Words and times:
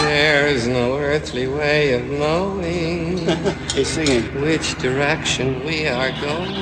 There's 0.00 0.66
no 0.68 0.96
earthly 0.96 1.48
way 1.48 1.92
of 1.94 2.04
knowing 2.06 3.18
He's 3.74 3.88
singing. 3.88 4.40
which 4.40 4.78
direction 4.78 5.64
we 5.64 5.86
are 5.88 6.12
going. 6.20 6.54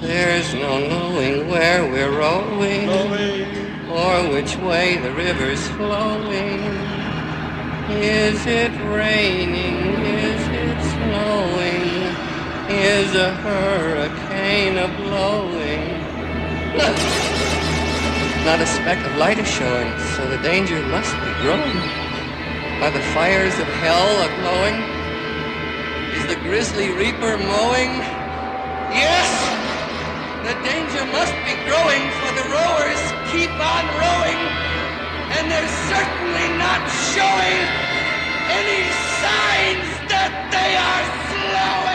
There's 0.00 0.54
no 0.54 0.78
knowing 0.88 1.48
where 1.48 1.82
we're 1.90 2.10
rowing 2.18 2.88
or 3.90 4.32
which 4.32 4.56
way 4.56 4.96
the 4.96 5.12
river's 5.12 5.66
flowing. 5.68 6.60
Is 8.00 8.46
it 8.46 8.72
raining? 8.90 9.76
Is 10.04 10.42
it 10.48 10.78
snowing? 10.94 12.16
Is 12.74 13.14
a 13.14 13.34
hurricane 13.34 14.78
a 14.78 14.88
blowing? 15.02 16.00
Not 18.44 18.60
a 18.60 18.66
speck 18.66 18.98
of 19.06 19.16
light 19.18 19.38
is 19.38 19.46
showing, 19.46 19.96
so 20.18 20.28
the 20.28 20.36
danger 20.42 20.82
must 20.88 21.14
be 21.14 21.32
growing. 21.42 21.78
Are 22.82 22.90
the 22.90 23.00
fires 23.14 23.56
of 23.60 23.68
hell 23.78 24.10
a 24.18 24.28
glowing? 24.42 24.82
Is 26.18 26.26
the 26.26 26.34
grisly 26.42 26.90
reaper 26.90 27.38
mowing? 27.38 28.02
Yes! 28.90 29.30
The 30.42 30.58
danger 30.66 31.06
must 31.14 31.32
be 31.46 31.54
growing, 31.70 32.02
for 32.18 32.34
the 32.34 32.46
rowers 32.50 33.02
keep 33.30 33.54
on 33.62 33.84
rowing, 33.94 34.40
and 35.38 35.46
they're 35.46 35.74
certainly 35.86 36.48
not 36.58 36.82
showing 37.14 37.62
any 38.58 38.82
signs 39.22 39.86
that 40.10 40.34
they 40.50 40.74
are 40.82 41.06
slowing! 41.30 41.91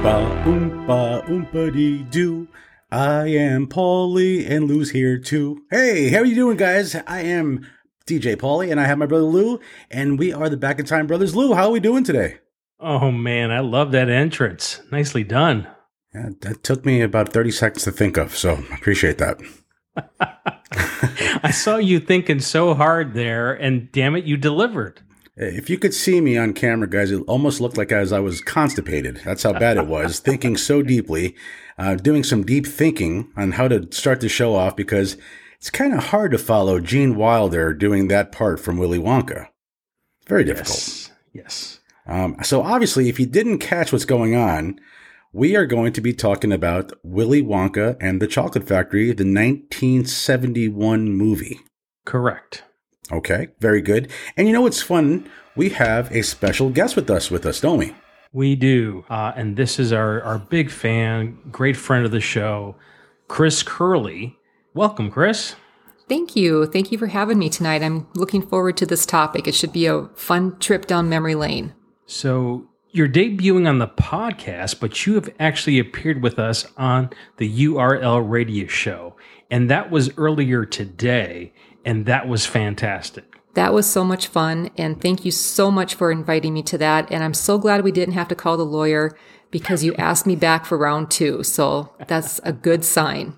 Oompa, 0.00 0.44
oompa, 0.46 1.28
oompa 1.28 1.74
dee 1.74 2.02
doo. 2.04 2.48
I 2.90 3.26
am 3.26 3.66
Paulie 3.66 4.48
and 4.48 4.66
Lou's 4.66 4.92
here 4.92 5.18
too. 5.18 5.64
Hey, 5.70 6.08
how 6.08 6.20
are 6.20 6.24
you 6.24 6.34
doing, 6.34 6.56
guys? 6.56 6.94
I 6.94 7.20
am 7.20 7.66
DJ 8.06 8.34
Paulie 8.34 8.70
and 8.70 8.80
I 8.80 8.86
have 8.86 8.96
my 8.96 9.04
brother 9.04 9.24
Lou, 9.24 9.60
and 9.90 10.18
we 10.18 10.32
are 10.32 10.48
the 10.48 10.56
Back 10.56 10.78
in 10.78 10.86
Time 10.86 11.06
Brothers. 11.06 11.36
Lou, 11.36 11.52
how 11.52 11.66
are 11.66 11.70
we 11.70 11.80
doing 11.80 12.02
today? 12.02 12.38
Oh 12.78 13.10
man, 13.10 13.50
I 13.50 13.60
love 13.60 13.92
that 13.92 14.08
entrance. 14.08 14.80
Nicely 14.90 15.22
done. 15.22 15.68
Yeah, 16.14 16.30
that 16.40 16.64
took 16.64 16.86
me 16.86 17.02
about 17.02 17.34
30 17.34 17.50
seconds 17.50 17.84
to 17.84 17.92
think 17.92 18.16
of, 18.16 18.34
so 18.34 18.64
I 18.70 18.76
appreciate 18.76 19.18
that. 19.18 19.38
I 21.42 21.50
saw 21.50 21.76
you 21.76 22.00
thinking 22.00 22.40
so 22.40 22.72
hard 22.72 23.12
there, 23.12 23.52
and 23.52 23.92
damn 23.92 24.16
it, 24.16 24.24
you 24.24 24.38
delivered. 24.38 25.02
If 25.42 25.70
you 25.70 25.78
could 25.78 25.94
see 25.94 26.20
me 26.20 26.36
on 26.36 26.52
camera, 26.52 26.86
guys, 26.86 27.10
it 27.10 27.22
almost 27.26 27.62
looked 27.62 27.78
like 27.78 27.90
as 27.92 28.12
I 28.12 28.20
was 28.20 28.42
constipated. 28.42 29.22
That's 29.24 29.42
how 29.42 29.54
bad 29.54 29.78
it 29.78 29.86
was, 29.86 30.18
thinking 30.20 30.58
so 30.58 30.82
deeply, 30.82 31.34
uh, 31.78 31.94
doing 31.94 32.24
some 32.24 32.44
deep 32.44 32.66
thinking 32.66 33.32
on 33.38 33.52
how 33.52 33.66
to 33.66 33.90
start 33.90 34.20
the 34.20 34.28
show 34.28 34.54
off 34.54 34.76
because 34.76 35.16
it's 35.56 35.70
kind 35.70 35.94
of 35.94 36.08
hard 36.08 36.32
to 36.32 36.38
follow 36.38 36.78
Gene 36.78 37.16
Wilder 37.16 37.72
doing 37.72 38.08
that 38.08 38.32
part 38.32 38.60
from 38.60 38.76
Willy 38.76 38.98
Wonka. 38.98 39.48
Very 40.26 40.44
difficult. 40.44 40.76
Yes. 40.76 41.10
Yes. 41.32 41.80
Um, 42.06 42.36
so 42.42 42.62
obviously, 42.62 43.08
if 43.08 43.18
you 43.18 43.24
didn't 43.24 43.60
catch 43.60 43.92
what's 43.92 44.04
going 44.04 44.36
on, 44.36 44.78
we 45.32 45.56
are 45.56 45.64
going 45.64 45.94
to 45.94 46.02
be 46.02 46.12
talking 46.12 46.52
about 46.52 46.92
Willy 47.02 47.42
Wonka 47.42 47.96
and 47.98 48.20
the 48.20 48.26
Chocolate 48.26 48.68
Factory, 48.68 49.06
the 49.06 49.24
1971 49.24 51.10
movie. 51.10 51.60
Correct. 52.04 52.64
Okay, 53.12 53.48
very 53.58 53.80
good. 53.80 54.10
And 54.36 54.46
you 54.46 54.52
know 54.52 54.62
what's 54.62 54.82
fun? 54.82 55.28
We 55.56 55.70
have 55.70 56.10
a 56.12 56.22
special 56.22 56.70
guest 56.70 56.96
with 56.96 57.10
us 57.10 57.30
with 57.30 57.44
us, 57.44 57.60
don't 57.60 57.78
we? 57.78 57.94
We 58.32 58.54
do. 58.54 59.04
Uh, 59.10 59.32
and 59.34 59.56
this 59.56 59.78
is 59.80 59.92
our, 59.92 60.22
our 60.22 60.38
big 60.38 60.70
fan, 60.70 61.38
great 61.50 61.76
friend 61.76 62.04
of 62.04 62.12
the 62.12 62.20
show, 62.20 62.76
Chris 63.26 63.62
Curley. 63.62 64.38
Welcome, 64.74 65.10
Chris. 65.10 65.56
Thank 66.08 66.36
you. 66.36 66.66
Thank 66.66 66.92
you 66.92 66.98
for 66.98 67.08
having 67.08 67.38
me 67.38 67.48
tonight. 67.48 67.82
I'm 67.82 68.06
looking 68.14 68.42
forward 68.42 68.76
to 68.78 68.86
this 68.86 69.04
topic. 69.06 69.48
It 69.48 69.54
should 69.54 69.72
be 69.72 69.86
a 69.86 70.08
fun 70.14 70.58
trip 70.58 70.86
down 70.86 71.08
memory 71.08 71.34
lane. 71.34 71.74
So 72.06 72.68
you're 72.90 73.08
debuting 73.08 73.68
on 73.68 73.78
the 73.78 73.86
podcast, 73.86 74.80
but 74.80 75.06
you 75.06 75.14
have 75.14 75.32
actually 75.38 75.78
appeared 75.78 76.22
with 76.22 76.38
us 76.38 76.66
on 76.76 77.10
the 77.36 77.66
URL 77.66 78.28
radio 78.28 78.66
show. 78.66 79.16
And 79.50 79.70
that 79.70 79.90
was 79.90 80.16
earlier 80.16 80.64
today, 80.64 81.52
and 81.84 82.06
that 82.06 82.28
was 82.28 82.46
fantastic. 82.46 83.36
That 83.54 83.74
was 83.74 83.90
so 83.90 84.04
much 84.04 84.28
fun. 84.28 84.70
And 84.76 85.00
thank 85.00 85.24
you 85.24 85.30
so 85.30 85.70
much 85.70 85.94
for 85.94 86.12
inviting 86.12 86.54
me 86.54 86.62
to 86.64 86.78
that. 86.78 87.10
And 87.10 87.24
I'm 87.24 87.34
so 87.34 87.58
glad 87.58 87.82
we 87.82 87.92
didn't 87.92 88.14
have 88.14 88.28
to 88.28 88.34
call 88.34 88.56
the 88.56 88.64
lawyer 88.64 89.16
because 89.50 89.82
you 89.82 89.94
asked 89.96 90.26
me 90.26 90.36
back 90.36 90.64
for 90.64 90.78
round 90.78 91.10
two. 91.10 91.42
So 91.42 91.92
that's 92.06 92.40
a 92.44 92.52
good 92.52 92.84
sign. 92.84 93.36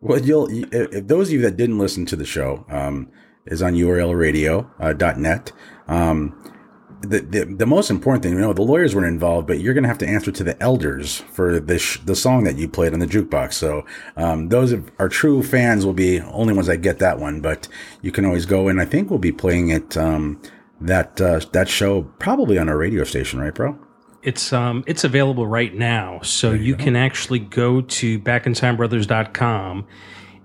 Well, 0.00 0.20
you'll 0.20 0.48
if 0.50 1.06
those 1.06 1.28
of 1.28 1.34
you 1.34 1.42
that 1.42 1.56
didn't 1.56 1.78
listen 1.78 2.06
to 2.06 2.16
the 2.16 2.24
show 2.24 2.64
um, 2.68 3.08
is 3.46 3.62
on 3.62 3.74
urlradio.net. 3.74 5.52
Um, 5.88 6.52
the, 7.00 7.20
the 7.20 7.44
the 7.44 7.66
most 7.66 7.90
important 7.90 8.22
thing, 8.22 8.34
you 8.34 8.40
know, 8.40 8.52
the 8.52 8.62
lawyers 8.62 8.94
weren't 8.94 9.06
involved, 9.06 9.46
but 9.46 9.60
you're 9.60 9.74
going 9.74 9.84
to 9.84 9.88
have 9.88 9.98
to 9.98 10.06
answer 10.06 10.30
to 10.30 10.44
the 10.44 10.60
elders 10.62 11.18
for 11.32 11.58
the 11.58 11.78
sh- 11.78 11.98
the 12.04 12.14
song 12.14 12.44
that 12.44 12.56
you 12.56 12.68
played 12.68 12.92
on 12.92 12.98
the 12.98 13.06
jukebox. 13.06 13.54
So 13.54 13.86
um, 14.16 14.48
those 14.48 14.72
of 14.72 14.90
our 14.98 15.08
true 15.08 15.42
fans 15.42 15.86
will 15.86 15.94
be 15.94 16.20
only 16.20 16.52
ones 16.52 16.66
that 16.66 16.78
get 16.78 16.98
that 16.98 17.18
one, 17.18 17.40
but 17.40 17.68
you 18.02 18.12
can 18.12 18.24
always 18.26 18.44
go 18.44 18.68
and 18.68 18.80
I 18.80 18.84
think 18.84 19.08
we'll 19.08 19.18
be 19.18 19.32
playing 19.32 19.70
it 19.70 19.96
um, 19.96 20.40
that 20.80 21.20
uh, 21.20 21.40
that 21.52 21.68
show 21.68 22.02
probably 22.18 22.58
on 22.58 22.68
our 22.68 22.76
radio 22.76 23.04
station, 23.04 23.40
right, 23.40 23.54
bro? 23.54 23.78
It's 24.22 24.52
um 24.52 24.84
it's 24.86 25.04
available 25.04 25.46
right 25.46 25.74
now. 25.74 26.20
So 26.22 26.52
you, 26.52 26.76
can 26.76 26.96
actually 26.96 27.38
go 27.38 27.80
to 27.80 28.18
backintimebrothers.com 28.18 29.86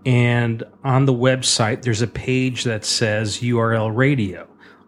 and 0.05 0.63
on 0.83 1.05
the 1.05 1.13
website 1.13 1.81
there's 1.81 2.01
a 2.01 2.07
page 2.07 2.63
that 2.63 2.85
says 2.85 3.39
URL 3.39 3.93
radio. 3.93 4.47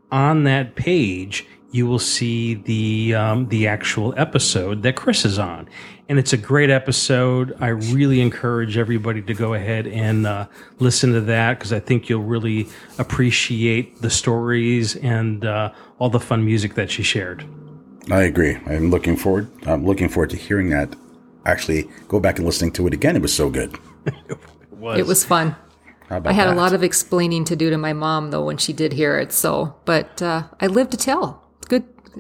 On 0.09 0.45
that 0.45 0.75
page 0.75 1.45
you 1.71 1.85
will 1.85 1.99
see 1.99 2.55
the 2.55 3.15
um, 3.15 3.47
the 3.49 3.67
actual 3.67 4.13
episode 4.17 4.83
that 4.83 4.95
Chris 4.95 5.25
is 5.25 5.37
on, 5.37 5.67
and 6.07 6.17
it's 6.17 6.33
a 6.33 6.37
great 6.37 6.69
episode. 6.69 7.55
I 7.59 7.67
really 7.67 8.21
encourage 8.21 8.77
everybody 8.77 9.21
to 9.23 9.33
go 9.33 9.53
ahead 9.53 9.87
and 9.87 10.25
uh, 10.25 10.47
listen 10.79 11.13
to 11.13 11.21
that 11.21 11.59
because 11.59 11.73
I 11.73 11.79
think 11.79 12.09
you'll 12.09 12.23
really 12.23 12.67
appreciate 12.97 14.01
the 14.01 14.09
stories 14.09 14.95
and 14.97 15.45
uh, 15.45 15.73
all 15.99 16.09
the 16.09 16.19
fun 16.19 16.45
music 16.45 16.75
that 16.75 16.89
she 16.89 17.03
shared. 17.03 17.45
I 18.09 18.21
agree. 18.21 18.55
I'm 18.65 18.89
looking 18.89 19.17
forward. 19.17 19.49
I'm 19.65 19.85
looking 19.85 20.07
forward 20.07 20.29
to 20.29 20.37
hearing 20.37 20.69
that. 20.69 20.95
Actually, 21.45 21.89
go 22.07 22.19
back 22.19 22.37
and 22.37 22.45
listening 22.45 22.71
to 22.73 22.87
it 22.87 22.93
again. 22.93 23.15
It 23.15 23.21
was 23.21 23.33
so 23.33 23.49
good. 23.49 23.77
it 24.05 24.37
was. 24.71 24.99
It 24.99 25.05
was 25.05 25.25
fun. 25.25 25.55
How 26.09 26.17
about 26.17 26.29
I 26.29 26.33
had 26.33 26.47
that? 26.47 26.53
a 26.53 26.57
lot 26.57 26.71
of 26.71 26.83
explaining 26.83 27.43
to 27.45 27.55
do 27.57 27.69
to 27.69 27.77
my 27.77 27.91
mom 27.91 28.31
though 28.31 28.45
when 28.45 28.57
she 28.57 28.71
did 28.71 28.93
hear 28.93 29.19
it. 29.19 29.33
So, 29.33 29.75
but 29.83 30.21
uh, 30.21 30.43
I 30.61 30.67
lived 30.67 30.91
to 30.91 30.97
tell. 30.97 31.46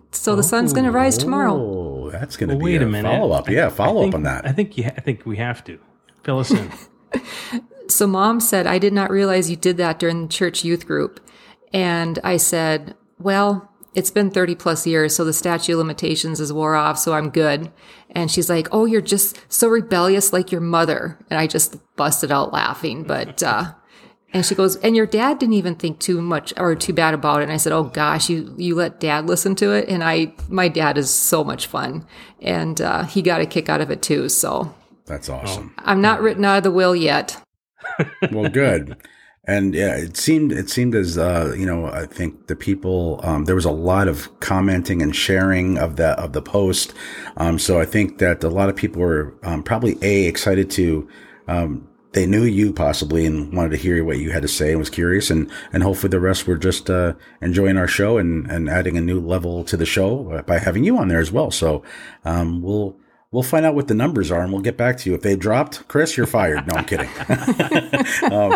Good. 0.01 0.15
So 0.15 0.35
the 0.35 0.43
sun's 0.43 0.73
going 0.73 0.85
to 0.85 0.91
rise 0.91 1.17
tomorrow. 1.17 1.53
Oh, 1.53 2.09
that's 2.11 2.37
going 2.37 2.49
to 2.49 2.55
Well, 2.55 2.65
be 2.65 2.73
wait 2.73 2.81
a, 2.81 2.85
a 2.85 2.89
minute. 2.89 3.09
follow 3.09 3.31
up. 3.33 3.49
Yeah, 3.49 3.69
follow 3.69 4.01
think- 4.01 4.13
up 4.13 4.17
on 4.17 4.23
that. 4.23 4.45
I 4.47 4.51
think 4.51 4.77
you. 4.77 4.85
I 4.85 5.01
think 5.01 5.25
we 5.25 5.37
have 5.37 5.63
to 5.65 5.79
fill 6.23 6.39
us 6.39 6.51
in. 6.51 6.71
So 7.89 8.05
mom 8.05 8.41
said, 8.41 8.67
I 8.67 8.79
did 8.79 8.91
not 8.91 9.09
realize 9.09 9.49
you 9.49 9.55
did 9.55 9.77
that 9.77 9.97
during 9.97 10.23
the 10.23 10.27
church 10.27 10.65
youth 10.65 10.85
group. 10.85 11.21
And 11.71 12.19
I 12.21 12.35
said, 12.35 12.95
well, 13.17 13.71
it's 13.95 14.11
been 14.11 14.29
30 14.29 14.55
plus 14.55 14.85
years, 14.85 15.15
so 15.15 15.23
the 15.23 15.31
statute 15.31 15.71
of 15.71 15.77
limitations 15.79 16.41
is 16.41 16.51
wore 16.51 16.75
off, 16.75 16.97
so 16.99 17.13
I'm 17.13 17.29
good. 17.29 17.71
And 18.11 18.29
she's 18.29 18.49
like, 18.49 18.67
oh, 18.73 18.83
you're 18.83 18.99
just 18.99 19.39
so 19.47 19.69
rebellious 19.69 20.33
like 20.33 20.51
your 20.51 20.59
mother. 20.59 21.17
And 21.29 21.39
I 21.39 21.47
just 21.47 21.77
busted 21.95 22.29
out 22.29 22.51
laughing. 22.51 23.03
But, 23.03 23.41
uh, 23.41 23.71
and 24.33 24.45
she 24.45 24.55
goes, 24.55 24.75
and 24.77 24.95
your 24.95 25.05
dad 25.05 25.39
didn't 25.39 25.53
even 25.53 25.75
think 25.75 25.99
too 25.99 26.21
much 26.21 26.53
or 26.57 26.75
too 26.75 26.93
bad 26.93 27.13
about 27.13 27.39
it. 27.39 27.43
And 27.43 27.51
I 27.51 27.57
said, 27.57 27.71
oh 27.71 27.85
gosh, 27.85 28.29
you, 28.29 28.53
you 28.57 28.75
let 28.75 28.99
dad 28.99 29.25
listen 29.25 29.55
to 29.55 29.71
it. 29.71 29.87
And 29.87 30.03
I, 30.03 30.33
my 30.49 30.67
dad 30.67 30.97
is 30.97 31.09
so 31.09 31.43
much 31.43 31.67
fun 31.67 32.05
and, 32.41 32.79
uh, 32.81 33.03
he 33.03 33.21
got 33.21 33.41
a 33.41 33.45
kick 33.45 33.69
out 33.69 33.81
of 33.81 33.89
it 33.89 34.01
too. 34.01 34.27
So 34.27 34.73
That's 35.05 35.29
awesome. 35.29 35.73
I'm 35.79 36.01
not 36.01 36.21
written 36.21 36.43
out 36.43 36.57
of 36.57 36.63
the 36.63 36.71
will 36.71 36.95
yet. 36.95 37.41
well, 38.31 38.49
good. 38.49 38.97
And 39.49 39.73
yeah, 39.73 39.95
it 39.95 40.17
seemed 40.17 40.51
it 40.51 40.69
seemed 40.69 40.93
as 40.93 41.17
uh, 41.17 41.53
you 41.57 41.65
know 41.65 41.85
I 41.85 42.05
think 42.05 42.47
the 42.47 42.55
people 42.55 43.21
um, 43.23 43.45
there 43.45 43.55
was 43.55 43.63
a 43.63 43.71
lot 43.71 44.09
of 44.09 44.37
commenting 44.41 45.01
and 45.01 45.15
sharing 45.15 45.77
of 45.77 45.95
the 45.95 46.09
of 46.19 46.33
the 46.33 46.41
post. 46.41 46.93
Um, 47.37 47.57
so 47.57 47.79
I 47.79 47.85
think 47.85 48.17
that 48.17 48.43
a 48.43 48.49
lot 48.49 48.67
of 48.67 48.75
people 48.75 49.01
were 49.01 49.33
um, 49.43 49.63
probably 49.63 49.97
a 50.01 50.25
excited 50.25 50.69
to 50.71 51.07
um, 51.47 51.87
they 52.13 52.25
knew 52.25 52.43
you 52.43 52.73
possibly 52.73 53.25
and 53.25 53.53
wanted 53.55 53.71
to 53.71 53.77
hear 53.77 54.03
what 54.03 54.17
you 54.17 54.31
had 54.31 54.41
to 54.41 54.47
say 54.47 54.69
and 54.69 54.79
was 54.79 54.89
curious 54.89 55.29
and 55.29 55.51
and 55.73 55.83
hopefully 55.83 56.09
the 56.09 56.19
rest 56.19 56.47
were 56.47 56.57
just 56.57 56.89
uh, 56.89 57.13
enjoying 57.41 57.77
our 57.77 57.87
show 57.87 58.17
and 58.17 58.49
and 58.49 58.69
adding 58.69 58.97
a 58.97 59.01
new 59.01 59.19
level 59.19 59.63
to 59.63 59.77
the 59.77 59.85
show 59.85 60.41
by 60.47 60.59
having 60.59 60.83
you 60.83 60.97
on 60.97 61.07
there 61.07 61.19
as 61.19 61.31
well. 61.31 61.51
So 61.51 61.83
um, 62.23 62.61
we'll 62.61 62.97
we'll 63.31 63.43
find 63.43 63.65
out 63.65 63.75
what 63.75 63.87
the 63.89 63.93
numbers 63.93 64.31
are 64.31 64.41
and 64.41 64.53
we'll 64.53 64.61
get 64.61 64.77
back 64.77 64.97
to 64.97 65.09
you. 65.09 65.15
If 65.15 65.21
they 65.21 65.35
dropped 65.35 65.87
chris 65.87 66.15
you're 66.15 66.27
fired. 66.27 66.65
No 66.67 66.75
i'm 66.75 66.85
kidding. 66.85 67.09
Um, 68.31 68.53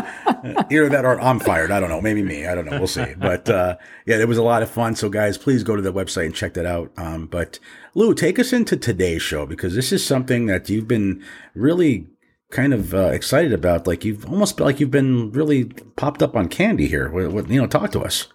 either 0.71 0.89
that 0.89 1.03
or 1.05 1.19
i'm 1.19 1.39
fired. 1.39 1.71
I 1.71 1.79
don't 1.79 1.89
know. 1.89 2.01
Maybe 2.01 2.23
me. 2.23 2.47
I 2.47 2.55
don't 2.55 2.65
know. 2.65 2.77
We'll 2.77 2.87
see. 2.87 3.13
But 3.17 3.49
uh, 3.49 3.77
yeah 4.05 4.17
it 4.17 4.27
was 4.27 4.37
a 4.37 4.43
lot 4.43 4.63
of 4.63 4.69
fun. 4.69 4.95
So 4.95 5.09
guys 5.09 5.37
please 5.37 5.63
go 5.63 5.75
to 5.75 5.81
the 5.81 5.93
website 5.93 6.25
and 6.25 6.35
check 6.35 6.53
that 6.53 6.65
out. 6.65 6.91
Um, 6.97 7.27
but 7.27 7.59
lou 7.93 8.13
take 8.13 8.39
us 8.39 8.53
into 8.53 8.77
today's 8.77 9.21
show 9.21 9.45
because 9.45 9.75
this 9.75 9.91
is 9.91 10.05
something 10.05 10.45
that 10.45 10.69
you've 10.69 10.87
been 10.87 11.23
really 11.53 12.07
kind 12.51 12.73
of 12.73 12.93
uh, 12.93 13.07
excited 13.07 13.53
about. 13.53 13.87
Like 13.87 14.05
you've 14.05 14.25
almost 14.25 14.59
like 14.59 14.79
you've 14.79 14.91
been 14.91 15.31
really 15.31 15.65
popped 15.95 16.21
up 16.21 16.35
on 16.35 16.47
candy 16.47 16.87
here. 16.87 17.09
What, 17.09 17.31
what, 17.31 17.49
you 17.49 17.59
know, 17.59 17.67
talk 17.67 17.91
to 17.91 18.01
us. 18.01 18.27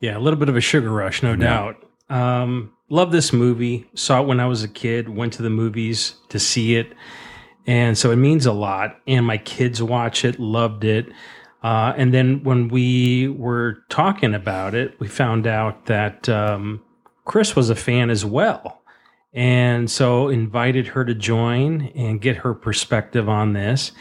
Yeah, 0.00 0.16
a 0.16 0.20
little 0.20 0.38
bit 0.38 0.48
of 0.48 0.56
a 0.56 0.60
sugar 0.60 0.90
rush, 0.90 1.22
no 1.22 1.30
yeah. 1.30 1.36
doubt. 1.36 1.84
Um, 2.08 2.72
love 2.88 3.12
this 3.12 3.32
movie. 3.32 3.88
Saw 3.94 4.22
it 4.22 4.26
when 4.26 4.40
I 4.40 4.46
was 4.46 4.62
a 4.62 4.68
kid. 4.68 5.08
Went 5.08 5.32
to 5.34 5.42
the 5.42 5.50
movies 5.50 6.14
to 6.28 6.38
see 6.38 6.76
it, 6.76 6.92
and 7.66 7.96
so 7.96 8.10
it 8.10 8.16
means 8.16 8.46
a 8.46 8.52
lot. 8.52 8.98
And 9.06 9.26
my 9.26 9.38
kids 9.38 9.82
watch 9.82 10.24
it, 10.24 10.40
loved 10.40 10.84
it. 10.84 11.08
Uh, 11.62 11.92
and 11.96 12.14
then 12.14 12.42
when 12.42 12.68
we 12.68 13.28
were 13.28 13.84
talking 13.90 14.34
about 14.34 14.74
it, 14.74 14.98
we 14.98 15.06
found 15.06 15.46
out 15.46 15.86
that 15.86 16.28
um, 16.28 16.82
Chris 17.26 17.54
was 17.54 17.68
a 17.68 17.74
fan 17.74 18.08
as 18.08 18.24
well. 18.24 18.79
And 19.32 19.90
so 19.90 20.28
invited 20.28 20.88
her 20.88 21.04
to 21.04 21.14
join 21.14 21.92
and 21.94 22.20
get 22.20 22.36
her 22.38 22.54
perspective 22.54 23.28
on 23.28 23.52
this. 23.52 23.92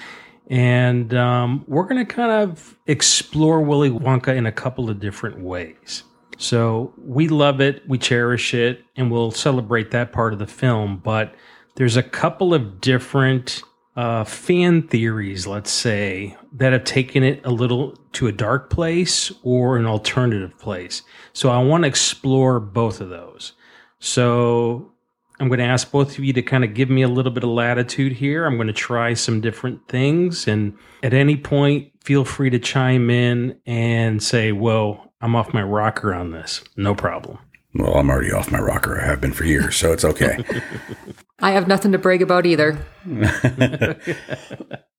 And 0.50 1.14
um, 1.14 1.64
we're 1.68 1.84
going 1.84 2.04
to 2.04 2.12
kind 2.12 2.32
of 2.32 2.76
explore 2.88 3.62
Willy 3.62 3.92
Wonka 3.92 4.36
in 4.36 4.48
a 4.48 4.52
couple 4.52 4.90
of 4.90 5.00
different 5.00 5.40
ways. 5.42 6.04
So 6.38 6.94
we 6.98 7.28
love 7.28 7.62
it, 7.62 7.88
we 7.88 7.98
cherish 7.98 8.54
it, 8.54 8.84
and 8.96 9.12
we'll 9.12 9.32
celebrate 9.32 9.92
that 9.92 10.12
part 10.12 10.34
of 10.34 10.40
the 10.40 10.48
film. 10.48 10.98
But 10.98 11.36
there's 11.76 11.98
a 11.98 12.04
couple 12.04 12.54
of 12.54 12.82
different 12.82 13.62
uh, 13.96 14.24
fan 14.24 14.88
theories, 14.88 15.46
let's 15.46 15.70
say, 15.70 16.38
that 16.54 16.72
have 16.72 16.86
taken 16.86 17.22
it 17.22 17.42
a 17.46 17.52
little 17.52 17.98
to 18.14 18.28
a 18.28 18.32
dark 18.32 18.70
place 18.70 19.32
or 19.44 19.76
an 19.76 19.86
alternative 19.86 20.58
place. 20.58 21.02
So 21.34 21.50
I 21.50 21.62
want 21.62 21.84
to 21.84 21.88
explore 21.90 22.60
both 22.60 23.02
of 23.02 23.10
those. 23.10 23.54
So 24.00 24.94
I'm 25.40 25.48
going 25.48 25.60
to 25.60 25.66
ask 25.66 25.90
both 25.90 26.18
of 26.18 26.24
you 26.24 26.34
to 26.34 26.42
kind 26.42 26.64
of 26.64 26.74
give 26.74 26.90
me 26.90 27.02
a 27.02 27.08
little 27.08 27.32
bit 27.32 27.44
of 27.44 27.50
latitude 27.50 28.14
here. 28.14 28.46
I'm 28.46 28.56
going 28.56 28.68
to 28.68 28.74
try 28.74 29.14
some 29.14 29.40
different 29.40 29.88
things. 29.88 30.48
And 30.48 30.78
at 31.02 31.14
any 31.14 31.38
point, 31.38 31.92
feel 32.04 32.26
free 32.26 32.50
to 32.50 32.60
chime 32.60 33.10
in 33.10 33.58
and 33.66 34.22
say, 34.22 34.52
Whoa, 34.52 35.12
I'm 35.22 35.36
off 35.36 35.54
my 35.54 35.64
rocker 35.64 36.14
on 36.14 36.32
this. 36.32 36.64
No 36.76 36.94
problem. 36.94 37.40
Well, 37.76 37.96
I'm 37.96 38.10
already 38.10 38.32
off 38.32 38.52
my 38.52 38.60
rocker. 38.60 39.00
I 39.00 39.06
have 39.06 39.22
been 39.22 39.32
for 39.32 39.46
years, 39.46 39.76
so 39.76 39.94
it's 39.94 40.04
okay. 40.04 40.44
I 41.40 41.52
have 41.52 41.68
nothing 41.68 41.92
to 41.92 41.98
brag 41.98 42.22
about 42.22 42.46
either. 42.46 42.84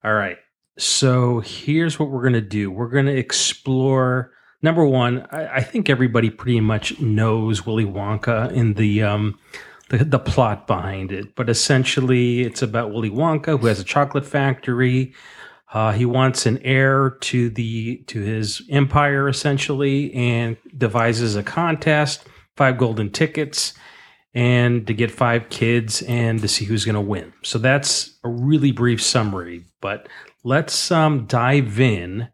All 0.05 0.15
right. 0.15 0.39
So 0.79 1.41
here's 1.41 1.99
what 1.99 2.11
we're 2.11 2.23
going 2.23 2.33
to 2.35 2.41
do 2.41 2.71
we're 2.71 2.89
going 2.89 3.07
to 3.07 3.17
explore. 3.17 4.33
Number 4.63 4.85
one, 4.85 5.27
I, 5.31 5.57
I, 5.57 5.63
think 5.63 5.89
everybody 5.89 6.29
pretty 6.29 6.61
much 6.61 7.01
knows 7.01 7.65
Willy 7.65 7.87
Wonka 7.87 8.53
in 8.53 8.75
the 8.75 9.03
um, 9.03 9.39
the, 9.91 10.05
the 10.05 10.19
plot 10.19 10.67
behind 10.67 11.13
it. 11.13 11.37
But 11.37 11.51
essentially, 11.51 12.41
it's 12.41 12.63
about 12.63 12.93
Willy 12.93 13.11
Wonka 13.11 13.61
who 13.61 13.67
has 13.67 13.79
a 13.79 13.85
chocolate 13.85 14.25
factory. 14.25 15.13
Uh, 15.73 15.93
he 15.93 16.05
wants 16.05 16.47
an 16.47 16.59
heir 16.65 17.11
to 17.21 17.51
the 17.51 17.99
to 18.07 18.21
his 18.21 18.63
empire 18.71 19.29
essentially, 19.29 20.13
and 20.15 20.57
devises 20.77 21.37
a 21.37 21.43
contest, 21.43 22.27
five 22.57 22.79
golden 22.79 23.11
tickets, 23.11 23.75
and 24.35 24.87
to 24.87 24.95
get 24.95 25.11
five 25.11 25.49
kids 25.49 26.03
and 26.03 26.41
to 26.41 26.49
see 26.49 26.65
who's 26.65 26.85
going 26.85 26.95
to 26.95 27.01
win. 27.01 27.33
So 27.43 27.59
that's 27.59 28.19
a 28.25 28.29
really 28.29 28.73
brief 28.73 29.03
summary. 29.03 29.65
But 29.81 30.09
let's 30.43 30.91
um, 30.91 31.27
dive 31.27 31.79
in 31.79 32.29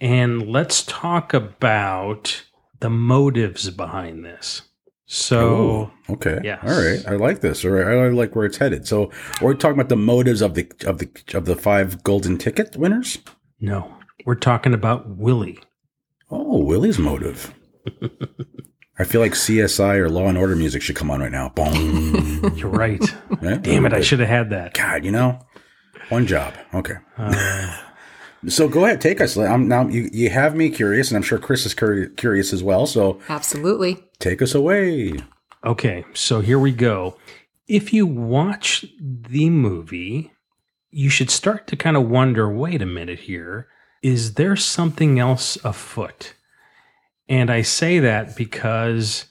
and 0.00 0.48
let's 0.48 0.82
talk 0.82 1.34
about 1.34 2.44
the 2.80 2.90
motives 2.90 3.70
behind 3.70 4.24
this. 4.24 4.62
So 5.08 5.90
Ooh, 6.08 6.14
okay, 6.14 6.40
yeah, 6.42 6.58
all 6.62 6.70
right, 6.70 6.98
I 7.06 7.12
like 7.12 7.40
this. 7.40 7.64
All 7.64 7.70
right, 7.70 7.86
I 7.86 8.08
like 8.08 8.34
where 8.34 8.44
it's 8.44 8.56
headed. 8.58 8.88
So, 8.88 9.12
we're 9.40 9.54
talking 9.54 9.78
about 9.78 9.88
the 9.88 9.96
motives 9.96 10.42
of 10.42 10.54
the 10.54 10.68
of 10.84 10.98
the 10.98 11.08
of 11.32 11.44
the 11.44 11.54
five 11.54 12.02
golden 12.02 12.38
ticket 12.38 12.76
winners. 12.76 13.18
No, 13.60 13.94
we're 14.24 14.34
talking 14.34 14.74
about 14.74 15.08
Willie. 15.16 15.60
Oh, 16.28 16.64
Willie's 16.64 16.98
motive. 16.98 17.54
I 18.98 19.04
feel 19.04 19.20
like 19.20 19.32
CSI 19.32 19.96
or 19.98 20.08
Law 20.08 20.26
and 20.26 20.38
Order 20.38 20.56
music 20.56 20.82
should 20.82 20.96
come 20.96 21.10
on 21.10 21.20
right 21.20 21.30
now. 21.30 21.50
Boom. 21.50 22.52
You're 22.56 22.68
right. 22.68 23.02
Yeah? 23.42 23.56
Damn 23.58 23.86
it! 23.86 23.92
I 23.92 24.00
should 24.00 24.20
have 24.20 24.28
had 24.28 24.50
that. 24.50 24.74
God, 24.74 25.04
you 25.04 25.12
know, 25.12 25.38
one 26.08 26.26
job. 26.26 26.54
Okay. 26.74 26.94
Uh, 27.16 27.76
so 28.48 28.68
go 28.68 28.84
ahead, 28.86 29.00
take 29.00 29.20
us. 29.20 29.36
I'm 29.36 29.68
now 29.68 29.86
you, 29.86 30.08
you 30.12 30.30
have 30.30 30.56
me 30.56 30.70
curious, 30.70 31.10
and 31.10 31.16
I'm 31.16 31.22
sure 31.22 31.38
Chris 31.38 31.66
is 31.66 31.74
cur- 31.74 32.06
curious 32.16 32.52
as 32.52 32.62
well. 32.62 32.86
So 32.86 33.20
absolutely, 33.28 34.02
take 34.18 34.42
us 34.42 34.54
away. 34.54 35.14
Okay, 35.64 36.04
so 36.14 36.40
here 36.40 36.58
we 36.58 36.72
go. 36.72 37.16
If 37.68 37.92
you 37.92 38.06
watch 38.06 38.86
the 39.00 39.50
movie, 39.50 40.32
you 40.90 41.10
should 41.10 41.30
start 41.30 41.66
to 41.68 41.76
kind 41.76 41.96
of 41.96 42.08
wonder. 42.08 42.50
Wait 42.50 42.80
a 42.80 42.86
minute 42.86 43.20
here. 43.20 43.68
Is 44.02 44.34
there 44.34 44.56
something 44.56 45.18
else 45.18 45.58
afoot? 45.64 46.34
And 47.28 47.50
I 47.50 47.62
say 47.62 47.98
that 47.98 48.36
because 48.36 49.26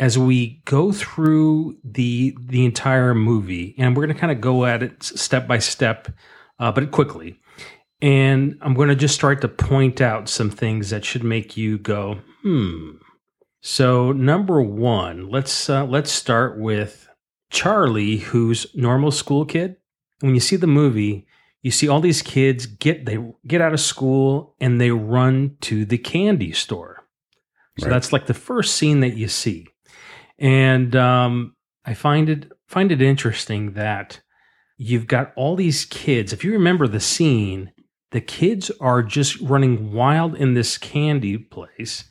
as 0.00 0.18
we 0.18 0.60
go 0.64 0.92
through 0.92 1.78
the 1.84 2.36
the 2.40 2.64
entire 2.64 3.14
movie, 3.14 3.74
and 3.78 3.96
we're 3.96 4.06
going 4.06 4.14
to 4.14 4.20
kind 4.20 4.32
of 4.32 4.40
go 4.40 4.64
at 4.64 4.82
it 4.82 5.02
step 5.02 5.46
by 5.46 5.58
step, 5.58 6.08
uh, 6.58 6.72
but 6.72 6.90
quickly. 6.90 7.38
And 8.00 8.56
I'm 8.60 8.74
going 8.74 8.90
to 8.90 8.94
just 8.94 9.14
start 9.14 9.40
to 9.40 9.48
point 9.48 10.00
out 10.00 10.28
some 10.28 10.50
things 10.50 10.90
that 10.90 11.04
should 11.04 11.24
make 11.24 11.56
you 11.56 11.78
go, 11.78 12.20
hmm. 12.42 12.90
So 13.70 14.12
number 14.12 14.62
one, 14.62 15.28
let's 15.28 15.68
uh, 15.68 15.84
let's 15.84 16.10
start 16.10 16.58
with 16.58 17.06
Charlie, 17.50 18.16
who's 18.16 18.66
normal 18.74 19.10
school 19.10 19.44
kid. 19.44 19.76
When 20.20 20.32
you 20.32 20.40
see 20.40 20.56
the 20.56 20.66
movie, 20.66 21.26
you 21.60 21.70
see 21.70 21.86
all 21.86 22.00
these 22.00 22.22
kids 22.22 22.64
get 22.64 23.04
they 23.04 23.18
get 23.46 23.60
out 23.60 23.74
of 23.74 23.80
school 23.80 24.54
and 24.58 24.80
they 24.80 24.90
run 24.90 25.58
to 25.60 25.84
the 25.84 25.98
candy 25.98 26.52
store. 26.52 27.04
So 27.78 27.88
right. 27.88 27.92
that's 27.92 28.10
like 28.10 28.24
the 28.24 28.32
first 28.32 28.74
scene 28.74 29.00
that 29.00 29.18
you 29.18 29.28
see, 29.28 29.66
and 30.38 30.96
um, 30.96 31.54
I 31.84 31.92
find 31.92 32.30
it 32.30 32.50
find 32.68 32.90
it 32.90 33.02
interesting 33.02 33.74
that 33.74 34.22
you've 34.78 35.06
got 35.06 35.34
all 35.36 35.56
these 35.56 35.84
kids. 35.84 36.32
If 36.32 36.42
you 36.42 36.52
remember 36.52 36.88
the 36.88 37.00
scene, 37.00 37.72
the 38.12 38.22
kids 38.22 38.70
are 38.80 39.02
just 39.02 39.38
running 39.42 39.92
wild 39.92 40.34
in 40.34 40.54
this 40.54 40.78
candy 40.78 41.36
place. 41.36 42.04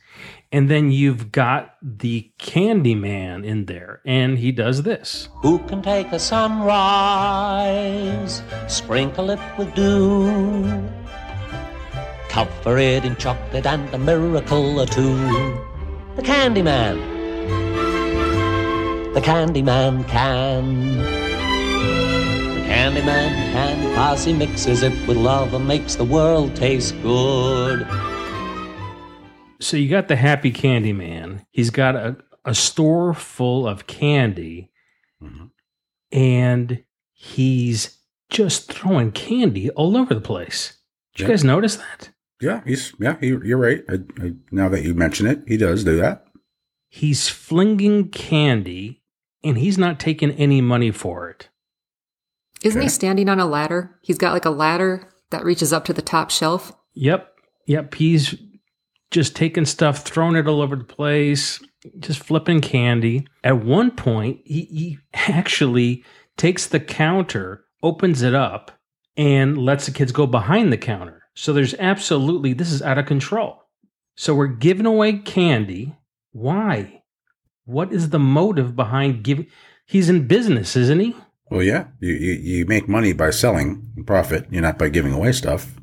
And 0.49 0.69
then 0.69 0.91
you've 0.91 1.33
got 1.33 1.75
the 1.81 2.31
candy 2.37 2.95
man 2.95 3.43
in 3.43 3.65
there, 3.65 4.01
and 4.05 4.37
he 4.37 4.53
does 4.53 4.83
this. 4.83 5.27
Who 5.41 5.59
can 5.59 5.81
take 5.81 6.13
a 6.13 6.19
sunrise, 6.19 7.21
sprinkle 8.69 9.29
it 9.29 9.39
with 9.57 9.75
dew, 9.75 10.87
cover 12.29 12.77
it 12.77 13.03
in 13.03 13.17
chocolate 13.17 13.65
and 13.65 13.93
a 13.93 13.97
miracle 13.97 14.79
or 14.79 14.85
two? 14.85 15.17
The 16.15 16.21
candy 16.23 16.61
man. 16.61 16.95
The 19.13 19.21
candy 19.21 19.61
man 19.61 20.05
can. 20.05 21.27
Candyman 22.67 23.51
can 23.51 23.95
cause 23.95 24.23
he 24.23 24.33
mixes 24.33 24.83
it 24.83 24.93
with 25.07 25.17
love 25.17 25.53
and 25.53 25.67
makes 25.67 25.95
the 25.95 26.03
world 26.03 26.55
taste 26.55 26.95
good. 27.01 27.85
So 29.59 29.77
you 29.77 29.89
got 29.89 30.07
the 30.07 30.15
happy 30.15 30.51
candy 30.51 30.93
man. 30.93 31.45
He's 31.51 31.69
got 31.69 31.95
a, 31.95 32.17
a 32.45 32.53
store 32.53 33.13
full 33.13 33.67
of 33.67 33.87
candy 33.87 34.71
mm-hmm. 35.21 35.45
and 36.11 36.83
he's 37.13 37.97
just 38.29 38.71
throwing 38.71 39.11
candy 39.11 39.69
all 39.71 39.97
over 39.97 40.13
the 40.13 40.21
place. 40.21 40.77
Did 41.15 41.23
you 41.23 41.29
guys 41.29 41.43
notice 41.43 41.77
that? 41.77 42.09
Yeah, 42.39 42.61
he's 42.65 42.93
yeah, 42.99 43.17
he, 43.19 43.27
you're 43.27 43.57
right. 43.57 43.83
I, 43.89 43.95
I, 44.21 44.33
now 44.51 44.69
that 44.69 44.83
you 44.83 44.93
mention 44.93 45.25
it, 45.25 45.41
he 45.47 45.57
does 45.57 45.83
do 45.83 45.97
that. 45.97 46.25
He's 46.87 47.29
flinging 47.29 48.09
candy 48.09 49.01
and 49.43 49.57
he's 49.57 49.77
not 49.77 49.99
taking 49.99 50.31
any 50.31 50.61
money 50.61 50.91
for 50.91 51.29
it. 51.29 51.49
Isn't 52.63 52.79
okay. 52.79 52.85
he 52.85 52.89
standing 52.89 53.29
on 53.29 53.39
a 53.39 53.45
ladder? 53.45 53.97
He's 54.01 54.17
got 54.17 54.33
like 54.33 54.45
a 54.45 54.51
ladder 54.51 55.09
that 55.31 55.43
reaches 55.43 55.73
up 55.73 55.85
to 55.85 55.93
the 55.93 56.01
top 56.01 56.31
shelf. 56.31 56.73
Yep. 56.93 57.33
Yep. 57.65 57.93
He's 57.95 58.35
just 59.11 59.35
taking 59.35 59.65
stuff, 59.65 59.99
throwing 59.99 60.35
it 60.35 60.47
all 60.47 60.61
over 60.61 60.75
the 60.75 60.83
place, 60.83 61.61
just 61.99 62.23
flipping 62.23 62.61
candy. 62.61 63.27
At 63.43 63.63
one 63.63 63.91
point, 63.91 64.41
he, 64.45 64.65
he 64.65 64.99
actually 65.13 66.03
takes 66.35 66.67
the 66.67 66.79
counter, 66.79 67.65
opens 67.81 68.21
it 68.21 68.35
up, 68.35 68.71
and 69.15 69.57
lets 69.57 69.85
the 69.85 69.91
kids 69.91 70.11
go 70.11 70.27
behind 70.27 70.71
the 70.71 70.77
counter. 70.77 71.23
So 71.33 71.53
there's 71.53 71.73
absolutely, 71.75 72.53
this 72.53 72.71
is 72.71 72.81
out 72.81 72.97
of 72.97 73.05
control. 73.05 73.63
So 74.15 74.33
we're 74.33 74.47
giving 74.47 74.85
away 74.85 75.19
candy. 75.19 75.95
Why? 76.31 77.03
What 77.65 77.91
is 77.93 78.09
the 78.09 78.19
motive 78.19 78.75
behind 78.75 79.23
giving? 79.23 79.47
He's 79.85 80.09
in 80.09 80.27
business, 80.27 80.75
isn't 80.75 80.99
he? 80.99 81.15
Well, 81.49 81.63
yeah, 81.63 81.87
you, 81.99 82.13
you, 82.13 82.33
you 82.33 82.65
make 82.65 82.89
money 82.89 83.13
by 83.13 83.29
selling 83.29 84.03
profit. 84.05 84.47
You're 84.49 84.61
not 84.61 84.77
by 84.77 84.89
giving 84.89 85.13
away 85.13 85.31
stuff. 85.31 85.75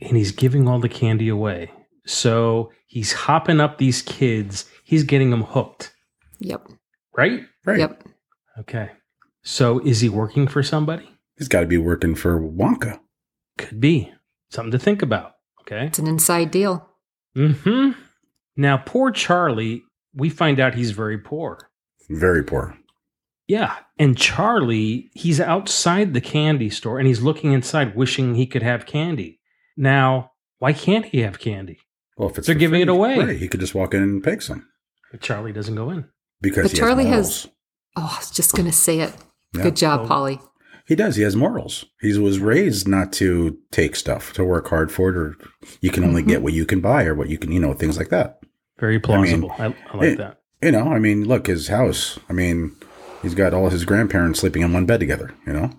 And 0.00 0.16
he's 0.16 0.32
giving 0.32 0.66
all 0.66 0.78
the 0.78 0.88
candy 0.88 1.28
away. 1.28 1.70
So 2.10 2.72
he's 2.86 3.12
hopping 3.12 3.60
up 3.60 3.78
these 3.78 4.02
kids. 4.02 4.64
He's 4.84 5.04
getting 5.04 5.30
them 5.30 5.42
hooked, 5.44 5.94
Yep. 6.40 6.68
right? 7.16 7.42
Right. 7.64 7.78
Yep. 7.78 8.04
Okay. 8.60 8.90
So 9.42 9.78
is 9.80 10.00
he 10.00 10.08
working 10.08 10.48
for 10.48 10.62
somebody? 10.62 11.08
He's 11.38 11.48
got 11.48 11.60
to 11.60 11.66
be 11.66 11.78
working 11.78 12.14
for 12.16 12.40
Wonka. 12.40 12.98
Could 13.58 13.80
be 13.80 14.12
something 14.50 14.72
to 14.72 14.78
think 14.78 15.02
about. 15.02 15.34
Okay. 15.60 15.86
It's 15.86 15.98
an 16.00 16.06
inside 16.08 16.50
deal. 16.50 16.88
Hmm. 17.34 17.90
Now, 18.56 18.76
poor 18.78 19.10
Charlie. 19.12 19.84
We 20.12 20.28
find 20.28 20.58
out 20.58 20.74
he's 20.74 20.90
very 20.90 21.16
poor. 21.18 21.70
Very 22.08 22.42
poor. 22.42 22.76
Yeah, 23.46 23.76
and 23.98 24.16
Charlie, 24.18 25.10
he's 25.14 25.40
outside 25.40 26.12
the 26.12 26.20
candy 26.20 26.70
store 26.70 26.98
and 26.98 27.06
he's 27.06 27.22
looking 27.22 27.52
inside, 27.52 27.94
wishing 27.96 28.34
he 28.34 28.46
could 28.46 28.62
have 28.64 28.86
candy. 28.86 29.38
Now, 29.76 30.32
why 30.58 30.72
can't 30.72 31.04
he 31.06 31.20
have 31.20 31.38
candy? 31.38 31.78
Well, 32.20 32.28
if 32.28 32.36
it's 32.36 32.46
They're 32.46 32.54
for 32.54 32.58
giving 32.60 32.82
it 32.82 32.88
away. 32.90 33.18
right, 33.18 33.36
he 33.38 33.48
could 33.48 33.60
just 33.60 33.74
walk 33.74 33.94
in 33.94 34.02
and 34.02 34.22
pick 34.22 34.42
some 34.42 34.66
But 35.10 35.22
Charlie 35.22 35.52
doesn't 35.54 35.74
go 35.74 35.88
in. 35.88 36.04
because 36.42 36.64
But 36.64 36.72
he 36.72 36.76
Charlie 36.78 37.06
has, 37.06 37.44
has- 37.44 37.52
Oh, 37.96 38.10
I 38.14 38.18
was 38.18 38.30
just 38.30 38.52
going 38.52 38.66
to 38.66 38.72
say 38.72 39.00
it. 39.00 39.14
Yeah. 39.56 39.62
Good 39.62 39.76
job, 39.76 40.02
Oh. 40.04 40.08
Paulie. 40.08 40.40
He 40.86 40.94
does. 40.94 41.16
He 41.16 41.22
has 41.22 41.34
morals. 41.34 41.86
He 42.00 42.16
was 42.18 42.38
raised 42.40 42.86
not 42.86 43.12
to 43.14 43.56
take 43.72 43.96
stuff, 43.96 44.32
to 44.34 44.44
work 44.44 44.68
hard 44.68 44.92
for 44.92 45.08
it, 45.10 45.16
or 45.16 45.36
you 45.80 45.90
can 45.90 46.04
only 46.04 46.20
Mm-hmm. 46.22 46.28
get 46.30 46.42
what 46.42 46.52
you 46.52 46.66
can 46.66 46.80
buy, 46.80 47.04
or 47.04 47.14
what 47.14 47.30
you 47.30 47.38
can, 47.38 47.50
you 47.52 47.58
know, 47.60 47.72
things 47.72 47.96
like 47.96 48.10
that. 48.10 48.40
Very 48.78 49.00
plausible. 49.00 49.50
I, 49.58 49.74
I, 49.92 49.96
like 49.96 50.08
it- 50.10 50.18
that. 50.18 50.40
You 50.62 50.72
know, 50.72 50.88
I 50.92 50.98
mean, 50.98 51.24
look, 51.26 51.46
his 51.46 51.68
house. 51.68 52.18
I 52.28 52.34
mean, 52.34 52.76
he's 53.22 53.34
got 53.34 53.54
all 53.54 53.70
his 53.70 53.86
grandparents 53.86 54.40
sleeping 54.40 54.60
in 54.62 54.74
one 54.74 54.84
bed 54.84 55.00
together. 55.00 55.32
You 55.46 55.54
know. 55.54 55.70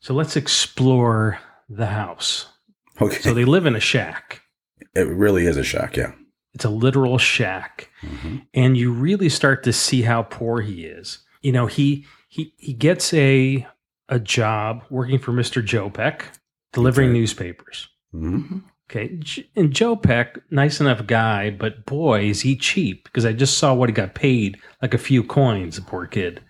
So 0.00 0.14
let's 0.14 0.36
explore 0.36 1.38
the 1.68 1.86
house. 1.86 2.46
Okay. 3.00 3.18
So 3.18 3.34
they 3.34 3.44
live 3.44 3.66
in 3.66 3.76
a 3.76 3.80
shack. 3.80 4.40
It 4.94 5.08
really 5.08 5.46
is 5.46 5.56
a 5.56 5.64
shock. 5.64 5.96
Yeah. 5.96 6.12
It's 6.54 6.64
a 6.64 6.70
literal 6.70 7.18
shack. 7.18 7.90
Mhm. 8.02 8.46
and 8.54 8.76
you 8.76 8.92
really 8.92 9.28
start 9.28 9.62
to 9.64 9.72
see 9.72 10.02
how 10.02 10.22
poor 10.22 10.60
he 10.60 10.84
is. 10.84 11.18
You 11.42 11.52
know, 11.52 11.66
he 11.66 12.06
he 12.28 12.52
he 12.56 12.72
gets 12.72 13.12
a 13.14 13.66
a 14.08 14.18
job 14.20 14.84
working 14.90 15.18
for 15.18 15.32
Mr. 15.32 15.62
Jopeck, 15.62 16.22
delivering 16.72 17.10
Okay. 17.10 17.18
newspapers. 17.18 17.88
Mhm. 18.14 18.62
Okay, 18.88 19.18
and 19.56 19.72
Jopeck, 19.72 20.38
nice 20.50 20.80
enough 20.80 21.06
guy, 21.08 21.50
but 21.50 21.84
boy, 21.86 22.26
is 22.28 22.42
he 22.42 22.54
cheap 22.54 23.02
because 23.04 23.24
I 23.26 23.32
just 23.32 23.58
saw 23.58 23.74
what 23.74 23.88
he 23.88 23.92
got 23.92 24.14
paid, 24.14 24.58
like 24.80 24.94
a 24.94 24.98
few 24.98 25.24
coins. 25.24 25.74
The 25.76 25.82
poor 25.82 26.06
kid. 26.06 26.40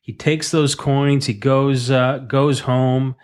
He 0.00 0.14
takes 0.14 0.50
those 0.50 0.74
coins. 0.74 1.26
He 1.26 1.34
goes 1.34 1.90
uh, 1.90 2.18
goes 2.26 2.60
home. 2.60 3.16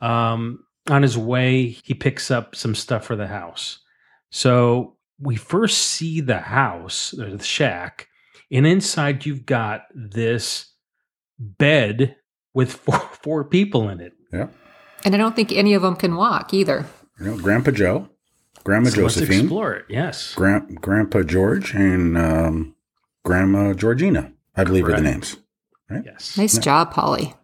Um, 0.00 0.63
on 0.88 1.02
his 1.02 1.16
way, 1.16 1.68
he 1.84 1.94
picks 1.94 2.30
up 2.30 2.54
some 2.54 2.74
stuff 2.74 3.04
for 3.04 3.16
the 3.16 3.26
house. 3.26 3.78
So 4.30 4.96
we 5.18 5.36
first 5.36 5.78
see 5.78 6.20
the 6.20 6.40
house, 6.40 7.14
or 7.18 7.30
the 7.36 7.44
shack, 7.44 8.08
and 8.50 8.66
inside 8.66 9.24
you've 9.24 9.46
got 9.46 9.82
this 9.94 10.72
bed 11.38 12.16
with 12.52 12.72
four, 12.84 12.98
four 12.98 13.44
people 13.44 13.88
in 13.88 14.00
it. 14.00 14.12
Yeah. 14.32 14.48
And 15.04 15.14
I 15.14 15.18
don't 15.18 15.36
think 15.36 15.52
any 15.52 15.74
of 15.74 15.82
them 15.82 15.96
can 15.96 16.16
walk 16.16 16.54
either. 16.54 16.86
You 17.20 17.26
know, 17.26 17.38
Grandpa 17.38 17.70
Joe, 17.70 18.08
Grandma 18.64 18.90
So 18.90 19.02
let's 19.02 19.14
Josephine, 19.14 19.40
explore 19.40 19.74
it. 19.74 19.84
Yes. 19.88 20.34
Grand, 20.34 20.80
Grandpa 20.80 21.22
George, 21.22 21.74
and 21.74 22.16
um, 22.16 22.74
Grandma 23.24 23.74
Georgina. 23.74 24.32
I 24.56 24.64
believe 24.64 24.84
are 24.84 24.88
the 24.88 24.96
Correct. 24.96 25.04
names. 25.04 25.36
Yes. 26.04 26.36
Nice 26.38 26.58
job, 26.58 26.92
Paulie. 26.92 27.34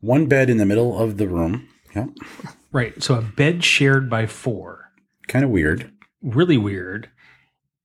One 0.00 0.26
bed 0.26 0.48
in 0.50 0.56
the 0.56 0.66
middle 0.66 0.98
of 0.98 1.16
the 1.16 1.28
room. 1.28 1.68
Yeah. 1.94 2.06
Right. 2.72 3.02
So 3.02 3.14
a 3.16 3.22
bed 3.22 3.64
shared 3.64 4.08
by 4.08 4.26
four. 4.26 4.90
Kind 5.28 5.44
of 5.44 5.50
weird. 5.50 5.92
Really 6.22 6.56
weird. 6.58 7.10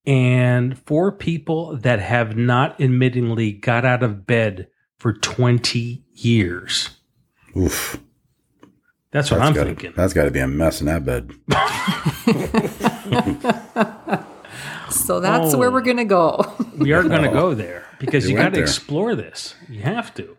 And 0.06 0.78
four 0.80 1.12
people 1.12 1.76
that 1.78 2.00
have 2.00 2.38
not 2.38 2.80
admittingly 2.80 3.60
got 3.60 3.84
out 3.84 4.04
of 4.04 4.26
bed 4.26 4.68
for 4.98 5.12
20 5.14 6.04
years. 6.14 6.92
Oof. 7.58 8.00
That's 9.12 9.32
what 9.32 9.38
That's 9.40 9.50
I'm 9.50 9.54
gotta, 9.56 9.70
thinking. 9.70 9.94
That's 9.96 10.14
got 10.14 10.26
to 10.26 10.32
be 10.32 10.40
a 10.40 10.48
mess 10.48 10.80
in 10.82 10.88
that 10.88 11.04
bed. 11.06 11.32
So 14.90 15.20
that's 15.20 15.54
Oh. 15.54 15.58
where 15.58 15.70
we're 15.70 15.82
going 15.82 15.98
to 15.98 16.06
go. 16.06 16.46
We 16.78 16.94
are 16.94 17.04
going 17.04 17.24
to 17.24 17.30
go 17.30 17.54
there 17.56 17.86
because 18.00 18.26
You 18.30 18.36
you 18.38 18.42
got 18.42 18.54
to 18.54 18.62
explore 18.62 19.16
this. 19.16 19.56
You 19.68 19.82
have 19.82 20.14
to. 20.16 20.38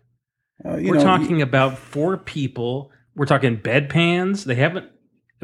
Uh, 0.64 0.76
you 0.76 0.90
We're 0.90 0.96
know, 0.98 1.02
talking 1.04 1.42
about 1.42 1.76
four 1.78 2.16
people. 2.16 2.90
We're 3.18 3.26
talking 3.26 3.56
bed 3.56 3.90
pans. 3.90 4.44
They 4.44 4.54
haven't 4.54 4.90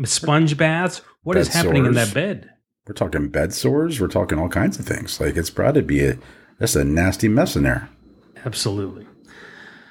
sponge 0.04 0.56
baths. 0.56 1.02
What 1.24 1.36
is 1.36 1.48
Bed 1.48 1.56
happening 1.56 1.86
in 1.86 1.94
that 1.94 2.14
bed? 2.14 2.50
We're 2.86 2.94
talking 2.94 3.28
bed 3.28 3.52
sores. 3.52 4.00
We're 4.00 4.08
talking 4.08 4.38
all 4.38 4.48
kinds 4.48 4.78
of 4.78 4.86
things. 4.86 5.20
Like 5.20 5.36
it's 5.36 5.50
probably 5.50 5.82
be 5.82 6.04
a 6.04 6.18
that's 6.58 6.76
a 6.76 6.84
nasty 6.84 7.28
mess 7.28 7.56
in 7.56 7.64
there. 7.64 7.88
Absolutely. 8.44 9.06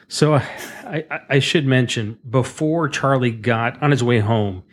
So 0.08 0.36
I, 0.36 0.44
I, 1.10 1.20
I 1.30 1.40
should 1.40 1.66
mention 1.66 2.20
before 2.30 2.88
Charlie 2.88 3.32
got 3.32 3.82
on 3.82 3.92
his 3.92 4.04
way 4.04 4.20
home, 4.20 4.64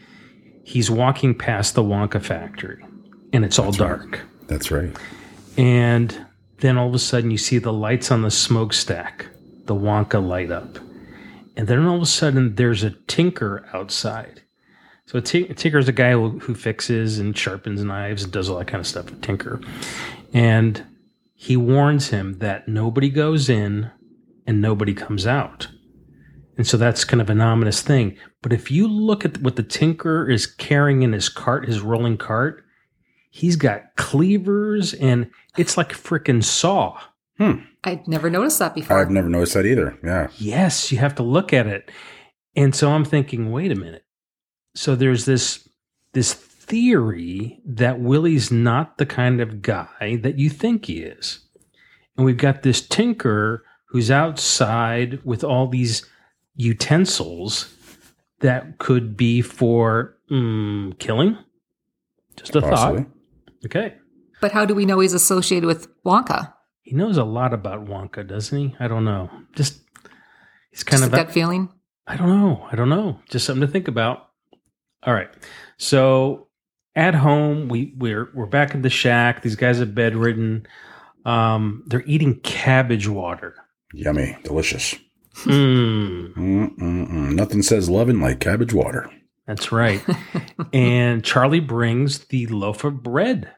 he's 0.62 0.90
walking 0.90 1.34
past 1.34 1.74
the 1.74 1.82
Wonka 1.82 2.22
factory, 2.22 2.84
and 3.32 3.44
it's 3.44 3.58
all 3.58 3.72
dark. 3.72 4.20
That's 4.46 4.70
right. 4.70 4.94
And 5.56 6.26
then 6.58 6.76
all 6.76 6.88
of 6.88 6.94
a 6.94 6.98
sudden, 6.98 7.30
you 7.30 7.38
see 7.38 7.58
the 7.58 7.72
lights 7.72 8.10
on 8.10 8.22
the 8.22 8.30
smokestack, 8.30 9.26
the 9.64 9.74
Wonka 9.74 10.24
light 10.24 10.50
up. 10.50 10.78
And 11.60 11.68
then 11.68 11.84
all 11.84 11.96
of 11.96 12.02
a 12.02 12.06
sudden, 12.06 12.54
there's 12.54 12.82
a 12.82 12.92
tinker 13.06 13.68
outside. 13.74 14.40
So 15.04 15.18
a, 15.18 15.20
tinker 15.20 15.76
is 15.76 15.88
a 15.88 15.92
guy 15.92 16.12
who, 16.12 16.38
who 16.38 16.54
fixes 16.54 17.18
and 17.18 17.36
sharpens 17.36 17.84
knives 17.84 18.22
and 18.22 18.32
does 18.32 18.48
all 18.48 18.56
that 18.56 18.66
kind 18.66 18.80
of 18.80 18.86
stuff. 18.86 19.12
A 19.12 19.16
tinker. 19.16 19.60
And 20.32 20.82
he 21.34 21.58
warns 21.58 22.08
him 22.08 22.38
that 22.38 22.66
nobody 22.66 23.10
goes 23.10 23.50
in 23.50 23.90
and 24.46 24.62
nobody 24.62 24.94
comes 24.94 25.26
out. 25.26 25.68
And 26.56 26.66
so 26.66 26.78
that's 26.78 27.04
kind 27.04 27.20
of 27.20 27.28
an 27.28 27.42
ominous 27.42 27.82
thing. 27.82 28.16
But 28.40 28.54
if 28.54 28.70
you 28.70 28.88
look 28.88 29.26
at 29.26 29.42
what 29.42 29.56
the 29.56 29.62
tinker 29.62 30.30
is 30.30 30.46
carrying 30.46 31.02
in 31.02 31.12
his 31.12 31.28
cart, 31.28 31.68
his 31.68 31.82
rolling 31.82 32.16
cart, 32.16 32.64
he's 33.28 33.56
got 33.56 33.96
cleavers 33.96 34.94
and 34.94 35.30
it's 35.58 35.76
like 35.76 35.92
a 35.92 35.96
freaking 35.96 36.42
saw. 36.42 36.98
Hmm. 37.36 37.64
I'd 37.84 38.06
never 38.06 38.28
noticed 38.30 38.58
that 38.58 38.74
before. 38.74 38.98
I've 38.98 39.10
never 39.10 39.28
noticed 39.28 39.54
that 39.54 39.66
either. 39.66 39.98
Yeah. 40.04 40.28
Yes, 40.38 40.92
you 40.92 40.98
have 40.98 41.14
to 41.16 41.22
look 41.22 41.52
at 41.52 41.66
it. 41.66 41.90
And 42.54 42.74
so 42.74 42.90
I'm 42.90 43.04
thinking, 43.04 43.50
wait 43.52 43.72
a 43.72 43.76
minute. 43.76 44.04
So 44.74 44.94
there's 44.94 45.24
this 45.24 45.68
this 46.12 46.34
theory 46.34 47.60
that 47.64 48.00
Willie's 48.00 48.50
not 48.50 48.98
the 48.98 49.06
kind 49.06 49.40
of 49.40 49.62
guy 49.62 50.18
that 50.22 50.38
you 50.38 50.50
think 50.50 50.86
he 50.86 50.98
is. 51.00 51.40
And 52.16 52.26
we've 52.26 52.36
got 52.36 52.62
this 52.62 52.86
tinker 52.86 53.64
who's 53.86 54.10
outside 54.10 55.20
with 55.24 55.42
all 55.42 55.66
these 55.68 56.04
utensils 56.54 57.74
that 58.40 58.78
could 58.78 59.16
be 59.16 59.40
for 59.42 60.16
mm, 60.30 60.96
killing. 60.98 61.38
Just 62.36 62.54
a 62.56 62.60
Possibly. 62.60 63.02
thought. 63.02 63.10
Okay. 63.66 63.94
but 64.40 64.52
how 64.52 64.64
do 64.64 64.74
we 64.74 64.86
know 64.86 65.00
he's 65.00 65.12
associated 65.12 65.66
with 65.66 65.88
Wonka? 66.04 66.52
He 66.82 66.94
knows 66.96 67.16
a 67.16 67.24
lot 67.24 67.52
about 67.54 67.86
Wonka, 67.86 68.26
doesn't 68.26 68.56
he? 68.58 68.74
I 68.80 68.88
don't 68.88 69.04
know. 69.04 69.30
Just 69.54 69.80
he's 70.70 70.82
kind 70.82 71.00
Just 71.02 71.12
of 71.12 71.14
a 71.14 71.24
gut 71.24 71.32
feeling. 71.32 71.68
I 72.06 72.16
don't 72.16 72.28
know. 72.28 72.66
I 72.70 72.76
don't 72.76 72.88
know. 72.88 73.20
Just 73.28 73.46
something 73.46 73.66
to 73.66 73.72
think 73.72 73.86
about. 73.88 74.28
All 75.04 75.14
right. 75.14 75.28
So 75.78 76.48
at 76.96 77.14
home, 77.14 77.68
we 77.68 77.94
we're 77.96 78.30
we're 78.34 78.46
back 78.46 78.74
in 78.74 78.82
the 78.82 78.90
shack. 78.90 79.42
These 79.42 79.56
guys 79.56 79.80
are 79.80 79.86
bedridden. 79.86 80.66
Um, 81.24 81.84
they're 81.86 82.02
eating 82.06 82.40
cabbage 82.40 83.06
water. 83.08 83.54
Yummy. 83.92 84.36
Delicious. 84.42 84.94
Mm, 85.44 86.34
Mm-mm-mm. 86.34 87.32
Nothing 87.34 87.62
says 87.62 87.88
loving 87.88 88.20
like 88.20 88.40
cabbage 88.40 88.74
water. 88.74 89.08
that's 89.46 89.70
right. 89.72 90.02
and 90.72 91.24
Charlie 91.24 91.60
brings 91.60 92.26
the 92.26 92.46
loaf 92.48 92.84
of 92.84 93.02
bread. 93.02 93.50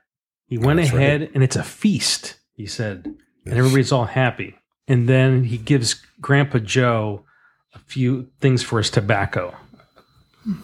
He 0.47 0.59
went 0.59 0.81
That's 0.81 0.93
ahead 0.93 1.31
and 1.35 1.43
it's 1.43 1.57
a 1.57 1.63
feast, 1.65 2.37
he 2.63 2.67
said. 2.69 3.15
And 3.45 3.55
everybody's 3.59 3.93
all 3.93 4.05
happy. 4.07 4.57
And 4.89 5.09
then 5.09 5.45
he 5.45 5.59
gives 5.59 5.95
Grandpa 6.21 6.59
Joe 6.59 7.25
a 7.75 7.79
few 7.81 8.29
things 8.41 8.63
for 8.63 8.79
his 8.79 8.89
tobacco. 8.91 9.55
hmm 10.45 10.57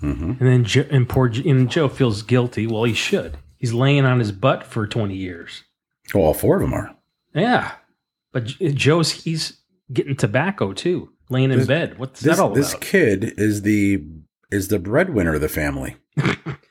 And 0.00 0.38
then 0.40 0.64
jo- 0.64 0.86
and 0.90 1.08
poor 1.08 1.28
and 1.28 1.70
Joe 1.70 1.88
feels 1.88 2.22
guilty. 2.22 2.66
Well, 2.66 2.84
he 2.84 2.94
should. 2.94 3.38
He's 3.58 3.72
laying 3.72 4.04
on 4.04 4.18
his 4.18 4.32
butt 4.32 4.64
for 4.64 4.86
20 4.86 5.14
years. 5.14 5.62
Oh, 6.14 6.20
all 6.20 6.34
four 6.34 6.56
of 6.56 6.62
them 6.62 6.74
are. 6.74 6.94
Yeah. 7.34 7.72
But 8.32 8.46
Joe's, 8.46 9.12
he's 9.12 9.58
getting 9.92 10.16
tobacco 10.16 10.72
too. 10.72 11.10
laying 11.28 11.52
in 11.52 11.64
bed. 11.66 11.98
What's 11.98 12.20
This, 12.20 12.36
that 12.36 12.42
all 12.42 12.48
about? 12.48 12.56
this 12.56 12.74
kid 12.80 13.34
is 13.38 13.62
the 13.62 14.04
is 14.52 14.68
the 14.68 14.78
breadwinner 14.78 15.34
of 15.34 15.40
the 15.40 15.48
family. 15.48 15.96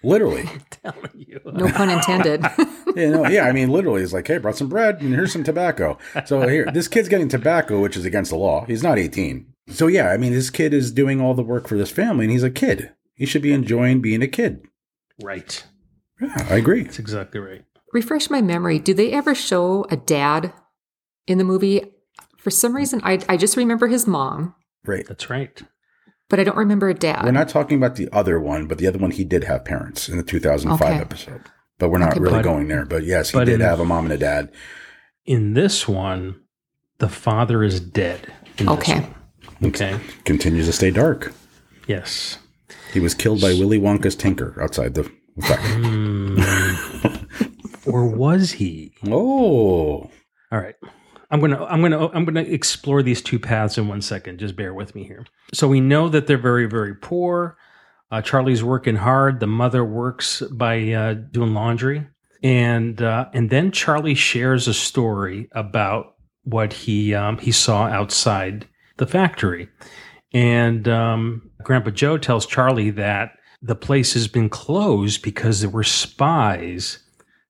literally. 0.03 0.47
telling 0.69 1.11
you. 1.15 1.39
No 1.45 1.67
pun 1.71 1.89
intended. 1.89 2.45
You 2.93 3.09
know, 3.09 3.25
yeah, 3.25 3.43
I 3.43 3.53
mean, 3.53 3.69
literally, 3.69 4.01
he's 4.01 4.11
like, 4.11 4.27
"Hey, 4.27 4.38
brought 4.38 4.57
some 4.57 4.67
bread 4.67 5.00
and 5.00 5.13
here's 5.13 5.31
some 5.31 5.45
tobacco." 5.45 5.97
So 6.25 6.45
here, 6.45 6.69
this 6.73 6.89
kid's 6.89 7.07
getting 7.07 7.29
tobacco, 7.29 7.79
which 7.79 7.95
is 7.95 8.03
against 8.03 8.31
the 8.31 8.38
law. 8.38 8.65
He's 8.65 8.83
not 8.83 9.00
18. 9.00 9.45
So 9.69 9.88
yeah, 9.88 10.09
I 10.09 10.17
mean, 10.17 10.33
this 10.33 10.50
kid 10.50 10.73
is 10.73 10.91
doing 10.91 11.21
all 11.21 11.33
the 11.33 11.41
work 11.41 11.69
for 11.69 11.77
this 11.77 11.89
family, 11.89 12.25
and 12.25 12.31
he's 12.33 12.43
a 12.43 12.50
kid. 12.50 12.91
He 13.15 13.25
should 13.25 13.41
be 13.41 13.53
enjoying 13.53 14.01
being 14.01 14.21
a 14.21 14.27
kid. 14.27 14.65
Right. 15.23 15.63
Yeah, 16.19 16.35
I 16.50 16.55
agree. 16.55 16.83
That's 16.83 17.00
exactly 17.00 17.39
right. 17.39 17.63
Refresh 17.93 18.29
my 18.29 18.41
memory. 18.41 18.77
Do 18.77 18.93
they 18.93 19.13
ever 19.13 19.33
show 19.33 19.85
a 19.89 19.95
dad 19.95 20.51
in 21.27 21.38
the 21.38 21.45
movie? 21.45 21.93
For 22.39 22.50
some 22.50 22.75
reason, 22.75 23.00
I, 23.05 23.19
I 23.29 23.38
just 23.38 23.55
remember 23.55 23.88
his 23.88 24.05
mom, 24.05 24.53
Right. 24.85 25.07
That's 25.07 25.29
right. 25.29 25.61
But 26.31 26.39
I 26.39 26.43
don't 26.43 26.57
remember 26.57 26.89
a 26.89 26.93
dad. 26.95 27.23
We're 27.23 27.31
not 27.31 27.50
talking 27.50 27.77
about 27.77 27.95
the 27.97 28.09
other 28.11 28.39
one, 28.39 28.65
but 28.65 28.79
the 28.79 28.88
other 28.88 28.97
one 28.97 29.11
he 29.11 29.23
did 29.23 29.43
have 29.43 29.63
parents 29.63 30.09
in 30.09 30.17
the 30.17 30.23
2005 30.23 30.81
Okay. 30.89 31.00
episode. 31.00 31.41
But 31.77 31.89
we're 31.89 32.00
not 32.00 32.11
Okay, 32.13 32.21
really 32.21 32.38
but- 32.38 32.43
going 32.43 32.67
there. 32.67 32.85
But 32.85 33.03
yes, 33.03 33.29
he 33.31 33.38
but 33.38 33.45
did 33.45 33.55
in- 33.55 33.61
have 33.61 33.79
a 33.79 33.85
mom 33.85 34.05
and 34.05 34.13
a 34.13 34.17
dad. 34.17 34.50
In 35.25 35.53
this 35.53 35.88
one, 35.88 36.38
the 36.97 37.09
father 37.09 37.63
is 37.63 37.79
dead. 37.79 38.33
in 38.57 38.65
this 38.65 38.77
Okay. 38.79 39.00
one. 39.61 39.69
Okay. 39.71 39.97
Continues 40.25 40.65
to 40.67 40.73
stay 40.73 40.89
dark. 40.91 41.33
Yes. 41.88 42.38
He 42.93 43.00
was 43.00 43.13
killed 43.13 43.39
by 43.41 43.53
Willy 43.53 43.79
Wonka's 43.79 44.15
tinker 44.15 44.59
outside 44.61 44.93
the 44.95 45.09
factory. 45.41 45.83
Hmm. 45.83 46.41
Or 47.88 48.05
was 48.05 48.51
he? 48.53 48.93
oh, 49.07 50.09
All 50.51 50.59
right. 50.59 50.75
I'm 51.31 51.39
going 51.39 51.51
to 51.51 51.63
I'm 51.65 51.79
going 51.79 51.93
to 51.93 52.09
I'm 52.13 52.25
going 52.25 52.45
to 52.45 52.53
explore 52.53 53.01
these 53.01 53.21
two 53.21 53.39
paths 53.39 53.77
in 53.77 53.88
one 53.88 54.01
second. 54.01 54.39
Just 54.39 54.55
bear 54.55 54.73
with 54.73 54.93
me 54.93 55.05
here. 55.05 55.25
So 55.53 55.67
we 55.67 55.79
know 55.79 56.09
that 56.09 56.27
they're 56.27 56.38
very 56.38 56.67
very 56.67 56.93
poor. 56.93 57.57
Uh, 58.11 58.21
Charlie's 58.21 58.63
working 58.63 58.97
hard. 58.97 59.39
The 59.39 59.47
mother 59.47 59.85
works 59.85 60.41
by 60.51 60.91
uh, 60.91 61.13
doing 61.13 61.53
laundry, 61.53 62.05
and 62.43 63.01
uh, 63.01 63.29
and 63.33 63.50
then 63.50 63.71
Charlie 63.71 64.15
shares 64.15 64.67
a 64.67 64.73
story 64.73 65.47
about 65.53 66.15
what 66.43 66.73
he 66.73 67.15
um, 67.15 67.38
he 67.38 67.53
saw 67.53 67.85
outside 67.85 68.67
the 68.97 69.07
factory, 69.07 69.69
and 70.33 70.88
um, 70.89 71.50
Grandpa 71.63 71.91
Joe 71.91 72.17
tells 72.17 72.45
Charlie 72.45 72.89
that 72.91 73.31
the 73.61 73.75
place 73.75 74.13
has 74.13 74.27
been 74.27 74.50
closed 74.50 75.21
because 75.21 75.61
there 75.61 75.69
were 75.69 75.83
spies 75.83 77.00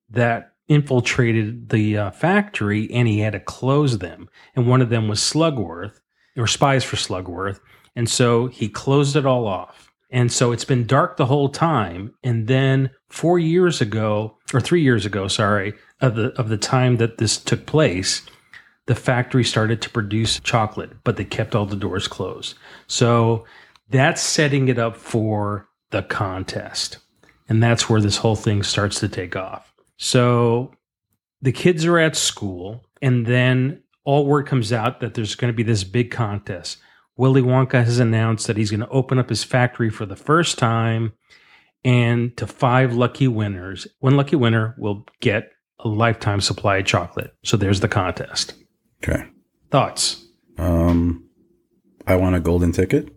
that 0.10 0.51
infiltrated 0.72 1.68
the 1.68 1.98
uh, 1.98 2.12
factory 2.12 2.90
and 2.94 3.06
he 3.06 3.20
had 3.20 3.34
to 3.34 3.40
close 3.42 3.98
them. 3.98 4.30
And 4.56 4.68
one 4.68 4.82
of 4.82 4.90
them 4.90 5.10
was 5.10 5.20
Slugworth, 5.20 6.00
or 6.38 6.48
spies 6.48 6.86
for 6.86 6.96
Slugworth. 6.96 7.60
And 7.94 8.10
so 8.10 8.48
he 8.48 8.70
closed 8.70 9.18
it 9.18 9.26
all 9.26 9.48
off. 9.48 9.92
And 10.10 10.32
so 10.32 10.54
it's 10.54 10.64
been 10.64 10.88
dark 10.88 11.18
the 11.18 11.26
whole 11.26 11.50
time. 11.50 12.14
And 12.24 12.48
then 12.48 12.92
four 13.10 13.38
years 13.38 13.82
ago, 13.82 14.38
or 14.54 14.62
three 14.62 14.82
years 14.82 15.06
ago, 15.06 15.28
sorry, 15.28 15.74
of 16.00 16.16
the 16.16 16.30
of 16.40 16.48
the 16.48 16.58
time 16.58 16.98
that 16.98 17.18
this 17.18 17.38
took 17.38 17.66
place, 17.66 18.22
the 18.86 18.96
factory 18.96 19.44
started 19.44 19.82
to 19.82 19.90
produce 19.90 20.40
chocolate, 20.40 20.92
but 21.04 21.18
they 21.18 21.26
kept 21.26 21.54
all 21.54 21.66
the 21.66 21.76
doors 21.76 22.08
closed. 22.08 22.56
So 22.88 23.46
that's 23.90 24.22
setting 24.22 24.70
it 24.70 24.80
up 24.80 24.96
for 24.96 25.68
the 25.90 26.02
contest. 26.02 26.98
And 27.50 27.62
that's 27.62 27.90
where 27.90 28.00
this 28.00 28.18
whole 28.18 28.38
thing 28.38 28.64
starts 28.64 29.02
to 29.02 29.10
take 29.10 29.36
off. 29.36 29.71
So 30.04 30.74
the 31.44 31.52
kids 31.52 31.86
are 31.86 32.00
at 32.00 32.16
school, 32.16 32.84
and 33.04 33.28
then 33.28 33.84
all 34.04 34.26
word 34.26 34.48
comes 34.48 34.74
out 34.74 35.00
that 35.00 35.14
there's 35.14 35.36
going 35.36 35.54
to 35.54 35.56
be 35.56 35.62
this 35.62 35.84
big 35.84 36.10
contest. 36.10 36.80
Willy 37.18 37.44
Wonka 37.44 37.86
has 37.86 38.00
announced 38.00 38.48
that 38.48 38.58
he's 38.58 38.72
going 38.72 38.80
to 38.80 38.90
open 38.90 39.20
up 39.20 39.30
his 39.30 39.44
factory 39.44 39.92
for 39.92 40.08
the 40.08 40.16
first 40.16 40.58
time, 40.58 41.14
and 41.86 42.36
to 42.38 42.48
five 42.48 42.96
lucky 42.96 43.28
winners, 43.28 43.86
one 44.00 44.18
lucky 44.18 44.36
winner 44.36 44.74
will 44.80 45.06
get 45.20 45.52
a 45.80 45.88
lifetime 45.88 46.42
supply 46.42 46.78
of 46.78 46.86
chocolate. 46.88 47.36
So 47.44 47.56
there's 47.56 47.82
the 47.82 47.88
contest. 47.88 48.56
okay. 49.04 49.26
Thoughts? 49.70 50.26
Um, 50.58 51.30
I 52.08 52.16
want 52.16 52.36
a 52.36 52.40
golden 52.40 52.72
ticket. 52.72 53.14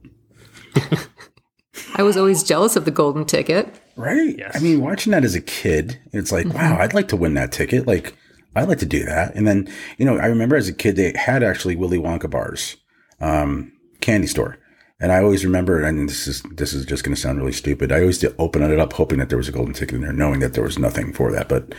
I 1.97 2.03
was 2.03 2.19
always 2.19 2.43
jealous 2.43 2.77
of 2.77 2.85
the 2.85 2.91
golden 2.91 3.25
ticket. 3.25 3.75
Right. 3.97 4.37
Yes. 4.37 4.57
I 4.57 4.61
mean, 4.61 4.81
watching 4.81 5.13
that 5.13 5.25
as 5.25 5.35
a 5.35 5.41
kid, 5.41 6.01
it's 6.13 6.33
like, 6.33 6.47
wow, 6.47 6.79
I'd 6.79 6.95
like 6.95 7.09
to 7.09 7.17
win 7.17 7.35
that 7.35 7.53
ticket. 7.53 7.87
Like, 7.87 8.17
I'd 8.57 8.69
like 8.69 8.79
to 8.79 8.87
do 8.87 9.05
that. 9.05 9.35
And 9.35 9.47
then, 9.47 9.69
you 9.99 10.05
know, 10.05 10.19
I 10.19 10.27
remember 10.27 10.57
as 10.57 10.69
a 10.69 10.73
kid, 10.73 10.97
they 10.97 11.13
had 11.17 11.43
actually 11.43 11.77
Willy 11.77 11.99
Wonka 11.99 12.31
bars, 12.31 12.77
um, 13.21 13.73
candy 14.01 14.27
store. 14.27 14.59
And 15.01 15.13
I 15.13 15.23
always 15.23 15.45
remember, 15.45 15.83
and 15.83 16.09
this 16.09 16.27
is 16.27 16.43
this 16.55 16.73
is 16.73 16.87
just 16.87 17.03
going 17.05 17.15
to 17.15 17.21
sound 17.21 17.39
really 17.39 17.53
stupid. 17.53 17.91
I 17.93 18.01
always 18.01 18.19
did 18.19 18.35
open 18.39 18.63
it 18.63 18.79
up, 18.79 18.93
hoping 18.93 19.19
that 19.19 19.29
there 19.29 19.39
was 19.39 19.49
a 19.49 19.53
golden 19.53 19.75
ticket 19.75 19.97
in 19.97 20.03
there, 20.03 20.13
knowing 20.13 20.41
that 20.41 20.55
there 20.55 20.63
was 20.63 20.79
nothing 20.79 21.13
for 21.13 21.33
that. 21.33 21.49
But 21.49 21.75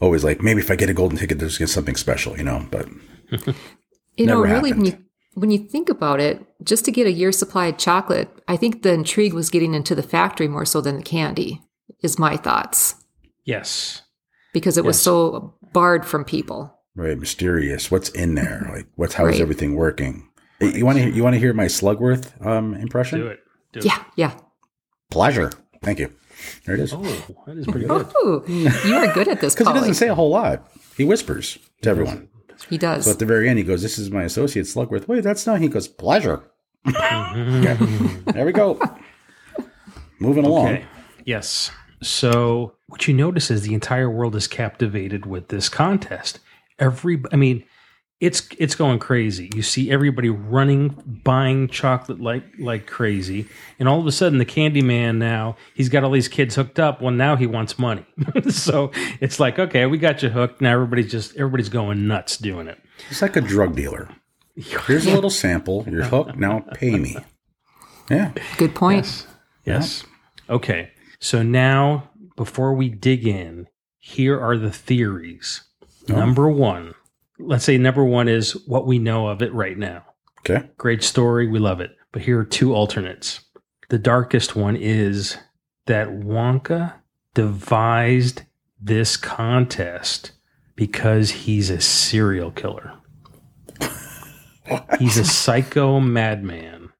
always 0.00 0.24
like, 0.24 0.40
maybe 0.40 0.60
if 0.60 0.70
I 0.70 0.76
get 0.76 0.88
a 0.88 0.94
golden 0.94 1.18
ticket, 1.18 1.40
there's 1.40 1.70
something 1.70 1.96
special, 1.96 2.36
you 2.38 2.44
know. 2.44 2.66
But 2.70 2.88
You 4.16 4.26
know, 4.26 4.40
really, 4.40 4.72
when 4.72 4.84
you 4.84 4.90
happened. 4.92 5.09
When 5.34 5.50
you 5.50 5.58
think 5.58 5.88
about 5.88 6.20
it, 6.20 6.44
just 6.62 6.84
to 6.86 6.92
get 6.92 7.06
a 7.06 7.12
year's 7.12 7.38
supply 7.38 7.66
of 7.66 7.78
chocolate, 7.78 8.28
I 8.48 8.56
think 8.56 8.82
the 8.82 8.92
intrigue 8.92 9.32
was 9.32 9.50
getting 9.50 9.74
into 9.74 9.94
the 9.94 10.02
factory 10.02 10.48
more 10.48 10.64
so 10.64 10.80
than 10.80 10.96
the 10.96 11.02
candy. 11.02 11.62
Is 12.02 12.18
my 12.18 12.36
thoughts 12.38 12.94
Yes. 13.44 14.02
because 14.54 14.78
it 14.78 14.84
was 14.86 15.00
so 15.00 15.54
barred 15.72 16.06
from 16.06 16.24
people. 16.24 16.74
right, 16.96 17.18
mysterious. 17.18 17.90
What's 17.90 18.08
in 18.10 18.34
there? 18.36 18.70
Like, 18.74 18.86
what's 18.96 19.14
how 19.14 19.26
is 19.26 19.32
Right. 19.34 19.42
everything 19.42 19.74
working? 19.76 20.26
Hey, 20.60 20.78
You 20.78 20.86
want 20.86 20.98
to 20.98 21.10
you 21.10 21.22
want 21.22 21.34
to 21.34 21.38
hear 21.40 21.52
my 21.52 21.66
Slugworth 21.66 22.44
um, 22.44 22.74
impression? 22.74 23.20
Do 23.20 23.26
it. 23.26 23.40
Do 23.72 23.80
Yeah, 23.86 24.02
yeah. 24.16 24.32
Pleasure. 25.10 25.50
Thank 25.82 25.98
you. 25.98 26.10
There 26.64 26.74
it 26.74 26.80
is. 26.80 26.92
Oh, 26.94 27.02
that 27.46 27.58
is 27.58 27.66
pretty 27.66 27.86
good. 27.86 28.06
Oh, 28.16 28.44
you 28.48 28.94
are 28.96 29.12
good 29.12 29.28
at 29.28 29.42
this, 29.42 29.54
Because 29.58 29.68
he 29.68 29.74
doesn't 29.74 29.94
say 29.94 30.08
a 30.08 30.14
whole 30.14 30.30
lot. 30.30 30.66
He 30.96 31.04
whispers 31.04 31.58
to 31.82 31.90
everyone. 31.90 32.29
He 32.68 32.78
does. 32.78 33.04
So 33.04 33.10
at 33.10 33.18
the 33.18 33.26
very 33.26 33.48
end, 33.48 33.58
he 33.58 33.64
goes, 33.64 33.82
"This 33.82 33.98
is 33.98 34.10
my 34.10 34.24
associate 34.24 34.66
Slugworth." 34.66 35.08
Wait, 35.08 35.22
that's 35.22 35.46
not. 35.46 35.60
He 35.60 35.68
goes, 35.68 35.88
"Pleasure." 35.88 36.42
Okay. 36.86 37.76
There 38.26 38.46
we 38.46 38.52
go. 38.52 38.80
Moving 40.18 40.44
along. 40.44 40.68
Okay. 40.68 40.84
Yes. 41.24 41.70
So 42.02 42.74
what 42.86 43.06
you 43.06 43.14
notice 43.14 43.50
is 43.50 43.62
the 43.62 43.74
entire 43.74 44.10
world 44.10 44.34
is 44.34 44.46
captivated 44.46 45.26
with 45.26 45.48
this 45.48 45.68
contest. 45.68 46.40
Every, 46.78 47.22
I 47.32 47.36
mean, 47.36 47.64
it's 48.20 48.46
it's 48.58 48.74
going 48.74 48.98
crazy. 48.98 49.50
You 49.54 49.62
see 49.62 49.90
everybody 49.90 50.28
running, 50.28 51.20
buying 51.24 51.68
chocolate 51.68 52.20
like 52.20 52.44
like 52.58 52.86
crazy, 52.86 53.48
and 53.78 53.88
all 53.88 53.98
of 53.98 54.06
a 54.06 54.12
sudden, 54.12 54.38
the 54.38 54.44
Candy 54.44 54.82
Man 54.82 55.18
now 55.18 55.56
he's 55.74 55.88
got 55.88 56.04
all 56.04 56.10
these 56.10 56.28
kids 56.28 56.54
hooked 56.54 56.78
up. 56.78 57.00
Well, 57.00 57.12
now 57.12 57.36
he 57.36 57.46
wants 57.46 57.78
money. 57.78 58.04
so 58.50 58.92
it's 59.20 59.40
like, 59.40 59.58
okay, 59.58 59.86
we 59.86 59.96
got 59.96 60.22
you 60.22 60.28
hooked. 60.28 60.60
Now 60.60 60.72
everybody's 60.74 61.10
just 61.10 61.34
everybody's 61.36 61.70
going 61.70 62.06
nuts 62.06 62.36
doing 62.36 62.68
it. 62.68 62.78
It's 63.08 63.22
like 63.22 63.36
a 63.36 63.40
drug 63.40 63.74
dealer. 63.74 64.08
Here's 64.54 65.06
a 65.06 65.14
little 65.14 65.30
sample. 65.30 65.86
You're 65.88 66.04
hooked. 66.04 66.36
Now 66.36 66.60
pay 66.74 66.98
me. 66.98 67.16
Yeah. 68.10 68.32
good 68.58 68.74
point. 68.74 69.26
Yes. 69.64 70.04
Okay. 70.50 70.90
So 71.20 71.42
now, 71.42 72.10
before 72.36 72.74
we 72.74 72.88
dig 72.88 73.26
in, 73.26 73.68
here 73.98 74.38
are 74.38 74.58
the 74.58 74.72
theories. 74.72 75.62
Oh. 76.08 76.16
Number 76.16 76.48
one, 76.50 76.94
let's 77.40 77.64
say 77.64 77.78
number 77.78 78.04
one 78.04 78.28
is 78.28 78.52
what 78.66 78.86
we 78.86 78.98
know 78.98 79.28
of 79.28 79.42
it 79.42 79.52
right 79.52 79.78
now. 79.78 80.04
Okay. 80.40 80.68
Great 80.78 81.02
story. 81.02 81.46
We 81.46 81.58
love 81.58 81.80
it. 81.80 81.96
But 82.12 82.22
here 82.22 82.38
are 82.38 82.44
two 82.44 82.74
alternates. 82.74 83.40
The 83.88 83.98
darkest 83.98 84.56
one 84.56 84.76
is 84.76 85.36
that 85.86 86.08
Wonka 86.08 86.94
devised 87.34 88.42
this 88.80 89.16
contest 89.16 90.32
because 90.76 91.30
he's 91.30 91.70
a 91.70 91.80
serial 91.80 92.50
killer. 92.50 92.94
He's 94.98 95.16
a 95.16 95.24
psycho 95.24 95.98
madman 95.98 96.90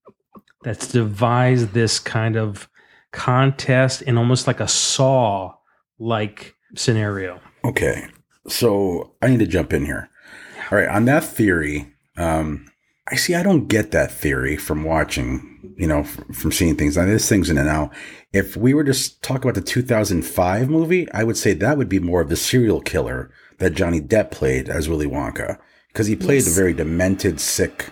that's 0.64 0.88
devised 0.88 1.72
this 1.72 2.00
kind 2.00 2.36
of 2.36 2.68
contest 3.12 4.02
in 4.02 4.18
almost 4.18 4.46
like 4.46 4.60
a 4.60 4.66
saw 4.68 5.54
like 5.98 6.56
scenario. 6.74 7.40
Okay. 7.64 8.08
So 8.48 9.14
I 9.22 9.28
need 9.28 9.38
to 9.38 9.46
jump 9.46 9.72
in 9.72 9.84
here. 9.84 10.10
All 10.70 10.78
right. 10.78 10.88
On 10.88 11.04
that 11.06 11.24
theory, 11.24 11.92
um, 12.16 12.70
I 13.08 13.16
see. 13.16 13.34
I 13.34 13.42
don't 13.42 13.66
get 13.66 13.90
that 13.90 14.12
theory 14.12 14.56
from 14.56 14.84
watching. 14.84 15.46
You 15.76 15.86
know, 15.86 16.04
from, 16.04 16.32
from 16.32 16.52
seeing 16.52 16.76
things. 16.76 16.96
Now, 16.96 17.06
this 17.06 17.28
thing's 17.28 17.48
in 17.48 17.58
and 17.58 17.68
out. 17.68 17.92
If 18.32 18.56
we 18.56 18.74
were 18.74 18.84
to 18.84 19.20
talk 19.20 19.44
about 19.44 19.54
the 19.54 19.62
2005 19.62 20.68
movie, 20.68 21.10
I 21.12 21.24
would 21.24 21.36
say 21.36 21.54
that 21.54 21.78
would 21.78 21.88
be 21.88 21.98
more 21.98 22.20
of 22.20 22.28
the 22.28 22.36
serial 22.36 22.80
killer 22.80 23.30
that 23.58 23.74
Johnny 23.74 24.00
Depp 24.00 24.30
played 24.30 24.68
as 24.68 24.88
Willy 24.88 25.06
Wonka 25.06 25.58
because 25.88 26.06
he 26.06 26.16
played 26.16 26.46
a 26.46 26.50
very 26.50 26.74
demented, 26.74 27.40
sick 27.40 27.90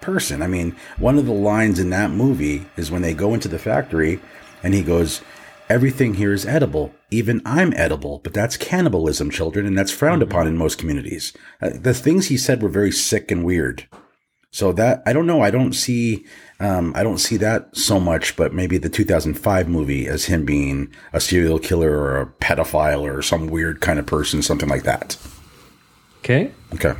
person. 0.00 0.42
I 0.42 0.46
mean, 0.46 0.76
one 0.98 1.18
of 1.18 1.26
the 1.26 1.32
lines 1.32 1.78
in 1.78 1.90
that 1.90 2.10
movie 2.10 2.66
is 2.76 2.90
when 2.90 3.02
they 3.02 3.14
go 3.14 3.34
into 3.34 3.48
the 3.48 3.58
factory 3.58 4.20
and 4.62 4.74
he 4.74 4.82
goes, 4.82 5.22
Everything 5.68 6.14
here 6.14 6.32
is 6.32 6.46
edible. 6.46 6.92
Even 7.10 7.42
I'm 7.44 7.72
edible, 7.74 8.20
but 8.22 8.32
that's 8.32 8.56
cannibalism, 8.56 9.30
children, 9.30 9.66
and 9.66 9.76
that's 9.76 9.90
frowned 9.90 10.22
upon 10.22 10.46
in 10.46 10.56
most 10.56 10.78
communities. 10.78 11.32
Uh, 11.60 11.70
the 11.74 11.94
things 11.94 12.28
he 12.28 12.36
said 12.36 12.62
were 12.62 12.68
very 12.68 12.92
sick 12.92 13.30
and 13.30 13.44
weird. 13.44 13.86
So 14.52 14.72
that 14.72 15.02
I 15.06 15.12
don't 15.12 15.26
know. 15.26 15.42
I 15.42 15.50
don't 15.50 15.72
see. 15.72 16.24
Um, 16.58 16.92
I 16.96 17.02
don't 17.02 17.18
see 17.18 17.36
that 17.38 17.76
so 17.76 18.00
much, 18.00 18.36
but 18.36 18.52
maybe 18.52 18.78
the 18.78 18.88
2005 18.88 19.68
movie 19.68 20.08
as 20.08 20.24
him 20.24 20.44
being 20.44 20.92
a 21.12 21.20
serial 21.20 21.58
killer 21.58 21.96
or 21.96 22.20
a 22.20 22.26
pedophile 22.26 23.02
or 23.02 23.22
some 23.22 23.46
weird 23.46 23.80
kind 23.80 23.98
of 23.98 24.06
person, 24.06 24.42
something 24.42 24.68
like 24.68 24.82
that. 24.82 25.16
Okay. 26.18 26.50
Okay. 26.74 26.94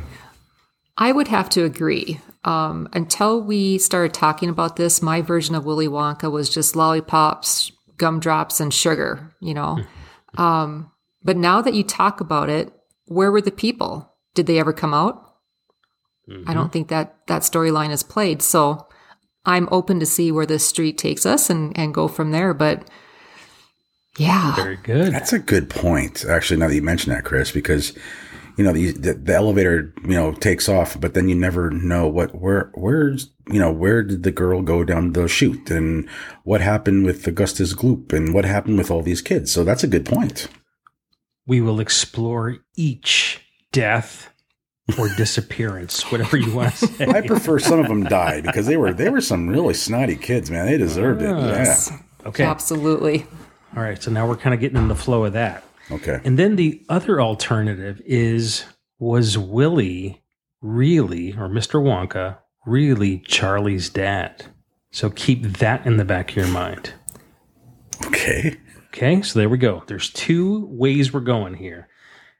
I 0.97 1.11
would 1.11 1.27
have 1.27 1.49
to 1.51 1.63
agree. 1.65 2.19
Um, 2.43 2.89
until 2.93 3.41
we 3.41 3.77
started 3.77 4.13
talking 4.13 4.49
about 4.49 4.77
this, 4.77 5.01
my 5.01 5.21
version 5.21 5.53
of 5.53 5.65
Willy 5.65 5.87
Wonka 5.87 6.31
was 6.31 6.49
just 6.49 6.75
lollipops, 6.75 7.71
gumdrops, 7.97 8.59
and 8.59 8.73
sugar, 8.73 9.33
you 9.39 9.53
know. 9.53 9.79
Um, 10.37 10.91
but 11.23 11.37
now 11.37 11.61
that 11.61 11.73
you 11.73 11.83
talk 11.83 12.21
about 12.21 12.49
it, 12.49 12.73
where 13.05 13.31
were 13.31 13.41
the 13.41 13.51
people? 13.51 14.13
Did 14.33 14.47
they 14.47 14.59
ever 14.59 14.73
come 14.73 14.93
out? 14.93 15.31
I 16.47 16.53
don't 16.53 16.71
think 16.71 16.87
that 16.87 17.27
that 17.27 17.41
storyline 17.41 17.89
is 17.91 18.03
played. 18.03 18.41
So 18.41 18.87
I'm 19.45 19.67
open 19.71 19.99
to 19.99 20.05
see 20.05 20.31
where 20.31 20.45
this 20.45 20.65
street 20.65 20.97
takes 20.97 21.25
us 21.25 21.49
and, 21.49 21.77
and 21.77 21.93
go 21.93 22.07
from 22.07 22.31
there. 22.31 22.53
But 22.53 22.89
yeah, 24.17 24.55
Very 24.55 24.77
good. 24.77 25.13
That's 25.13 25.33
a 25.33 25.39
good 25.39 25.69
point, 25.69 26.25
actually. 26.25 26.57
Now 26.57 26.67
that 26.67 26.75
you 26.75 26.81
mention 26.81 27.11
that, 27.11 27.23
Chris, 27.23 27.51
because 27.51 27.97
you 28.61 28.67
know 28.67 28.73
the, 28.73 28.91
the 28.91 29.13
the 29.15 29.33
elevator 29.33 29.91
you 30.03 30.13
know 30.13 30.33
takes 30.33 30.69
off, 30.69 30.99
but 31.01 31.15
then 31.15 31.27
you 31.27 31.33
never 31.33 31.71
know 31.71 32.07
what 32.07 32.35
where 32.35 32.69
where's 32.75 33.31
you 33.51 33.59
know 33.59 33.71
where 33.71 34.03
did 34.03 34.21
the 34.21 34.31
girl 34.31 34.61
go 34.61 34.83
down 34.83 35.13
the 35.13 35.27
chute 35.27 35.71
and 35.71 36.07
what 36.43 36.61
happened 36.61 37.05
with 37.05 37.25
Augustus 37.25 37.73
Gloop 37.73 38.13
and 38.13 38.35
what 38.35 38.45
happened 38.45 38.77
with 38.77 38.91
all 38.91 39.01
these 39.01 39.21
kids. 39.23 39.51
So 39.51 39.63
that's 39.63 39.83
a 39.83 39.87
good 39.87 40.05
point. 40.05 40.47
we 41.47 41.59
will 41.59 41.79
explore 41.79 42.57
each 42.75 43.41
death 43.71 44.29
or 44.99 45.09
disappearance, 45.17 46.03
whatever 46.11 46.37
you 46.37 46.53
want 46.55 46.75
to 46.75 46.87
say. 46.87 47.07
I 47.07 47.21
prefer 47.21 47.57
some 47.57 47.79
of 47.79 47.87
them 47.87 48.03
died 48.03 48.43
because 48.43 48.67
they 48.67 48.77
were 48.77 48.93
they 48.93 49.09
were 49.09 49.21
some 49.21 49.47
really 49.47 49.73
snotty 49.73 50.15
kids, 50.17 50.51
man. 50.51 50.67
They 50.67 50.77
deserved 50.77 51.23
it. 51.23 51.29
Yes. 51.35 51.89
Yeah. 51.91 52.27
Okay. 52.27 52.43
absolutely. 52.43 53.25
All 53.75 53.81
right. 53.81 54.01
So 54.01 54.11
now 54.11 54.27
we're 54.27 54.37
kind 54.37 54.53
of 54.53 54.59
getting 54.59 54.77
in 54.77 54.87
the 54.87 54.95
flow 54.95 55.25
of 55.25 55.33
that. 55.33 55.63
Okay. 55.91 56.19
And 56.23 56.39
then 56.39 56.55
the 56.55 56.83
other 56.89 57.21
alternative 57.21 58.01
is 58.05 58.65
was 58.99 59.37
Willie 59.37 60.21
really, 60.61 61.33
or 61.33 61.49
Mr. 61.49 61.81
Wonka, 61.81 62.37
really 62.65 63.19
Charlie's 63.19 63.89
dad? 63.89 64.45
So 64.91 65.09
keep 65.09 65.43
that 65.57 65.85
in 65.85 65.97
the 65.97 66.05
back 66.05 66.31
of 66.31 66.35
your 66.35 66.47
mind. 66.47 66.93
Okay. 68.05 68.57
Okay, 68.87 69.21
so 69.21 69.39
there 69.39 69.49
we 69.49 69.57
go. 69.57 69.83
There's 69.87 70.09
two 70.09 70.65
ways 70.65 71.13
we're 71.13 71.21
going 71.21 71.53
here, 71.53 71.87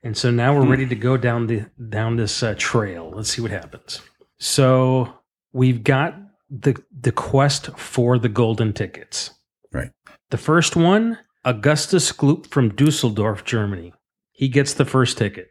and 0.04 0.18
so 0.18 0.30
now 0.30 0.54
we're 0.54 0.68
ready 0.68 0.86
to 0.86 0.96
go 0.96 1.16
down 1.16 1.48
the 1.48 1.66
down 1.90 2.18
this 2.18 2.44
uh, 2.44 2.56
trail. 2.58 3.10
Let's 3.16 3.30
see 3.30 3.42
what 3.42 3.52
happens. 3.52 4.02
So 4.38 5.14
we've 5.54 5.82
got 5.82 6.14
the 6.50 6.76
the 6.92 7.14
quest 7.14 7.68
for 7.78 8.20
the 8.20 8.28
golden 8.28 8.74
tickets. 8.74 9.32
Right. 9.72 9.92
The 10.30 10.38
first 10.38 10.76
one, 10.76 11.18
Augustus 11.43 12.12
Gloop 12.12 12.47
from 12.47 12.69
Dusseldorf, 12.75 13.43
Germany. 13.43 13.93
He 14.32 14.47
gets 14.47 14.73
the 14.73 14.86
first 14.86 15.17
ticket. 15.17 15.49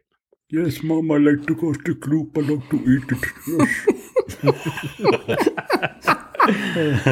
Yes, 0.50 0.82
Mom, 0.82 1.10
I 1.12 1.18
like 1.18 1.46
to 1.46 1.54
go 1.54 1.72
to 1.72 1.94
Gloop. 1.94 2.36
I 2.36 2.40
like 2.40 2.68
to 2.70 2.76
eat 2.90 3.10
it. 3.12 3.24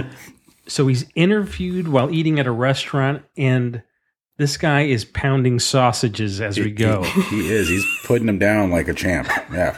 Yes. 0.00 0.14
So 0.68 0.86
he's 0.86 1.06
interviewed 1.14 1.88
while 1.88 2.10
eating 2.10 2.38
at 2.38 2.46
a 2.46 2.50
restaurant, 2.50 3.22
and 3.38 3.82
this 4.36 4.58
guy 4.58 4.82
is 4.82 5.04
pounding 5.06 5.58
sausages 5.58 6.42
as 6.42 6.58
we 6.58 6.70
go. 6.70 7.02
He, 7.04 7.22
he 7.22 7.50
is. 7.50 7.68
He's 7.70 7.86
putting 8.04 8.26
them 8.26 8.38
down 8.38 8.70
like 8.70 8.86
a 8.86 8.92
champ. 8.92 9.28
Yeah. 9.50 9.76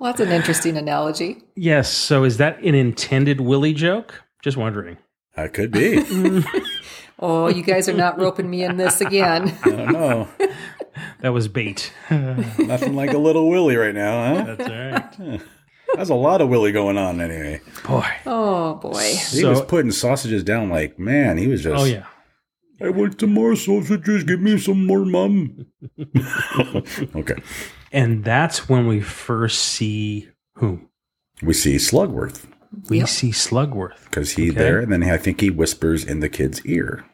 Well, 0.00 0.10
that's 0.12 0.20
an 0.20 0.32
interesting 0.32 0.76
analogy. 0.76 1.42
Yes. 1.54 1.92
So 1.92 2.24
is 2.24 2.38
that 2.38 2.60
an 2.62 2.74
intended 2.74 3.40
Willie 3.40 3.74
joke? 3.74 4.20
Just 4.42 4.56
wondering. 4.56 4.96
That 5.42 5.54
could 5.54 5.70
be. 5.70 6.44
Oh, 7.22 7.48
you 7.48 7.62
guys 7.62 7.86
are 7.86 7.92
not 7.92 8.18
roping 8.18 8.48
me 8.48 8.64
in 8.64 8.78
this 8.78 9.02
again. 9.02 9.54
I 9.62 9.68
don't 9.68 9.92
know. 9.92 10.28
That 11.20 11.34
was 11.34 11.48
bait. 11.48 11.92
Nothing 12.10 12.96
like 12.96 13.12
a 13.12 13.18
little 13.18 13.50
Willie 13.50 13.76
right 13.76 13.94
now, 13.94 14.34
huh? 14.44 14.54
That's 14.56 14.70
all 15.20 15.28
right. 15.30 15.40
There's 15.94 16.08
a 16.08 16.14
lot 16.14 16.40
of 16.40 16.48
Willie 16.48 16.72
going 16.72 16.96
on 16.96 17.20
anyway. 17.20 17.60
Boy. 17.86 18.06
Oh 18.24 18.74
boy. 18.76 18.98
He 18.98 19.42
So- 19.42 19.50
was 19.50 19.60
putting 19.60 19.90
sausages 19.90 20.42
down 20.42 20.70
like, 20.70 20.98
man, 20.98 21.36
he 21.36 21.46
was 21.46 21.62
just. 21.62 21.78
Oh 21.78 21.84
yeah. 21.84 22.06
I 22.82 22.88
want 22.88 23.20
some 23.20 23.34
more 23.34 23.54
sausages. 23.54 24.24
Give 24.24 24.40
me 24.40 24.56
some 24.58 24.86
more, 24.86 25.04
mom. 25.04 25.66
okay. 27.14 27.36
And 27.92 28.24
that's 28.24 28.66
when 28.66 28.86
we 28.86 29.00
first 29.00 29.58
see 29.60 30.28
who? 30.54 30.80
We 31.42 31.52
see 31.52 31.76
Slugworth 31.76 32.46
We 32.88 32.98
Yep. 32.98 33.08
see 33.08 33.30
Slugworth. 33.30 34.04
because 34.04 34.32
he's 34.32 34.50
Okay. 34.52 34.58
there, 34.60 34.78
and 34.80 34.92
then 34.92 35.02
I 35.02 35.16
think 35.16 35.40
he 35.40 35.50
whispers 35.50 36.04
in 36.04 36.20
the 36.20 36.28
kid's 36.28 36.64
ear. 36.64 37.04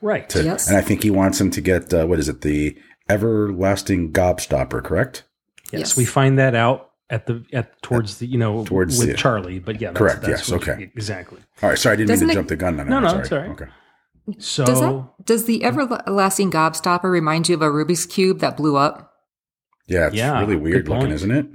Right. 0.00 0.28
To, 0.30 0.42
Yes. 0.42 0.68
And 0.68 0.76
I 0.76 0.80
think 0.80 1.02
he 1.02 1.10
wants 1.10 1.40
him 1.40 1.50
to 1.50 1.60
get, 1.60 1.92
uh, 1.92 2.06
what 2.06 2.18
is 2.18 2.28
it, 2.28 2.40
the 2.42 2.76
everlasting 3.08 4.12
gobstopper, 4.12 4.82
correct? 4.82 5.24
Yes, 5.72 5.80
Yes. 5.80 5.96
we 5.96 6.04
find 6.04 6.38
that 6.38 6.54
out 6.54 6.90
at 7.10 7.26
the 7.26 7.44
at 7.52 7.80
towards 7.82 8.18
the 8.18 8.26
you 8.26 8.38
know 8.38 8.64
Towards 8.64 8.98
with 8.98 9.08
the- 9.08 9.14
Charlie. 9.14 9.58
But 9.58 9.80
yeah, 9.80 9.88
that's, 9.88 9.98
Correct, 9.98 10.22
That's 10.22 10.48
yes, 10.48 10.50
what- 10.50 10.66
okay. 10.68 10.90
exactly. 10.94 11.40
All 11.62 11.68
right. 11.70 11.78
Sorry, 11.78 11.92
I 11.94 11.96
didn't 11.96 12.08
Doesn't 12.08 12.26
mean 12.28 12.34
to 12.34 12.38
it- 12.38 12.40
jump 12.42 12.48
the 12.48 12.56
gun 12.56 12.80
on 12.80 12.86
that. 12.86 12.90
No, 12.90 13.00
no, 13.00 13.08
Sorry. 13.08 13.20
it's 13.22 13.32
all 13.32 13.38
right. 13.38 13.50
Okay. 13.50 13.66
So 14.38 14.64
Does 14.64 14.80
that 14.80 15.04
does 15.26 15.44
the 15.44 15.64
everlasting 15.64 16.50
gobstopper 16.50 17.10
remind 17.10 17.48
you 17.50 17.54
of 17.56 17.62
a 17.62 17.66
Rubik's 17.68 18.06
cube 18.06 18.38
that 18.40 18.56
blew 18.56 18.76
up? 18.76 19.12
Yeah, 19.86 20.06
it's 20.06 20.16
Yeah, 20.16 20.40
really 20.40 20.56
weird 20.56 20.88
looking, 20.88 21.10
isn't 21.10 21.30
it? 21.30 21.46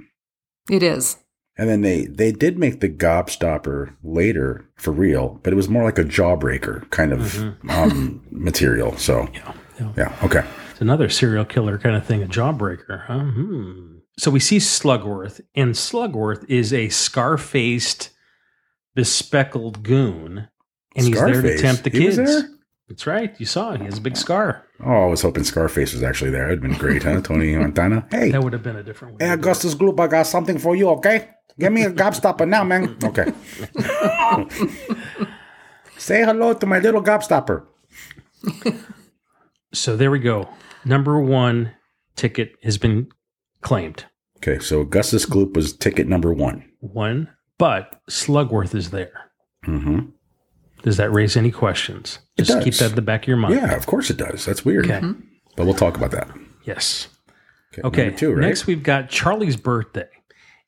It 0.70 0.84
is. 0.84 1.16
And 1.58 1.68
then 1.68 1.82
they 1.82 2.06
they 2.06 2.32
did 2.32 2.58
make 2.58 2.80
the 2.80 2.88
gobstopper 2.88 3.94
later 4.02 4.68
for 4.76 4.92
real, 4.92 5.40
but 5.42 5.52
it 5.52 5.56
was 5.56 5.68
more 5.68 5.84
like 5.84 5.98
a 5.98 6.04
jawbreaker 6.04 6.88
kind 6.90 7.12
of 7.12 7.38
um, 7.68 8.24
material. 8.30 8.96
So 8.96 9.28
yeah, 9.34 9.52
yeah. 9.78 9.92
yeah, 9.96 10.16
okay. 10.22 10.44
it's 10.70 10.80
another 10.80 11.08
serial 11.08 11.44
killer 11.44 11.76
kind 11.76 11.96
of 11.96 12.06
thing, 12.06 12.22
a 12.22 12.26
jawbreaker. 12.26 13.04
Huh? 13.06 13.18
Hmm. 13.18 13.98
So 14.18 14.30
we 14.30 14.40
see 14.40 14.58
Slugworth, 14.58 15.40
and 15.54 15.74
Slugworth 15.74 16.44
is 16.48 16.74
a 16.74 16.90
scar-faced, 16.90 18.10
bespeckled 18.94 19.82
goon, 19.82 20.48
and 20.94 21.06
he's 21.06 21.18
there 21.18 21.40
to 21.40 21.58
tempt 21.58 21.84
the 21.84 21.90
kids. 21.90 22.18
That's 22.90 23.06
right. 23.06 23.34
You 23.40 23.46
saw 23.46 23.72
it. 23.72 23.80
He 23.80 23.86
has 23.86 23.98
a 23.98 24.00
big 24.00 24.16
scar. 24.16 24.66
Oh, 24.84 25.04
I 25.04 25.06
was 25.06 25.22
hoping 25.22 25.44
Scarface 25.44 25.92
was 25.94 26.02
actually 26.02 26.32
there. 26.32 26.48
It'd 26.48 26.60
been 26.60 26.76
great, 26.76 27.04
huh? 27.04 27.20
Tony 27.22 27.56
Montana. 27.56 28.04
Hey, 28.10 28.30
That 28.32 28.42
would 28.42 28.52
have 28.52 28.64
been 28.64 28.76
a 28.76 28.82
different 28.82 29.14
way. 29.14 29.18
hey, 29.24 29.30
to 29.30 29.36
do 29.36 29.40
it. 29.40 29.44
Augustus 29.44 29.74
Gloop, 29.76 30.00
I 30.00 30.08
got 30.08 30.26
something 30.26 30.58
for 30.58 30.74
you. 30.74 30.88
Okay, 30.90 31.28
give 31.58 31.72
me 31.72 31.84
a 31.84 31.90
gobstopper 31.92 32.48
now, 32.48 32.64
man. 32.64 32.96
Okay. 33.04 33.26
Say 35.96 36.24
hello 36.24 36.54
to 36.54 36.66
my 36.66 36.78
little 36.80 37.02
gobstopper. 37.02 37.64
So 39.72 39.96
there 39.96 40.10
we 40.10 40.18
go. 40.18 40.48
Number 40.84 41.20
one 41.20 41.72
ticket 42.16 42.54
has 42.64 42.78
been 42.78 43.08
claimed. 43.60 44.06
Okay, 44.38 44.58
so 44.58 44.80
Augustus 44.80 45.26
Gloop 45.26 45.54
was 45.54 45.74
ticket 45.76 46.08
number 46.08 46.32
one. 46.32 46.64
One, 46.80 47.28
but 47.58 48.00
Slugworth 48.08 48.74
is 48.74 48.90
there. 48.90 49.30
Mm-hmm. 49.66 50.06
Does 50.82 50.96
that 50.96 51.12
raise 51.12 51.36
any 51.36 51.50
questions? 51.50 52.18
It 52.36 52.44
Just 52.44 52.64
keep 52.64 52.74
that 52.74 52.90
in 52.90 52.94
the 52.94 53.02
back 53.02 53.22
of 53.24 53.28
your 53.28 53.36
mind. 53.36 53.54
Yeah, 53.54 53.74
of 53.74 53.86
course 53.86 54.10
it 54.10 54.16
does. 54.16 54.44
That's 54.44 54.64
weird. 54.64 54.90
Okay. 54.90 55.00
But 55.56 55.66
we'll 55.66 55.74
talk 55.74 55.96
about 55.96 56.10
that. 56.12 56.28
Yes. 56.64 57.08
Okay. 57.72 57.82
Okay. 57.86 58.04
Number 58.04 58.18
two, 58.18 58.32
right? 58.32 58.40
Next, 58.40 58.66
we've 58.66 58.82
got 58.82 59.10
Charlie's 59.10 59.56
birthday. 59.56 60.08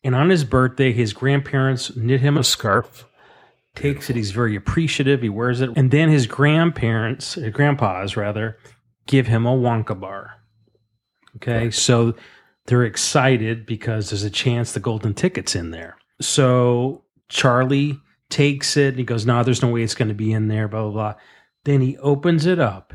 And 0.05 0.14
on 0.14 0.31
his 0.31 0.44
birthday, 0.44 0.92
his 0.92 1.12
grandparents 1.12 1.96
knit 1.96 2.20
him 2.20 2.37
a 2.37 2.44
scarf. 2.44 3.07
Takes 3.75 4.11
it. 4.11 4.16
He's 4.16 4.33
very 4.33 4.55
appreciative. 4.55 5.22
He 5.22 5.31
wears 5.31 5.61
it. 5.62 5.70
And 5.77 5.90
then 5.90 6.11
his 6.11 6.27
grandparents, 6.27 7.38
uh, 7.38 7.48
grandpas 7.51 8.16
rather, 8.16 8.59
give 9.07 9.29
him 9.29 9.46
a 9.46 9.57
Wonka 9.57 9.98
bar. 9.98 10.42
Okay. 11.37 11.70
So 11.70 12.14
they're 12.66 12.85
excited 12.85 13.64
because 13.64 14.11
there's 14.11 14.25
a 14.25 14.31
chance 14.31 14.72
the 14.72 14.81
golden 14.81 15.14
ticket's 15.14 15.57
in 15.57 15.70
there. 15.70 15.96
So 16.20 17.05
Charlie 17.29 17.98
takes 18.33 18.77
it. 18.77 18.88
And 18.88 18.99
he 18.99 19.05
goes, 19.05 19.25
No, 19.25 19.45
there's 19.45 19.62
no 19.62 19.68
way 19.68 19.83
it's 19.83 19.95
going 19.95 20.09
to 20.09 20.14
be 20.14 20.33
in 20.33 20.49
there, 20.49 20.66
blah, 20.66 20.83
blah, 20.83 20.90
blah. 20.90 21.14
Then 21.64 21.81
he 21.81 21.97
opens 21.99 22.47
it 22.47 22.59
up. 22.59 22.92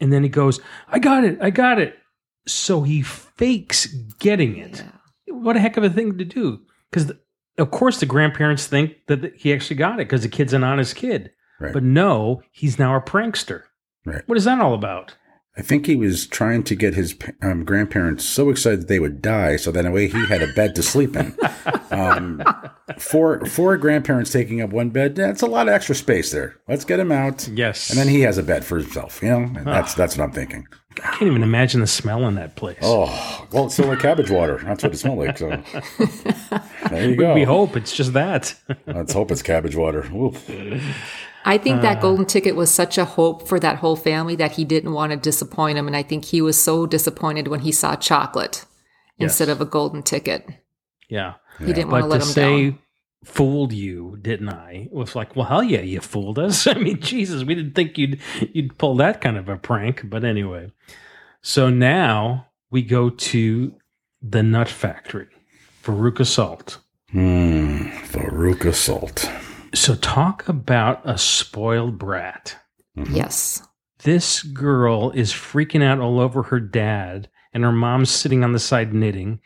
And 0.00 0.12
then 0.12 0.22
he 0.22 0.28
goes, 0.28 0.60
I 0.88 0.98
got 0.98 1.24
it. 1.24 1.38
I 1.40 1.50
got 1.50 1.78
it. 1.78 1.96
So 2.46 2.82
he 2.82 3.02
fakes 3.02 3.86
getting 4.18 4.56
it. 4.56 4.82
What 5.28 5.56
a 5.56 5.60
heck 5.60 5.76
of 5.76 5.84
a 5.84 5.90
thing 5.90 6.18
to 6.18 6.24
do. 6.24 6.60
Because, 6.90 7.12
of 7.58 7.70
course, 7.70 8.00
the 8.00 8.06
grandparents 8.06 8.66
think 8.66 8.94
that 9.06 9.36
he 9.36 9.52
actually 9.52 9.76
got 9.76 9.94
it 9.94 10.08
because 10.08 10.22
the 10.22 10.28
kid's 10.28 10.54
an 10.54 10.64
honest 10.64 10.96
kid. 10.96 11.30
Right. 11.60 11.72
But 11.72 11.82
no, 11.82 12.42
he's 12.50 12.78
now 12.78 12.96
a 12.96 13.02
prankster. 13.02 13.64
Right. 14.06 14.22
What 14.26 14.38
is 14.38 14.44
that 14.44 14.60
all 14.60 14.74
about? 14.74 15.14
I 15.60 15.62
think 15.62 15.84
he 15.84 15.94
was 15.94 16.26
trying 16.26 16.62
to 16.64 16.74
get 16.74 16.94
his 16.94 17.14
um, 17.42 17.66
grandparents 17.66 18.24
so 18.24 18.48
excited 18.48 18.80
that 18.80 18.88
they 18.88 18.98
would 18.98 19.20
die, 19.20 19.56
so 19.56 19.70
that 19.70 19.80
in 19.80 19.86
a 19.86 19.90
way 19.90 20.08
he 20.08 20.24
had 20.24 20.40
a 20.40 20.50
bed 20.54 20.74
to 20.76 20.82
sleep 20.82 21.14
in. 21.14 21.36
Um, 21.92 22.42
four 22.98 23.44
four 23.46 23.76
grandparents 23.76 24.30
taking 24.30 24.60
up 24.62 24.70
one 24.70 24.90
bed. 24.90 25.16
That's 25.16 25.42
a 25.42 25.46
lot 25.46 25.66
of 25.66 25.74
extra 25.74 25.96
space 25.96 26.30
there. 26.30 26.56
Let's 26.68 26.84
get 26.84 27.00
him 27.00 27.10
out. 27.10 27.48
Yes. 27.48 27.90
And 27.90 27.98
then 27.98 28.06
he 28.06 28.20
has 28.20 28.38
a 28.38 28.44
bed 28.44 28.64
for 28.64 28.78
himself. 28.78 29.20
You 29.20 29.28
know, 29.30 29.38
and 29.38 29.66
that's 29.66 29.94
that's 29.94 30.16
what 30.16 30.22
I'm 30.22 30.30
thinking. 30.30 30.68
I 30.98 31.10
can't 31.16 31.22
even 31.22 31.42
imagine 31.42 31.80
the 31.80 31.88
smell 31.88 32.28
in 32.28 32.36
that 32.36 32.54
place. 32.54 32.78
Oh, 32.82 33.46
well, 33.50 33.66
it's 33.66 33.74
still 33.74 33.88
like 33.88 33.98
cabbage 33.98 34.30
water. 34.30 34.60
That's 34.62 34.84
what 34.84 34.94
it 34.94 34.98
smelled 34.98 35.18
like. 35.18 35.36
So 35.36 35.50
there 36.90 37.10
you 37.10 37.16
go. 37.16 37.34
We 37.34 37.42
hope 37.42 37.76
it's 37.76 37.92
just 37.92 38.12
that. 38.12 38.54
Let's 38.86 39.12
hope 39.12 39.32
it's 39.32 39.42
cabbage 39.42 39.74
water. 39.74 40.06
Oof. 40.14 40.48
I 41.44 41.56
think 41.58 41.82
that 41.82 42.00
golden 42.02 42.26
ticket 42.26 42.54
was 42.56 42.70
such 42.72 42.98
a 42.98 43.04
hope 43.04 43.48
for 43.48 43.58
that 43.60 43.76
whole 43.78 43.96
family 43.96 44.36
that 44.36 44.52
he 44.52 44.64
didn't 44.64 44.92
want 44.92 45.10
to 45.12 45.16
disappoint 45.16 45.78
him. 45.78 45.86
And 45.86 45.96
I 45.96 46.02
think 46.02 46.26
he 46.26 46.42
was 46.42 46.62
so 46.62 46.86
disappointed 46.86 47.48
when 47.48 47.60
he 47.60 47.72
saw 47.72 47.96
chocolate 47.96 48.64
instead 49.18 49.48
of 49.48 49.60
a 49.60 49.64
golden 49.64 50.02
ticket. 50.02 50.46
yeah. 51.08 51.34
He 51.58 51.72
didn't 51.74 51.90
want 51.90 52.02
But 52.04 52.06
to 52.06 52.06
let 52.08 52.20
to 52.22 52.26
him 52.26 52.32
say 52.32 52.70
down. 52.70 52.78
fooled 53.24 53.72
you, 53.74 54.18
didn't 54.22 54.48
I? 54.48 54.88
It 54.90 54.92
was 54.92 55.14
like, 55.14 55.36
well, 55.36 55.44
hell 55.46 55.62
yeah, 55.62 55.82
you 55.82 56.00
fooled 56.00 56.38
us. 56.38 56.66
I 56.66 56.74
mean, 56.74 57.00
Jesus, 57.00 57.44
we 57.44 57.54
didn't 57.54 57.74
think 57.74 57.98
you'd 57.98 58.18
you'd 58.52 58.78
pull 58.78 58.94
that 58.96 59.20
kind 59.20 59.36
of 59.36 59.48
a 59.50 59.56
prank. 59.58 60.08
But 60.08 60.24
anyway, 60.24 60.72
so 61.42 61.68
now 61.68 62.46
we 62.70 62.80
go 62.82 63.10
to 63.10 63.74
the 64.22 64.42
Nut 64.42 64.68
Factory, 64.70 65.28
Veruca 65.84 66.26
Salt. 66.26 66.78
Hmm. 67.10 67.88
Veruca 68.12 68.72
salt. 68.72 69.28
So 69.74 69.94
talk 69.94 70.48
about 70.48 71.00
a 71.04 71.16
spoiled 71.18 71.98
brat. 71.98 72.56
Yes. 73.10 73.62
This 74.02 74.42
girl 74.42 75.10
is 75.10 75.32
freaking 75.32 75.82
out 75.82 76.00
all 76.00 76.20
over 76.20 76.44
her 76.44 76.60
dad, 76.60 77.28
and 77.52 77.64
her 77.64 77.72
mom's 77.72 78.10
sitting 78.10 78.42
on 78.42 78.52
the 78.52 78.58
side 78.58 78.94
knitting, 78.94 79.40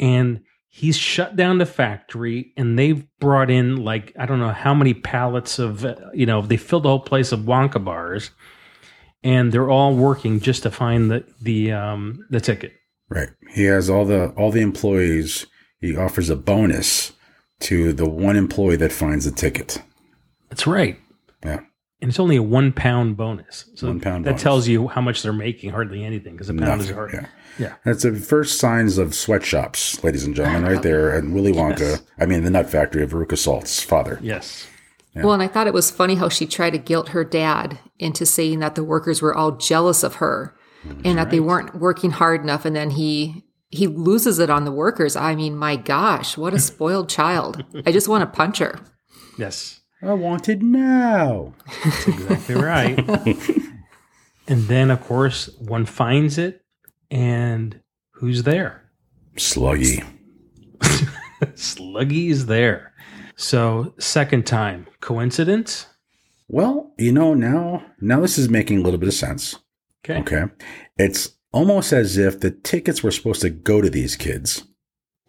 and 0.00 0.42
he's 0.68 0.96
shut 0.96 1.36
down 1.36 1.58
the 1.58 1.66
factory, 1.66 2.52
and 2.56 2.78
they've 2.78 3.06
brought 3.20 3.50
in 3.50 3.76
like 3.76 4.12
I 4.18 4.26
don't 4.26 4.40
know 4.40 4.50
how 4.50 4.74
many 4.74 4.94
pallets 4.94 5.58
of 5.58 5.84
uh, 5.84 5.94
you 6.12 6.26
know 6.26 6.42
they 6.42 6.56
filled 6.56 6.82
the 6.82 6.88
whole 6.88 7.00
place 7.00 7.30
of 7.30 7.40
Wonka 7.40 7.82
bars, 7.82 8.32
and 9.22 9.52
they're 9.52 9.70
all 9.70 9.94
working 9.94 10.40
just 10.40 10.64
to 10.64 10.70
find 10.70 11.10
the 11.10 11.24
the 11.40 11.72
um 11.72 12.26
the 12.30 12.40
ticket. 12.40 12.72
Right. 13.08 13.28
He 13.50 13.64
has 13.64 13.88
all 13.88 14.04
the 14.04 14.30
all 14.30 14.50
the 14.50 14.62
employees. 14.62 15.46
He 15.80 15.96
offers 15.96 16.30
a 16.30 16.36
bonus 16.36 17.12
to 17.62 17.92
the 17.92 18.08
one 18.08 18.36
employee 18.36 18.76
that 18.76 18.92
finds 18.92 19.26
a 19.26 19.32
ticket. 19.32 19.82
That's 20.50 20.66
right. 20.66 20.98
Yeah. 21.44 21.60
And 22.00 22.08
it's 22.08 22.18
only 22.18 22.36
a 22.36 22.42
one 22.42 22.72
pound 22.72 23.16
bonus. 23.16 23.66
So 23.76 23.86
One 23.86 24.00
pound 24.00 24.24
that 24.24 24.30
bonus. 24.32 24.42
tells 24.42 24.68
you 24.68 24.88
how 24.88 25.00
much 25.00 25.22
they're 25.22 25.32
making. 25.32 25.70
Hardly 25.70 26.04
anything 26.04 26.32
because 26.32 26.48
a 26.48 26.54
pound 26.54 26.80
is 26.80 26.90
hard. 26.90 27.12
yeah. 27.12 27.26
Yeah. 27.58 27.74
That's 27.84 28.02
the 28.02 28.14
first 28.16 28.58
signs 28.58 28.98
of 28.98 29.14
sweatshops, 29.14 30.02
ladies 30.02 30.24
and 30.24 30.34
gentlemen, 30.34 30.64
right 30.72 30.82
there. 30.82 31.16
And 31.16 31.34
Willy 31.34 31.52
Wonka, 31.54 31.78
Yes. 31.80 32.02
I 32.18 32.26
mean, 32.26 32.42
the 32.44 32.50
nut 32.50 32.68
factory 32.68 33.02
of 33.02 33.10
Veruca 33.12 33.38
Salt's 33.38 33.82
father. 33.82 34.18
Yes. 34.22 34.66
Well, 35.14 35.32
and 35.34 35.42
I 35.42 35.46
thought 35.48 35.66
it 35.66 35.74
was 35.74 35.90
funny 35.90 36.14
how 36.14 36.30
she 36.30 36.46
tried 36.46 36.70
to 36.70 36.78
guilt 36.78 37.10
her 37.10 37.22
dad 37.22 37.78
into 37.98 38.24
saying 38.24 38.60
that 38.60 38.74
the 38.76 38.82
workers 38.84 39.20
were 39.20 39.34
all 39.34 39.52
jealous 39.52 40.02
of 40.02 40.14
her 40.16 40.56
mm-hmm. 40.86 41.02
and 41.04 41.18
that 41.18 41.30
they 41.30 41.38
weren't 41.40 41.74
working 41.78 42.10
hard 42.12 42.40
enough. 42.40 42.64
And 42.64 42.74
then 42.74 42.90
he 42.90 43.44
he 43.72 43.86
loses 43.86 44.38
it 44.38 44.50
on 44.50 44.64
the 44.64 44.70
workers. 44.70 45.16
I 45.16 45.34
mean, 45.34 45.56
my 45.56 45.76
gosh, 45.76 46.36
what 46.36 46.54
a 46.54 46.58
spoiled 46.70 47.08
child! 47.08 47.64
I 47.84 47.90
just 47.90 48.06
want 48.06 48.22
to 48.22 48.36
punch 48.36 48.58
her. 48.58 48.78
Yes. 49.36 49.80
I 50.04 50.12
want 50.14 50.48
it 50.48 50.62
now. 50.62 51.54
That's 51.84 52.08
exactly 52.08 52.54
right. 52.56 52.98
and 54.48 54.64
then, 54.64 54.90
of 54.90 55.00
course, 55.00 55.48
one 55.58 55.86
finds 55.86 56.38
it, 56.38 56.64
and 57.10 57.80
who's 58.10 58.42
there? 58.42 58.90
Sluggy. 59.36 60.04
Sluggy 60.80 62.30
is 62.30 62.46
there. 62.46 62.92
So, 63.36 63.94
second 63.98 64.44
time. 64.44 64.88
Coincidence? 65.00 65.86
Well, 66.48 66.92
you 66.98 67.12
know, 67.12 67.32
now 67.34 67.84
now 68.00 68.20
this 68.20 68.36
is 68.38 68.48
making 68.48 68.78
a 68.78 68.82
little 68.82 68.98
bit 68.98 69.08
of 69.08 69.14
sense. 69.14 69.56
Okay. 70.04 70.20
Okay. 70.20 70.52
It's 70.98 71.30
almost 71.52 71.92
as 71.92 72.16
if 72.18 72.40
the 72.40 72.50
tickets 72.50 73.02
were 73.02 73.10
supposed 73.10 73.40
to 73.42 73.50
go 73.50 73.80
to 73.80 73.90
these 73.90 74.16
kids 74.16 74.64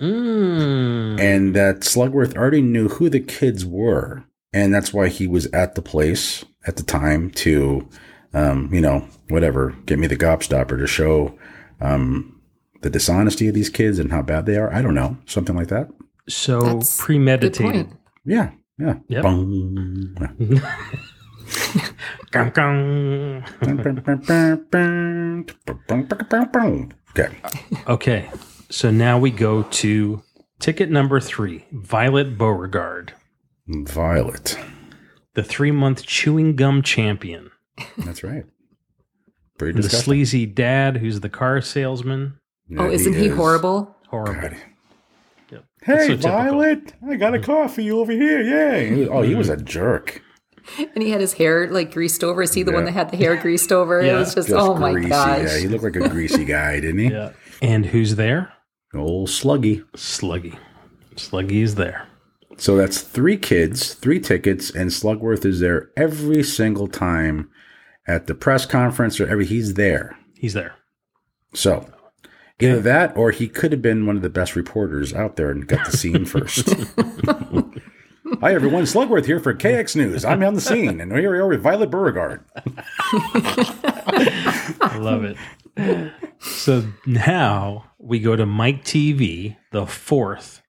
Mm. 0.02 1.20
and 1.20 1.56
that 1.56 1.82
Slugworth 1.82 2.36
already 2.36 2.62
knew 2.62 2.90
who 2.90 3.10
the 3.10 3.20
kids 3.20 3.64
were. 3.66 4.24
And 4.52 4.74
that's 4.74 4.92
why 4.92 5.08
he 5.08 5.28
was 5.28 5.46
at 5.54 5.76
the 5.76 5.82
place 5.84 6.44
at 6.66 6.78
the 6.78 6.84
time 6.84 7.30
to, 7.32 7.88
um, 8.34 8.70
you 8.74 8.82
know, 8.82 9.08
whatever, 9.30 9.76
get 9.86 10.00
me 10.00 10.08
the 10.08 10.18
gobstopper 10.18 10.78
to 10.80 10.88
show 10.88 11.38
um, 11.80 12.40
the 12.82 12.90
dishonesty 12.90 13.48
of 13.48 13.54
these 13.54 13.70
kids 13.70 14.00
and 14.00 14.12
how 14.12 14.22
bad 14.24 14.46
they 14.48 14.58
are. 14.58 14.74
I 14.74 14.82
don't 14.82 14.96
know. 14.96 15.16
Something 15.26 15.56
like 15.56 15.68
that. 15.68 15.90
So, 16.28 16.60
That's 16.60 17.00
premeditated. 17.00 17.72
point. 17.88 17.94
Yeah. 18.26 18.52
Yeah. 18.80 18.96
Yep. 19.08 19.24
Bong. 22.32 23.44
Gung, 25.88 26.52
gung. 26.52 26.92
okay. 27.12 27.36
Okay. 27.88 28.30
So 28.70 28.92
now 28.92 29.20
we 29.20 29.32
go 29.32 29.64
to 29.64 30.24
ticket 30.60 30.90
number 30.90 31.20
three 31.20 31.66
Violet 31.72 32.38
Beauregarde, 32.38 33.14
Violet. 33.68 34.58
the 35.36 35.44
three 35.44 35.72
month 35.72 36.04
chewing 36.04 36.56
gum 36.56 36.82
champion. 36.82 37.52
That's 37.98 38.24
right. 38.24 38.46
Very 39.60 39.74
the 39.74 39.84
sleazy 39.84 40.46
dad 40.46 40.98
who's 40.98 41.20
the 41.20 41.30
car 41.30 41.62
salesman. 41.62 42.40
Oh, 42.78 42.90
isn't 42.90 43.14
he 43.14 43.28
is. 43.28 43.36
horrible? 43.36 43.96
Horrible. 44.08 44.42
God. 44.42 44.58
Yep. 45.52 45.66
Hey, 45.84 45.94
so 46.00 46.08
typical. 46.08 46.30
Violet, 46.32 46.94
I 47.08 47.16
got 47.18 47.36
a 47.36 47.40
coffee 47.40 47.92
over 47.92 48.12
here. 48.12 48.42
Yay. 48.42 48.90
He 48.90 48.96
was- 49.02 49.10
oh, 49.12 49.22
he 49.22 49.36
was 49.36 49.50
a 49.50 49.58
jerk. 49.58 50.22
And 50.78 51.04
he 51.04 51.10
had 51.12 51.22
his 51.22 51.34
hair 51.34 51.70
like 51.70 51.92
greased 51.94 52.24
over. 52.24 52.42
Is 52.42 52.54
he 52.54 52.64
the 52.64 52.72
one 52.72 52.86
that 52.86 52.92
had 52.94 53.12
the 53.12 53.18
hair 53.18 53.36
greased 53.36 53.72
over? 53.72 54.02
Yeah. 54.02 54.16
it 54.16 54.20
was 54.20 54.36
just, 54.36 54.50
Just 54.50 54.60
oh 54.60 54.76
my 54.76 54.94
greasy. 54.94 55.10
gosh. 55.10 55.42
Yeah, 55.44 55.58
he 55.58 55.68
looked 55.68 55.84
like 55.84 55.96
a 55.96 56.10
greasy 56.10 56.46
guy, 56.46 56.80
didn't 56.80 57.00
he? 57.00 57.08
Yeah. 57.10 57.32
And 57.62 57.86
who's 57.86 58.16
there? 58.16 58.54
Old 58.96 59.30
Sluggy. 59.30 59.84
Sluggy. 59.96 60.58
Sluggy 61.16 61.62
is 61.64 61.76
there. 61.76 62.08
So 62.58 62.76
that's 62.78 63.02
three 63.02 63.38
kids, 63.38 63.94
three 63.96 64.20
tickets, 64.20 64.70
and 64.70 64.92
Slugworth 64.92 65.44
is 65.46 65.60
there 65.60 65.90
every 65.98 66.44
single 66.44 66.88
time 66.88 67.50
at 68.08 68.28
the 68.28 68.36
press 68.36 68.66
conference 68.66 69.20
or 69.20 69.28
every. 69.28 69.46
He's 69.46 69.74
there. 69.74 70.18
He's 70.36 70.54
there. 70.54 70.76
So 71.56 71.90
either 72.60 72.80
that 72.82 73.16
or 73.18 73.32
he 73.32 73.48
could 73.48 73.72
have 73.72 73.82
been 73.82 74.06
one 74.06 74.16
of 74.16 74.22
the 74.22 74.30
best 74.30 74.56
reporters 74.56 75.14
out 75.14 75.36
there 75.36 75.50
and 75.50 75.68
got 75.68 75.86
the 75.90 75.98
scene 75.98 76.26
first. 76.26 76.70
Hi 78.42 78.54
everyone, 78.54 78.84
Slugworth 78.84 79.26
here 79.26 79.40
for 79.40 79.54
KX 79.54 79.96
News. 79.96 80.26
I'm 80.26 80.44
on 80.44 80.54
the 80.54 80.62
scene, 80.62 81.00
and 81.02 81.12
here 81.12 81.32
we 81.32 81.38
are 81.38 81.48
with 81.48 81.62
Violet 81.62 81.90
Beauregarde. 81.92 82.44
I 84.82 84.98
love 85.00 85.24
it. 85.24 85.38
so 86.40 86.84
now 87.06 87.86
we 88.00 88.20
go 88.20 88.36
to 88.36 88.46
Mike 88.46 88.84
TV, 88.84 89.56
the 89.72 89.86
fourth. 89.86 90.62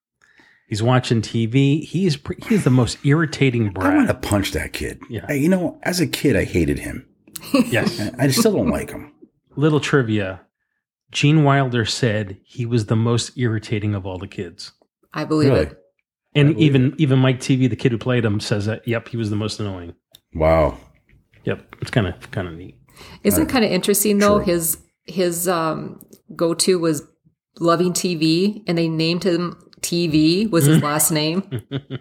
He's 0.68 0.82
watching 0.82 1.20
TV. 1.22 1.82
He's 1.84 2.16
pre- 2.16 2.38
he's 2.48 2.64
the 2.64 2.70
most 2.70 2.98
irritating 3.04 3.70
brat. 3.72 3.92
I 3.92 3.96
want 3.96 4.08
to 4.08 4.14
punch 4.14 4.52
that 4.52 4.72
kid. 4.72 5.00
Yeah. 5.08 5.26
Hey, 5.26 5.38
you 5.38 5.48
know, 5.48 5.78
as 5.82 6.00
a 6.00 6.06
kid, 6.06 6.36
I 6.36 6.44
hated 6.44 6.78
him. 6.80 7.06
Yes. 7.52 8.00
I 8.18 8.28
still 8.28 8.52
don't 8.52 8.70
like 8.70 8.90
him. 8.90 9.12
Little 9.56 9.80
trivia. 9.80 10.40
Gene 11.12 11.44
Wilder 11.44 11.84
said 11.84 12.38
he 12.44 12.66
was 12.66 12.86
the 12.86 12.96
most 12.96 13.36
irritating 13.36 13.94
of 13.94 14.06
all 14.06 14.18
the 14.18 14.26
kids. 14.26 14.72
I 15.12 15.24
believe 15.24 15.50
Really? 15.52 15.66
it. 15.66 15.78
And 16.34 16.58
even 16.58 16.94
even 16.98 17.18
Mike 17.20 17.38
TV, 17.40 17.68
the 17.70 17.76
kid 17.76 17.92
who 17.92 17.98
played 17.98 18.24
him, 18.24 18.40
says 18.40 18.66
that. 18.66 18.86
Yep, 18.88 19.08
he 19.08 19.16
was 19.16 19.30
the 19.30 19.36
most 19.36 19.60
annoying. 19.60 19.94
Wow. 20.34 20.78
Yep, 21.44 21.76
it's 21.80 21.90
kind 21.90 22.06
of 22.08 22.30
kind 22.32 22.48
of 22.48 22.54
neat. 22.54 22.76
Isn't 23.22 23.46
kind 23.46 23.64
of 23.64 23.70
interesting 23.70 24.18
though? 24.18 24.38
True. 24.38 24.46
His 24.54 24.78
his 25.04 25.46
um, 25.48 26.00
go 26.34 26.54
to 26.54 26.78
was 26.78 27.02
loving 27.60 27.92
TV, 27.92 28.62
and 28.66 28.76
they 28.76 28.88
named 28.88 29.22
him 29.24 29.56
TV 29.80 30.50
was 30.50 30.64
his 30.64 30.82
last 30.82 31.10
name. 31.10 31.42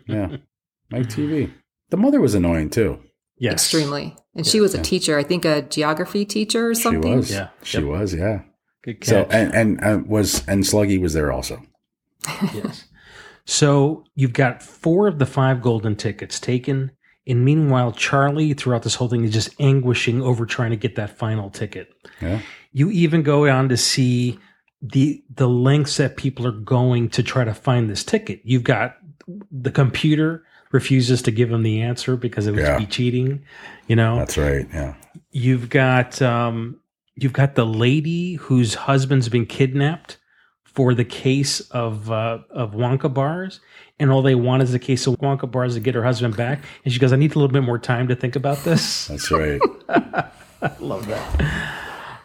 Yeah. 0.07 0.37
Mike 0.89 1.07
TV. 1.07 1.51
The 1.89 1.97
mother 1.97 2.19
was 2.21 2.33
annoying 2.33 2.69
too. 2.71 2.99
Yes, 3.37 3.53
Extremely, 3.53 4.15
and 4.35 4.47
she 4.47 4.59
was 4.61 4.73
a 4.73 4.81
teacher. 4.81 5.17
I 5.17 5.23
think 5.23 5.43
a 5.43 5.63
geography 5.63 6.23
teacher 6.25 6.69
or 6.69 6.73
something. 6.75 7.01
She 7.11 7.15
was. 7.17 7.31
Yeah. 7.31 7.47
She 7.63 7.77
Yep. 7.79 7.87
was, 7.87 8.13
yeah. 8.13 8.41
Good 8.83 9.01
catch. 9.01 9.09
So 9.09 9.23
and 9.29 9.53
and 9.53 9.83
uh, 9.83 9.99
was 10.07 10.47
and 10.47 10.63
Sluggy 10.63 10.99
was 11.01 11.13
there 11.13 11.31
also. 11.31 11.61
yes. 12.53 12.85
So 13.45 14.05
you've 14.15 14.33
got 14.33 14.63
four 14.63 15.07
of 15.07 15.19
the 15.19 15.25
five 15.25 15.61
golden 15.61 15.95
tickets 15.95 16.39
taken. 16.39 16.91
And 17.27 17.43
meanwhile, 17.45 17.91
Charlie, 17.91 18.53
throughout 18.53 18.83
this 18.83 18.95
whole 18.95 19.07
thing, 19.09 19.23
is 19.23 19.31
just 19.31 19.49
anguishing 19.59 20.21
over 20.21 20.45
trying 20.45 20.71
to 20.71 20.77
get 20.77 20.95
that 20.95 21.17
final 21.17 21.49
ticket. 21.49 21.89
Yeah. 22.21 22.39
You 22.71 22.89
even 22.91 23.23
go 23.23 23.47
on 23.47 23.69
to 23.69 23.77
see 23.77 24.39
the 24.81 25.23
the 25.33 25.47
lengths 25.47 25.95
that 25.97 26.17
people 26.17 26.45
are 26.45 26.51
going 26.51 27.09
to 27.11 27.23
try 27.23 27.43
to 27.45 27.53
find 27.53 27.89
this 27.89 28.03
ticket. 28.03 28.41
You've 28.43 28.63
got 28.65 28.97
the 29.51 29.71
computer 29.71 30.43
refuses 30.73 31.21
to 31.21 31.31
give 31.31 31.49
them 31.49 31.63
the 31.63 31.81
answer 31.81 32.17
because 32.17 32.47
it 32.47 32.51
would 32.51 32.59
Yeah. 32.63 32.77
be 32.79 32.85
cheating. 32.85 33.45
You 33.87 33.95
know, 33.95 34.17
That's 34.17 34.37
right. 34.37 34.67
Yeah. 34.73 34.95
You've 35.31 35.69
got 35.69 36.21
um, 36.21 36.79
you've 37.15 37.31
got 37.33 37.55
the 37.55 37.65
lady 37.65 38.33
whose 38.33 38.73
husband's 38.73 39.29
been 39.29 39.45
kidnapped 39.45 40.17
for 40.73 40.93
the 40.93 41.05
case 41.05 41.59
of 41.71 42.11
uh, 42.11 42.39
of 42.49 42.73
Wonka 42.73 43.13
bars, 43.13 43.59
and 43.99 44.11
all 44.11 44.21
they 44.21 44.35
want 44.35 44.63
is 44.63 44.73
a 44.73 44.79
case 44.79 45.07
of 45.07 45.15
Wonka 45.19 45.49
bars 45.49 45.75
to 45.75 45.79
get 45.79 45.95
her 45.95 46.03
husband 46.03 46.35
back. 46.35 46.63
And 46.83 46.93
she 46.93 46.99
goes, 46.99 47.13
"I 47.13 47.15
need 47.15 47.31
a 47.31 47.39
little 47.39 47.51
bit 47.51 47.63
more 47.63 47.79
time 47.79 48.07
to 48.07 48.15
think 48.15 48.35
about 48.35 48.57
this." 48.59 49.07
That's 49.07 49.31
right. 49.31 49.61
I 49.89 50.29
love 50.79 51.07
that. 51.07 51.73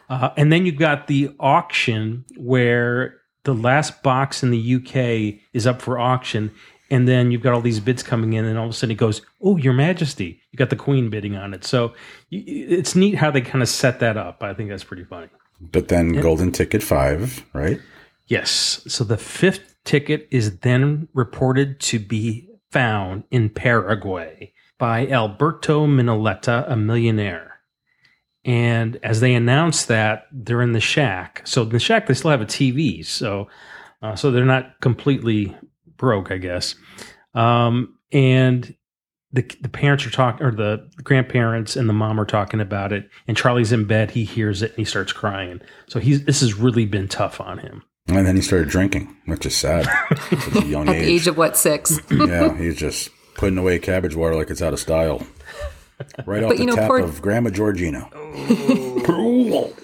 Uh, 0.09 0.31
and 0.37 0.51
then 0.53 0.65
you've 0.65 0.79
got 0.79 1.07
the 1.07 1.35
auction 1.39 2.25
where 2.37 3.21
the 3.45 3.55
last 3.55 4.03
box 4.03 4.43
in 4.43 4.51
the 4.51 4.75
UK 4.77 5.41
is 5.53 5.67
up 5.67 5.83
for 5.83 5.99
auction. 5.99 6.51
And 6.91 7.07
then 7.07 7.31
you've 7.31 7.43
got 7.43 7.53
all 7.53 7.61
these 7.61 7.81
bids 7.81 8.03
coming 8.03 8.33
in, 8.33 8.47
and 8.47 8.59
all 8.59 8.65
of 8.65 8.71
a 8.71 8.73
sudden 8.73 8.93
it 8.93 8.99
goes, 8.99 9.21
Oh, 9.43 9.59
Your 9.59 9.75
Majesty. 9.75 10.41
You 10.51 10.57
got 10.57 10.71
the 10.71 10.77
Queen 10.77 11.11
bidding 11.11 11.37
on 11.37 11.53
it. 11.53 11.65
So 11.65 11.93
it's 12.31 12.97
neat 12.97 13.17
how 13.17 13.31
they 13.31 13.43
kind 13.43 13.61
of 13.61 13.69
set 13.69 14.01
that 14.01 14.17
up. 14.17 14.43
I 14.43 14.55
think 14.55 14.71
that's 14.71 14.85
pretty 14.85 15.05
funny. 15.05 15.29
But 15.61 15.89
then 15.89 16.13
Golden 16.13 16.51
Ticket 16.51 16.83
5, 16.83 17.45
right? 17.53 17.79
Yes. 18.29 18.83
So 18.87 19.05
the 19.05 19.17
fifth 19.17 19.75
ticket 19.85 20.29
is 20.31 20.59
then 20.59 21.09
reported 21.15 21.81
to 21.81 21.99
be 21.99 22.49
found 22.71 23.25
in 23.31 23.49
Paraguay 23.49 24.53
by 24.79 25.07
Alberto 25.09 25.87
Minoletta, 25.87 26.71
a 26.71 26.77
millionaire. 26.77 27.61
And 28.45 28.99
as 29.03 29.21
they 29.21 29.35
announce 29.35 29.87
that, 29.87 30.27
they're 30.31 30.63
in 30.63 30.73
the 30.73 30.81
shack. 30.81 31.43
So 31.45 31.63
in 31.63 31.71
the 31.71 31.79
shack, 31.79 32.07
they 32.07 32.15
still 32.15 32.31
have 32.31 32.41
a 32.41 32.47
TV. 32.47 33.05
So, 33.05 33.49
uh, 34.03 34.15
so 34.15 34.31
they're 34.31 34.45
not 34.45 34.81
completely 34.81 35.57
broke, 35.97 36.31
I 36.31 36.39
guess. 36.39 36.75
Um, 37.35 37.97
and 38.13 38.75
the 39.33 39.43
the 39.61 39.69
parents 39.69 40.07
are 40.07 40.11
talking, 40.11 40.47
or 40.47 40.53
the 40.53 40.89
grandparents 41.03 41.77
and 41.77 41.89
the 41.89 41.93
mom 41.93 42.19
are 42.19 42.25
talking 42.25 42.61
about 42.61 42.93
it. 42.93 43.11
And 43.27 43.37
Charlie's 43.37 43.73
in 43.73 43.85
bed. 43.85 44.13
He 44.13 44.25
hears 44.25 44.63
it 44.63 44.71
and 44.71 44.79
he 44.79 44.85
starts 44.85 45.13
crying. 45.13 45.61
So 45.89 46.01
he's 46.01 46.25
this 46.25 46.41
has 46.41 46.55
really 46.55 46.87
been 46.87 47.09
tough 47.09 47.41
on 47.41 47.59
him. 47.59 47.83
And 48.09 48.27
then 48.27 48.37
he 48.37 48.43
started 48.43 48.69
drinking, 48.69 49.15
which 49.27 49.45
is 49.47 49.55
sad. 49.57 49.87
At 49.87 50.57
a 50.57 50.67
young 50.67 50.89
At 50.89 50.93
the 50.93 50.99
age. 50.99 51.09
age 51.09 51.27
of 51.27 51.37
what, 51.37 51.57
six? 51.57 52.01
yeah, 52.11 52.57
he's 52.57 52.77
just 52.77 53.11
putting 53.35 53.59
away 53.59 53.79
cabbage 53.79 54.15
water 54.17 54.35
like 54.35 54.51
it's 54.51 54.63
out 54.63 54.73
of 54.73 54.81
style. 54.81 55.27
Right 56.27 56.43
off 56.43 56.51
But, 56.51 56.57
the 56.57 56.63
you 56.63 56.67
know, 56.67 56.75
tap 56.77 56.89
poor- 56.89 57.01
of 57.01 57.21
Grandma 57.23 57.51
Georgina. 57.51 58.09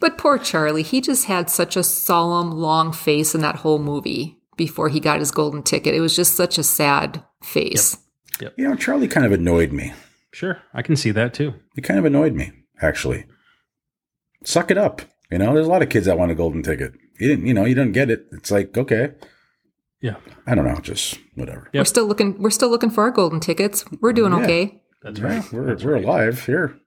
But 0.00 0.18
poor 0.18 0.36
Charlie, 0.38 0.82
he 0.82 1.00
just 1.00 1.26
had 1.26 1.48
such 1.48 1.76
a 1.76 1.82
solemn, 1.82 2.50
long 2.50 2.92
face 2.92 3.34
in 3.34 3.40
that 3.40 3.56
whole 3.56 3.78
movie 3.78 4.38
before 4.56 4.90
he 4.90 5.00
got 5.00 5.18
his 5.20 5.30
golden 5.30 5.62
ticket. 5.62 5.94
It 5.94 6.00
was 6.00 6.14
just 6.14 6.34
such 6.34 6.58
a 6.58 6.62
sad 6.62 7.22
face. 7.42 7.96
You 8.40 8.68
know, 8.68 8.74
Charlie 8.76 9.08
kind 9.08 9.24
of 9.24 9.32
annoyed 9.32 9.72
me. 9.72 9.94
Sure, 10.32 10.60
I 10.74 10.82
can 10.82 10.96
see 10.96 11.10
that 11.12 11.32
too. 11.32 11.54
He 11.74 11.80
kind 11.80 11.98
of 11.98 12.04
annoyed 12.04 12.34
me, 12.34 12.52
actually. 12.82 13.24
Suck 14.44 14.70
it 14.70 14.76
up. 14.76 15.00
You 15.30 15.38
know, 15.38 15.54
there's 15.54 15.66
a 15.66 15.70
lot 15.70 15.82
of 15.82 15.88
kids 15.88 16.06
that 16.06 16.18
want 16.18 16.30
a 16.30 16.34
golden 16.34 16.62
ticket. 16.62 16.92
You 17.18 17.28
didn't, 17.28 17.46
you 17.46 17.54
know, 17.54 17.64
you 17.64 17.74
didn't 17.74 17.92
get 17.92 18.10
it. 18.10 18.26
It's 18.32 18.50
like, 18.50 18.76
okay. 18.76 19.12
Yeah, 20.00 20.16
I 20.46 20.54
don't 20.54 20.66
know, 20.66 20.80
just 20.80 21.18
whatever. 21.34 21.70
Yep. 21.72 21.80
We're 21.80 21.84
still 21.86 22.06
looking. 22.06 22.40
We're 22.42 22.50
still 22.50 22.68
looking 22.68 22.90
for 22.90 23.04
our 23.04 23.10
golden 23.10 23.40
tickets. 23.40 23.84
We're 24.00 24.12
doing 24.12 24.32
Yeah. 24.32 24.40
okay. 24.44 24.82
that's 25.02 25.18
Yeah, 25.18 25.26
right. 25.26 25.52
we're, 25.52 25.66
That's 25.66 25.82
we're 25.84 25.94
right. 25.94 26.04
alive 26.04 26.44
here. 26.44 26.78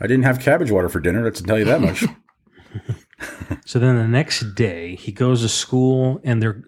I 0.00 0.06
didn't 0.06 0.24
have 0.24 0.40
cabbage 0.40 0.70
water 0.70 0.90
for 0.90 1.00
dinner. 1.00 1.24
Let's 1.24 1.40
tell 1.40 1.58
you 1.58 1.64
that 1.64 1.80
much. 1.80 2.04
So 3.64 3.78
then 3.78 3.96
the 3.96 4.06
next 4.06 4.54
day, 4.54 4.94
he 4.96 5.10
goes 5.10 5.40
to 5.40 5.48
school, 5.48 6.20
and 6.22 6.42
they're 6.42 6.62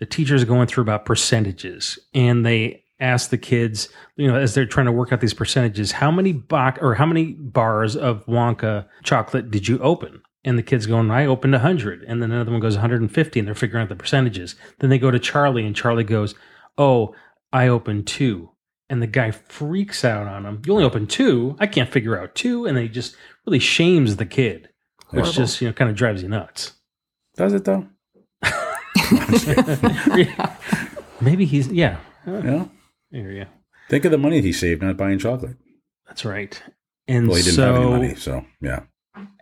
the 0.00 0.06
teachers 0.06 0.42
are 0.42 0.46
going 0.46 0.66
through 0.66 0.82
about 0.82 1.04
percentages, 1.04 1.96
and 2.12 2.44
they 2.44 2.82
ask 2.98 3.30
the 3.30 3.38
kids, 3.38 3.88
you 4.16 4.26
know, 4.26 4.36
as 4.36 4.52
they're 4.54 4.66
trying 4.66 4.86
to 4.86 4.92
work 4.92 5.12
out 5.12 5.20
these 5.20 5.32
percentages, 5.34 5.92
how 5.92 6.10
many 6.10 6.32
box 6.32 6.80
or 6.82 6.94
how 6.96 7.06
many 7.06 7.34
bars 7.34 7.94
of 7.96 8.26
Wonka 8.26 8.86
chocolate 9.04 9.50
did 9.52 9.68
you 9.68 9.78
open? 9.78 10.20
And 10.44 10.58
the 10.58 10.62
kids 10.62 10.86
going, 10.86 11.10
I 11.10 11.26
opened 11.26 11.52
100. 11.52 12.02
And 12.02 12.20
then 12.20 12.32
another 12.32 12.50
one 12.50 12.60
goes 12.60 12.74
150, 12.74 13.38
and 13.38 13.46
they're 13.46 13.54
figuring 13.54 13.82
out 13.82 13.88
the 13.88 13.96
percentages. 13.96 14.56
Then 14.78 14.90
they 14.90 14.98
go 14.98 15.10
to 15.10 15.18
Charlie, 15.18 15.64
and 15.64 15.76
Charlie 15.76 16.02
goes, 16.04 16.34
Oh, 16.76 17.14
I 17.52 17.68
opened 17.68 18.06
two. 18.06 18.50
And 18.88 19.00
the 19.00 19.06
guy 19.06 19.30
freaks 19.30 20.04
out 20.04 20.26
on 20.26 20.44
him. 20.44 20.60
You 20.66 20.72
only 20.72 20.84
opened 20.84 21.10
two. 21.10 21.56
I 21.60 21.66
can't 21.66 21.90
figure 21.90 22.20
out 22.20 22.34
two. 22.34 22.66
And 22.66 22.76
then 22.76 22.84
he 22.84 22.90
just 22.90 23.16
really 23.46 23.60
shames 23.60 24.16
the 24.16 24.26
kid, 24.26 24.68
which 25.10 25.32
just, 25.32 25.60
you 25.60 25.68
know, 25.68 25.72
kind 25.72 25.90
of 25.90 25.96
drives 25.96 26.22
you 26.22 26.28
nuts. 26.28 26.72
Does 27.36 27.54
it 27.54 27.64
though? 27.64 27.86
Maybe 31.20 31.46
he's 31.46 31.68
yeah. 31.68 31.98
You 32.26 32.42
know? 32.42 32.70
There 33.10 33.30
you 33.30 33.44
go. 33.44 33.50
Think 33.88 34.04
of 34.04 34.10
the 34.10 34.18
money 34.18 34.40
he 34.40 34.52
saved 34.52 34.82
not 34.82 34.96
buying 34.96 35.18
chocolate. 35.18 35.56
That's 36.06 36.24
right. 36.24 36.62
And 37.08 37.28
Well, 37.28 37.36
he 37.36 37.42
didn't 37.42 37.56
so 37.56 37.72
have 37.72 37.82
any 37.82 37.90
money, 37.90 38.14
so 38.14 38.44
yeah. 38.60 38.80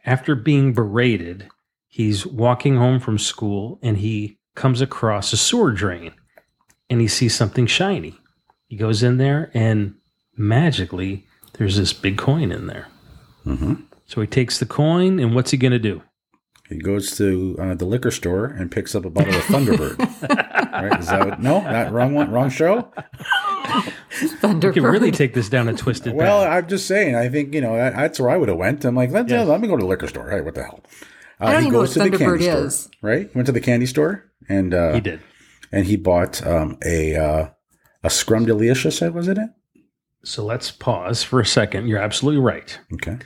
After 0.05 0.35
being 0.35 0.73
berated, 0.73 1.49
he's 1.89 2.27
walking 2.27 2.77
home 2.77 3.01
from 3.01 3.19
school 3.19 3.79
and 3.83 3.99
he 3.99 4.39
comes 4.55 4.81
across 4.81 5.33
a 5.33 5.37
sewer 5.37 5.73
drain 5.73 6.13
and 6.89 7.01
he 7.01 7.09
sees 7.09 7.35
something 7.35 7.67
shiny. 7.67 8.17
He 8.67 8.77
goes 8.77 9.03
in 9.03 9.17
there 9.19 9.51
and 9.55 9.95
magically 10.37 11.27
there's 11.55 11.77
this 11.77 11.93
big 11.93 12.19
coin 12.19 12.53
in 12.53 12.67
there. 12.67 12.89
hmm 13.45 13.75
So 14.07 14.21
he 14.21 14.27
takes 14.27 14.59
the 14.59 14.67
coin 14.67 15.19
and 15.19 15.35
what's 15.35 15.51
he 15.51 15.57
going 15.57 15.73
to 15.73 15.79
do? 15.79 16.03
He 16.69 16.79
goes 16.79 17.17
to 17.17 17.57
uh, 17.61 17.75
the 17.75 17.85
liquor 17.85 18.13
store 18.13 18.45
and 18.45 18.71
picks 18.71 18.95
up 18.95 19.05
a 19.05 19.11
bottle 19.11 19.35
of 19.35 19.43
Thunderbird. 19.43 19.99
right? 20.73 21.01
Is 21.01 21.09
that 21.09 21.27
what, 21.27 21.43
no? 21.43 21.61
Not 21.61 21.91
wrong 21.93 22.15
one. 22.15 22.31
Wrong 22.31 22.49
show. 22.49 22.93
You 24.21 24.29
Thunderbird. 24.29 24.75
can 24.75 24.83
really 24.85 25.11
take 25.13 25.35
this 25.35 25.49
down 25.49 25.69
a 25.69 25.73
twisted 25.75 26.13
Well, 26.15 26.45
path. 26.45 26.65
I'm 26.65 26.69
just 26.69 26.87
saying. 26.87 27.15
I 27.15 27.29
think 27.29 27.55
you 27.55 27.61
know 27.61 27.75
that, 27.77 27.95
that's 27.95 28.21
where 28.21 28.29
I 28.31 28.37
would 28.37 28.49
have 28.49 28.59
went. 28.59 28.85
I'm 28.85 28.95
like, 28.95 29.11
let, 29.11 29.29
Yeah. 29.29 29.43
let 29.45 29.61
me 29.61 29.69
go 29.69 29.77
to 29.77 29.81
the 29.83 29.87
liquor 29.89 30.09
store. 30.09 30.29
Hey, 30.31 30.41
What 30.41 30.55
the 30.55 30.65
hell? 30.65 30.81
Uh, 31.41 31.45
I 31.47 31.53
don't 31.53 31.63
he 31.63 31.67
even 31.69 31.73
know 31.73 31.81
goes 31.81 31.97
what 31.97 32.05
to 32.05 32.11
the 32.11 32.19
candy 32.19 32.45
Thunderbird 32.45 32.51
store. 32.51 32.65
is. 32.67 32.89
Right? 33.03 33.35
Went 33.35 33.47
to 33.47 33.53
the 33.53 33.61
candy 33.61 33.87
store 33.87 34.31
and 34.49 34.75
uh, 34.75 34.93
He 34.95 35.01
did. 35.01 35.21
and 35.73 35.87
he 35.87 35.97
bought 35.97 36.45
um, 36.47 36.77
a 36.85 37.17
uh, 37.17 37.49
a 38.03 38.11
Scrum 38.11 38.45
Delicious. 38.47 39.01
Was 39.01 39.29
it 39.29 39.39
it? 39.39 39.49
So 40.25 40.45
let's 40.45 40.71
pause 40.71 41.23
for 41.23 41.41
a 41.41 41.47
second. 41.47 41.87
You're 41.89 41.99
absolutely 41.99 42.43
right. 42.43 42.79
Okay. 42.95 43.17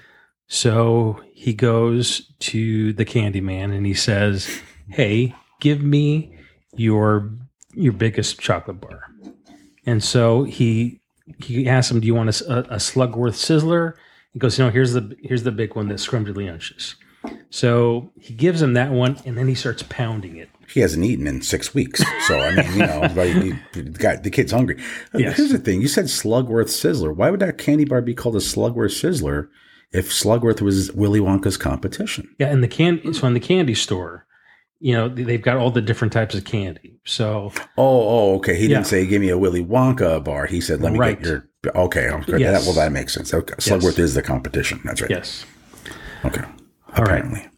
So 0.47 1.21
he 1.33 1.55
goes 1.55 2.33
to 2.41 2.93
the 2.93 3.05
candy 3.05 3.41
man 3.41 3.73
and 3.73 3.87
he 3.87 3.95
says, 3.95 4.61
Hey, 4.89 5.35
give 5.61 5.83
me 5.83 6.39
your 6.77 7.31
your 7.73 7.93
biggest 7.93 8.39
chocolate 8.39 8.81
bar. 8.81 9.01
And 9.87 10.03
so 10.03 10.45
he 10.45 11.01
he 11.39 11.69
asks 11.69 11.91
him, 11.91 12.01
Do 12.01 12.07
you 12.07 12.15
want 12.15 12.41
a, 12.41 12.59
a 12.75 12.77
Slugworth 12.77 13.35
Sizzler? 13.35 13.95
He 14.33 14.39
goes, 14.39 14.59
No, 14.59 14.71
here's 14.71 14.93
the 14.93 15.17
here's 15.23 15.43
the 15.43 15.53
big 15.53 15.75
one, 15.77 15.89
the 15.89 15.95
scrumdiddlyumptious. 15.95 16.95
So 17.51 18.11
he 18.21 18.35
gives 18.35 18.61
him 18.61 18.75
that 18.75 18.91
one 18.91 19.17
and 19.25 19.39
then 19.39 19.49
he 19.49 19.55
starts 19.55 19.83
pounding 19.89 20.37
it. 20.37 20.51
He 20.69 20.81
hasn't 20.81 21.05
eaten 21.05 21.27
in 21.27 21.43
six 21.43 21.75
weeks, 21.75 22.03
so 22.27 22.41
I 22.41 22.55
mean, 22.55 22.73
you 22.73 22.79
know, 22.79 23.09
he 23.75 23.83
got 23.83 24.23
the 24.23 24.31
kid's 24.31 24.51
hungry. 24.51 24.81
Uh, 25.15 25.19
yes. 25.19 25.37
Here's 25.37 25.53
the 25.53 25.59
thing: 25.59 25.83
you 25.83 25.89
said 25.89 26.07
Slugworth 26.07 26.69
Sizzler. 26.69 27.15
Why 27.15 27.31
would 27.31 27.41
that 27.41 27.59
candy 27.59 27.85
bar 27.85 28.01
be 28.01 28.15
called 28.15 28.35
a 28.37 28.41
Slugworth 28.41 28.93
Sizzler 28.93 29.49
if 29.93 30.11
Slugworth 30.11 30.63
was 30.63 30.91
Willy 30.93 31.21
Wonka's 31.21 31.59
competition? 31.59 32.35
Yeah, 32.39 32.49
and 32.49 32.63
the 32.63 32.69
can 32.69 33.13
so 33.13 33.27
in 33.27 33.35
the 33.35 33.41
candy 33.41 33.75
store, 33.75 34.27
you 34.85 34.93
know, 34.93 35.09
they've 35.09 35.41
got 35.41 35.57
all 35.57 35.71
the 35.71 35.81
different 35.81 36.13
types 36.13 36.35
of 36.35 36.45
candy. 36.45 37.01
So 37.07 37.51
Oh, 37.79 38.33
oh, 38.33 38.35
okay. 38.37 38.55
He 38.55 38.65
Yeah. 38.67 38.77
didn't 38.77 38.87
say 38.89 39.07
give 39.07 39.23
me 39.23 39.31
a 39.31 39.39
Willy 39.39 39.65
Wonka 39.65 40.23
bar. 40.23 40.45
He 40.45 40.61
said 40.61 40.83
let 40.83 40.93
me 40.93 40.99
Right. 40.99 41.19
get 41.19 41.27
your. 41.27 41.49
Okay, 41.75 42.11
okay. 42.11 42.39
Yes. 42.39 42.61
That, 42.61 42.67
well, 42.67 42.75
that 42.85 42.93
makes 42.93 43.15
sense. 43.15 43.33
Okay. 43.33 43.55
Slugworth 43.55 43.99
is 43.99 44.13
the 44.13 44.21
competition. 44.21 44.81
That's 44.85 45.01
right. 45.01 45.11
yes. 45.11 45.47
Okay. 46.27 46.43
All 46.97 47.05
right. 47.07 47.21
Apparently. 47.25 47.49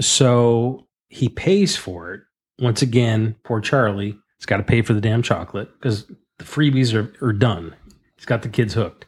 So 0.00 0.86
he 1.08 1.30
pays 1.30 1.76
for 1.76 2.12
it. 2.12 2.20
Once 2.58 2.82
again, 2.82 3.36
poor 3.44 3.60
Charlie 3.60 4.18
He's 4.38 4.44
got 4.46 4.58
to 4.58 4.62
pay 4.62 4.82
for 4.82 4.92
the 4.92 5.00
damn 5.00 5.22
chocolate 5.22 5.70
because 5.80 6.04
the 6.36 6.44
freebies 6.44 6.92
are, 6.92 7.10
are 7.26 7.32
done. 7.32 7.74
He's 8.16 8.26
got 8.26 8.42
the 8.42 8.50
kids 8.50 8.74
hooked. 8.74 9.06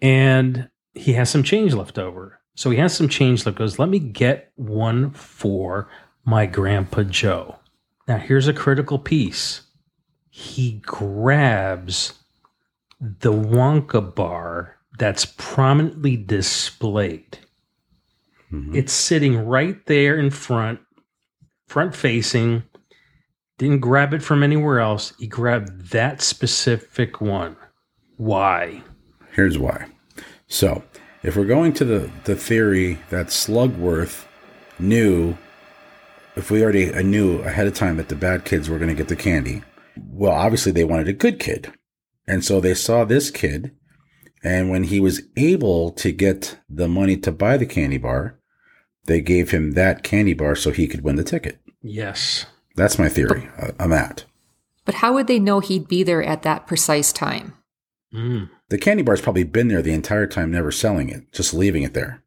And 0.00 0.70
he 0.94 1.12
has 1.12 1.28
some 1.28 1.42
change 1.42 1.74
left 1.74 1.98
over. 1.98 2.40
So 2.56 2.70
he 2.70 2.78
has 2.78 2.96
some 2.96 3.08
change 3.10 3.44
left. 3.44 3.58
Goes, 3.58 3.78
let 3.78 3.90
me 3.90 3.98
get 3.98 4.50
one 4.56 5.10
for 5.10 5.90
my 6.28 6.44
grandpa 6.44 7.02
Joe. 7.04 7.56
Now 8.06 8.18
here's 8.18 8.48
a 8.48 8.52
critical 8.52 8.98
piece. 8.98 9.62
He 10.28 10.82
grabs 10.84 12.18
the 13.00 13.32
Wonka 13.32 14.14
bar 14.14 14.76
that's 14.98 15.24
prominently 15.24 16.16
displayed. 16.16 17.38
Mhm. 18.52 18.74
It's 18.74 18.92
sitting 18.92 19.46
right 19.46 19.84
there 19.86 20.18
in 20.18 20.28
front, 20.28 20.80
front 21.66 21.96
facing. 21.96 22.62
Didn't 23.56 23.80
grab 23.80 24.12
it 24.12 24.22
from 24.22 24.42
anywhere 24.42 24.80
else. 24.80 25.14
He 25.18 25.26
grabbed 25.26 25.92
that 25.92 26.20
specific 26.20 27.22
one. 27.22 27.56
Why? 28.18 28.82
Here's 29.32 29.56
why. 29.58 29.86
So, 30.46 30.82
if 31.22 31.36
we're 31.36 31.46
going 31.46 31.72
to 31.74 31.84
the, 31.86 32.10
the 32.24 32.36
theory 32.36 32.98
that 33.08 33.28
Slugworth 33.28 34.26
knew, 34.78 35.36
if 36.38 36.50
we 36.50 36.62
already 36.62 36.90
knew 37.02 37.40
ahead 37.40 37.66
of 37.66 37.74
time 37.74 37.96
that 37.98 38.08
the 38.08 38.14
bad 38.14 38.44
kids 38.44 38.70
were 38.70 38.78
going 38.78 38.88
to 38.88 38.94
get 38.94 39.08
the 39.08 39.16
candy, 39.16 39.62
well, 39.96 40.32
obviously 40.32 40.72
they 40.72 40.84
wanted 40.84 41.08
a 41.08 41.12
good 41.12 41.38
kid. 41.38 41.72
And 42.26 42.44
so 42.44 42.60
they 42.60 42.74
saw 42.74 43.04
this 43.04 43.30
kid, 43.30 43.72
and 44.44 44.70
when 44.70 44.84
he 44.84 45.00
was 45.00 45.22
able 45.36 45.90
to 45.92 46.12
get 46.12 46.58
the 46.68 46.88
money 46.88 47.16
to 47.18 47.32
buy 47.32 47.56
the 47.56 47.66
candy 47.66 47.98
bar, 47.98 48.38
they 49.06 49.20
gave 49.20 49.50
him 49.50 49.72
that 49.72 50.02
candy 50.02 50.34
bar 50.34 50.54
so 50.54 50.70
he 50.70 50.86
could 50.86 51.02
win 51.02 51.16
the 51.16 51.24
ticket. 51.24 51.58
Yes. 51.82 52.46
That's 52.76 52.98
my 52.98 53.08
theory 53.08 53.48
uh, 53.58 53.72
on 53.80 53.90
that. 53.90 54.24
But 54.84 54.96
how 54.96 55.14
would 55.14 55.26
they 55.26 55.38
know 55.38 55.60
he'd 55.60 55.88
be 55.88 56.02
there 56.02 56.22
at 56.22 56.42
that 56.42 56.66
precise 56.66 57.12
time? 57.12 57.54
Mm. 58.14 58.50
The 58.68 58.78
candy 58.78 59.02
bar's 59.02 59.20
probably 59.20 59.44
been 59.44 59.68
there 59.68 59.82
the 59.82 59.92
entire 59.92 60.26
time, 60.26 60.50
never 60.50 60.70
selling 60.70 61.08
it, 61.08 61.32
just 61.32 61.52
leaving 61.52 61.82
it 61.82 61.94
there. 61.94 62.22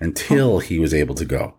until 0.00 0.58
he 0.58 0.78
was 0.78 0.94
able 0.94 1.14
to 1.14 1.24
go. 1.24 1.54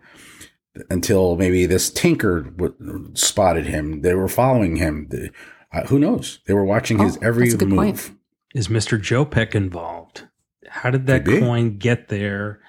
Until 0.89 1.36
maybe 1.36 1.65
this 1.65 1.89
tinker 1.89 2.41
w- 2.41 3.11
spotted 3.13 3.65
him. 3.67 4.01
They 4.01 4.13
were 4.13 4.28
following 4.28 4.76
him. 4.76 5.07
The- 5.09 5.32
uh, 5.71 5.86
who 5.88 5.99
knows? 5.99 6.39
They 6.47 6.53
were 6.53 6.65
watching 6.65 6.99
his 6.99 7.17
Oh, 7.17 7.21
every 7.21 7.45
that's 7.45 7.55
a 7.55 7.57
good 7.57 7.69
move. 7.69 7.78
point. 7.78 8.11
Is 8.53 8.67
Mr. 8.67 8.99
Jopeck 8.99 9.55
involved? 9.55 10.23
How 10.67 10.89
did 10.89 11.07
that 11.07 11.26
Could 11.26 11.36
be. 11.36 11.39
coin 11.39 11.78
get 11.78 12.07
there? 12.09 12.59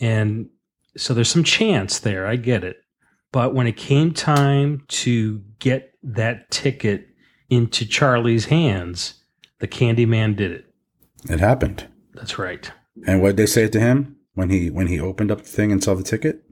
And 0.00 0.48
so 0.96 1.12
there's 1.14 1.28
some 1.30 1.44
chance 1.44 1.98
there. 1.98 2.26
I 2.26 2.36
get 2.36 2.64
it. 2.64 2.76
But 3.32 3.54
when 3.54 3.66
it 3.66 3.76
came 3.76 4.12
time 4.12 4.82
to 4.88 5.42
get 5.58 5.92
that 6.02 6.50
ticket 6.50 7.08
into 7.50 7.84
Charlie's 7.86 8.46
hands, 8.46 9.22
the 9.60 9.68
Candyman 9.68 10.36
did 10.36 10.50
it. 10.52 10.64
It 11.28 11.40
happened. 11.40 11.86
That's 12.14 12.38
right. 12.38 12.70
And 13.06 13.20
what 13.20 13.28
did 13.30 13.36
they 13.38 13.46
say 13.46 13.68
to 13.68 13.80
him 13.80 14.16
when 14.34 14.48
he 14.50 14.70
when 14.70 14.86
he 14.86 14.98
opened 15.00 15.30
up 15.30 15.38
the 15.42 15.48
thing 15.48 15.70
and 15.72 15.82
saw 15.84 15.94
the 15.94 16.02
ticket? 16.02 16.42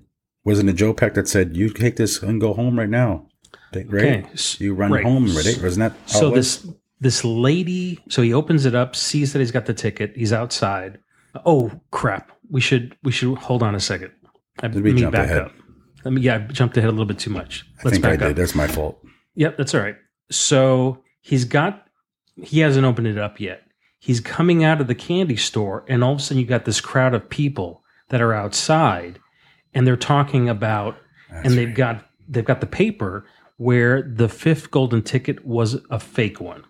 Wasn't 0.44 0.68
it 0.68 0.76
Jopeck 0.76 1.14
that 1.14 1.28
said, 1.28 1.56
"You 1.56 1.70
take 1.70 1.96
this 1.96 2.22
and 2.22 2.40
go 2.40 2.52
home 2.54 2.78
right 2.78 2.88
now"? 2.88 3.26
Right? 3.74 3.86
Okay, 3.86 4.24
You 4.58 4.74
run 4.74 4.92
right. 4.92 5.02
home, 5.04 5.24
right? 5.34 5.58
Wasn't 5.62 5.78
that 5.78 5.94
so 6.08 6.30
this 6.30 6.66
this 7.00 7.24
lady 7.24 7.98
so 8.08 8.22
he 8.22 8.32
opens 8.32 8.64
it 8.66 8.74
up 8.74 8.94
sees 8.94 9.32
that 9.32 9.40
he's 9.40 9.50
got 9.50 9.66
the 9.66 9.74
ticket 9.74 10.12
he's 10.16 10.32
outside 10.32 10.98
oh 11.44 11.70
crap 11.90 12.30
we 12.48 12.60
should 12.60 12.96
we 13.02 13.10
should 13.10 13.36
hold 13.36 13.62
on 13.64 13.74
a 13.74 13.80
second 13.80 14.12
I, 14.62 14.68
Did 14.68 14.84
we 14.84 14.90
let 14.90 14.94
me 14.94 15.00
jump 15.00 15.12
back 15.12 15.24
ahead? 15.26 15.42
up 15.42 15.52
let 16.04 16.14
me 16.14 16.20
yeah 16.22 16.36
i 16.36 16.38
jumped 16.52 16.76
ahead 16.76 16.88
a 16.88 16.92
little 16.92 17.04
bit 17.04 17.18
too 17.18 17.30
much 17.30 17.64
I 17.80 17.82
let's 17.84 17.96
think 17.96 18.06
I 18.06 18.16
did. 18.16 18.30
up 18.30 18.36
That's 18.36 18.54
my 18.54 18.68
fault. 18.68 19.04
yep 19.34 19.56
that's 19.58 19.74
all 19.74 19.80
right 19.82 19.96
so 20.30 21.02
he's 21.20 21.44
got 21.44 21.86
he 22.40 22.60
hasn't 22.60 22.86
opened 22.86 23.08
it 23.08 23.18
up 23.18 23.40
yet 23.40 23.62
he's 23.98 24.20
coming 24.20 24.62
out 24.62 24.80
of 24.80 24.86
the 24.86 24.94
candy 24.94 25.36
store 25.36 25.84
and 25.88 26.02
all 26.04 26.12
of 26.12 26.18
a 26.20 26.22
sudden 26.22 26.38
you 26.40 26.46
got 26.46 26.64
this 26.64 26.80
crowd 26.80 27.12
of 27.12 27.28
people 27.28 27.82
that 28.10 28.22
are 28.22 28.32
outside 28.32 29.18
and 29.74 29.86
they're 29.86 29.96
talking 29.96 30.48
about 30.48 30.96
That's 31.30 31.46
and 31.46 31.58
they've 31.58 31.68
right. 31.68 31.76
got 31.76 32.06
they've 32.28 32.44
got 32.44 32.60
the 32.60 32.66
paper 32.66 33.26
where 33.56 34.02
the 34.02 34.28
fifth 34.28 34.70
golden 34.70 35.02
ticket 35.02 35.44
was 35.44 35.76
a 35.90 36.00
fake 36.00 36.40
one. 36.40 36.64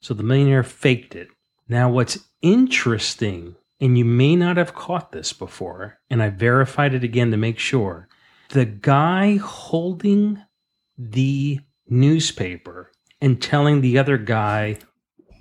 So 0.00 0.14
the 0.14 0.22
millionaire 0.22 0.62
faked 0.62 1.14
it. 1.14 1.28
Now 1.68 1.90
what's 1.90 2.18
interesting, 2.42 3.56
and 3.80 3.98
you 3.98 4.04
may 4.04 4.36
not 4.36 4.56
have 4.56 4.74
caught 4.74 5.12
this 5.12 5.32
before, 5.32 5.98
and 6.10 6.22
I 6.22 6.30
verified 6.30 6.94
it 6.94 7.04
again 7.04 7.30
to 7.30 7.36
make 7.36 7.58
sure. 7.58 8.08
The 8.50 8.64
guy 8.64 9.36
holding 9.36 10.40
the 10.96 11.60
newspaper 11.88 12.92
and 13.20 13.40
telling 13.40 13.80
the 13.80 13.98
other 13.98 14.18
guy 14.18 14.78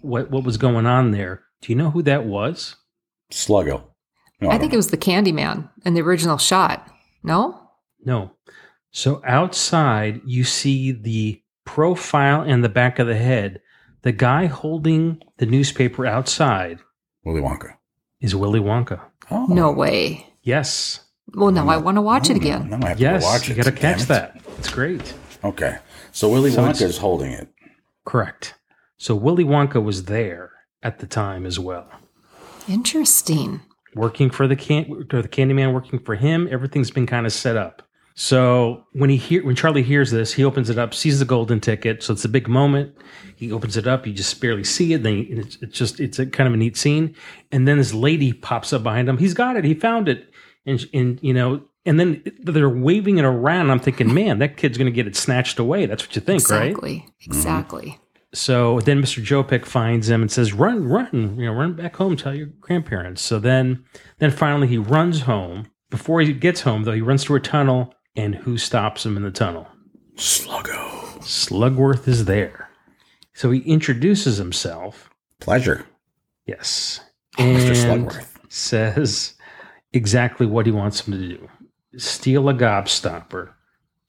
what 0.02 0.30
what 0.30 0.44
was 0.44 0.58
going 0.58 0.86
on 0.86 1.12
there. 1.12 1.44
Do 1.62 1.72
you 1.72 1.76
know 1.76 1.92
who 1.92 2.02
that 2.04 2.26
was? 2.26 2.76
Sluggo. 3.32 3.84
No, 4.42 4.50
I 4.50 4.58
think 4.58 4.74
it 4.74 4.78
was 4.78 4.92
the 4.92 4.98
Candyman 4.98 5.70
in 5.86 5.94
the 5.94 6.02
original 6.02 6.38
shot. 6.38 6.92
No? 7.26 7.60
No. 8.04 8.32
So 8.92 9.22
outside, 9.26 10.22
you 10.26 10.44
see 10.44 10.92
the 10.92 11.42
profile 11.66 12.42
and 12.42 12.64
the 12.64 12.70
back 12.70 13.00
of 13.00 13.08
the 13.08 13.16
head. 13.18 13.62
The 14.04 14.12
guy 14.12 14.46
holding 14.46 15.22
the 15.38 15.46
newspaper 15.48 16.06
outside 16.06 16.80
Willy 17.26 17.42
Wonka. 17.42 17.76
is 18.22 18.36
Willy 18.36 18.60
Wonka. 18.60 19.02
Oh, 19.32 19.48
No 19.48 19.72
way. 19.72 20.28
Yes. 20.44 21.02
Well, 21.34 21.52
now 21.52 21.68
I 21.68 21.78
want 21.78 21.98
to 21.98 22.02
watch 22.02 22.30
it 22.30 22.34
oh, 22.34 22.38
again. 22.38 22.70
Now 22.70 22.80
I 22.86 22.90
have 22.90 23.00
Yes. 23.00 23.24
to 23.24 23.26
go 23.26 23.32
watch 23.34 23.50
you 23.50 23.56
got 23.56 23.66
to 23.66 23.72
damn 23.72 23.80
catch 23.80 24.02
it. 24.04 24.08
that. 24.10 24.42
It's 24.60 24.70
great. 24.72 25.14
Okay. 25.44 25.78
So 26.12 26.30
Willy 26.30 26.52
So 26.52 26.62
Wonka 26.62 26.70
it's- 26.76 26.82
is 26.82 26.98
holding 27.00 27.32
it. 27.32 27.50
Correct. 28.06 28.54
So 28.98 29.16
Willy 29.16 29.44
Wonka 29.44 29.84
was 29.84 30.06
there 30.06 30.52
at 30.84 31.00
the 31.00 31.08
time 31.08 31.46
as 31.48 31.60
well. 31.60 31.88
Interesting. 32.70 33.62
Working 33.96 34.30
for 34.30 34.48
the 34.48 34.56
can 34.56 35.08
or 35.12 35.22
the 35.22 35.28
Candyman 35.28 35.74
working 35.74 35.98
for 36.00 36.14
him. 36.16 36.48
Everything's 36.52 36.92
been 36.92 37.08
kind 37.08 37.26
of 37.26 37.34
set 37.34 37.58
up. 37.58 37.82
So 38.18 38.86
when 38.94 39.10
he 39.10 39.18
hear 39.18 39.44
when 39.46 39.56
Charlie 39.56 39.84
hears 39.84 40.12
this, 40.12 40.32
he 40.34 40.44
opens 40.46 40.70
it 40.70 40.78
up, 40.78 40.94
sees 40.94 41.20
the 41.20 41.26
golden 41.26 41.60
ticket. 41.60 42.02
So 42.02 42.14
it's 42.14 42.24
a 42.24 42.30
big 42.30 42.48
moment. 42.48 42.96
He 43.36 43.52
opens 43.52 43.76
it 43.76 43.88
up, 43.88 44.08
you 44.08 44.14
just 44.14 44.40
barely 44.40 44.64
see 44.64 44.94
it. 44.94 45.04
Then 45.04 45.18
you- 45.18 45.28
it's, 45.42 45.58
it's 45.62 45.78
just 45.78 46.00
it's 46.00 46.18
a 46.20 46.26
kind 46.26 46.48
of 46.48 46.54
a 46.54 46.58
neat 46.58 46.78
scene. 46.78 47.14
And 47.52 47.68
then 47.68 47.78
this 47.78 47.94
lady 47.94 48.32
pops 48.32 48.72
up 48.72 48.84
behind 48.84 49.10
him. 49.10 49.18
He's 49.18 49.34
got 49.34 49.58
it. 49.58 49.66
He 49.66 49.74
found 49.74 50.08
it. 50.08 50.30
And 50.66 50.86
and 50.94 51.20
you 51.22 51.34
know. 51.34 51.62
And 51.88 52.00
then 52.00 52.24
they're 52.40 52.68
waving 52.68 53.20
it 53.20 53.26
around. 53.26 53.70
I'm 53.70 53.80
thinking, 53.80 54.12
man, 54.12 54.40
that 54.40 54.58
kid's 54.58 54.76
going 54.76 54.88
to 54.88 54.92
get 54.92 55.06
it 55.06 55.16
snatched 55.16 55.60
away. 55.60 55.86
That's 55.86 56.04
what 56.04 56.16
you 56.16 56.22
think, 56.22 56.50
right? 56.50 56.70
Exactly. 56.72 57.06
Exactly. 57.24 57.90
Mm-hmm. 57.90 58.05
So 58.36 58.80
then 58.82 59.02
Mr. 59.02 59.24
Jopeck 59.24 59.66
finds 59.66 60.10
him 60.10 60.22
and 60.22 60.32
says, 60.32 60.54
"Run, 60.54 60.88
run, 60.88 61.38
you 61.40 61.46
know, 61.46 61.54
run 61.54 61.74
back 61.74 61.96
home. 61.96 62.18
Tell 62.18 62.36
your 62.36 62.48
grandparents." 62.60 63.22
So 63.22 63.40
then, 63.40 63.86
then 64.20 64.32
finally 64.32 64.68
he 64.68 64.78
runs 64.78 65.22
home. 65.22 65.68
Before 65.90 66.20
he 66.22 66.34
gets 66.34 66.62
home, 66.62 66.84
though, 66.84 66.92
he 66.92 67.02
runs 67.02 67.24
through 67.24 67.38
a 67.38 67.42
tunnel, 67.42 67.94
and 68.16 68.36
who 68.36 68.58
stops 68.58 69.06
him 69.06 69.16
in 69.16 69.24
the 69.24 69.32
tunnel? 69.32 69.68
Sluggo. 70.16 71.22
Slugworth 71.22 72.08
is 72.08 72.26
there. 72.26 72.70
So 73.34 73.52
he 73.52 73.62
introduces 73.62 74.38
himself. 74.38 75.10
Pleasure. 75.40 75.86
Yes, 76.46 77.00
oh, 77.40 77.44
Mr. 77.44 77.86
and 77.86 78.08
Slugworth. 78.08 78.52
says 78.52 79.34
exactly 79.94 80.46
what 80.46 80.66
he 80.66 80.72
wants 80.72 81.08
him 81.08 81.14
to 81.14 81.28
do: 81.28 81.50
steal 81.98 82.50
a 82.50 82.54
gobstopper, 82.54 83.54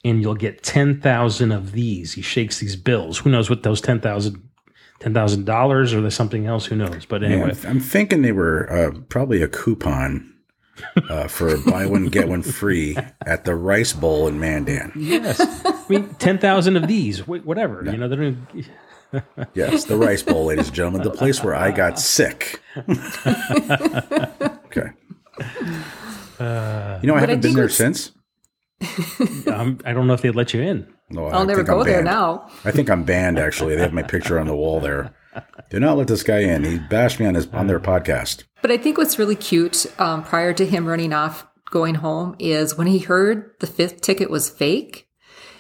and 0.07 0.23
you'll 0.23 0.35
get 0.35 0.63
ten 0.63 1.01
thousand 1.01 1.53
of 1.53 1.73
these. 1.73 2.13
He 2.15 2.23
shakes 2.23 2.61
these 2.61 2.77
bills. 2.77 3.19
Who 3.19 3.31
knows 3.31 3.51
what 3.51 3.63
those 3.63 3.81
ten 3.81 4.01
thousand 4.01 4.43
ten 5.01 5.13
thousand 5.13 5.45
dollars 5.45 5.93
or 5.93 6.01
there's 6.01 6.15
something 6.15 6.47
else? 6.47 6.67
Who 6.67 6.77
knows? 6.77 7.05
But 7.05 7.23
anyway, 7.25 7.53
I'm, 7.65 7.71
I'm 7.71 7.81
thinking 7.81 8.23
they 8.23 8.33
were 8.33 8.71
uh, 8.73 8.99
probably 9.09 9.43
a 9.43 9.49
coupon 9.49 10.33
uh, 11.11 11.27
for 11.29 11.57
buy 11.59 11.87
one 11.87 12.07
get 12.07 12.29
one 12.29 12.43
free 12.43 12.97
at 13.27 13.45
the 13.45 13.55
Rice 13.55 13.93
Bowl 13.93 14.29
in 14.29 14.39
Mandan. 14.41 14.93
yes, 14.97 15.41
I 15.65 15.85
mean 15.89 16.15
ten 16.15 16.39
thousand 16.39 16.77
of 16.77 16.87
these, 16.87 17.21
wh- 17.21 17.45
whatever. 17.47 17.83
You 17.85 17.97
know, 17.97 18.09
they're 18.09 18.19
doing, 18.19 18.47
Yes, 19.55 19.85
the 19.85 19.97
Rice 19.97 20.23
Bowl, 20.23 20.47
ladies 20.47 20.67
and 20.69 20.75
gentlemen, 20.77 21.03
the 21.03 21.11
place 21.11 21.43
where 21.43 21.55
I 21.55 21.71
got 21.71 21.99
sick. 21.99 22.61
okay. 24.67 24.91
Uh, 26.39 26.99
You 27.03 27.07
know, 27.09 27.15
I 27.15 27.21
haven't 27.21 27.41
been 27.41 27.55
there 27.55 27.69
since. 27.69 28.13
Um, 29.47 29.79
I 29.85 29.93
don't 29.93 30.07
know 30.07 30.15
if 30.15 30.23
they'd 30.23 30.35
let 30.35 30.53
you 30.53 30.61
in. 30.61 30.87
No, 31.11 31.27
I'll 31.27 31.43
I 31.43 31.45
never 31.45 31.61
think 31.61 31.71
I'm 31.71 31.79
go 31.79 31.85
there 31.85 32.03
now. 32.03 32.51
I 32.65 32.71
think 32.71 32.91
I'm 32.91 33.05
banned. 33.05 33.39
Actually, 33.39 33.77
they 33.77 33.83
have 33.83 33.93
my 33.93 34.03
picture 34.03 34.39
on 34.39 34.47
the 34.47 34.57
wall 34.57 34.81
there. 34.81 35.15
Do 35.71 35.81
not 35.81 35.97
let 35.97 36.09
this 36.09 36.23
guy 36.23 36.41
in. 36.41 36.65
He 36.65 36.79
bashed 36.79 37.21
me 37.21 37.27
on 37.27 37.35
his 37.35 37.47
on 37.49 37.67
their 37.67 37.81
podcast. 37.81 38.45
But 38.63 38.71
I 38.71 38.77
think 38.77 38.99
what's 38.99 39.19
really 39.19 39.37
cute 39.37 39.87
um, 39.99 40.25
prior 40.25 40.53
to 40.55 40.67
him 40.67 40.87
running 40.87 41.13
off 41.13 41.47
going 41.71 41.97
home 41.97 42.37
is 42.39 42.77
when 42.77 42.87
he 42.87 42.99
heard 42.99 43.53
the 43.61 43.67
fifth 43.67 44.01
ticket 44.01 44.31
was 44.31 44.51
fake. 44.51 45.09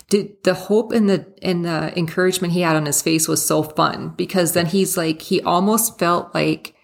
Did 0.09 0.43
the 0.45 0.55
hope 0.55 0.93
and 0.93 1.09
the 1.09 1.27
and 1.43 1.64
the 1.64 1.97
encouragement 1.99 2.53
he 2.53 2.61
had 2.61 2.77
on 2.77 2.87
his 2.87 3.03
face 3.03 3.27
was 3.27 3.45
so 3.45 3.62
fun 3.62 4.14
because 4.17 4.53
then 4.53 4.67
he's 4.67 4.97
like 4.97 5.23
he 5.23 5.41
almost 5.43 5.99
felt 5.99 6.33
like 6.35 6.75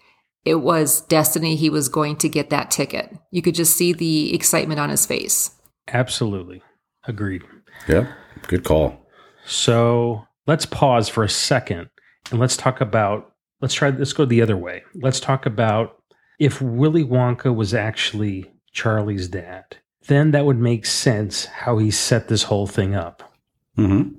it 0.45 0.55
was 0.55 1.01
destiny 1.01 1.55
he 1.55 1.69
was 1.69 1.87
going 1.87 2.17
to 2.17 2.29
get 2.29 2.49
that 2.49 2.69
ticket. 2.69 3.17
You 3.31 3.41
could 3.41 3.55
just 3.55 3.75
see 3.77 3.93
the 3.93 4.35
excitement 4.35 4.79
on 4.79 4.89
his 4.89 5.05
face. 5.05 5.51
Absolutely, 5.87 6.61
agreed. 7.05 7.43
Yeah, 7.87 8.11
good 8.47 8.63
call. 8.63 9.05
So 9.45 10.25
let's 10.47 10.65
pause 10.65 11.09
for 11.09 11.23
a 11.23 11.29
second 11.29 11.89
and 12.31 12.39
let's 12.39 12.57
talk 12.57 12.81
about. 12.81 13.31
Let's 13.61 13.73
try. 13.73 13.89
Let's 13.89 14.13
go 14.13 14.25
the 14.25 14.41
other 14.41 14.57
way. 14.57 14.83
Let's 14.95 15.19
talk 15.19 15.45
about 15.45 16.01
if 16.39 16.61
Willy 16.61 17.03
Wonka 17.03 17.53
was 17.53 17.73
actually 17.73 18.51
Charlie's 18.71 19.27
dad. 19.27 19.77
Then 20.07 20.31
that 20.31 20.45
would 20.45 20.59
make 20.59 20.85
sense 20.85 21.45
how 21.45 21.77
he 21.77 21.89
set 21.89 22.27
this 22.27 22.43
whole 22.43 22.67
thing 22.67 22.93
up. 22.93 23.33
hmm 23.75 24.09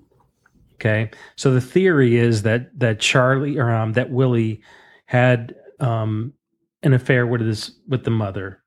Okay, 0.77 1.11
so 1.37 1.53
the 1.53 1.61
theory 1.61 2.17
is 2.17 2.43
that 2.43 2.79
that 2.79 3.01
Charlie 3.01 3.59
or 3.59 3.71
um, 3.71 3.93
that 3.93 4.11
Willie 4.11 4.61
had 5.07 5.55
um, 5.81 6.35
an 6.83 6.93
affair 6.93 7.27
with 7.27 7.41
his 7.41 7.79
with 7.89 8.05
the 8.05 8.11
mother, 8.11 8.63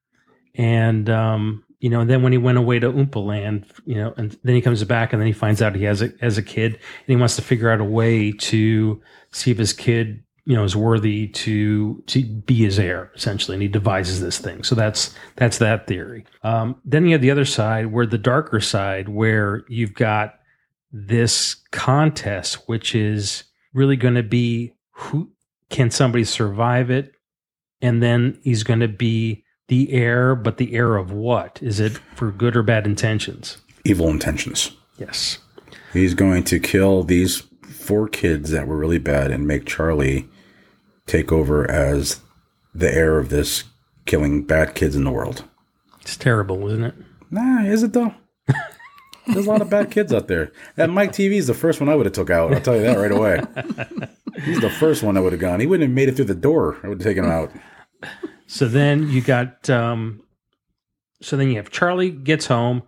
and 0.55 1.09
um, 1.09 1.63
you 1.79 1.89
know, 1.89 2.01
and 2.01 2.09
then 2.09 2.23
when 2.23 2.31
he 2.31 2.37
went 2.37 2.57
away 2.57 2.79
to 2.79 2.91
Oompa 2.91 3.23
Land, 3.23 3.65
you 3.85 3.95
know, 3.95 4.13
and 4.17 4.37
then 4.43 4.55
he 4.55 4.61
comes 4.61 4.83
back 4.83 5.13
and 5.13 5.21
then 5.21 5.27
he 5.27 5.33
finds 5.33 5.61
out 5.61 5.75
he 5.75 5.83
has 5.83 6.01
a 6.01 6.11
as 6.21 6.37
a 6.37 6.43
kid, 6.43 6.73
and 6.73 6.81
he 7.07 7.15
wants 7.15 7.35
to 7.35 7.41
figure 7.41 7.69
out 7.69 7.79
a 7.79 7.85
way 7.85 8.31
to 8.31 9.01
see 9.31 9.51
if 9.51 9.57
his 9.57 9.73
kid 9.73 10.23
you 10.45 10.55
know 10.55 10.63
is 10.63 10.75
worthy 10.75 11.27
to 11.27 12.01
to 12.07 12.23
be 12.23 12.55
his 12.55 12.79
heir 12.79 13.11
essentially 13.15 13.53
and 13.53 13.61
he 13.61 13.67
devises 13.67 14.21
this 14.21 14.39
thing. 14.39 14.63
So 14.63 14.75
that's 14.75 15.13
that's 15.35 15.57
that 15.59 15.87
theory. 15.87 16.25
Um, 16.43 16.81
then 16.85 17.05
you 17.05 17.11
have 17.11 17.21
the 17.21 17.31
other 17.31 17.45
side 17.45 17.87
where 17.87 18.05
the 18.05 18.17
darker 18.17 18.61
side 18.61 19.09
where 19.09 19.63
you've 19.67 19.93
got 19.93 20.35
this 20.91 21.55
contest 21.71 22.67
which 22.67 22.95
is 22.95 23.43
really 23.73 23.97
going 23.97 24.15
to 24.15 24.23
be 24.23 24.73
who 24.91 25.29
can 25.69 25.91
somebody 25.91 26.23
survive 26.23 26.89
it? 26.89 27.11
And 27.81 28.01
then 28.01 28.39
he's 28.41 28.63
going 28.63 28.79
to 28.79 28.87
be 28.87 29.43
the 29.67 29.91
heir 29.91 30.35
but 30.35 30.57
the 30.57 30.73
heir 30.75 30.95
of 30.95 31.11
what 31.11 31.59
is 31.61 31.79
it 31.79 31.99
for 32.15 32.31
good 32.31 32.55
or 32.55 32.63
bad 32.63 32.85
intentions 32.85 33.57
Evil 33.83 34.09
intentions. 34.09 34.71
yes 34.97 35.39
He's 35.93 36.13
going 36.13 36.43
to 36.45 36.59
kill 36.59 37.03
these 37.03 37.43
four 37.63 38.07
kids 38.09 38.51
that 38.51 38.67
were 38.67 38.77
really 38.77 38.97
bad 38.99 39.31
and 39.31 39.47
make 39.47 39.65
Charlie 39.65 40.27
take 41.05 41.31
over 41.31 41.69
as 41.71 42.19
the 42.75 42.93
heir 42.93 43.17
of 43.17 43.29
this 43.29 43.63
killing 44.05 44.43
bad 44.43 44.75
kids 44.75 44.95
in 44.95 45.05
the 45.05 45.11
world. 45.11 45.45
It's 46.01 46.17
terrible, 46.17 46.67
isn't 46.67 46.83
it? 46.83 46.93
Nah, 47.31 47.63
is 47.63 47.83
it 47.83 47.93
though? 47.93 48.13
There's 49.27 49.47
a 49.47 49.49
lot 49.49 49.61
of 49.61 49.69
bad 49.69 49.89
kids 49.89 50.13
out 50.13 50.27
there. 50.27 50.51
That 50.75 50.89
Mike 50.89 51.11
Teavee 51.13 51.37
is 51.37 51.47
the 51.47 51.53
first 51.53 51.79
one 51.79 51.89
I 51.89 51.95
would 51.95 52.05
have 52.05 52.13
took 52.13 52.29
out. 52.29 52.53
I'll 52.53 52.61
tell 52.61 52.75
you 52.75 52.83
that 52.83 52.97
right 52.97 53.11
away. 53.11 53.41
He's 54.43 54.59
the 54.61 54.69
first 54.69 55.01
one 55.03 55.15
that 55.15 55.21
would 55.23 55.33
have 55.33 55.41
gone. 55.41 55.59
He 55.59 55.65
wouldn't 55.65 55.89
have 55.89 55.95
made 55.95 56.09
it 56.09 56.15
through 56.15 56.25
the 56.25 56.35
door. 56.35 56.77
I 56.83 56.89
would 56.89 56.99
have 57.01 57.07
taken 57.07 57.23
him 57.23 57.31
out. 57.31 57.51
So 58.47 58.67
then 58.67 59.09
you 59.09 59.21
got, 59.21 59.69
um, 59.69 60.21
so 61.21 61.35
then 61.37 61.49
you 61.49 61.57
have 61.57 61.69
Charlie 61.69 62.11
gets 62.11 62.47
home. 62.47 62.83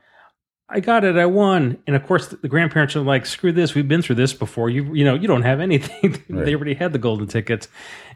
I 0.72 0.80
got 0.82 1.03
it. 1.03 1.18
I 1.18 1.26
won. 1.26 1.80
And 1.88 1.95
of 1.95 2.05
course, 2.05 2.28
the 2.28 2.47
grandparents 2.47 2.95
are 2.95 2.99
like, 3.01 3.26
"Screw 3.26 3.51
this. 3.51 3.74
We've 3.74 3.88
been 3.88 4.03
through 4.03 4.18
this 4.18 4.34
before. 4.34 4.70
You, 4.70 4.93
you 4.93 5.03
know, 5.03 5.16
you 5.16 5.28
don't 5.28 5.41
have 5.41 5.60
anything. 5.60 6.24
Right. 6.30 6.45
they 6.45 6.53
already 6.55 6.76
had 6.76 6.93
the 6.93 6.99
golden 6.99 7.28
tickets." 7.28 7.68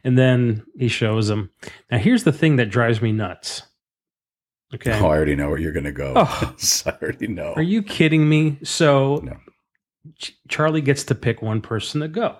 And 0.03 0.17
then 0.17 0.63
he 0.77 0.87
shows 0.87 1.27
them. 1.29 1.49
Now, 1.89 1.97
here's 1.97 2.23
the 2.25 2.31
thing 2.31 2.57
that 2.57 2.69
drives 2.69 3.01
me 3.01 3.11
nuts. 3.11 3.63
Okay, 4.75 4.91
Oh, 4.93 5.05
I 5.07 5.15
already 5.15 5.35
know 5.35 5.49
where 5.49 5.59
you're 5.59 5.71
going 5.71 5.83
to 5.85 5.91
go. 5.91 6.13
Oh. 6.15 6.55
I 6.85 6.89
already 7.01 7.27
know. 7.27 7.53
are 7.53 7.61
you 7.61 7.81
kidding 7.83 8.27
me? 8.29 8.57
So 8.63 9.17
No. 9.23 9.37
Ch- 10.17 10.35
Charlie 10.47 10.81
gets 10.81 11.03
to 11.05 11.15
pick 11.15 11.41
one 11.41 11.61
person 11.61 12.01
to 12.01 12.07
go, 12.07 12.37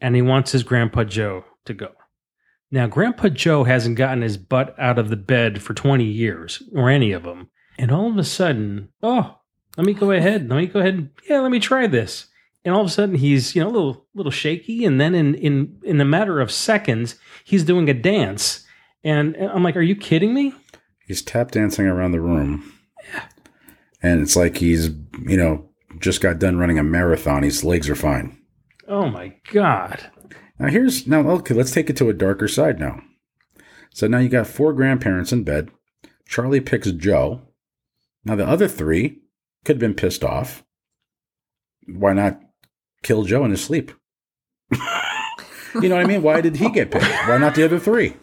and 0.00 0.14
he 0.14 0.22
wants 0.22 0.52
his 0.52 0.62
Grandpa 0.62 1.04
Joe 1.04 1.44
to 1.64 1.74
go. 1.74 1.90
Now, 2.70 2.86
Grandpa 2.86 3.28
Joe 3.28 3.64
hasn't 3.64 3.96
gotten 3.96 4.22
his 4.22 4.36
butt 4.36 4.74
out 4.78 4.98
of 4.98 5.08
the 5.08 5.16
bed 5.16 5.62
for 5.62 5.72
20 5.74 6.04
years, 6.04 6.62
or 6.74 6.90
any 6.90 7.12
of 7.12 7.22
them. 7.22 7.48
And 7.78 7.90
all 7.90 8.10
of 8.10 8.18
a 8.18 8.24
sudden, 8.24 8.90
oh, 9.02 9.38
let 9.76 9.86
me 9.86 9.94
go 9.94 10.10
ahead. 10.10 10.48
Let 10.50 10.56
me 10.56 10.66
go 10.66 10.80
ahead. 10.80 10.94
And, 10.94 11.10
yeah, 11.28 11.40
let 11.40 11.50
me 11.50 11.60
try 11.60 11.86
this. 11.86 12.26
And 12.64 12.74
all 12.74 12.82
of 12.82 12.88
a 12.88 12.90
sudden, 12.90 13.14
he's 13.14 13.54
you 13.54 13.62
know 13.62 13.68
a 13.68 13.70
little 13.70 14.06
little 14.14 14.32
shaky, 14.32 14.84
and 14.84 15.00
then 15.00 15.14
in 15.14 15.34
in 15.36 15.80
in 15.84 16.00
a 16.00 16.04
matter 16.04 16.40
of 16.40 16.50
seconds, 16.50 17.14
he's 17.44 17.64
doing 17.64 17.88
a 17.88 17.94
dance. 17.94 18.66
And 19.04 19.36
I'm 19.36 19.62
like, 19.62 19.76
are 19.76 19.80
you 19.80 19.94
kidding 19.94 20.34
me? 20.34 20.52
He's 21.06 21.22
tap 21.22 21.52
dancing 21.52 21.86
around 21.86 22.12
the 22.12 22.20
room. 22.20 22.74
Yeah. 23.10 23.24
And 24.02 24.20
it's 24.20 24.36
like 24.36 24.58
he's, 24.58 24.88
you 25.24 25.36
know, 25.36 25.70
just 25.98 26.20
got 26.20 26.40
done 26.40 26.58
running 26.58 26.78
a 26.78 26.82
marathon. 26.82 27.42
His 27.42 27.64
legs 27.64 27.88
are 27.88 27.94
fine. 27.94 28.36
Oh 28.86 29.08
my 29.08 29.34
god! 29.52 30.10
Now 30.58 30.68
here's 30.68 31.06
now 31.06 31.20
okay, 31.30 31.54
let's 31.54 31.70
take 31.72 31.88
it 31.90 31.96
to 31.98 32.08
a 32.08 32.14
darker 32.14 32.48
side 32.48 32.78
now. 32.80 33.02
So 33.94 34.06
now 34.06 34.18
you 34.18 34.28
got 34.28 34.46
four 34.46 34.72
grandparents 34.72 35.32
in 35.32 35.44
bed. 35.44 35.70
Charlie 36.26 36.60
picks 36.60 36.90
Joe. 36.92 37.42
Now 38.24 38.34
the 38.36 38.46
other 38.46 38.68
three 38.68 39.20
could 39.64 39.76
have 39.76 39.80
been 39.80 39.94
pissed 39.94 40.24
off. 40.24 40.64
Why 41.86 42.12
not 42.12 42.40
kill 43.02 43.24
Joe 43.24 43.44
in 43.44 43.50
his 43.50 43.64
sleep? 43.64 43.92
you 44.72 45.88
know 45.88 45.96
what 45.96 46.04
I 46.04 46.06
mean? 46.06 46.22
Why 46.22 46.40
did 46.40 46.56
he 46.56 46.70
get 46.70 46.90
picked? 46.90 47.04
Why 47.04 47.38
not 47.38 47.54
the 47.54 47.64
other 47.64 47.78
three? 47.78 48.14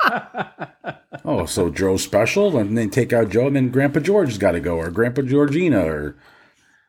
oh, 1.24 1.46
so 1.46 1.70
Joe's 1.70 2.02
special, 2.02 2.56
and 2.58 2.76
then 2.76 2.90
take 2.90 3.12
out 3.12 3.30
Joe, 3.30 3.46
and 3.46 3.56
then 3.56 3.70
Grandpa 3.70 4.00
George's 4.00 4.38
got 4.38 4.52
to 4.52 4.60
go, 4.60 4.76
or 4.76 4.90
Grandpa 4.90 5.22
Georgina, 5.22 5.84
or 5.84 6.16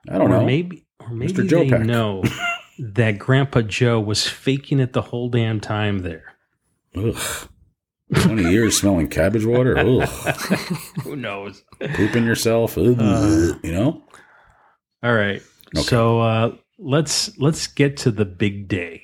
I 0.10 0.18
don't 0.18 0.32
or 0.32 0.40
know. 0.40 0.46
maybe 0.46 0.86
or 1.00 1.10
maybe 1.10 1.34
Mr. 1.34 1.48
Joe 1.48 1.64
they 1.64 1.70
Peck. 1.70 1.82
know 1.82 2.24
that 2.80 3.18
Grandpa 3.20 3.62
Joe 3.62 4.00
was 4.00 4.28
faking 4.28 4.80
it 4.80 4.94
the 4.94 5.02
whole 5.02 5.30
damn 5.30 5.60
time 5.60 6.00
there. 6.00 6.36
Ugh. 6.96 7.50
20 8.14 8.44
years 8.44 8.78
smelling 8.78 9.08
cabbage 9.08 9.46
water. 9.46 9.78
Ugh. 9.80 10.08
Who 11.04 11.16
knows? 11.16 11.64
Pooping 11.80 12.26
yourself. 12.26 12.78
Ugh. 12.78 13.60
you 13.64 13.72
know? 13.72 14.04
All 15.04 15.14
right. 15.14 15.42
Okay. 15.76 15.84
So 15.84 16.20
uh, 16.20 16.56
let's 16.78 17.38
let's 17.38 17.68
get 17.68 17.98
to 17.98 18.12
the 18.12 18.26
big 18.26 18.68
day. 18.68 19.04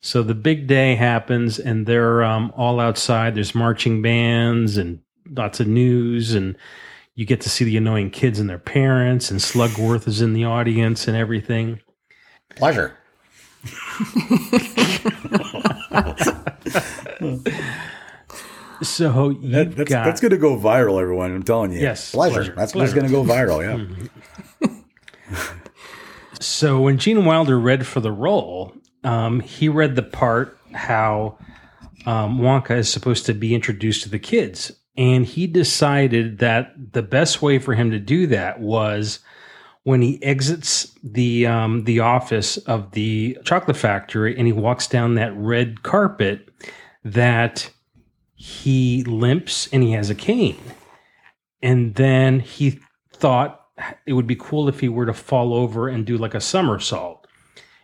So 0.00 0.22
the 0.22 0.34
big 0.34 0.68
day 0.68 0.94
happens, 0.94 1.58
and 1.58 1.86
they're 1.86 2.22
um, 2.22 2.52
all 2.56 2.78
outside. 2.78 3.34
There's 3.34 3.54
marching 3.54 4.00
bands 4.00 4.76
and 4.76 5.00
lots 5.28 5.60
of 5.60 5.66
news, 5.66 6.34
and 6.34 6.56
you 7.14 7.26
get 7.26 7.40
to 7.42 7.50
see 7.50 7.64
the 7.64 7.76
annoying 7.76 8.10
kids 8.10 8.38
and 8.38 8.48
their 8.48 8.58
parents. 8.58 9.30
And 9.30 9.40
Slugworth 9.40 10.06
is 10.06 10.20
in 10.20 10.34
the 10.34 10.44
audience 10.44 11.08
and 11.08 11.16
everything. 11.16 11.80
Pleasure. 12.56 12.96
So 18.82 19.32
That, 19.42 19.74
that's, 19.74 19.90
got 19.90 20.04
that's 20.04 20.20
going 20.20 20.30
to 20.30 20.36
go 20.38 20.56
viral, 20.56 21.00
everyone. 21.02 21.34
I'm 21.34 21.42
telling 21.42 21.72
you. 21.72 21.80
Yes, 21.80 22.12
Pleasure. 22.12 22.34
pleasure, 22.34 22.54
That's, 22.54 22.72
pleasure. 22.72 22.94
going 22.94 23.06
to 23.06 23.12
go 23.12 23.24
viral. 23.24 23.62
Yeah. 24.60 24.68
So 26.40 26.80
when 26.82 26.98
Gene 26.98 27.24
Wilder 27.24 27.58
read 27.58 27.84
for 27.84 27.98
the 27.98 28.12
role, 28.12 28.72
um, 29.02 29.40
he 29.40 29.68
read 29.68 29.96
the 29.96 30.04
part 30.04 30.56
how 30.72 31.36
um, 32.06 32.38
Wonka 32.38 32.76
is 32.78 32.88
supposed 32.92 33.26
to 33.26 33.34
be 33.34 33.56
introduced 33.56 34.04
to 34.04 34.08
the 34.08 34.20
kids, 34.20 34.70
and 34.96 35.26
he 35.26 35.48
decided 35.48 36.38
that 36.38 36.92
the 36.92 37.02
best 37.02 37.42
way 37.42 37.58
for 37.58 37.74
him 37.74 37.90
to 37.90 37.98
do 37.98 38.28
that 38.28 38.60
was 38.60 39.18
when 39.88 40.02
he 40.02 40.22
exits 40.22 40.94
the 41.02 41.46
um, 41.46 41.84
the 41.84 41.98
office 41.98 42.58
of 42.58 42.90
the 42.90 43.38
chocolate 43.42 43.74
factory 43.74 44.36
and 44.36 44.46
he 44.46 44.52
walks 44.52 44.86
down 44.86 45.14
that 45.14 45.34
red 45.34 45.82
carpet 45.82 46.50
that 47.02 47.70
he 48.34 49.02
limps 49.04 49.66
and 49.72 49.82
he 49.82 49.92
has 49.92 50.10
a 50.10 50.14
cane. 50.14 50.60
And 51.62 51.94
then 51.94 52.40
he 52.40 52.80
thought 53.14 53.64
it 54.04 54.12
would 54.12 54.26
be 54.26 54.36
cool 54.36 54.68
if 54.68 54.80
he 54.80 54.90
were 54.90 55.06
to 55.06 55.14
fall 55.14 55.54
over 55.54 55.88
and 55.88 56.04
do 56.04 56.18
like 56.18 56.34
a 56.34 56.40
somersault. 56.40 57.26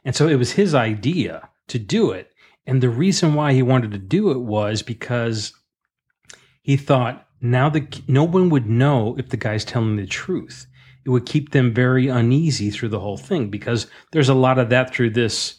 And 0.05 0.15
so 0.15 0.29
it 0.29 0.37
was 0.37 0.53
his 0.53 0.75
idea 0.75 1.49
to 1.69 1.79
do 1.79 2.11
it. 2.11 2.35
And 2.67 2.83
the 2.83 2.91
reason 2.91 3.33
why 3.33 3.55
he 3.55 3.63
wanted 3.63 3.93
to 3.93 3.99
do 3.99 4.31
it 4.31 4.41
was 4.41 4.83
because 4.83 5.55
he 6.61 6.77
thought 6.77 7.27
now 7.41 7.71
the 7.71 7.89
no 8.07 8.25
one 8.25 8.51
would 8.51 8.67
know 8.67 9.17
if 9.19 9.31
the 9.31 9.39
guy's 9.39 9.65
telling 9.65 9.97
the 9.97 10.07
truth. 10.07 10.67
It 11.05 11.11
would 11.11 11.27
keep 11.27 11.51
them 11.53 11.73
very 11.75 12.09
uneasy 12.09 12.71
through 12.71 12.89
the 12.89 13.01
whole 13.01 13.17
thing 13.19 13.51
because 13.51 13.87
there's 14.13 14.29
a 14.29 14.35
lot 14.35 14.59
of 14.59 14.71
that 14.71 14.95
through 14.95 15.11
this. 15.11 15.57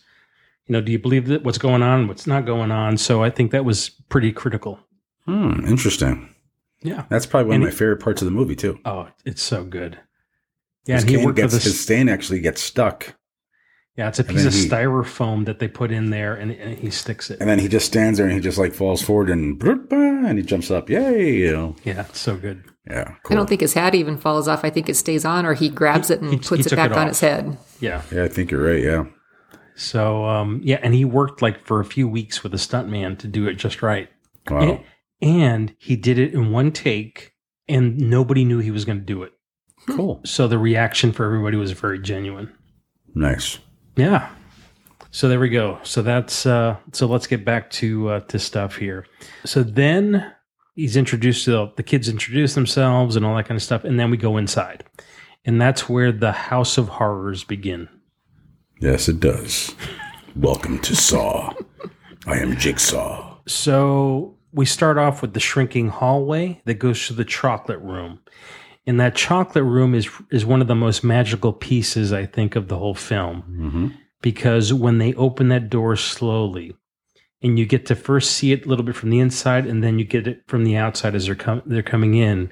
You 0.67 0.73
know, 0.73 0.81
do 0.81 0.91
you 0.91 0.97
believe 0.99 1.27
that 1.27 1.43
what's 1.43 1.59
going 1.59 1.83
on, 1.83 2.07
what's 2.07 2.25
not 2.25 2.45
going 2.45 2.71
on? 2.71 2.97
So 2.97 3.23
I 3.23 3.29
think 3.29 3.51
that 3.51 3.65
was 3.65 3.89
pretty 4.09 4.31
critical. 4.31 4.79
Hmm. 5.25 5.65
Interesting. 5.67 6.33
Yeah. 6.81 7.05
That's 7.09 7.25
probably 7.27 7.49
one 7.49 7.55
And 7.55 7.63
of 7.63 7.67
my 7.67 7.71
he- 7.71 7.77
favorite 7.77 7.99
parts 8.01 8.21
of 8.21 8.25
the 8.25 8.31
movie, 8.31 8.55
too. 8.55 8.79
Oh, 8.85 9.07
it's 9.25 9.43
so 9.43 9.63
good. 9.63 9.99
Yeah, 10.85 11.01
he 11.01 11.17
worked 11.23 11.37
gets, 11.37 11.53
his 11.63 11.79
stain 11.79 12.09
actually 12.09 12.39
gets 12.41 12.61
stuck. 12.61 13.15
Yeah, 13.97 14.09
it's 14.09 14.19
a 14.19 14.23
piece 14.25 14.43
of 14.45 14.53
he- 14.53 14.67
styrofoam 14.67 15.45
that 15.45 15.59
they 15.59 15.69
put 15.69 15.89
in 15.91 16.09
there, 16.09 16.35
and, 16.35 16.51
and 16.51 16.77
he 16.77 16.89
sticks 16.89 17.29
it. 17.31 17.39
And 17.39 17.49
then 17.49 17.59
he 17.59 17.69
just 17.69 17.85
stands 17.85 18.17
there 18.17 18.27
and 18.27 18.35
he 18.35 18.41
just 18.41 18.57
like 18.57 18.73
falls 18.73 19.01
forward 19.01 19.29
and 19.29 19.61
and 19.63 20.37
he 20.37 20.43
jumps 20.43 20.69
up. 20.69 20.89
Yay. 20.89 21.33
You 21.37 21.51
know. 21.53 21.75
Yeah, 21.85 22.05
so 22.11 22.35
good. 22.35 22.63
Yeah. 22.89 23.15
cool. 23.23 23.33
I 23.33 23.35
don't 23.35 23.47
think 23.47 23.61
his 23.61 23.73
hat 23.73 23.95
even 23.95 24.17
falls 24.17 24.47
off. 24.47 24.63
I 24.65 24.69
think 24.69 24.89
it 24.89 24.95
stays 24.95 25.23
on, 25.25 25.45
or 25.45 25.53
he 25.53 25.69
grabs 25.69 26.09
it 26.09 26.19
and 26.21 26.29
he- 26.29 26.37
he 26.37 26.43
puts 26.43 26.65
it 26.67 26.75
back 26.75 26.91
it 26.91 26.97
on 26.97 27.03
off. 27.03 27.07
his 27.09 27.19
head. 27.21 27.57
Yeah. 27.79 28.01
yeah, 28.11 28.23
I 28.23 28.27
think 28.27 28.51
you're 28.51 28.63
right. 28.63 28.83
Yeah. 28.83 29.05
So 29.75 30.25
um, 30.25 30.61
yeah, 30.63 30.79
and 30.83 30.93
he 30.93 31.05
worked 31.05 31.41
like 31.41 31.65
for 31.65 31.79
a 31.79 31.85
few 31.85 32.07
weeks 32.07 32.43
with 32.43 32.53
a 32.53 32.57
stuntman 32.57 33.17
to 33.19 33.27
do 33.27 33.47
it 33.47 33.55
just 33.55 33.81
right. 33.81 34.09
Wow. 34.49 34.59
And, 34.59 34.79
and 35.21 35.75
he 35.79 35.95
did 35.95 36.19
it 36.19 36.33
in 36.33 36.51
one 36.51 36.71
take, 36.71 37.33
and 37.67 37.97
nobody 37.97 38.45
knew 38.45 38.59
he 38.59 38.71
was 38.71 38.85
going 38.85 38.99
to 38.99 39.05
do 39.05 39.23
it. 39.23 39.31
Cool. 39.89 40.21
So 40.25 40.47
the 40.47 40.57
reaction 40.57 41.11
for 41.11 41.25
everybody 41.25 41.57
was 41.57 41.71
very 41.71 41.99
genuine. 41.99 42.51
Nice. 43.13 43.59
Yeah. 43.95 44.29
So 45.11 45.29
there 45.29 45.39
we 45.39 45.49
go. 45.49 45.79
So 45.83 46.01
that's 46.01 46.45
uh 46.45 46.75
so 46.91 47.07
let's 47.07 47.27
get 47.27 47.45
back 47.45 47.69
to 47.71 48.09
uh 48.09 48.19
to 48.21 48.39
stuff 48.39 48.75
here. 48.75 49.05
So 49.45 49.63
then 49.63 50.33
he's 50.75 50.97
introduced 50.97 51.45
to 51.45 51.71
the 51.77 51.83
kids 51.83 52.09
introduce 52.09 52.53
themselves 52.53 53.15
and 53.15 53.25
all 53.25 53.35
that 53.37 53.47
kind 53.47 53.55
of 53.55 53.63
stuff 53.63 53.83
and 53.83 53.99
then 53.99 54.11
we 54.11 54.17
go 54.17 54.37
inside. 54.37 54.83
And 55.45 55.61
that's 55.61 55.87
where 55.87 56.11
the 56.11 56.31
House 56.31 56.77
of 56.77 56.89
Horrors 56.89 57.43
begin. 57.43 57.87
Yes, 58.81 59.07
it 59.07 59.19
does. 59.19 59.73
Welcome 60.35 60.79
to 60.79 60.95
Saw. 60.95 61.53
I 62.27 62.39
am 62.39 62.57
Jigsaw. 62.57 63.37
So 63.47 64.35
we 64.51 64.65
start 64.65 64.97
off 64.97 65.21
with 65.21 65.33
the 65.33 65.39
shrinking 65.39 65.89
hallway 65.89 66.61
that 66.65 66.75
goes 66.75 67.07
to 67.07 67.13
the 67.13 67.23
chocolate 67.23 67.79
room. 67.79 68.19
And 68.88 68.99
that 68.99 69.15
chocolate 69.15 69.63
room 69.65 69.95
is 69.95 70.09
is 70.31 70.45
one 70.45 70.61
of 70.61 70.67
the 70.67 70.75
most 70.75 71.03
magical 71.03 71.51
pieces 71.53 72.13
I 72.13 72.25
think 72.25 72.55
of 72.55 72.67
the 72.67 72.77
whole 72.77 72.95
film. 72.95 73.43
Mm-hmm. 73.49 73.88
because 74.21 74.73
when 74.73 74.97
they 74.97 75.13
open 75.15 75.49
that 75.49 75.69
door 75.69 75.95
slowly 75.95 76.75
and 77.41 77.59
you 77.59 77.65
get 77.65 77.86
to 77.88 77.95
first 77.95 78.31
see 78.31 78.51
it 78.51 78.65
a 78.65 78.69
little 78.69 78.86
bit 78.86 78.95
from 78.95 79.09
the 79.11 79.19
inside 79.19 79.65
and 79.67 79.83
then 79.83 79.99
you 79.99 80.05
get 80.05 80.27
it 80.27 80.41
from 80.47 80.63
the 80.63 80.75
outside 80.77 81.13
as 81.15 81.25
they're 81.25 81.36
com- 81.36 81.61
they're 81.65 81.83
coming 81.83 82.15
in 82.15 82.51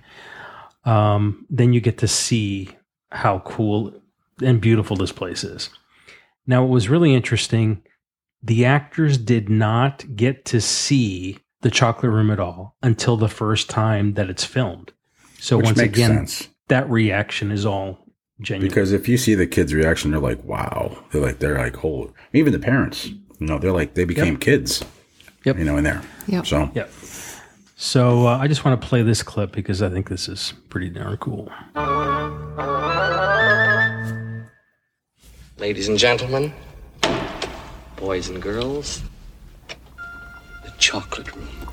um, 0.86 1.46
then 1.50 1.74
you 1.74 1.80
get 1.82 1.98
to 2.00 2.08
see 2.08 2.70
how 3.12 3.40
cool 3.40 3.94
and 4.42 4.60
beautiful 4.62 4.96
this 4.98 5.12
place 5.12 5.44
is 5.44 5.70
now 6.46 6.64
it 6.64 6.70
was 6.70 6.90
really 6.90 7.14
interesting 7.14 7.82
the 8.42 8.66
actors 8.66 9.18
did 9.18 9.50
not 9.50 10.04
get 10.16 10.44
to 10.46 10.60
see 10.60 11.38
the 11.62 11.72
chocolate 11.72 12.12
room 12.12 12.30
at 12.30 12.40
all 12.40 12.76
until 12.84 13.16
the 13.18 13.30
first 13.30 13.70
time 13.70 14.14
that 14.16 14.30
it's 14.30 14.44
filmed 14.44 14.92
so 15.44 15.58
Which 15.58 15.66
once 15.66 15.78
makes 15.78 15.90
again 15.90 16.28
sense. 16.28 16.48
that 16.70 16.90
reaction 16.90 17.52
is 17.52 17.66
all 17.66 18.00
genuine 18.40 18.70
Because 18.70 18.94
if 18.94 19.10
you 19.10 19.18
see 19.18 19.36
the 19.36 19.46
kids' 19.46 19.74
reaction, 19.74 20.12
they're 20.12 20.20
like, 20.22 20.42
"Wow!" 20.46 21.04
They're 21.12 21.22
like, 21.22 21.40
they're 21.40 21.58
like, 21.58 21.76
"Holy!" 21.76 22.12
Even 22.32 22.54
the 22.54 22.60
parents, 22.60 23.08
you 23.08 23.48
know, 23.48 23.60
they're 23.60 23.74
like, 23.74 23.94
they 23.94 24.06
became 24.06 24.38
kids. 24.38 24.86
Yep. 25.44 25.60
You 25.60 25.66
know, 25.66 25.76
in 25.76 25.84
there. 25.84 26.02
Yep. 26.28 26.48
So 26.48 26.72
Yep. 26.74 26.90
So 27.76 28.28
uh, 28.28 28.38
I 28.38 28.48
just 28.48 28.64
want 28.64 28.80
to 28.82 28.88
play 28.88 29.02
this 29.02 29.22
clip 29.22 29.52
because 29.52 29.82
I 29.82 29.90
think 29.90 30.08
this 30.08 30.30
is 30.30 30.54
pretty 30.70 30.88
darn 30.88 31.18
cool. 31.18 31.52
Ladies 35.58 35.90
and 35.90 35.98
gentlemen, 35.98 36.54
boys 37.98 38.30
and 38.30 38.42
girls, 38.42 39.04
the 39.68 40.72
chocolate 40.78 41.36
room. 41.36 41.73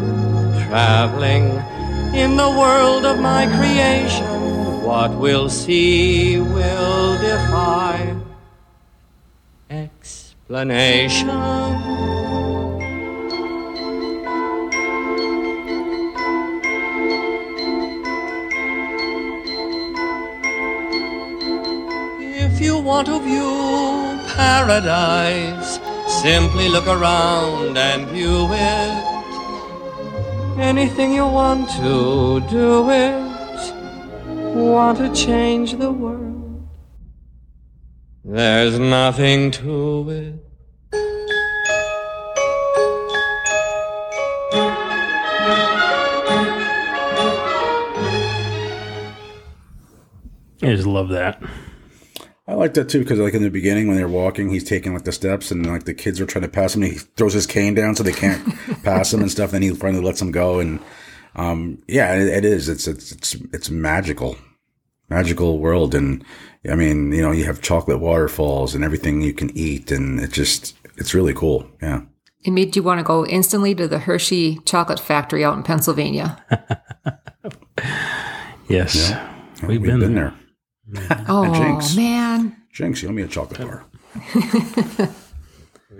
traveling 0.71 1.47
in 2.15 2.37
the 2.37 2.49
world 2.49 3.05
of 3.05 3.19
my 3.19 3.45
creation. 3.57 4.25
What 4.85 5.11
we'll 5.11 5.49
see 5.49 6.39
will 6.39 7.19
defy 7.19 8.15
explanation. 9.69 11.27
If 22.45 22.61
you 22.61 22.79
want 22.79 23.07
to 23.07 23.19
view 23.19 23.51
paradise, 24.37 25.81
simply 26.23 26.69
look 26.69 26.87
around 26.87 27.77
and 27.77 28.07
view 28.07 28.47
it. 28.53 29.00
Anything 30.61 31.11
you 31.13 31.25
want 31.25 31.69
to 31.71 32.39
do 32.49 32.89
it. 32.91 33.73
Want 34.55 34.99
to 34.99 35.11
change 35.13 35.73
the 35.73 35.91
world. 35.91 36.67
There's 38.23 38.77
nothing 38.77 39.49
to 39.51 40.09
it. 40.11 40.35
I 50.63 50.75
just 50.75 50.85
love 50.85 51.09
that. 51.09 51.41
I 52.51 52.55
like 52.55 52.73
that 52.73 52.89
too 52.89 52.99
because 52.99 53.17
like 53.17 53.33
in 53.33 53.43
the 53.43 53.49
beginning 53.49 53.87
when 53.87 53.95
they're 53.95 54.09
walking, 54.09 54.49
he's 54.49 54.65
taking 54.65 54.93
like 54.93 55.05
the 55.05 55.13
steps 55.13 55.51
and 55.51 55.65
like 55.65 55.85
the 55.85 55.93
kids 55.93 56.19
are 56.19 56.25
trying 56.25 56.43
to 56.43 56.49
pass 56.49 56.75
him. 56.75 56.83
And 56.83 56.91
he 56.91 56.97
throws 56.99 57.31
his 57.31 57.47
cane 57.47 57.75
down 57.75 57.95
so 57.95 58.03
they 58.03 58.11
can't 58.11 58.45
pass 58.83 59.13
him 59.13 59.21
and 59.21 59.31
stuff. 59.31 59.51
Then 59.51 59.61
he 59.61 59.69
finally 59.69 60.03
lets 60.03 60.19
them 60.19 60.31
go. 60.31 60.59
And 60.59 60.81
um, 61.37 61.81
yeah, 61.87 62.13
it, 62.15 62.27
it 62.27 62.45
is. 62.45 62.67
It's 62.67 62.87
it's 62.87 63.13
it's 63.13 63.35
it's 63.53 63.69
magical, 63.69 64.35
magical 65.07 65.59
world. 65.59 65.95
And 65.95 66.25
I 66.69 66.75
mean, 66.75 67.13
you 67.13 67.21
know, 67.21 67.31
you 67.31 67.45
have 67.45 67.61
chocolate 67.61 68.01
waterfalls 68.01 68.75
and 68.75 68.83
everything 68.83 69.21
you 69.21 69.33
can 69.33 69.55
eat, 69.57 69.89
and 69.89 70.19
it 70.19 70.33
just 70.33 70.75
it's 70.97 71.13
really 71.13 71.33
cool. 71.33 71.65
Yeah. 71.81 72.01
It 72.43 72.51
made 72.51 72.75
you 72.75 72.83
want 72.83 72.99
to 72.99 73.03
go 73.03 73.25
instantly 73.25 73.73
to 73.75 73.87
the 73.87 73.99
Hershey 73.99 74.59
chocolate 74.65 74.99
factory 74.99 75.45
out 75.45 75.55
in 75.55 75.63
Pennsylvania. 75.63 76.43
Yes, 78.67 78.95
Yeah. 78.95 79.67
we've, 79.67 79.81
been, 79.81 80.15
there. 80.15 80.33
Oh, 81.27 81.53
Jinx. 81.53 81.95
man. 81.95 82.55
Jinx, 82.73 83.01
you 83.01 83.09
owe 83.09 83.11
me 83.11 83.21
a 83.21 83.27
chocolate 83.27 83.61
bar. 83.61 83.85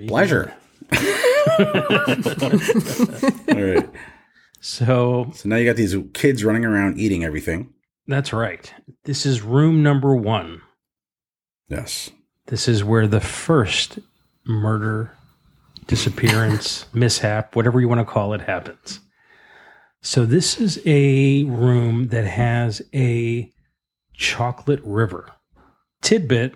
Pleasure. 0.07 0.53
All 0.91 0.97
right. 3.61 3.89
So 4.59 5.31
So 5.33 5.49
now 5.49 5.55
you 5.55 5.65
got 5.65 5.75
these 5.75 5.95
kids 6.13 6.43
running 6.43 6.65
around 6.65 6.99
eating 6.99 7.23
everything. 7.23 7.73
that's 8.07 8.33
right. 8.33 8.73
This 9.05 9.25
is 9.25 9.41
room 9.41 9.81
number 9.83 10.15
one. 10.15 10.61
Yes. 11.69 12.09
This 12.47 12.67
is 12.67 12.83
where 12.83 13.07
the 13.07 13.21
first 13.21 13.99
murder, 14.45 15.15
disappearance, 15.87 16.85
mishap, 16.93 17.55
whatever 17.55 17.79
you 17.79 17.87
want 17.87 17.99
to 17.99 18.05
call 18.05 18.33
it, 18.33 18.41
happens. 18.41 18.99
So, 20.03 20.25
this 20.25 20.59
is 20.59 20.81
a 20.85 21.43
room 21.43 22.07
that 22.07 22.25
has 22.25 22.81
a 22.93 23.51
chocolate 24.21 24.81
river. 24.83 25.27
Tidbit 26.01 26.55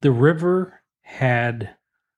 the 0.00 0.10
river 0.10 0.80
had 1.02 1.70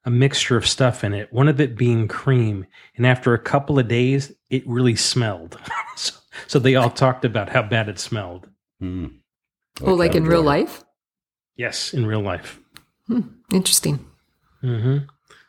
a 0.04 0.10
mixture 0.10 0.56
of 0.56 0.66
stuff 0.66 1.04
in 1.04 1.12
it, 1.12 1.32
one 1.32 1.48
of 1.48 1.60
it 1.60 1.76
being 1.76 2.08
cream. 2.08 2.64
And 2.96 3.06
after 3.06 3.34
a 3.34 3.38
couple 3.38 3.78
of 3.78 3.88
days, 3.88 4.32
it 4.50 4.66
really 4.66 4.96
smelled. 4.96 5.58
so, 5.96 6.14
so, 6.46 6.58
they 6.58 6.76
all 6.76 6.90
talked 6.90 7.24
about 7.24 7.48
how 7.50 7.62
bad 7.62 7.88
it 7.88 7.98
smelled. 7.98 8.48
Mm. 8.82 9.18
Oh, 9.82 9.94
like 9.94 10.14
in 10.14 10.24
real 10.24 10.44
water. 10.44 10.60
life? 10.60 10.84
Yes, 11.56 11.92
in 11.92 12.06
real 12.06 12.20
life. 12.20 12.60
Interesting. 13.52 14.06
hmm 14.60 14.98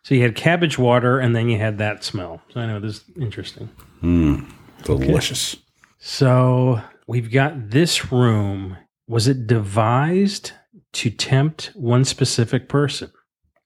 So 0.04 0.16
you 0.16 0.24
had 0.24 0.36
cabbage 0.36 0.78
water, 0.78 1.20
and 1.20 1.36
then 1.36 1.50
you 1.50 1.58
had 1.58 1.78
that 1.78 2.04
smell. 2.04 2.42
So 2.52 2.60
I 2.60 2.66
know 2.66 2.80
this 2.80 2.98
is 2.98 3.04
interesting. 3.20 3.70
Mm. 4.02 4.52
Delicious. 4.84 5.56
So 6.00 6.82
we've 7.08 7.32
got 7.32 7.70
this 7.70 8.12
room. 8.12 8.78
Was 9.10 9.28
it 9.28 9.48
devised 9.48 10.52
to 10.94 11.10
tempt 11.10 11.72
one 11.74 12.06
specific 12.06 12.70
person? 12.70 13.12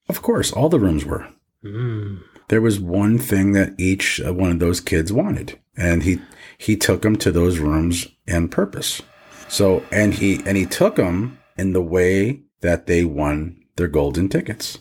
Of 0.08 0.22
course, 0.22 0.50
all 0.52 0.68
the 0.68 0.80
rooms 0.80 1.04
were. 1.04 1.28
Mm. 1.64 2.22
There 2.48 2.60
was 2.60 2.80
one 2.80 3.18
thing 3.18 3.52
that 3.52 3.74
each 3.78 4.20
uh, 4.20 4.34
one 4.34 4.50
of 4.50 4.58
those 4.58 4.80
kids 4.80 5.12
wanted, 5.12 5.58
and 5.76 6.02
he 6.02 6.20
he 6.58 6.76
took 6.76 7.02
them 7.02 7.16
to 7.16 7.30
those 7.30 7.58
rooms 7.58 8.06
on 8.32 8.48
purpose. 8.48 9.00
So, 9.48 9.82
and 9.92 10.14
he 10.14 10.40
and 10.46 10.56
he 10.56 10.66
took 10.66 10.96
them 10.96 11.38
in 11.56 11.72
the 11.74 11.82
way 11.82 12.40
that 12.60 12.86
they 12.86 13.04
won 13.04 13.60
their 13.76 13.88
golden 13.88 14.28
tickets. 14.28 14.78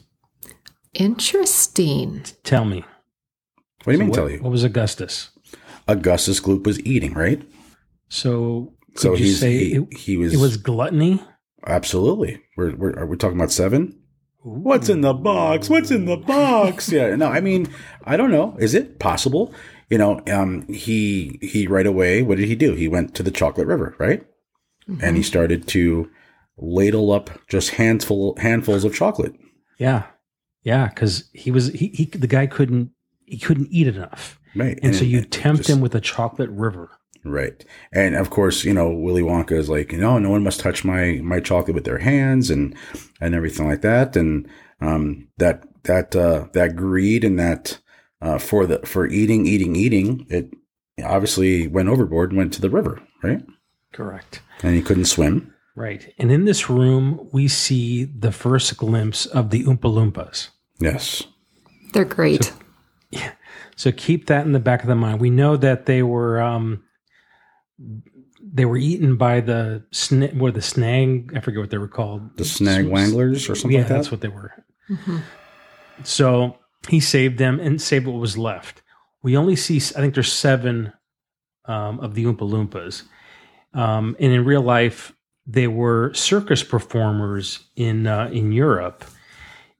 Interesting. 0.93 2.23
Tell 2.43 2.65
me. 2.65 2.83
What 3.83 3.91
do 3.91 3.91
you 3.93 3.97
So 3.97 3.99
mean? 3.99 4.09
what, 4.09 4.15
tell 4.15 4.29
you? 4.29 4.39
What 4.39 4.51
was 4.51 4.63
Augustus? 4.63 5.29
Augustus 5.87 6.39
Gloop 6.39 6.65
was 6.65 6.79
eating, 6.85 7.13
right? 7.13 7.41
So 8.09 8.73
could 8.93 8.99
So 9.01 9.13
you 9.15 9.27
say 9.33 9.51
he, 9.51 9.75
it, 9.75 9.97
he 9.97 10.17
was 10.17 10.33
it 10.33 10.39
was 10.39 10.57
gluttony? 10.57 11.21
absolutely. 11.65 12.41
We're, 12.57 12.75
we're 12.75 12.93
are 12.99 13.05
we 13.05 13.17
talking 13.17 13.37
about 13.37 13.51
seven? 13.51 13.99
What's 14.45 14.89
in 14.89 15.01
the 15.01 15.13
box? 15.13 15.69
What's 15.69 15.89
in 15.91 16.05
the 16.05 16.17
box? 16.17 16.91
Yeah, 16.91 17.15
no, 17.15 17.27
I 17.27 17.39
mean, 17.39 17.67
I 18.03 18.17
don't 18.17 18.31
know. 18.31 18.57
Is 18.59 18.73
it 18.73 18.99
possible? 18.99 19.53
You 19.89 19.97
know, 19.97 20.21
um, 20.27 20.67
he 20.67 21.39
he 21.41 21.65
right 21.67 21.85
away. 21.87 22.21
What 22.23 22.37
did 22.37 22.47
he 22.47 22.55
do? 22.55 22.73
He 22.73 22.87
went 22.87 23.15
to 23.15 23.23
the 23.23 23.31
chocolate 23.31 23.67
river, 23.67 23.95
right? 23.99 24.25
And 25.01 25.15
he 25.15 25.23
started 25.23 25.65
to 25.69 26.09
ladle 26.57 27.11
up 27.13 27.29
just 27.47 27.71
handful 27.71 28.35
handfuls 28.37 28.83
of 28.83 28.93
chocolate. 28.93 29.33
Yeah, 29.79 30.03
yeah. 30.63 30.89
Because 30.89 31.29
he 31.33 31.51
was 31.51 31.67
he, 31.69 31.87
he 31.89 32.05
the 32.05 32.27
guy 32.27 32.47
couldn't 32.47 32.91
he 33.25 33.37
couldn't 33.37 33.67
eat 33.71 33.87
enough, 33.87 34.39
Right. 34.55 34.77
and, 34.83 34.93
so 34.93 35.05
you 35.05 35.21
tempt 35.23 35.59
just- 35.59 35.69
him 35.69 35.79
with 35.79 35.95
a 35.95 36.01
chocolate 36.01 36.49
river. 36.49 36.89
Right. 37.25 37.63
And 37.93 38.15
of 38.15 38.29
course, 38.29 38.63
you 38.63 38.73
know, 38.73 38.89
Willy 38.89 39.21
Wonka 39.21 39.53
is 39.53 39.69
like, 39.69 39.93
no, 39.93 40.19
no 40.19 40.29
one 40.29 40.43
must 40.43 40.59
touch 40.59 40.83
my, 40.83 41.19
my 41.23 41.39
chocolate 41.39 41.75
with 41.75 41.85
their 41.85 41.99
hands 41.99 42.49
and, 42.49 42.75
and 43.21 43.33
everything 43.33 43.67
like 43.67 43.81
that. 43.81 44.15
And, 44.15 44.47
um, 44.81 45.27
that, 45.37 45.63
that, 45.83 46.15
uh, 46.15 46.47
that 46.53 46.75
greed 46.75 47.23
and 47.23 47.39
that, 47.39 47.79
uh, 48.21 48.37
for 48.37 48.65
the, 48.65 48.79
for 48.79 49.07
eating, 49.07 49.45
eating, 49.45 49.75
eating, 49.75 50.25
it 50.29 50.53
obviously 51.03 51.67
went 51.67 51.89
overboard 51.89 52.31
and 52.31 52.37
went 52.37 52.53
to 52.53 52.61
the 52.61 52.69
river, 52.69 53.01
right? 53.23 53.41
Correct. 53.93 54.41
And 54.61 54.75
he 54.75 54.81
couldn't 54.81 55.05
swim. 55.05 55.53
Right. 55.75 56.13
And 56.17 56.31
in 56.31 56.45
this 56.45 56.69
room, 56.69 57.29
we 57.31 57.47
see 57.47 58.03
the 58.03 58.31
first 58.31 58.77
glimpse 58.77 59.25
of 59.25 59.49
the 59.49 59.63
Oompa 59.63 59.81
Loompas. 59.81 60.49
Yes. 60.79 61.23
They're 61.93 62.05
great. 62.05 62.53
Yeah. 63.09 63.31
So 63.75 63.91
keep 63.91 64.27
that 64.27 64.45
in 64.45 64.51
the 64.51 64.59
back 64.59 64.81
of 64.81 64.87
the 64.87 64.95
mind. 64.95 65.19
We 65.19 65.29
know 65.29 65.57
that 65.57 65.85
they 65.85 66.03
were 66.03 66.41
um, 66.41 66.83
they 67.79 68.65
were 68.65 68.77
eaten 68.77 69.17
by 69.17 69.41
the 69.41 69.83
sna- 69.91 70.33
what 70.35 70.53
the 70.53 70.61
snag. 70.61 71.33
I 71.35 71.39
forget 71.39 71.59
what 71.59 71.69
they 71.69 71.77
were 71.77 71.87
called. 71.87 72.37
The 72.37 72.45
snag 72.45 72.85
wanglers 72.85 73.49
or 73.49 73.55
something 73.55 73.71
yeah, 73.71 73.79
like 73.79 73.87
that. 73.89 73.95
that's 73.95 74.11
what 74.11 74.21
they 74.21 74.27
were. 74.27 74.53
So 76.03 76.57
he 76.89 76.99
saved 76.99 77.37
them 77.37 77.59
and 77.59 77.81
saved 77.81 78.07
what 78.07 78.19
was 78.19 78.37
left. 78.37 78.81
We 79.21 79.37
only 79.37 79.55
see, 79.55 79.77
I 79.77 80.01
think 80.01 80.13
there's 80.15 80.31
seven 80.31 80.91
um, 81.65 81.99
of 81.99 82.15
the 82.15 82.25
Oompa 82.25 82.39
Loompas. 82.39 83.03
Um, 83.73 84.15
and 84.19 84.33
in 84.33 84.45
real 84.45 84.61
life, 84.61 85.13
they 85.45 85.67
were 85.67 86.13
circus 86.13 86.63
performers 86.63 87.67
in 87.75 88.07
uh, 88.07 88.29
in 88.31 88.51
Europe, 88.51 89.03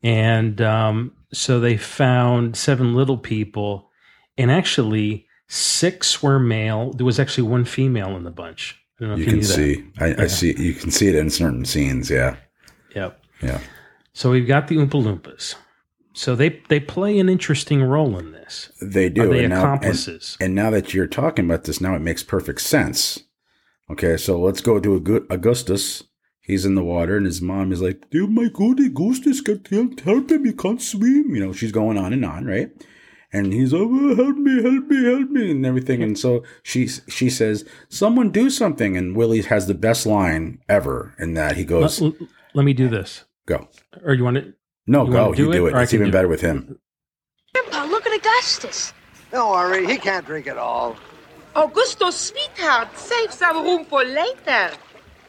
and 0.02 0.60
um, 0.62 1.14
so 1.32 1.60
they 1.60 1.78
found 1.78 2.58
seven 2.58 2.96
little 2.96 3.18
people, 3.18 3.90
and 4.38 4.52
actually 4.52 5.28
six 5.54 6.24
were 6.24 6.40
male. 6.40 6.92
There 6.94 7.06
was 7.06 7.20
actually 7.20 7.48
one 7.48 7.66
female 7.66 8.16
in 8.16 8.24
the 8.24 8.32
bunch. 8.32 8.80
I 9.00 9.06
don't 9.06 9.10
know 9.10 9.14
if 9.16 9.20
you 9.20 9.26
you, 9.26 9.32
can 9.32 9.44
see. 9.44 9.86
I, 10.00 10.24
I 10.24 10.28
see. 10.28 10.56
You 10.58 10.74
can 10.74 10.92
see 10.92 11.08
it 11.08 11.16
in 11.16 11.30
certain 11.30 11.66
scenes. 11.66 12.10
Yeah. 12.10 12.38
Yep. 12.96 13.24
Yeah. 13.42 13.60
So 14.14 14.32
we've 14.32 14.48
got 14.48 14.68
the 14.68 14.78
Oompa 14.78 14.92
Loompas. 15.04 15.56
So 16.14 16.36
they 16.36 16.62
they 16.70 16.80
play 16.80 17.20
an 17.20 17.30
interesting 17.30 17.84
role 17.84 18.18
in 18.18 18.32
this. 18.32 18.72
They 18.82 19.10
do. 19.10 19.24
Are 19.24 19.28
they 19.28 19.46
and 19.46 19.50
now- 19.50 19.56
and- 19.56 19.66
accomplices? 19.66 20.38
And, 20.40 20.56
now 20.56 20.70
that 20.70 20.94
you're 20.94 21.08
talking 21.08 21.46
about 21.46 21.64
this, 21.66 21.82
now 21.82 21.96
it 21.96 22.02
makes 22.02 22.24
perfect 22.24 22.62
sense. 22.62 23.24
Okay, 23.90 24.18
so 24.18 24.40
let's 24.40 24.62
go 24.62 24.80
to 24.80 25.26
Augustus. 25.30 26.04
He's 26.42 26.66
in 26.66 26.76
the 26.76 26.84
water, 26.84 27.18
and 27.18 27.26
his 27.26 27.42
mom 27.42 27.72
is 27.72 27.82
like, 27.82 28.04
"Oh 28.16 28.28
my 28.28 28.50
God, 28.50 28.80
Augustus, 28.80 29.42
can't 29.42 29.68
help, 29.68 30.00
help 30.02 30.32
him. 30.32 30.46
He 30.46 30.54
can't 30.54 30.82
swim." 30.82 31.36
You 31.36 31.46
know, 31.46 31.54
she's 31.54 31.72
going 31.72 31.98
on 31.98 32.12
and 32.14 32.26
on, 32.26 32.46
right? 32.46 32.72
And 33.36 33.52
he's 33.52 33.74
like, 33.74 33.82
oh, 33.84 34.16
"Help 34.16 34.38
me, 34.38 34.62
help 34.62 34.86
me, 34.88 35.04
help 35.06 35.30
me," 35.32 35.52
and 35.52 35.66
everything. 35.66 36.04
And 36.04 36.18
so 36.18 36.44
she 36.62 36.88
she 36.88 37.30
says, 37.32 37.66
"Someone 37.90 38.30
do 38.30 38.50
something." 38.52 38.96
And 38.96 39.16
Willie 39.16 39.42
has 39.42 39.66
the 39.68 39.74
best 39.74 40.06
line 40.06 40.60
ever 40.70 41.16
in 41.18 41.34
that 41.34 41.56
he 41.58 41.66
goes, 41.66 42.00
l- 42.02 42.14
let 42.54 42.64
me 42.64 42.74
do 42.74 42.88
this. 42.88 43.26
"Go." 43.48 43.68
Or 44.06 44.14
you 44.14 44.24
want 44.24 44.38
to? 44.38 44.54
No, 44.86 45.06
You 45.06 45.12
go. 45.12 45.24
wanna 45.26 45.36
do 45.36 45.44
You 45.46 45.52
do 45.52 45.66
it, 45.68 45.74
it. 45.76 45.82
It's 45.82 45.94
even 45.96 46.12
better 46.12 46.28
it? 46.28 46.30
with 46.30 46.42
him. 46.42 46.78
Grandpa, 47.56 47.86
look 47.86 48.06
at 48.06 48.14
Augustus. 48.20 48.94
Don't 49.32 49.50
worry, 49.50 49.88
he 49.88 49.98
can't 49.98 50.26
drink 50.26 50.46
at 50.48 50.58
all. 50.58 50.96
Augustus 51.56 52.16
sweetheart. 52.16 52.90
Save 52.98 53.32
some 53.34 53.64
room 53.64 53.86
for 53.86 54.04
later. 54.04 54.72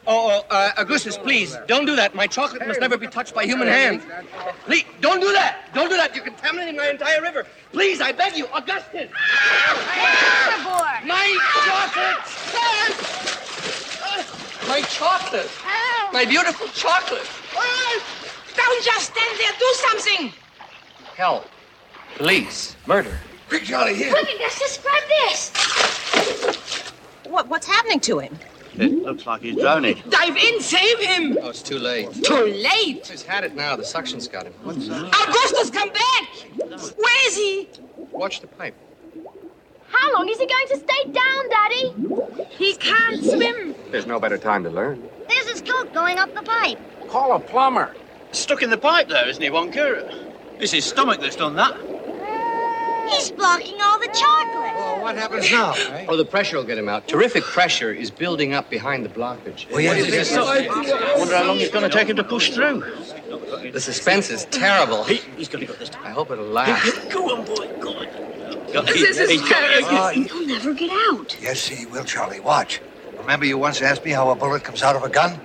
Oh, 0.07 0.43
oh 0.43 0.45
uh, 0.49 0.71
Augustus, 0.77 1.17
please, 1.17 1.57
don't 1.67 1.85
do 1.85 1.95
that. 1.95 2.13
My 2.13 2.27
chocolate 2.27 2.65
must 2.67 2.79
never 2.79 2.97
be 2.97 3.07
touched 3.07 3.33
by 3.33 3.45
human 3.45 3.67
hands. 3.67 4.03
Please, 4.65 4.85
don't 5.01 5.19
do 5.19 5.31
that. 5.33 5.69
Don't 5.73 5.89
do 5.89 5.97
that. 5.97 6.15
You're 6.15 6.23
contaminating 6.23 6.75
my 6.75 6.89
entire 6.89 7.21
river. 7.21 7.45
Please, 7.71 8.01
I 8.01 8.11
beg 8.11 8.37
you, 8.37 8.47
Augustus. 8.53 9.09
My 11.05 11.37
chocolate! 11.65 12.25
My 14.67 14.81
chocolate! 14.81 15.49
My 16.13 16.25
beautiful 16.25 16.67
chocolate! 16.67 17.27
Don't 18.55 18.83
just 18.83 19.13
stand 19.13 19.39
there. 19.39 19.51
Do 19.59 19.73
something. 19.73 20.33
Help. 21.15 21.47
police, 22.15 22.75
murder. 22.85 23.17
Quick, 23.47 23.63
Charlie, 23.63 23.95
here. 23.95 24.11
Quick, 24.11 24.27
let's 24.39 24.59
describe 24.59 25.03
this. 25.07 25.51
What, 27.25 27.47
what's 27.47 27.67
happening 27.67 27.99
to 28.01 28.19
him? 28.19 28.37
It 28.77 29.03
looks 29.03 29.25
like 29.25 29.41
he's 29.41 29.55
drowning. 29.55 30.01
Dive 30.09 30.35
in. 30.35 30.61
Save 30.61 30.99
him. 30.99 31.37
Oh, 31.41 31.49
it's 31.49 31.61
too 31.61 31.79
late. 31.79 32.11
Too 32.23 32.45
late. 32.45 33.07
He's 33.07 33.23
had 33.23 33.43
it 33.43 33.55
now. 33.55 33.75
The 33.75 33.85
suction's 33.85 34.27
got 34.27 34.45
him. 34.45 34.53
What's 34.63 34.87
that? 34.87 35.07
Augustus, 35.07 35.69
come 35.69 35.89
back. 35.89 36.29
Where 36.97 37.27
is 37.27 37.35
he? 37.35 37.69
Watch 38.11 38.41
the 38.41 38.47
pipe. 38.47 38.75
How 39.87 40.13
long 40.13 40.27
is 40.29 40.37
he 40.37 40.45
going 40.45 40.67
to 40.69 40.77
stay 40.77 41.11
down, 41.11 41.49
Daddy? 41.49 42.45
He 42.49 42.75
can't 42.75 43.23
swim. 43.23 43.75
There's 43.91 44.07
no 44.07 44.19
better 44.19 44.37
time 44.37 44.63
to 44.63 44.69
learn. 44.69 45.07
There's 45.29 45.49
his 45.49 45.61
coat 45.61 45.93
going 45.93 46.17
up 46.17 46.33
the 46.33 46.41
pipe. 46.41 46.79
Call 47.09 47.33
a 47.33 47.39
plumber. 47.39 47.95
Stuck 48.31 48.61
in 48.61 48.69
the 48.69 48.77
pipe 48.77 49.07
there, 49.07 49.27
isn't 49.29 49.41
he, 49.41 49.49
Wonka? 49.49 50.33
It's 50.59 50.71
his 50.71 50.85
stomach 50.85 51.21
that's 51.21 51.35
done 51.35 51.55
that. 51.55 51.75
He's 53.09 53.31
blocking 53.31 53.79
all 53.81 53.99
the 53.99 54.07
chocolate. 54.07 54.75
Well, 54.75 55.01
what 55.01 55.15
happens 55.17 55.51
now? 55.51 55.73
eh? 55.73 56.05
Oh, 56.09 56.17
the 56.17 56.25
pressure 56.25 56.57
will 56.57 56.63
get 56.63 56.77
him 56.77 56.89
out. 56.89 57.07
Terrific 57.07 57.43
pressure 57.43 57.91
is 57.93 58.09
building 58.11 58.53
up 58.53 58.69
behind 58.69 59.05
the 59.05 59.09
blockage. 59.09 59.69
Well, 59.71 59.81
yes, 59.81 59.89
What 59.91 60.07
is 60.09 60.13
yes, 60.13 60.29
this? 60.29 60.37
I 60.37 61.17
wonder 61.17 61.35
how 61.37 61.43
long 61.45 61.59
it's 61.59 61.71
going 61.71 61.89
to 61.89 61.95
take 61.95 62.07
him 62.09 62.15
to 62.17 62.23
push 62.23 62.51
through. 62.51 62.83
The 63.71 63.79
suspense 63.81 64.29
is 64.29 64.45
terrible. 64.45 65.03
He, 65.03 65.15
he's 65.37 65.47
going 65.49 65.65
to 65.65 65.71
go 65.71 65.77
this 65.77 65.89
time. 65.89 66.05
I 66.05 66.11
hope 66.11 66.31
it'll 66.31 66.45
last. 66.45 67.09
Go 67.11 67.35
on, 67.35 67.45
boy, 67.45 67.67
go 67.79 67.93
on. 67.93 68.85
This 68.85 69.17
is 69.19 69.41
terrible. 69.47 70.09
He'll 70.09 70.47
never 70.47 70.73
get 70.73 70.91
out. 70.91 71.37
Yes, 71.41 71.65
he 71.67 71.85
will, 71.85 72.03
Charlie. 72.03 72.39
Watch. 72.39 72.81
Remember 73.17 73.45
you 73.45 73.57
once 73.57 73.81
asked 73.81 74.03
me 74.05 74.11
how 74.11 74.29
a 74.29 74.35
bullet 74.35 74.63
comes 74.63 74.83
out 74.83 74.95
of 74.95 75.03
a 75.03 75.09
gun? 75.09 75.39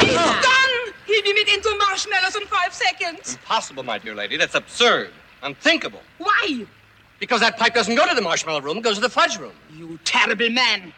He's 0.00 0.14
done. 0.14 0.94
He'll 1.06 1.22
be 1.22 1.32
made 1.32 1.48
into 1.48 1.74
marshmallows 1.88 2.36
in 2.36 2.42
five 2.46 2.74
seconds. 2.74 3.34
Impossible, 3.34 3.82
my 3.82 3.98
dear 3.98 4.14
lady. 4.14 4.36
That's 4.36 4.54
absurd. 4.54 5.10
Unthinkable. 5.42 6.00
Why? 6.18 6.66
Because 7.18 7.40
that 7.40 7.56
pipe 7.58 7.74
doesn't 7.74 7.94
go 7.94 8.06
to 8.08 8.14
the 8.14 8.20
marshmallow 8.20 8.60
room, 8.60 8.78
it 8.78 8.82
goes 8.82 8.96
to 8.96 9.00
the 9.00 9.08
fudge 9.08 9.38
room. 9.38 9.52
You 9.74 9.98
terrible 10.04 10.50
man. 10.50 10.92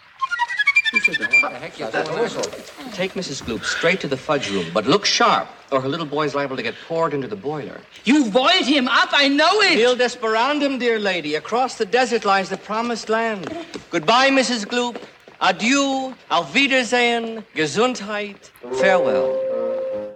What 0.90 1.04
the 1.18 1.50
heck 1.58 1.78
is 1.78 1.90
that? 1.90 2.92
Take 2.94 3.12
Mrs. 3.12 3.42
Gloop 3.42 3.62
straight 3.62 4.00
to 4.00 4.08
the 4.08 4.16
fudge 4.16 4.50
room, 4.50 4.66
but 4.72 4.86
look 4.86 5.04
sharp, 5.04 5.46
or 5.70 5.82
her 5.82 5.88
little 5.88 6.06
boy's 6.06 6.34
liable 6.34 6.56
to 6.56 6.62
get 6.62 6.74
poured 6.86 7.12
into 7.12 7.28
the 7.28 7.36
boiler. 7.36 7.78
You 8.04 8.30
boiled 8.30 8.64
him 8.64 8.88
up. 8.88 9.10
I 9.12 9.28
know 9.28 9.60
it. 9.60 9.76
Nil 9.76 9.96
desperandum, 9.96 10.78
dear 10.78 10.98
lady. 10.98 11.34
Across 11.34 11.76
the 11.76 11.84
desert 11.84 12.24
lies 12.24 12.48
the 12.48 12.56
promised 12.56 13.10
land. 13.10 13.54
Goodbye, 13.90 14.30
Mrs. 14.30 14.64
Gloop. 14.64 14.96
Adieu. 15.40 16.14
Auf 16.30 16.54
Wiedersehen. 16.54 17.44
Gesundheit. 17.54 18.50
Farewell. 18.80 20.14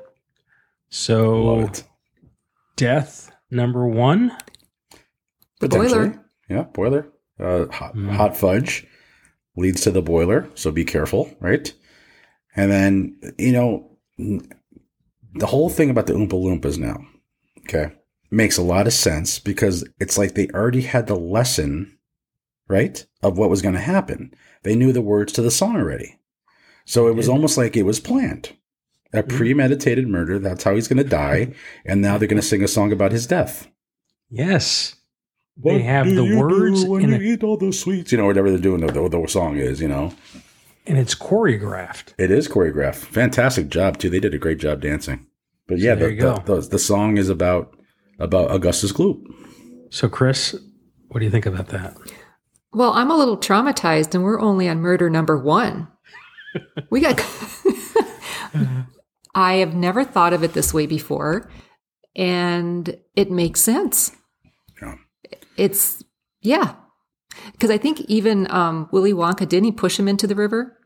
So 0.88 1.42
Love 1.42 1.64
it. 1.64 1.84
death 2.76 3.31
number 3.52 3.86
one. 3.86 4.36
Potentially. 5.60 6.08
Boiler. 6.08 6.24
Yeah, 6.48 6.62
boiler. 6.62 7.08
Uh, 7.38 7.66
hot, 7.68 7.96
hot 7.96 8.36
fudge 8.36 8.86
leads 9.56 9.82
to 9.82 9.90
the 9.90 10.02
boiler, 10.02 10.48
so 10.54 10.70
be 10.70 10.84
careful, 10.84 11.34
right? 11.40 11.72
And 12.56 12.70
then, 12.70 13.34
you 13.38 13.52
know, 13.52 13.90
the 14.18 15.46
whole 15.46 15.70
thing 15.70 15.90
about 15.90 16.06
the 16.06 16.14
Oompa 16.14 16.30
Loompas 16.30 16.78
now, 16.78 16.98
okay, 17.60 17.92
makes 18.30 18.58
a 18.58 18.62
lot 18.62 18.86
of 18.86 18.92
sense 18.92 19.38
because 19.38 19.84
it's 19.98 20.18
like 20.18 20.34
they 20.34 20.48
already 20.48 20.82
had 20.82 21.06
the 21.06 21.16
lesson, 21.16 21.98
right, 22.68 23.04
of 23.22 23.38
what 23.38 23.50
was 23.50 23.62
going 23.62 23.74
to 23.74 23.80
happen. 23.80 24.34
They 24.62 24.74
knew 24.74 24.92
the 24.92 25.02
words 25.02 25.32
to 25.34 25.42
the 25.42 25.50
song 25.50 25.76
already. 25.76 26.18
So 26.84 27.08
it 27.08 27.14
was 27.14 27.28
almost 27.28 27.56
like 27.56 27.76
it 27.76 27.84
was 27.84 28.00
planned. 28.00 28.56
A 29.12 29.22
mm-hmm. 29.22 29.36
premeditated 29.36 30.08
murder. 30.08 30.38
That's 30.38 30.64
how 30.64 30.74
he's 30.74 30.88
going 30.88 31.02
to 31.02 31.08
die. 31.08 31.54
And 31.84 32.00
now 32.00 32.16
they're 32.16 32.28
going 32.28 32.40
to 32.40 32.46
sing 32.46 32.62
a 32.62 32.68
song 32.68 32.92
about 32.92 33.12
his 33.12 33.26
death. 33.26 33.68
Yes. 34.30 34.96
They 35.56 35.82
have 35.82 36.06
the 36.06 36.36
words 36.36 36.84
when 36.84 37.04
in 37.04 37.10
you 37.10 37.16
a, 37.16 37.34
eat 37.34 37.44
all 37.44 37.56
those 37.56 37.78
sweets. 37.78 38.12
You 38.12 38.18
know, 38.18 38.26
whatever 38.26 38.50
they're 38.50 38.58
doing, 38.58 38.80
the, 38.80 38.92
the, 38.92 39.08
the 39.08 39.26
song 39.26 39.58
is, 39.58 39.80
you 39.80 39.88
know. 39.88 40.14
and 40.86 40.98
it's 40.98 41.14
choreographed. 41.14 42.14
It 42.18 42.30
is 42.30 42.48
choreographed. 42.48 42.96
Fantastic 42.96 43.68
job, 43.68 43.98
too. 43.98 44.08
They 44.08 44.20
did 44.20 44.32
a 44.32 44.38
great 44.38 44.58
job 44.58 44.80
dancing. 44.80 45.26
But 45.66 45.78
yeah, 45.78 45.94
there 45.94 46.08
the, 46.08 46.14
you 46.14 46.20
go. 46.20 46.42
the, 46.44 46.60
the, 46.60 46.68
the 46.68 46.78
song 46.78 47.18
is 47.18 47.28
about 47.28 47.76
about 48.18 48.50
Augustus 48.50 48.92
Gloop. 48.92 49.22
So, 49.90 50.08
Chris, 50.08 50.56
what 51.08 51.18
do 51.18 51.24
you 51.24 51.30
think 51.30 51.46
about 51.46 51.68
that? 51.68 51.96
Well, 52.72 52.92
I'm 52.92 53.10
a 53.10 53.16
little 53.16 53.36
traumatized, 53.36 54.14
and 54.14 54.24
we're 54.24 54.40
only 54.40 54.68
on 54.68 54.80
murder 54.80 55.10
number 55.10 55.38
one. 55.38 55.88
We 56.90 57.00
got. 57.00 57.20
Uh-huh. 58.54 58.82
I 59.34 59.54
have 59.54 59.74
never 59.74 60.04
thought 60.04 60.32
of 60.32 60.42
it 60.42 60.52
this 60.52 60.74
way 60.74 60.86
before, 60.86 61.50
and 62.14 62.96
it 63.16 63.30
makes 63.30 63.60
sense. 63.60 64.12
Yeah. 64.80 64.94
It's 65.56 66.02
yeah, 66.42 66.74
because 67.52 67.70
I 67.70 67.78
think 67.78 68.00
even 68.02 68.50
um, 68.50 68.88
Willy 68.92 69.12
Wonka 69.12 69.48
didn't 69.48 69.64
he 69.64 69.72
push 69.72 69.98
him 69.98 70.08
into 70.08 70.26
the 70.26 70.34
river, 70.34 70.76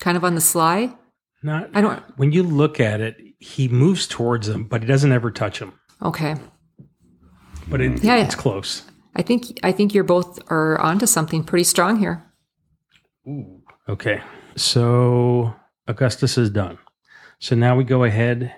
kind 0.00 0.16
of 0.16 0.24
on 0.24 0.34
the 0.34 0.40
sly. 0.40 0.94
Not. 1.42 1.70
I 1.74 1.80
don't- 1.80 2.02
When 2.16 2.32
you 2.32 2.42
look 2.42 2.80
at 2.80 3.00
it, 3.00 3.16
he 3.38 3.68
moves 3.68 4.08
towards 4.08 4.48
him, 4.48 4.64
but 4.64 4.82
he 4.82 4.88
doesn't 4.88 5.12
ever 5.12 5.30
touch 5.30 5.60
him. 5.60 5.72
Okay, 6.02 6.34
But 7.68 7.80
it, 7.80 8.02
Yeah, 8.02 8.16
yeah. 8.16 8.24
it's 8.24 8.34
close. 8.34 8.82
I 9.14 9.22
think 9.22 9.58
I 9.62 9.72
think 9.72 9.94
you're 9.94 10.04
both 10.04 10.38
are 10.50 10.80
onto 10.80 11.06
something 11.06 11.44
pretty 11.44 11.64
strong 11.64 11.98
here. 11.98 12.24
Ooh. 13.26 13.62
Okay. 13.88 14.22
So 14.56 15.54
Augustus 15.86 16.38
is 16.38 16.50
done. 16.50 16.78
So 17.40 17.54
now 17.54 17.76
we 17.76 17.84
go 17.84 18.04
ahead 18.04 18.54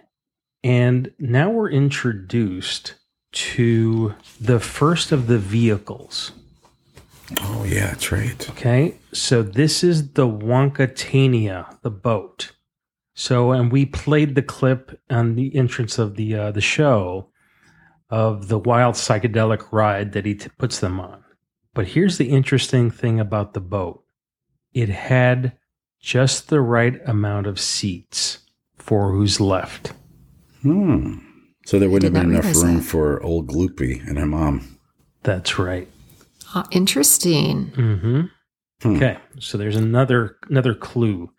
and 0.62 1.12
now 1.18 1.50
we're 1.50 1.70
introduced 1.70 2.94
to 3.32 4.14
the 4.40 4.58
first 4.58 5.12
of 5.12 5.26
the 5.26 5.38
vehicles. 5.38 6.32
Oh 7.40 7.64
yeah, 7.64 7.88
that's 7.88 8.10
right. 8.10 8.50
Okay, 8.50 8.96
so 9.12 9.42
this 9.42 9.84
is 9.84 10.12
the 10.12 10.26
Wonkatania, 10.26 11.80
the 11.82 11.90
boat. 11.90 12.52
So, 13.14 13.52
and 13.52 13.70
we 13.70 13.86
played 13.86 14.34
the 14.34 14.42
clip 14.42 14.98
on 15.10 15.36
the 15.36 15.54
entrance 15.54 15.98
of 15.98 16.16
the 16.16 16.34
uh, 16.34 16.50
the 16.50 16.60
show 16.60 17.28
of 18.08 18.48
the 18.48 18.58
wild 18.58 18.96
psychedelic 18.96 19.70
ride 19.70 20.12
that 20.12 20.26
he 20.26 20.34
t- 20.34 20.48
puts 20.58 20.80
them 20.80 20.98
on. 20.98 21.22
But 21.72 21.88
here's 21.88 22.18
the 22.18 22.30
interesting 22.30 22.90
thing 22.90 23.20
about 23.20 23.54
the 23.54 23.60
boat: 23.60 24.02
it 24.72 24.88
had 24.88 25.52
just 26.00 26.48
the 26.48 26.60
right 26.60 27.00
amount 27.06 27.46
of 27.46 27.60
seats 27.60 28.38
for 28.80 29.12
who's 29.12 29.40
left. 29.40 29.92
Hmm. 30.62 31.18
So 31.66 31.78
there 31.78 31.88
wouldn't 31.88 32.14
have 32.14 32.22
been 32.22 32.34
enough 32.34 32.54
room 32.56 32.78
that. 32.78 32.82
for 32.82 33.22
old 33.22 33.48
Gloopy 33.48 34.06
and 34.08 34.18
her 34.18 34.26
mom. 34.26 34.78
That's 35.22 35.58
right. 35.58 35.88
Ah, 36.54 36.66
interesting. 36.70 37.68
hmm 37.68 38.20
Hmm. 38.82 38.96
Okay, 38.96 39.18
so 39.38 39.58
there's 39.58 39.76
another 39.76 40.38
another 40.48 40.74
clue. 40.74 41.30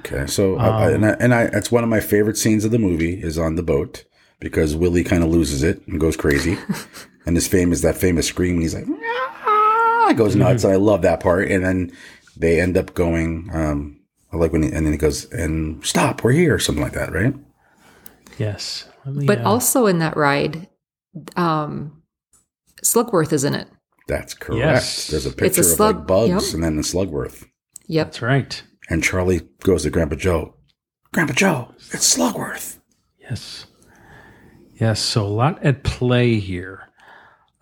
Okay, 0.00 0.26
so 0.26 0.56
I, 0.56 0.68
I, 0.68 0.90
and 0.92 1.04
I, 1.04 1.10
and 1.20 1.34
I, 1.34 1.42
it's 1.52 1.70
one 1.70 1.84
of 1.84 1.90
my 1.90 2.00
favorite 2.00 2.38
scenes 2.38 2.64
of 2.64 2.70
the 2.70 2.78
movie 2.78 3.22
is 3.22 3.36
on 3.38 3.56
the 3.56 3.62
boat 3.62 4.04
because 4.40 4.74
Willie 4.74 5.04
kind 5.04 5.22
of 5.22 5.28
loses 5.28 5.62
it 5.62 5.86
and 5.86 6.00
goes 6.00 6.16
crazy, 6.16 6.56
and 7.26 7.36
his 7.36 7.46
famous 7.46 7.82
that 7.82 7.98
famous 7.98 8.26
scream. 8.26 8.54
And 8.54 8.62
he's 8.62 8.74
like, 8.74 8.86
ah, 8.88 10.14
goes 10.16 10.34
nuts. 10.34 10.64
And 10.64 10.72
I 10.72 10.76
love 10.76 11.02
that 11.02 11.20
part. 11.20 11.50
And 11.50 11.62
then 11.62 11.92
they 12.36 12.58
end 12.58 12.78
up 12.78 12.94
going, 12.94 13.50
um, 13.52 13.97
I 14.32 14.36
like 14.36 14.52
when 14.52 14.62
he, 14.62 14.70
and 14.72 14.84
then 14.84 14.92
he 14.92 14.98
goes 14.98 15.24
and 15.32 15.84
stop, 15.84 16.22
we're 16.22 16.32
here, 16.32 16.54
or 16.54 16.58
something 16.58 16.82
like 16.82 16.92
that, 16.92 17.12
right? 17.12 17.34
Yes, 18.38 18.86
me, 19.06 19.26
But 19.26 19.40
uh, 19.40 19.48
also 19.48 19.86
in 19.86 19.98
that 19.98 20.16
ride, 20.16 20.68
um, 21.36 22.02
Slugworth 22.84 23.32
is 23.32 23.44
in 23.44 23.54
it. 23.54 23.68
That's 24.06 24.34
correct. 24.34 24.58
Yes. 24.60 25.06
There's 25.08 25.26
a 25.26 25.30
It's 25.30 25.34
a 25.34 25.38
picture 25.38 25.62
slug- 25.62 25.94
of 25.94 26.00
like 26.00 26.06
bugs 26.06 26.46
yep. 26.46 26.54
and 26.54 26.62
then 26.64 26.76
the 26.76 26.82
Slugworth. 26.82 27.44
Yep. 27.86 28.06
that's 28.06 28.22
right. 28.22 28.62
And 28.90 29.02
Charlie 29.02 29.42
goes 29.62 29.82
to 29.82 29.90
Grandpa 29.90 30.16
Joe. 30.16 30.54
Grandpa 31.12 31.34
Joe, 31.34 31.74
it's 31.92 32.16
Slugworth. 32.16 32.78
Yes. 33.18 33.66
Yes. 34.74 35.00
So 35.00 35.24
a 35.24 35.28
lot 35.28 35.62
at 35.64 35.82
play 35.84 36.38
here. 36.38 36.88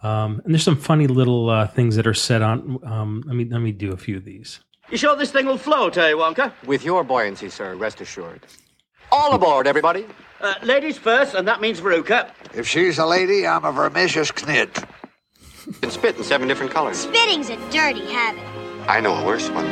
Um, 0.02 0.40
and 0.44 0.52
there's 0.54 0.62
some 0.62 0.76
funny 0.76 1.06
little 1.06 1.48
uh, 1.48 1.66
things 1.66 1.96
that 1.96 2.06
are 2.06 2.14
said 2.14 2.42
on. 2.42 2.78
Um, 2.84 3.22
let 3.26 3.34
me 3.34 3.44
let 3.50 3.60
me 3.60 3.72
do 3.72 3.92
a 3.92 3.96
few 3.96 4.16
of 4.16 4.24
these. 4.24 4.60
You 4.90 4.96
sure 4.96 5.16
this 5.16 5.32
thing 5.32 5.46
will 5.46 5.58
float, 5.58 5.96
eh, 5.96 6.12
Wonka? 6.12 6.52
With 6.64 6.84
your 6.84 7.02
buoyancy, 7.02 7.48
sir, 7.50 7.74
rest 7.74 8.00
assured. 8.00 8.46
All 9.10 9.34
aboard, 9.34 9.66
everybody. 9.66 10.06
Uh, 10.40 10.54
ladies 10.62 10.96
first, 10.96 11.34
and 11.34 11.46
that 11.48 11.60
means 11.60 11.80
Veruca. 11.80 12.30
If 12.54 12.68
she's 12.68 12.98
a 12.98 13.06
lady, 13.06 13.46
I'm 13.46 13.64
a 13.64 13.72
vermicious 13.72 14.30
knid. 14.30 14.70
And 15.82 15.90
spit 15.90 16.16
in 16.16 16.22
seven 16.22 16.46
different 16.46 16.70
colors. 16.70 16.98
Spitting's 16.98 17.50
a 17.50 17.56
dirty 17.70 18.06
habit. 18.12 18.42
I 18.88 19.00
know 19.00 19.14
a 19.14 19.26
worse 19.26 19.50
one. 19.50 19.66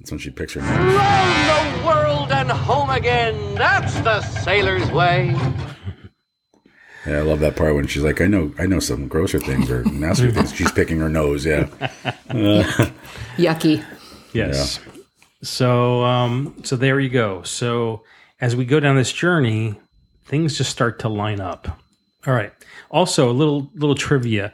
That's 0.00 0.10
when 0.10 0.18
she 0.18 0.30
picks 0.30 0.54
her 0.54 0.60
name. 0.60 0.96
Round 0.96 1.80
the 1.80 1.86
world 1.86 2.32
and 2.32 2.50
home 2.50 2.90
again. 2.90 3.54
That's 3.54 3.94
the 4.00 4.20
sailor's 4.22 4.90
way. 4.90 5.36
Yeah, 7.08 7.20
I 7.20 7.22
love 7.22 7.40
that 7.40 7.56
part 7.56 7.74
when 7.74 7.86
she's 7.86 8.02
like, 8.02 8.20
I 8.20 8.26
know, 8.26 8.52
I 8.58 8.66
know 8.66 8.80
some 8.80 9.08
grosser 9.08 9.38
things 9.40 9.70
or 9.70 9.82
nastier 9.84 10.30
things. 10.30 10.54
She's 10.54 10.70
picking 10.70 10.98
her 10.98 11.08
nose. 11.08 11.46
Yeah. 11.46 11.64
Yucky. 13.38 13.82
Yes. 14.34 14.78
So 15.42 16.04
um, 16.04 16.54
so 16.64 16.76
there 16.76 17.00
you 17.00 17.08
go. 17.08 17.42
So 17.44 18.04
as 18.42 18.54
we 18.54 18.66
go 18.66 18.78
down 18.78 18.96
this 18.96 19.10
journey, 19.10 19.80
things 20.26 20.58
just 20.58 20.70
start 20.70 20.98
to 20.98 21.08
line 21.08 21.40
up. 21.40 21.80
All 22.26 22.34
right. 22.34 22.52
Also, 22.90 23.30
a 23.30 23.32
little 23.32 23.70
little 23.74 23.94
trivia: 23.94 24.52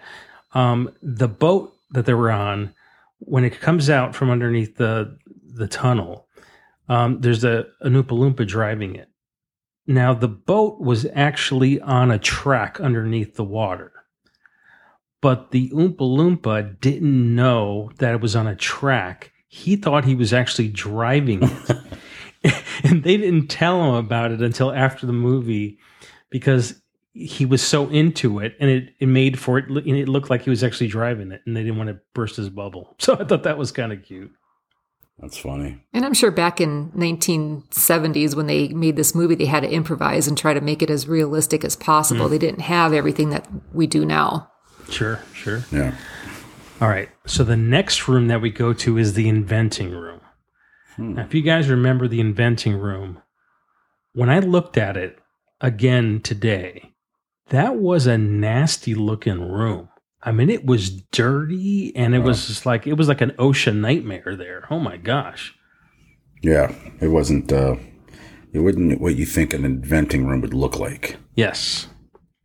um, 0.53 0.95
the 1.03 1.27
boat 1.27 1.75
that 1.91 2.07
they 2.07 2.15
were 2.15 2.31
on, 2.31 2.73
when 3.19 3.45
it 3.45 3.61
comes 3.61 3.91
out 3.91 4.15
from 4.15 4.31
underneath 4.31 4.77
the 4.77 5.19
the 5.55 5.67
tunnel, 5.67 6.29
um, 6.89 7.21
there's 7.21 7.43
a 7.43 7.67
an 7.81 7.95
Oompa 7.95 8.11
Loompa 8.11 8.47
driving 8.47 8.95
it. 8.95 9.09
Now, 9.87 10.15
the 10.15 10.29
boat 10.29 10.81
was 10.81 11.07
actually 11.15 11.81
on 11.81 12.11
a 12.11 12.19
track 12.19 12.81
underneath 12.81 13.35
the 13.35 13.45
water, 13.45 13.93
but 15.21 15.51
the 15.51 15.71
Oompa 15.71 15.99
Loompa 15.99 16.81
didn't 16.81 17.35
know 17.35 17.91
that 17.99 18.15
it 18.15 18.21
was 18.21 18.35
on 18.35 18.47
a 18.47 18.57
track. 18.57 19.33
He 19.47 19.77
thought 19.77 20.05
he 20.05 20.15
was 20.15 20.33
actually 20.33 20.69
driving 20.69 21.43
it. 21.43 21.77
and 22.85 23.03
they 23.03 23.17
didn't 23.17 23.49
tell 23.49 23.83
him 23.83 23.95
about 23.95 24.31
it 24.31 24.43
until 24.43 24.73
after 24.73 25.07
the 25.07 25.13
movie 25.13 25.79
because 26.31 26.81
he 27.13 27.47
was 27.47 27.63
so 27.63 27.89
into 27.89 28.39
it 28.39 28.57
and 28.61 28.69
it, 28.69 28.95
it 28.99 29.07
made 29.07 29.39
for 29.39 29.59
it 29.59 29.69
and 29.69 29.97
it 29.97 30.09
looked 30.09 30.31
like 30.31 30.43
he 30.43 30.51
was 30.51 30.65
actually 30.65 30.89
driving 30.89 31.33
it 31.33 31.43
and 31.47 31.57
they 31.57 31.63
didn't 31.63 31.79
want 31.79 31.89
to 31.89 31.99
burst 32.13 32.37
his 32.37 32.51
bubble 32.51 32.95
so 32.99 33.15
i 33.15 33.25
thought 33.25 33.45
that 33.45 33.59
was 33.59 33.73
kind 33.73 33.93
of 33.93 34.03
cute 34.03 34.33
That's 35.19 35.39
funny. 35.39 35.79
And 35.93 36.05
I'm 36.05 36.13
sure 36.15 36.31
back 36.31 36.61
in 36.61 36.91
1970s 36.93 38.35
when 38.35 38.47
they 38.47 38.69
made 38.69 38.97
this 38.97 39.15
movie, 39.15 39.37
they 39.37 39.47
had 39.47 39.63
to 39.63 39.71
improvise 39.71 40.27
and 40.27 40.37
try 40.37 40.53
to 40.55 40.61
make 40.61 40.83
it 40.83 40.91
as 40.91 41.07
realistic 41.09 41.65
as 41.65 41.77
possible. 41.77 42.27
Hmm. 42.27 42.31
They 42.33 42.39
didn't 42.39 42.61
have 42.63 42.93
everything 42.93 43.31
that 43.31 43.47
we 43.73 43.87
do 43.87 44.05
now. 44.05 44.51
sure 44.91 45.21
sure 45.33 45.65
Yeah. 45.73 45.95
all 46.81 46.89
right 46.91 47.09
so 47.27 47.43
the 47.43 47.57
next 47.57 48.07
room 48.07 48.29
that 48.29 48.43
we 48.43 48.51
go 48.51 48.75
to 48.75 48.99
is 48.99 49.15
the 49.15 49.31
inventing 49.31 49.93
room 49.93 50.21
hmm. 50.97 51.15
now 51.15 51.23
if 51.25 51.33
you 51.33 51.41
guys 51.41 51.71
remember 51.71 52.07
the 52.07 52.21
inventing 52.21 52.77
room 52.77 53.23
when 54.13 54.29
i 54.29 54.41
looked 54.41 54.77
at 54.77 54.99
it 54.99 55.19
again 55.63 56.21
today 56.21 56.93
that 57.49 57.77
was 57.77 58.07
a 58.07 58.19
nasty 58.19 58.95
looking 58.95 59.41
room 59.41 59.89
i 60.25 60.33
mean 60.33 60.51
it 60.51 60.65
was 60.65 60.91
dirty 60.91 61.95
and 61.95 62.15
it 62.15 62.21
was 62.21 62.47
just 62.47 62.67
like 62.67 62.87
it 62.87 62.95
was 62.95 63.09
like 63.09 63.21
an 63.21 63.31
OSHA 63.33 63.75
nightmare 63.77 64.35
there 64.37 64.67
oh 64.71 64.79
my 64.79 64.97
gosh 64.97 65.55
Yeah. 66.43 66.75
It 67.01 67.09
wasn't, 67.09 67.51
uh, 67.53 67.77
it 68.53 68.61
wasn't 68.61 69.01
what 69.01 69.17
you 69.17 69.25
think 69.27 69.55
an 69.55 69.65
inventing 69.65 70.27
room 70.27 70.43
would 70.43 70.53
look 70.53 70.79
like. 70.79 71.17
Yes. 71.35 71.89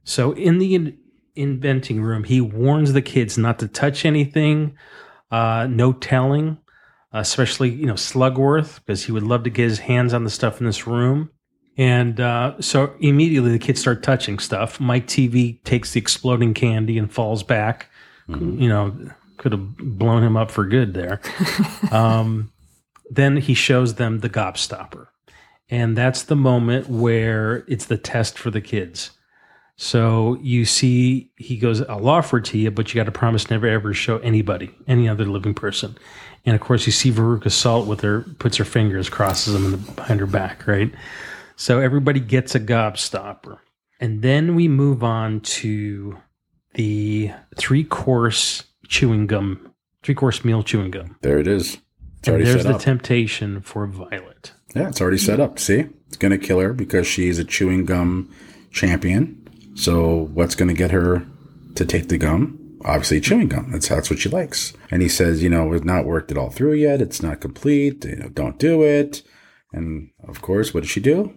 So 0.06 0.32
in 0.32 0.58
the 0.58 0.74
in- 0.76 0.98
inventing 1.36 2.02
room, 2.02 2.24
he 2.24 2.40
warns 2.42 2.94
the 2.94 3.02
kids 3.02 3.38
not 3.38 3.60
to 3.60 3.68
touch 3.68 4.06
anything, 4.06 4.76
uh, 5.32 5.68
no 5.70 5.92
telling, 5.94 6.58
especially 7.12 7.70
you 7.70 7.86
know 7.86 7.96
Slugworth, 7.96 8.80
because 8.80 9.04
he 9.06 9.12
would 9.12 9.24
love 9.24 9.44
to 9.44 9.50
get 9.50 9.66
his 9.70 9.80
hands 9.80 10.14
on 10.14 10.24
the 10.24 10.30
stuff 10.30 10.60
in 10.62 10.66
this 10.66 10.88
room. 10.88 11.30
And 11.80 12.20
uh, 12.20 12.60
so 12.60 12.94
immediately 13.00 13.52
the 13.54 13.58
kids 13.58 13.80
start 13.80 14.04
touching 14.04 14.38
stuff. 14.38 14.82
Mike 14.82 15.08
Teavee 15.08 15.64
takes 15.64 15.94
the 15.94 16.00
exploding 16.02 16.54
candy 16.54 16.98
and 16.98 17.10
falls 17.10 17.42
back. 17.42 17.90
You 18.60 18.68
know, 18.68 18.98
could 19.38 19.54
have 19.54 19.78
blown 19.78 20.22
him 20.22 20.36
up 20.36 20.52
for 20.52 20.66
good 20.66 20.94
there. 20.94 21.22
um, 21.92 22.52
then 23.10 23.38
he 23.38 23.54
shows 23.54 23.96
them 23.96 24.20
the 24.20 24.30
gobstopper. 24.30 25.08
And 25.70 25.98
that's 25.98 26.24
the 26.24 26.36
moment 26.36 26.90
where 26.90 27.64
it's 27.70 27.86
the 27.86 27.98
test 27.98 28.38
for 28.38 28.52
the 28.52 28.60
kids. 28.60 29.12
So 29.78 30.38
you 30.42 30.66
see, 30.66 31.32
he 31.38 31.56
goes, 31.56 31.82
I'll 31.84 32.10
offer 32.10 32.40
it 32.40 32.46
to 32.46 32.58
you, 32.58 32.72
but 32.72 32.94
you 32.94 33.00
got 33.00 33.06
to 33.06 33.14
promise 33.14 33.50
never 33.50 33.68
ever 33.68 33.94
show 33.94 34.18
anybody, 34.18 34.76
any 34.86 35.08
other 35.08 35.24
living 35.24 35.54
person. 35.54 35.98
And 36.46 36.56
of 36.56 36.60
course, 36.62 36.86
you 36.86 36.92
see 36.92 37.10
Veruca 37.10 37.50
Salt 37.50 37.88
with 37.88 38.02
her, 38.02 38.26
puts 38.40 38.58
her 38.58 38.66
fingers, 38.66 39.08
crosses 39.08 39.54
them 39.54 39.64
in 39.64 39.72
the, 39.72 39.78
behind 39.94 40.20
her 40.20 40.26
back, 40.26 40.68
right? 40.68 40.92
So 41.60 41.82
everybody 41.82 42.22
gets 42.22 42.56
a 42.56 42.60
gobstopper. 42.60 43.58
And 44.00 44.22
then 44.22 44.56
we 44.56 44.70
move 44.70 45.04
on 45.04 45.42
to 45.42 46.18
the 46.76 47.32
three 47.58 47.84
course 47.84 48.64
chewing 48.88 49.28
gum, 49.28 49.70
three 50.02 50.16
course 50.16 50.46
meal 50.46 50.64
chewing 50.64 50.90
gum. 50.90 51.18
There 51.22 51.38
it 51.38 51.48
is. 51.48 51.80
It's 52.20 52.30
And 52.30 52.46
there's 52.46 52.64
the 52.64 52.76
up. 52.76 52.82
temptation 52.82 53.60
for 53.60 53.86
Violet. 53.88 54.54
yeah, 54.74 54.88
it's 54.88 55.02
already 55.02 55.18
set 55.18 55.42
up. 55.42 55.60
See? 55.60 55.88
It's 56.08 56.16
going 56.16 56.32
to 56.32 56.38
kill 56.38 56.62
her 56.62 56.72
because 56.72 57.06
she's 57.06 57.40
a 57.40 57.44
chewing 57.44 57.84
gum 57.84 58.34
champion. 58.72 59.46
So 59.76 60.30
what's 60.34 60.56
going 60.56 60.70
to 60.70 60.74
get 60.74 60.92
her 60.92 61.26
to 61.76 61.86
take 61.86 62.08
the 62.08 62.18
gum? 62.18 62.58
Obviously, 62.86 63.20
chewing 63.20 63.50
gum. 63.50 63.72
That's 63.74 63.90
that's 63.90 64.10
what 64.10 64.20
she 64.20 64.30
likes. 64.30 64.72
And 64.92 65.02
he 65.02 65.10
says, 65.10 65.44
you 65.44 65.50
know, 65.50 65.66
we've 65.66 65.84
not 65.84 66.06
worked 66.06 66.32
it 66.32 66.38
all 66.38 66.52
through 66.52 66.76
yet. 66.76 67.02
It's 67.02 67.22
not 67.22 67.42
complete. 67.42 68.06
You 68.06 68.16
know, 68.16 68.30
don't 68.30 68.58
do 68.58 68.82
it. 68.82 69.24
And 69.72 70.10
of 70.28 70.42
course, 70.42 70.74
what 70.74 70.82
does 70.82 70.90
she 70.90 71.00
do? 71.00 71.34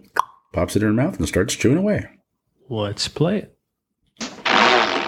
Pops 0.51 0.75
it 0.75 0.81
in 0.83 0.87
her 0.87 0.93
mouth 0.93 1.17
and 1.17 1.27
starts 1.27 1.55
chewing 1.55 1.77
away. 1.77 2.07
Let's 2.69 3.07
play 3.07 3.37
it. 3.39 3.57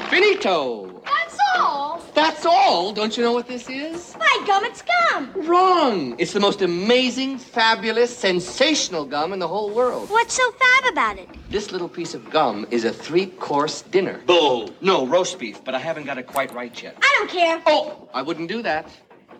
Finito. 0.10 1.02
That's 1.06 1.38
all. 1.56 2.02
That's 2.14 2.46
all. 2.46 2.94
Don't 2.94 3.18
you 3.18 3.24
know 3.24 3.34
what 3.34 3.48
this 3.48 3.70
is? 3.70 4.16
My 4.18 4.44
gum, 4.46 4.64
it's 4.64 4.82
gum. 4.82 5.32
Wrong. 5.36 6.16
It's 6.20 6.34
the 6.34 6.40
most 6.40 6.62
amazing, 6.62 7.38
fabulous, 7.38 8.16
sensational 8.16 9.06
gum 9.06 9.34
in 9.34 9.40
the 9.40 9.48
whole 9.48 9.70
world. 9.72 10.10
What's 10.10 10.34
so 10.36 10.52
fab 10.52 10.92
about 10.92 11.18
it? 11.18 11.28
This 11.50 11.72
little 11.72 11.90
piece 11.90 12.14
of 12.14 12.30
gum 12.30 12.66
is 12.72 12.86
a 12.86 12.92
three-course 12.92 13.84
dinner. 13.84 14.22
Bull. 14.26 14.70
No, 14.82 15.06
roast 15.08 15.40
beef, 15.40 15.64
but 15.64 15.76
I 15.76 15.80
haven't 15.80 16.06
got 16.06 16.18
it 16.18 16.28
quite 16.28 16.54
right 16.54 16.82
yet. 16.82 16.98
I 17.02 17.16
don't 17.18 17.30
care. 17.30 17.62
Oh, 17.66 18.10
I 18.14 18.22
wouldn't 18.22 18.50
do 18.50 18.62
that. 18.62 18.90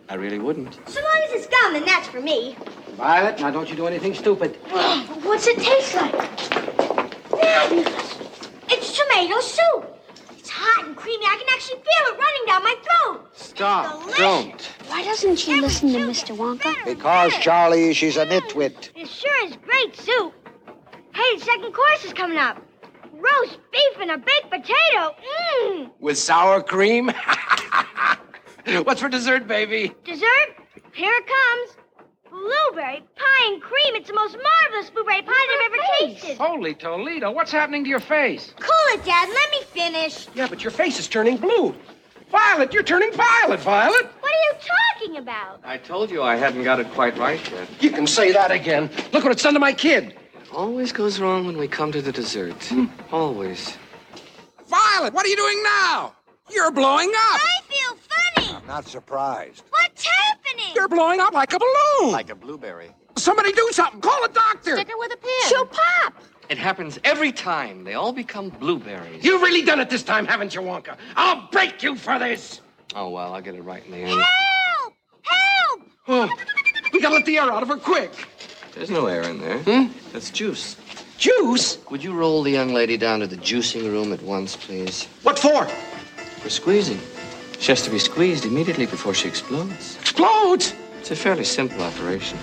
I 0.08 0.14
really 0.14 0.38
wouldn't. 0.38 0.74
So 0.88 1.00
long 1.00 1.22
as 1.24 1.32
it's 1.32 1.46
gum, 1.46 1.72
then 1.72 1.84
that's 1.84 2.08
for 2.08 2.20
me. 2.20 2.56
Violet, 2.96 3.40
now 3.40 3.50
don't 3.50 3.68
you 3.68 3.76
do 3.76 3.86
anything 3.86 4.14
stupid. 4.14 4.56
What's 5.22 5.46
it 5.46 5.58
taste 5.58 5.94
like? 5.96 6.14
Fabulous. 7.30 8.18
It's 8.68 8.96
tomato 8.96 9.40
soup. 9.40 9.98
It's 10.38 10.48
hot 10.50 10.76
hot 10.76 10.86
and 10.86 10.96
creamy. 10.96 11.24
I 11.24 11.36
can 11.36 11.46
actually 11.52 11.76
feel 11.76 12.04
it 12.06 12.18
running 12.18 12.46
down 12.46 12.62
my 12.62 12.76
throat. 12.86 13.28
Stop. 13.36 14.16
Don't. 14.16 14.62
Why 14.88 15.02
doesn't 15.02 15.36
she 15.36 15.60
listen 15.60 15.92
to 15.92 15.98
Mr. 15.98 16.36
Wonka? 16.36 16.84
Because, 16.84 17.32
Charlie, 17.38 17.92
she's 17.94 18.16
a 18.16 18.26
nitwit. 18.26 18.90
It 18.94 19.08
sure 19.08 19.46
is 19.46 19.56
great 19.56 19.96
soup. 19.96 20.32
Hey, 21.14 21.38
the 21.38 21.44
second 21.44 21.72
course 21.72 22.04
is 22.04 22.12
coming 22.12 22.38
up. 22.38 22.62
Roast 23.12 23.58
beef 23.72 24.00
and 24.00 24.10
a 24.10 24.18
baked 24.18 24.50
potato. 24.50 25.16
Mmm. 25.64 25.90
With 26.00 26.18
sour 26.18 26.62
cream? 26.62 27.10
What's 28.84 29.00
for 29.00 29.08
dessert, 29.08 29.46
baby? 29.46 29.92
Dessert? 30.04 30.56
Here 30.92 31.12
it 31.12 31.26
comes. 31.26 31.76
Blueberry 32.28 33.00
pie 33.16 33.52
and 33.52 33.62
cream. 33.62 33.94
It's 33.94 34.08
the 34.08 34.14
most 34.14 34.36
marvelous 34.36 34.90
blueberry 34.90 35.22
pie 35.22 35.32
I've 35.32 35.72
ever 35.72 35.82
tasted. 36.00 36.36
Holy 36.36 36.74
Toledo, 36.74 37.30
what's 37.30 37.52
happening 37.52 37.84
to 37.84 37.90
your 37.90 38.00
face? 38.00 38.54
Cool 38.58 38.98
it, 38.98 39.04
Dad. 39.04 39.28
Let 39.28 39.50
me 39.52 39.62
finish. 39.68 40.26
Yeah, 40.34 40.48
but 40.48 40.64
your 40.64 40.72
face 40.72 40.98
is 40.98 41.06
turning 41.06 41.36
blue. 41.36 41.74
Violet, 42.30 42.72
you're 42.72 42.82
turning 42.82 43.12
violet, 43.12 43.60
Violet. 43.60 44.06
What 44.20 44.32
are 44.32 44.52
you 44.52 44.54
talking 44.98 45.16
about? 45.18 45.60
I 45.62 45.78
told 45.78 46.10
you 46.10 46.22
I 46.22 46.34
hadn't 46.34 46.64
got 46.64 46.80
it 46.80 46.90
quite 46.90 47.16
right 47.16 47.40
yet. 47.52 47.68
You 47.80 47.90
can 47.90 48.06
say 48.06 48.32
that 48.32 48.50
again. 48.50 48.90
Look 49.12 49.22
what 49.22 49.32
it's 49.32 49.44
done 49.44 49.54
to 49.54 49.60
my 49.60 49.72
kid. 49.72 50.16
Always 50.52 50.90
goes 50.90 51.20
wrong 51.20 51.46
when 51.46 51.56
we 51.56 51.68
come 51.68 51.92
to 51.92 52.02
the 52.02 52.12
dessert. 52.12 52.60
Hmm. 52.64 52.86
Always. 53.12 53.76
Violet, 54.66 55.14
what 55.14 55.24
are 55.24 55.28
you 55.28 55.36
doing 55.36 55.62
now? 55.62 56.14
You're 56.50 56.72
blowing 56.72 57.10
up. 57.10 57.40
I 57.40 57.60
feel 57.68 57.96
funny. 57.96 58.45
I'm 58.66 58.74
not 58.74 58.88
surprised. 58.88 59.62
What's 59.70 60.04
happening? 60.04 60.72
You're 60.74 60.88
blowing 60.88 61.20
up 61.20 61.32
like 61.32 61.52
a 61.52 61.58
balloon. 61.60 62.10
Like 62.10 62.30
a 62.30 62.34
blueberry. 62.34 62.90
Somebody 63.16 63.52
do 63.52 63.68
something. 63.70 64.00
Call 64.00 64.24
a 64.24 64.28
doctor. 64.28 64.74
Sticker 64.74 64.98
with 64.98 65.12
a 65.12 65.16
pin. 65.16 65.30
She'll 65.46 65.66
pop. 65.66 66.14
It 66.48 66.58
happens 66.58 66.98
every 67.04 67.30
time. 67.30 67.84
They 67.84 67.94
all 67.94 68.12
become 68.12 68.48
blueberries. 68.48 69.24
You've 69.24 69.40
really 69.40 69.62
done 69.62 69.78
it 69.78 69.88
this 69.88 70.02
time, 70.02 70.26
haven't 70.26 70.52
you, 70.52 70.62
Wonka? 70.62 70.96
I'll 71.14 71.48
break 71.52 71.84
you 71.84 71.94
for 71.94 72.18
this. 72.18 72.60
Oh, 72.96 73.08
well, 73.10 73.34
I'll 73.34 73.40
get 73.40 73.54
it 73.54 73.62
right 73.62 73.84
in 73.84 73.92
the 73.92 73.98
end. 73.98 74.20
Help! 74.20 74.94
Help! 75.22 75.82
Oh, 76.08 76.36
we 76.92 77.00
gotta 77.00 77.14
let 77.14 77.24
the 77.24 77.38
air 77.38 77.44
out 77.44 77.62
of 77.62 77.68
her 77.68 77.76
quick. 77.76 78.10
There's 78.74 78.90
no 78.90 79.06
air 79.06 79.22
in 79.22 79.38
there. 79.40 79.58
Hmm? 79.58 79.92
That's 80.12 80.30
juice. 80.30 80.74
Juice? 81.18 81.78
Would 81.88 82.02
you 82.02 82.14
roll 82.14 82.42
the 82.42 82.50
young 82.50 82.74
lady 82.74 82.96
down 82.96 83.20
to 83.20 83.28
the 83.28 83.36
juicing 83.36 83.84
room 83.84 84.12
at 84.12 84.22
once, 84.22 84.56
please? 84.56 85.04
What 85.22 85.38
for? 85.38 85.66
For 85.66 86.50
squeezing. 86.50 86.98
She 87.58 87.72
has 87.72 87.82
to 87.82 87.90
be 87.90 87.98
squeezed 87.98 88.44
immediately 88.44 88.86
before 88.86 89.14
she 89.14 89.28
explodes. 89.28 89.96
Explodes? 90.00 90.74
It's 91.00 91.10
a 91.10 91.16
fairly 91.16 91.44
simple 91.44 91.82
operation. 91.82 92.38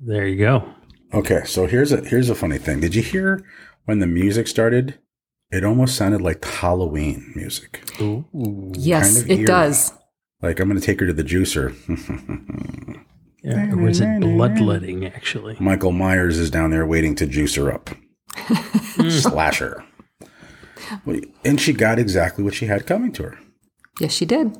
There 0.00 0.26
you 0.26 0.36
go. 0.38 0.68
Okay, 1.12 1.42
so 1.44 1.66
here's 1.66 1.90
a 1.92 2.04
here's 2.04 2.28
a 2.30 2.34
funny 2.34 2.58
thing. 2.58 2.80
Did 2.80 2.94
you 2.94 3.02
hear 3.02 3.42
when 3.86 3.98
the 3.98 4.06
music 4.06 4.46
started? 4.46 4.98
It 5.50 5.64
almost 5.64 5.96
sounded 5.96 6.20
like 6.20 6.44
Halloween 6.44 7.32
music. 7.34 7.82
Yes, 8.74 9.14
Kind 9.14 9.24
of 9.24 9.30
it 9.30 9.34
eerie. 9.38 9.44
does. 9.46 9.92
Like 10.42 10.60
I'm 10.60 10.68
going 10.68 10.78
to 10.80 10.86
take 10.86 11.00
her 11.00 11.06
to 11.06 11.12
the 11.14 11.24
juicer. 11.24 11.74
Yeah, 13.42 13.72
or 13.74 13.88
is 13.88 14.00
it 14.00 14.20
bloodletting, 14.20 15.06
actually? 15.06 15.56
Michael 15.60 15.92
Myers 15.92 16.38
is 16.38 16.50
down 16.50 16.70
there 16.70 16.84
waiting 16.84 17.14
to 17.14 17.26
juice 17.26 17.54
her 17.54 17.72
up. 17.72 17.88
Slash 19.08 19.60
her. 19.60 19.84
And 21.44 21.60
she 21.60 21.72
got 21.72 21.98
exactly 21.98 22.44
what 22.44 22.54
she 22.54 22.66
had 22.66 22.84
coming 22.86 23.12
to 23.12 23.22
her. 23.22 23.38
Yes, 24.00 24.12
she 24.12 24.24
did. 24.24 24.56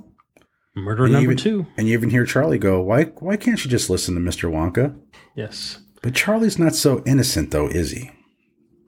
Murder 0.76 1.04
And 1.04 1.12
number 1.14 1.32
even- 1.32 1.36
two. 1.36 1.66
And 1.76 1.88
you 1.88 1.94
even 1.94 2.10
hear 2.10 2.24
Charlie 2.24 2.58
go, 2.58 2.80
"Why? 2.80 3.04
Why 3.18 3.36
can't 3.36 3.58
she 3.58 3.68
just 3.68 3.90
listen 3.90 4.14
to 4.14 4.20
Mr. 4.20 4.50
Wonka?" 4.50 4.94
Yes. 5.34 5.78
But 6.02 6.14
Charlie's 6.14 6.58
not 6.58 6.74
so 6.74 7.02
innocent, 7.04 7.50
though, 7.50 7.66
is 7.68 7.90
he? 7.90 8.10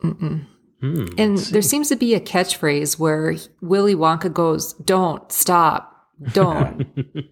Hmm, 0.01 0.39
And 1.19 1.37
there 1.39 1.61
seems 1.63 1.89
to 1.89 1.97
be 1.97 2.15
a 2.15 2.21
catchphrase 2.21 2.99
where 2.99 3.37
Willy 3.61 3.95
Wonka 3.95 4.33
goes, 4.33 4.73
Don't, 4.75 5.31
stop, 5.31 6.07
don't. 6.33 6.87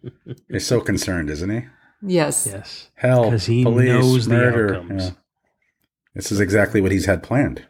He's 0.50 0.66
so 0.66 0.80
concerned, 0.80 1.30
isn't 1.30 1.48
he? 1.50 1.62
yes. 2.02 2.46
Yes. 2.50 2.90
Hell, 2.96 3.30
'Cause 3.30 3.46
he 3.46 3.62
police, 3.62 3.88
knows 3.88 4.26
the 4.26 4.34
murder. 4.34 4.74
outcomes. 4.76 5.04
Yeah. 5.04 5.10
This 6.14 6.30
is 6.32 6.40
exactly 6.40 6.80
what 6.80 6.92
he's 6.92 7.06
had 7.06 7.22
planned. 7.22 7.66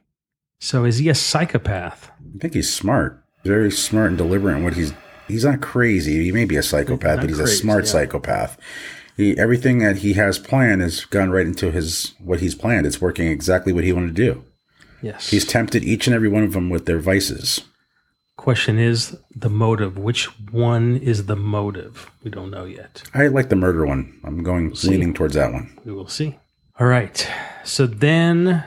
So 0.58 0.84
is 0.84 0.98
he 0.98 1.08
a 1.08 1.14
psychopath? 1.14 2.10
I 2.34 2.38
think 2.38 2.54
he's 2.54 2.72
smart, 2.72 3.22
very 3.44 3.70
smart 3.70 4.08
and 4.08 4.18
deliberate. 4.18 4.56
in 4.56 4.64
What 4.64 4.74
he's 4.74 4.92
he's 5.28 5.44
not 5.44 5.60
crazy. 5.60 6.24
He 6.24 6.32
may 6.32 6.44
be 6.44 6.56
a 6.56 6.62
psychopath, 6.62 7.20
but 7.20 7.28
he's 7.28 7.38
a 7.38 7.46
smart 7.46 7.84
yeah. 7.84 7.90
psychopath. 7.90 8.58
He 9.16 9.36
everything 9.38 9.78
that 9.78 9.98
he 9.98 10.14
has 10.14 10.38
planned 10.38 10.80
has 10.80 11.04
gone 11.04 11.30
right 11.30 11.46
into 11.46 11.70
his 11.70 12.14
what 12.18 12.40
he's 12.40 12.54
planned. 12.54 12.86
It's 12.86 13.00
working 13.00 13.28
exactly 13.28 13.72
what 13.72 13.84
he 13.84 13.92
wanted 13.92 14.14
to 14.16 14.24
do. 14.24 14.44
Yes. 15.02 15.30
He's 15.30 15.44
tempted 15.44 15.84
each 15.84 16.06
and 16.06 16.14
every 16.14 16.28
one 16.28 16.42
of 16.42 16.52
them 16.52 16.70
with 16.70 16.86
their 16.86 16.98
vices. 16.98 17.62
Question 18.36 18.78
is 18.78 19.16
the 19.34 19.50
motive. 19.50 19.98
Which 19.98 20.26
one 20.52 20.96
is 20.96 21.26
the 21.26 21.36
motive? 21.36 22.10
We 22.22 22.30
don't 22.30 22.50
know 22.50 22.64
yet. 22.64 23.02
I 23.12 23.26
like 23.26 23.48
the 23.48 23.56
murder 23.56 23.84
one. 23.84 24.20
I'm 24.24 24.44
going 24.44 24.74
see. 24.74 24.90
leaning 24.90 25.12
towards 25.12 25.34
that 25.34 25.52
one. 25.52 25.76
We 25.84 25.92
will 25.92 26.08
see. 26.08 26.38
All 26.78 26.86
right. 26.86 27.28
So 27.64 27.86
then 27.86 28.64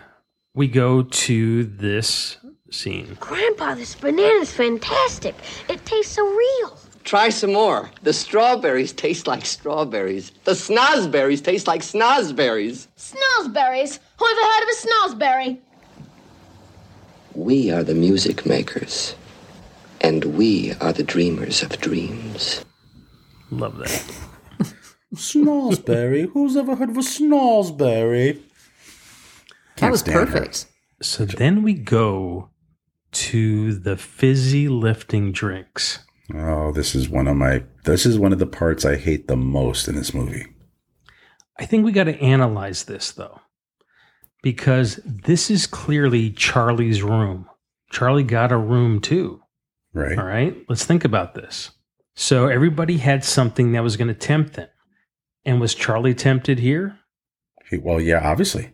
we 0.54 0.68
go 0.68 1.04
to 1.04 1.64
this 1.64 2.38
scene. 2.72 3.18
Grandpa, 3.20 3.76
this 3.76 3.96
banana's 3.96 4.52
fantastic. 4.52 5.36
It 5.70 5.86
tastes 5.86 6.14
so 6.16 6.26
real. 6.26 6.78
Try 7.04 7.30
some 7.30 7.54
more. 7.54 7.90
The 8.04 8.14
strawberries 8.14 8.94
taste 8.94 9.28
like 9.28 9.46
strawberries. 9.46 10.32
The 10.44 10.52
snozberries 10.52 11.44
taste 11.44 11.68
like 11.68 11.82
snozberries. 11.82 12.88
Snozberries. 12.98 14.00
Who 14.18 14.26
ever 14.26 14.42
heard 14.42 14.64
of 14.64 14.70
a 14.70 14.88
snozberry? 14.88 15.60
We 17.34 17.72
are 17.72 17.84
the 17.84 17.96
music 17.96 18.46
makers. 18.46 19.16
And 20.02 20.26
we 20.26 20.74
are 20.82 20.94
the 20.94 21.04
dreamers 21.04 21.64
of 21.64 21.80
dreams. 21.80 22.64
Love 23.50 23.78
that. 23.78 24.04
Snozberry? 25.16 26.30
Who's 26.32 26.56
ever 26.56 26.76
heard 26.76 26.90
of 26.90 26.98
a 26.98 27.02
Snozberry? 27.02 28.42
That 29.78 29.92
was 29.92 30.00
stand 30.02 30.18
her. 30.18 30.26
perfect. 30.26 30.68
So 31.02 31.26
then 31.26 31.64
we 31.64 31.74
go 31.74 32.51
to 33.12 33.74
the 33.74 33.98
fizzy 33.98 34.68
lifting 34.68 35.32
drinks. 35.32 36.00
Oh, 36.34 36.72
this 36.72 36.96
is 36.96 37.10
one 37.10 37.28
of 37.28 37.36
my. 37.36 37.64
This 37.84 38.06
is 38.06 38.18
one 38.18 38.32
of 38.34 38.40
the 38.40 38.46
parts 38.48 38.86
I 38.86 38.96
hate 38.96 39.28
the 39.28 39.36
most 39.36 39.88
in 39.88 39.96
this 39.96 40.14
movie. 40.14 40.46
I 41.60 41.66
think 41.66 41.86
we 41.86 41.92
got 41.92 42.06
to 42.06 42.20
analyze 42.22 42.86
this 42.86 43.12
though, 43.12 43.42
because 44.42 45.00
this 45.06 45.52
is 45.52 45.68
clearly 45.68 46.32
Charlie's 46.32 47.04
room. 47.04 47.48
Charlie 47.92 48.24
got 48.24 48.52
a 48.52 48.58
room 48.58 49.02
too. 49.02 49.42
Right? 49.94 50.18
All 50.18 50.26
right, 50.26 50.56
let's 50.70 50.86
think 50.86 51.04
about 51.04 51.36
this. 51.36 51.72
So 52.16 52.48
everybody 52.48 52.98
had 52.98 53.26
something 53.26 53.74
that 53.74 53.84
was 53.84 53.98
going 53.98 54.08
to 54.08 54.14
tempt 54.14 54.54
them. 54.54 54.70
And 55.44 55.60
was 55.60 55.76
Charlie 55.76 56.14
tempted 56.14 56.60
here? 56.60 56.98
He- 57.70 57.78
well, 57.78 58.00
yeah, 58.00 58.22
obviously. 58.24 58.72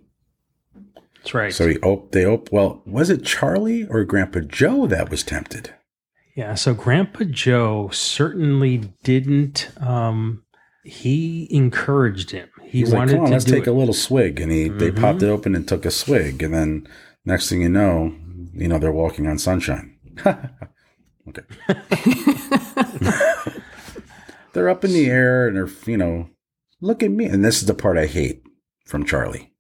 That's 1.28 1.34
right. 1.34 1.54
So 1.54 1.68
he 1.68 1.78
op- 1.80 2.12
they 2.14 2.26
op- 2.26 2.52
well, 2.54 2.82
was 2.86 3.10
it 3.10 3.26
Charlie 3.26 3.86
or 3.86 4.06
Grandpa 4.06 4.40
Joe 4.40 4.88
that 4.88 5.10
was 5.10 5.24
tempted? 5.24 5.74
yeah, 6.38 6.54
so 6.54 6.74
Grandpa 6.74 7.26
Joe 7.26 7.90
certainly 7.92 8.78
didn't 9.04 9.70
um 9.82 10.44
he 10.86 11.48
encouraged 11.52 12.32
him. 12.32 12.48
He 12.64 12.80
He's 12.80 12.92
like, 12.94 13.00
wanted 13.00 13.12
"Come 13.16 13.20
on, 13.22 13.26
to 13.28 13.32
let's 13.34 13.44
do 13.46 13.52
take 13.52 13.64
it. 13.64 13.66
Mm-hmm. 13.66 13.76
a 13.76 13.80
little 13.80 13.94
swig," 13.94 14.40
and 14.40 14.52
he 14.52 14.70
they 14.70 14.90
popped 14.90 15.22
it 15.22 15.28
open 15.28 15.54
and 15.54 15.68
took 15.68 15.86
a 15.86 15.92
swig, 15.92 16.42
and 16.42 16.54
then 16.54 16.88
next 17.26 17.50
thing 17.50 17.62
you 17.62 17.68
know, 17.70 18.16
you 18.54 18.70
know 18.70 18.78
they're 18.80 18.92
walking 18.94 19.28
on 19.28 19.38
sunshine. 19.38 19.98
okay, 20.26 21.42
they're 24.54 24.70
up 24.70 24.86
in 24.86 24.92
the 24.94 25.08
air 25.10 25.48
and 25.48 25.58
they're 25.58 25.70
you 25.86 25.98
know, 25.98 26.30
look 26.80 27.04
at 27.04 27.12
me, 27.12 27.26
and 27.26 27.44
this 27.44 27.58
is 27.60 27.66
the 27.68 27.74
part 27.74 27.98
I 27.98 28.06
hate 28.06 28.44
from 28.86 29.04
Charlie. 29.06 29.52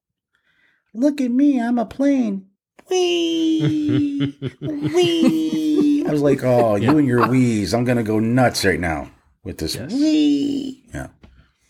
Look 0.97 1.21
at 1.21 1.29
me, 1.31 1.61
I'm 1.61 1.77
a 1.77 1.85
plane. 1.85 2.47
Wee, 2.89 4.33
wee. 4.61 6.03
I 6.07 6.11
was 6.11 6.21
like, 6.21 6.43
oh, 6.43 6.75
you 6.83 6.97
and 6.97 7.07
your 7.07 7.27
wheeze. 7.27 7.73
I'm 7.73 7.83
gonna 7.83 8.03
go 8.03 8.19
nuts 8.19 8.65
right 8.65 8.79
now 8.79 9.11
with 9.43 9.57
this 9.59 9.75
Yes. 9.75 9.93
wee. 9.93 10.83
Yeah. 10.93 11.07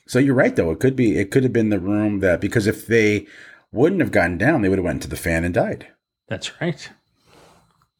So 0.07 0.19
you're 0.19 0.35
right, 0.35 0.55
though. 0.55 0.71
It 0.71 0.79
could 0.79 0.95
be. 0.95 1.17
It 1.17 1.31
could 1.31 1.43
have 1.43 1.51
been 1.53 1.69
the 1.69 1.79
room 1.79 2.19
that 2.21 2.39
because 2.39 2.67
if 2.67 2.87
they 2.87 3.27
wouldn't 3.73 3.99
have 4.01 4.11
gotten 4.11 4.37
down, 4.37 4.61
they 4.61 4.69
would 4.69 4.77
have 4.77 4.85
went 4.85 4.97
into 4.97 5.09
the 5.09 5.15
fan 5.17 5.43
and 5.43 5.53
died. 5.53 5.87
That's 6.29 6.59
right. 6.61 6.89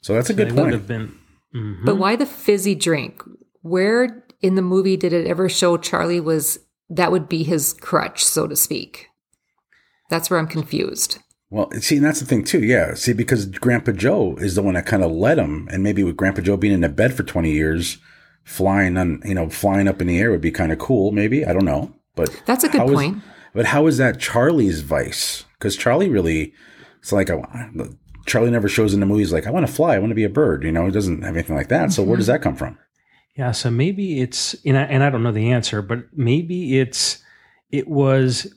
So 0.02 0.14
that's 0.14 0.30
a 0.30 0.34
They 0.34 0.46
good 0.46 0.54
would 0.54 0.62
point. 0.62 0.74
have 0.74 0.88
been 0.88 1.14
Mhm. 1.54 1.86
But 1.86 1.98
why 1.98 2.16
the 2.16 2.26
fizzy 2.26 2.76
drink? 2.76 3.22
Where 3.62 4.24
in 4.42 4.56
the 4.56 4.62
movie 4.62 4.96
did 4.96 5.12
it 5.12 5.28
ever 5.28 5.50
show 5.50 5.76
Charlie 5.78 6.20
was 6.22 6.60
that 6.90 7.12
would 7.12 7.28
be 7.28 7.44
his 7.44 7.74
crutch, 7.74 8.24
so 8.24 8.48
to 8.48 8.56
speak? 8.56 9.08
That's 10.10 10.30
where 10.30 10.40
I'm 10.40 10.48
confused. 10.48 11.20
Well, 11.50 11.72
see, 11.80 11.98
and 11.98 12.06
that's 12.06 12.20
the 12.20 12.26
thing 12.26 12.44
too. 12.44 12.64
Yeah, 12.64 12.94
see, 12.96 13.14
because 13.14 13.46
Grandpa 13.46 13.94
Joe 13.94 14.36
is 14.38 14.56
the 14.56 14.62
one 14.62 14.74
that 14.74 14.86
kind 14.86 15.04
of 15.04 15.12
led 15.12 15.38
him, 15.38 15.68
and 15.72 15.82
maybe 15.82 16.04
with 16.04 16.18
Grandpa 16.18 16.42
Joe 16.42 16.58
being 16.58 16.74
in 16.74 16.84
a 16.84 16.90
bed 16.90 17.14
for 17.14 17.24
twenty 17.24 17.52
years, 17.52 18.00
flying 18.44 18.98
on, 18.98 19.22
you 19.24 19.34
know, 19.34 19.50
flying 19.50 19.88
up 19.88 20.02
in 20.02 20.08
the 20.08 20.20
air 20.20 20.32
would 20.32 20.42
be 20.42 20.52
kind 20.52 20.72
of 20.72 20.80
cool. 20.80 21.12
Maybe 21.12 21.46
I 21.46 21.54
don't 21.54 21.66
know, 21.66 21.94
but 22.16 22.42
That's 22.46 22.64
a 22.64 22.70
good 22.70 22.80
how 22.80 22.90
is- 22.90 22.96
point. 22.96 23.24
but 23.54 23.66
how 23.66 23.88
is 23.88 23.98
that 23.98 24.20
Charlie's 24.20 24.82
vice? 24.82 25.46
Because 25.54 25.76
Charlie 25.78 26.10
really, 26.10 26.54
it's 27.00 27.14
like 27.14 27.30
I, 27.30 27.70
Charlie 28.26 28.52
never 28.52 28.68
shows 28.68 28.94
in 28.94 29.00
the 29.00 29.06
movies 29.06 29.32
like 29.32 29.48
I 29.48 29.52
want 29.52 29.66
to 29.66 29.72
fly, 29.72 29.96
I 29.96 30.00
want 30.00 30.12
to 30.12 30.16
be 30.16 30.26
a 30.26 30.30
bird. 30.30 30.64
You 30.64 30.72
know, 30.74 30.86
he 30.86 30.92
doesn't 30.92 31.24
have 31.24 31.36
anything 31.36 31.56
like 31.56 31.70
that. 31.70 31.94
So 31.94 32.04
where 32.04 32.18
does 32.18 32.26
mm-hmm. 32.26 32.34
that 32.34 32.42
come 32.42 32.56
from? 32.58 32.78
Yeah, 33.38 33.52
so 33.52 33.70
maybe 33.72 34.20
it's 34.20 34.56
and 34.66 34.78
I, 34.78 34.84
and 34.84 35.04
I 35.04 35.10
don't 35.10 35.24
know 35.24 35.32
the 35.32 35.52
answer, 35.52 35.82
but 35.82 36.06
maybe 36.14 36.80
it's 36.80 37.24
it 37.72 37.88
was 37.88 38.54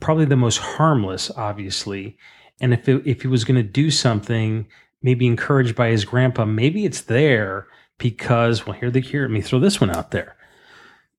probably 0.00 0.24
the 0.24 0.36
most 0.36 0.58
harmless, 0.58 1.30
obviously. 1.30 2.16
And 2.60 2.72
if 2.72 2.88
it, 2.88 3.06
if 3.06 3.22
he 3.22 3.28
was 3.28 3.44
going 3.44 3.56
to 3.56 3.68
do 3.68 3.90
something, 3.90 4.66
maybe 5.02 5.26
encouraged 5.26 5.74
by 5.74 5.88
his 5.88 6.04
grandpa, 6.04 6.44
maybe 6.44 6.84
it's 6.84 7.02
there 7.02 7.66
because 7.98 8.66
well, 8.66 8.78
here 8.78 8.90
the 8.90 9.00
here 9.00 9.22
let 9.22 9.30
me 9.30 9.40
throw 9.40 9.58
this 9.58 9.80
one 9.80 9.90
out 9.90 10.10
there. 10.10 10.36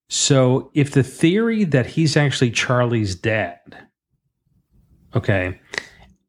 So 0.10 0.72
if 0.74 0.92
the 0.92 1.04
theory 1.04 1.64
that 1.66 1.86
he's 1.86 2.16
actually 2.16 2.52
Charlie's 2.52 3.16
dad, 3.16 3.78
okay, 5.16 5.60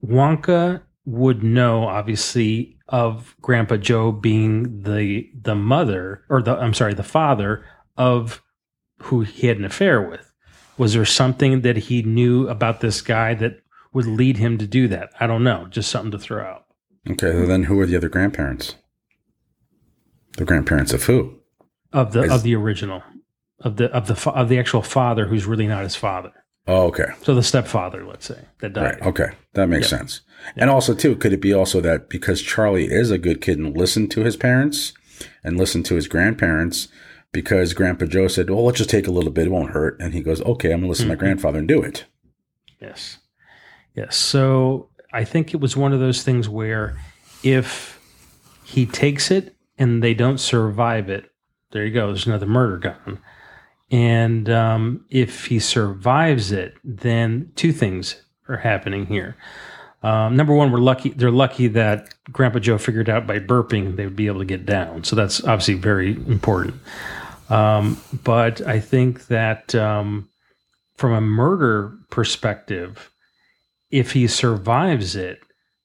Wonka 0.04 0.82
would 1.04 1.42
know 1.42 1.84
obviously 1.84 2.76
of 2.88 3.36
Grandpa 3.40 3.76
Joe 3.76 4.12
being 4.12 4.82
the 4.82 5.30
the 5.40 5.54
mother 5.54 6.24
or 6.28 6.42
the 6.42 6.56
I'm 6.56 6.74
sorry 6.74 6.94
the 6.94 7.02
father 7.02 7.64
of 7.96 8.42
who 9.02 9.22
he 9.22 9.46
had 9.46 9.58
an 9.58 9.64
affair 9.64 10.02
with. 10.02 10.27
Was 10.78 10.94
there 10.94 11.04
something 11.04 11.60
that 11.62 11.76
he 11.76 12.02
knew 12.02 12.48
about 12.48 12.80
this 12.80 13.02
guy 13.02 13.34
that 13.34 13.60
would 13.92 14.06
lead 14.06 14.36
him 14.36 14.58
to 14.58 14.66
do 14.66 14.88
that? 14.88 15.10
I 15.20 15.26
don't 15.26 15.44
know. 15.44 15.66
Just 15.68 15.90
something 15.90 16.12
to 16.12 16.18
throw 16.18 16.42
out. 16.44 16.64
Okay, 17.10 17.32
so 17.32 17.46
then 17.46 17.64
who 17.64 17.78
are 17.80 17.86
the 17.86 17.96
other 17.96 18.08
grandparents? 18.08 18.76
The 20.36 20.44
grandparents 20.44 20.92
of 20.92 21.04
who? 21.04 21.38
Of 21.92 22.12
the 22.12 22.22
Is- 22.24 22.32
of 22.32 22.42
the 22.42 22.54
original 22.54 23.02
of 23.60 23.76
the 23.76 23.90
of 23.92 24.06
the 24.06 24.14
fa- 24.14 24.30
of 24.30 24.48
the 24.48 24.58
actual 24.58 24.82
father 24.82 25.26
who's 25.26 25.46
really 25.46 25.66
not 25.66 25.82
his 25.82 25.96
father. 25.96 26.32
Oh, 26.66 26.86
okay. 26.88 27.06
So 27.22 27.34
the 27.34 27.42
stepfather, 27.42 28.04
let's 28.06 28.26
say, 28.26 28.38
that 28.60 28.74
died. 28.74 28.82
Right. 29.00 29.02
Okay. 29.02 29.30
That 29.54 29.68
makes 29.68 29.90
Yep. 29.90 30.00
sense. 30.00 30.20
And 30.54 30.68
also, 30.68 30.94
too, 30.94 31.16
could 31.16 31.32
it 31.32 31.40
be 31.40 31.52
also 31.54 31.80
that 31.80 32.10
because 32.10 32.42
Charlie 32.42 32.84
is 32.92 33.10
a 33.10 33.16
good 33.18 33.40
kid 33.40 33.58
and 33.58 33.74
listened 33.76 34.10
to 34.12 34.20
his 34.22 34.36
parents 34.36 34.92
and 35.42 35.56
listened 35.56 35.86
to 35.86 35.94
his 35.94 36.06
grandparents, 36.08 36.88
because 37.32 37.72
Grandpa 37.74 38.06
Joe 38.06 38.28
said, 38.28 38.50
well, 38.50 38.64
let's 38.64 38.78
just 38.78 38.90
take 38.90 39.06
a 39.06 39.10
little 39.10 39.30
bit, 39.30 39.46
it 39.46 39.50
won't 39.50 39.70
hurt. 39.72 39.98
And 40.00 40.14
he 40.14 40.20
goes, 40.22 40.40
okay, 40.42 40.68
I'm 40.72 40.80
going 40.80 40.82
to 40.84 40.88
listen 40.88 41.06
to 41.06 41.12
my 41.12 41.16
Mhm. 41.16 41.18
grandfather 41.20 41.58
and 41.58 41.68
do 41.68 41.82
it. 41.82 42.04
Yes. 42.80 43.18
Yes. 43.94 44.16
So 44.16 44.88
I 45.12 45.24
think 45.24 45.52
it 45.54 45.60
was 45.60 45.76
one 45.76 45.92
of 45.92 46.00
those 46.00 46.22
things 46.22 46.48
where 46.48 46.96
if 47.42 48.00
he 48.64 48.86
takes 48.86 49.30
it 49.30 49.54
and 49.78 50.02
they 50.02 50.14
don't 50.14 50.38
survive 50.38 51.08
it, 51.08 51.30
there 51.72 51.84
you 51.84 51.92
go. 51.92 52.06
There's 52.08 52.26
another 52.26 52.46
murder 52.46 52.78
gun. 52.78 53.18
And 53.90 54.48
um, 54.50 55.04
if 55.10 55.46
he 55.46 55.58
survives 55.58 56.52
it, 56.52 56.74
then 56.84 57.50
two 57.56 57.72
things 57.72 58.22
are 58.48 58.58
happening 58.58 59.06
here. 59.06 59.36
Um, 60.02 60.36
number 60.36 60.54
one, 60.54 60.70
we're 60.70 60.78
lucky. 60.78 61.10
They're 61.10 61.30
lucky 61.30 61.66
that 61.68 62.14
Grandpa 62.30 62.60
Joe 62.60 62.78
figured 62.78 63.08
out 63.10 63.26
by 63.26 63.40
burping 63.40 63.96
they 63.96 64.04
would 64.04 64.14
be 64.14 64.26
able 64.28 64.38
to 64.38 64.44
get 64.44 64.64
down. 64.64 65.02
So 65.04 65.16
that's 65.16 65.42
obviously 65.44 65.74
very 65.74 66.12
important. 66.12 66.76
Um, 67.48 68.00
but 68.24 68.60
I 68.66 68.80
think 68.80 69.26
that 69.28 69.74
um, 69.74 70.28
from 70.96 71.12
a 71.12 71.20
murder 71.20 71.96
perspective, 72.10 73.10
if 73.90 74.12
he 74.12 74.26
survives 74.26 75.16
it, 75.16 75.40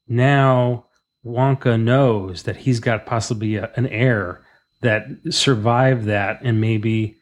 now 0.07 0.85
Wonka 1.25 1.81
knows 1.81 2.43
that 2.43 2.57
he's 2.57 2.79
got 2.79 3.05
possibly 3.05 3.55
a, 3.55 3.71
an 3.75 3.87
heir 3.87 4.41
that 4.81 5.05
survived 5.29 6.05
that, 6.05 6.39
and 6.43 6.59
maybe 6.59 7.15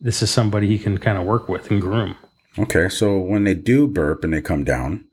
this 0.00 0.22
is 0.22 0.30
somebody 0.30 0.66
he 0.66 0.78
can 0.78 0.98
kind 0.98 1.18
of 1.18 1.24
work 1.24 1.48
with 1.48 1.70
and 1.70 1.80
groom. 1.80 2.16
Okay. 2.58 2.88
So 2.88 3.18
when 3.18 3.44
they 3.44 3.54
do 3.54 3.86
burp 3.86 4.24
and 4.24 4.32
they 4.32 4.40
come 4.40 4.64
down, 4.64 5.04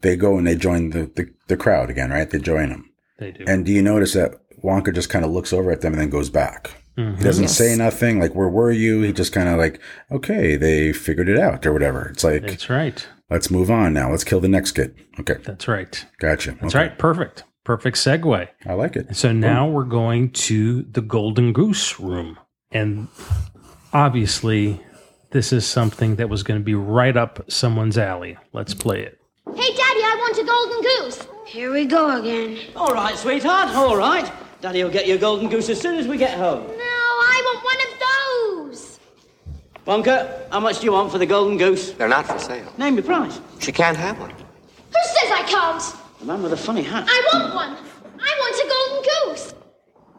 they 0.00 0.16
go 0.16 0.38
and 0.38 0.46
they 0.46 0.54
join 0.54 0.90
the, 0.90 1.10
the, 1.16 1.32
the 1.48 1.56
crowd 1.56 1.90
again, 1.90 2.10
right? 2.10 2.28
They 2.28 2.38
join 2.38 2.68
them. 2.68 2.90
They 3.18 3.32
do. 3.32 3.44
And 3.48 3.64
do 3.64 3.72
you 3.72 3.82
notice 3.82 4.12
that 4.12 4.40
Wonka 4.62 4.94
just 4.94 5.10
kind 5.10 5.24
of 5.24 5.30
looks 5.30 5.52
over 5.52 5.70
at 5.70 5.80
them 5.80 5.92
and 5.92 6.00
then 6.02 6.10
goes 6.10 6.30
back? 6.30 6.70
Mhm. 6.96 7.18
He 7.18 7.24
doesn't 7.24 7.44
Yes. 7.44 7.56
say 7.56 7.76
nothing 7.76 8.18
like, 8.20 8.34
where 8.34 8.48
were 8.48 8.70
you? 8.72 9.02
He 9.02 9.12
just 9.12 9.32
kind 9.32 9.48
of 9.48 9.56
like, 9.58 9.80
okay, 10.10 10.56
they 10.56 10.92
figured 10.92 11.28
it 11.28 11.38
out 11.38 11.64
or 11.66 11.72
whatever. 11.72 12.08
It's 12.12 12.24
like, 12.24 12.42
That's 12.42 12.68
right. 12.68 13.06
let's 13.30 13.50
move 13.50 13.70
on 13.70 13.92
now. 13.94 14.10
Let's 14.10 14.24
kill 14.24 14.40
the 14.40 14.48
next 14.48 14.72
kid. 14.72 14.94
Okay. 15.20 15.36
That's 15.44 15.68
right. 15.68 16.04
Gotcha. 16.18 16.56
That's 16.60 16.74
Okay. 16.74 16.84
right. 16.88 16.98
Perfect. 16.98 17.44
Perfect 17.64 17.96
segue. 17.98 18.48
I 18.66 18.72
like 18.72 18.96
it. 18.96 19.14
So 19.14 19.30
now 19.32 19.68
we're 19.68 19.84
going 19.84 20.30
to 20.30 20.82
the 20.82 21.02
Golden 21.02 21.52
Goose 21.52 22.00
Room. 22.00 22.38
And 22.72 23.08
obviously, 23.92 24.80
this 25.30 25.52
is 25.52 25.66
something 25.66 26.16
that 26.16 26.28
was 26.28 26.42
going 26.42 26.58
to 26.60 26.64
be 26.64 26.74
right 26.74 27.16
up 27.16 27.44
someone's 27.50 27.98
alley. 27.98 28.36
Let's 28.52 28.74
play 28.74 29.02
it. 29.02 29.18
Hey, 29.54 29.54
Daddy, 29.74 30.00
I 30.02 30.16
want 30.18 30.38
a 30.38 30.44
golden 30.44 30.82
goose. 30.82 31.26
Here 31.46 31.72
we 31.72 31.84
go 31.86 32.18
again. 32.20 32.58
All 32.76 32.92
right, 32.92 33.16
sweetheart, 33.16 33.74
all 33.74 33.96
right. 33.96 34.30
Daddy 34.60 34.82
will 34.82 34.90
get 34.90 35.06
you 35.06 35.14
a 35.14 35.18
golden 35.18 35.48
goose 35.48 35.68
as 35.68 35.80
soon 35.80 35.98
as 35.98 36.08
we 36.08 36.16
get 36.16 36.36
home. 36.36 36.66
No, 36.66 36.74
I 36.74 37.42
want 37.44 37.64
one 37.64 37.76
of 37.86 38.72
those. 38.72 38.98
Wonka, 39.86 40.50
how 40.50 40.60
much 40.60 40.80
do 40.80 40.86
you 40.86 40.92
want 40.92 41.12
for 41.12 41.18
the 41.18 41.26
golden 41.26 41.56
goose? 41.56 41.92
They're 41.92 42.08
not 42.08 42.26
for 42.26 42.38
sale. 42.38 42.72
Name 42.76 42.94
your 42.96 43.04
price. 43.04 43.40
She 43.60 43.70
can't 43.72 43.96
have 43.96 44.18
one. 44.18 44.30
Who 44.30 45.02
says 45.04 45.30
I 45.30 45.42
can't? 45.46 45.82
The 46.18 46.24
man 46.26 46.42
with 46.42 46.52
a 46.52 46.56
funny 46.56 46.82
hat. 46.82 47.06
I 47.08 47.28
want 47.32 47.54
one. 47.54 47.76
I 48.20 48.32
want 48.40 48.56
a 48.64 48.68
golden 48.74 49.32
goose. 49.32 49.54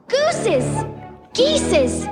Gooses. 0.07 0.85
Geeses. 1.33 2.07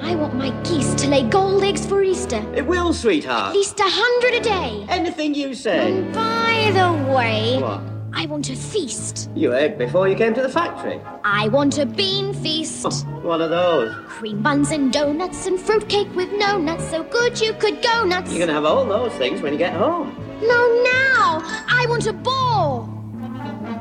I 0.00 0.14
want 0.14 0.34
my 0.36 0.50
geese 0.62 0.94
to 0.94 1.08
lay 1.08 1.22
gold 1.28 1.62
eggs 1.64 1.84
for 1.84 2.02
Easter. 2.02 2.42
It 2.54 2.66
will, 2.66 2.94
sweetheart. 2.94 3.50
At 3.50 3.54
least 3.56 3.78
a 3.80 3.84
hundred 3.84 4.34
a 4.34 4.40
day. 4.40 4.86
Anything 4.88 5.34
you 5.34 5.54
say. 5.54 5.98
And 5.98 6.14
By 6.14 6.70
the 6.72 7.12
way, 7.12 7.58
What? 7.60 7.80
I 8.12 8.26
want 8.26 8.50
a 8.50 8.56
feast. 8.56 9.30
You 9.34 9.54
ate 9.54 9.78
before 9.78 10.08
you 10.08 10.16
came 10.16 10.34
to 10.34 10.42
the 10.42 10.48
factory. 10.48 11.00
I 11.24 11.48
want 11.48 11.78
a 11.78 11.86
bean 11.86 12.34
feast. 12.34 13.06
One 13.22 13.40
of 13.40 13.50
those. 13.50 13.94
Cream 14.06 14.42
buns 14.42 14.70
and 14.70 14.92
donuts 14.92 15.46
and 15.46 15.58
fruitcake 15.60 16.14
with 16.14 16.32
no 16.32 16.58
nuts, 16.58 16.88
so 16.90 17.02
good 17.04 17.40
you 17.40 17.52
could 17.54 17.82
go 17.82 18.04
nuts. 18.04 18.30
You're 18.30 18.40
gonna 18.40 18.54
have 18.54 18.64
all 18.64 18.84
those 18.84 19.12
things 19.14 19.40
when 19.42 19.52
you 19.52 19.58
get 19.58 19.74
home. 19.74 20.16
No, 20.40 20.82
now! 20.82 21.40
I 21.68 21.86
want 21.88 22.06
a 22.06 22.12
ball! 22.12 22.88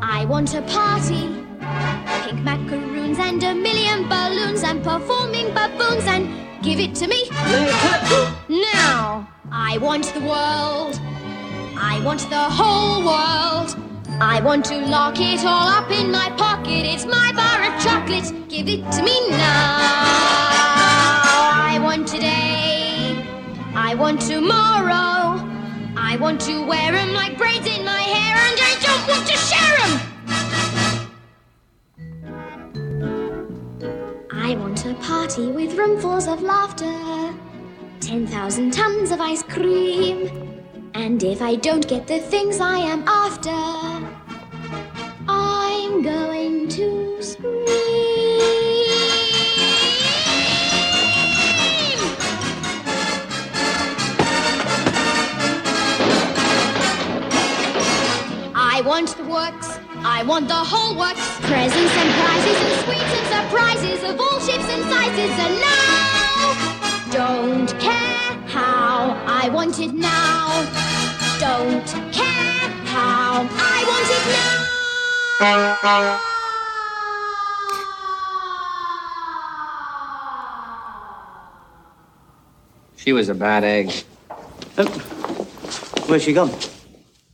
I 0.02 0.26
want 0.26 0.54
a 0.56 0.62
party. 0.64 1.30
Pink 2.24 2.44
macaroons 2.44 3.20
and 3.20 3.42
a 3.44 3.56
million 3.56 4.08
balloons 4.08 4.64
and 4.64 4.84
performing 4.84 5.54
baboons 5.54 6.06
and 6.06 6.28
give 6.64 6.80
it 6.80 6.96
to 6.96 7.08
me. 7.08 7.30
Now! 8.50 9.28
I 9.52 9.78
want 9.80 10.06
the 10.14 10.22
world. 10.22 11.00
I 11.80 12.02
want 12.04 12.22
the 12.30 12.44
whole 12.60 13.06
world. 13.06 13.76
I 14.20 14.42
want 14.42 14.66
to 14.66 14.78
lock 14.88 15.20
it 15.20 15.46
all 15.46 15.68
up 15.68 15.92
in 15.92 16.12
my 16.12 16.30
pocket. 16.38 16.86
It's 16.86 17.06
my 17.06 17.32
bar 17.34 17.62
of 17.68 17.80
chocolate. 17.84 18.34
Give 18.50 18.68
it 18.68 18.92
to 18.94 19.04
me 19.04 19.30
now. 19.30 19.78
I 21.70 21.80
want 21.82 22.08
today. 22.08 23.24
I 23.76 23.94
want 23.96 24.22
tomorrow. 24.22 25.40
I 25.96 26.18
want 26.20 26.42
to 26.42 26.66
wear 26.66 26.96
'em 26.96 27.14
like 27.14 27.38
braids 27.38 27.68
in 27.68 27.86
my 27.86 28.02
hair, 28.02 28.36
and 28.48 28.60
I 28.60 28.74
don't 28.86 29.08
want 29.08 29.28
to 29.28 29.38
share 29.50 29.78
'em. 29.86 29.94
I 34.48 34.56
want 34.56 34.86
a 34.86 34.94
party 34.96 35.48
with 35.48 35.76
roomfuls 35.78 36.28
of 36.32 36.42
laughter, 36.42 37.34
10,000 38.00 38.72
tons 38.72 39.12
of 39.12 39.20
ice 39.22 39.44
cream. 39.44 40.57
And 41.00 41.22
if 41.22 41.44
I 41.44 41.54
don't 41.54 41.88
get 41.88 42.08
the 42.08 42.18
things 42.18 42.60
I 42.60 42.80
am 42.80 43.08
after, 43.08 43.52
I'm 45.28 46.02
going 46.02 46.68
to 46.70 47.22
scream. 47.22 47.54
I 58.56 58.82
want 58.84 59.16
the 59.18 59.24
works. 59.26 59.78
I 60.04 60.24
want 60.28 60.48
the 60.48 60.56
whole 60.56 60.98
works. 60.98 61.22
Presents 61.42 61.94
and 62.02 62.10
prizes 62.22 62.60
and 62.66 62.76
sweets 62.86 63.14
and 63.18 63.28
surprises 63.38 64.04
of 64.10 64.20
all 64.20 64.40
shapes 64.40 64.68
and 64.68 64.84
sizes. 64.90 65.32
And 65.46 65.87
want 69.58 69.80
it 69.80 69.92
now. 69.92 70.62
Don't 71.40 71.88
care 72.14 72.70
how 72.86 73.42
I 73.50 73.78
want 73.90 74.10
it 74.18 74.24
now. 75.42 76.20
She 82.98 83.14
was 83.14 83.30
a 83.30 83.34
bad 83.34 83.64
egg. 83.64 83.92
Oh, 84.78 84.86
where's 86.06 86.22
she 86.22 86.34
gone? 86.34 86.52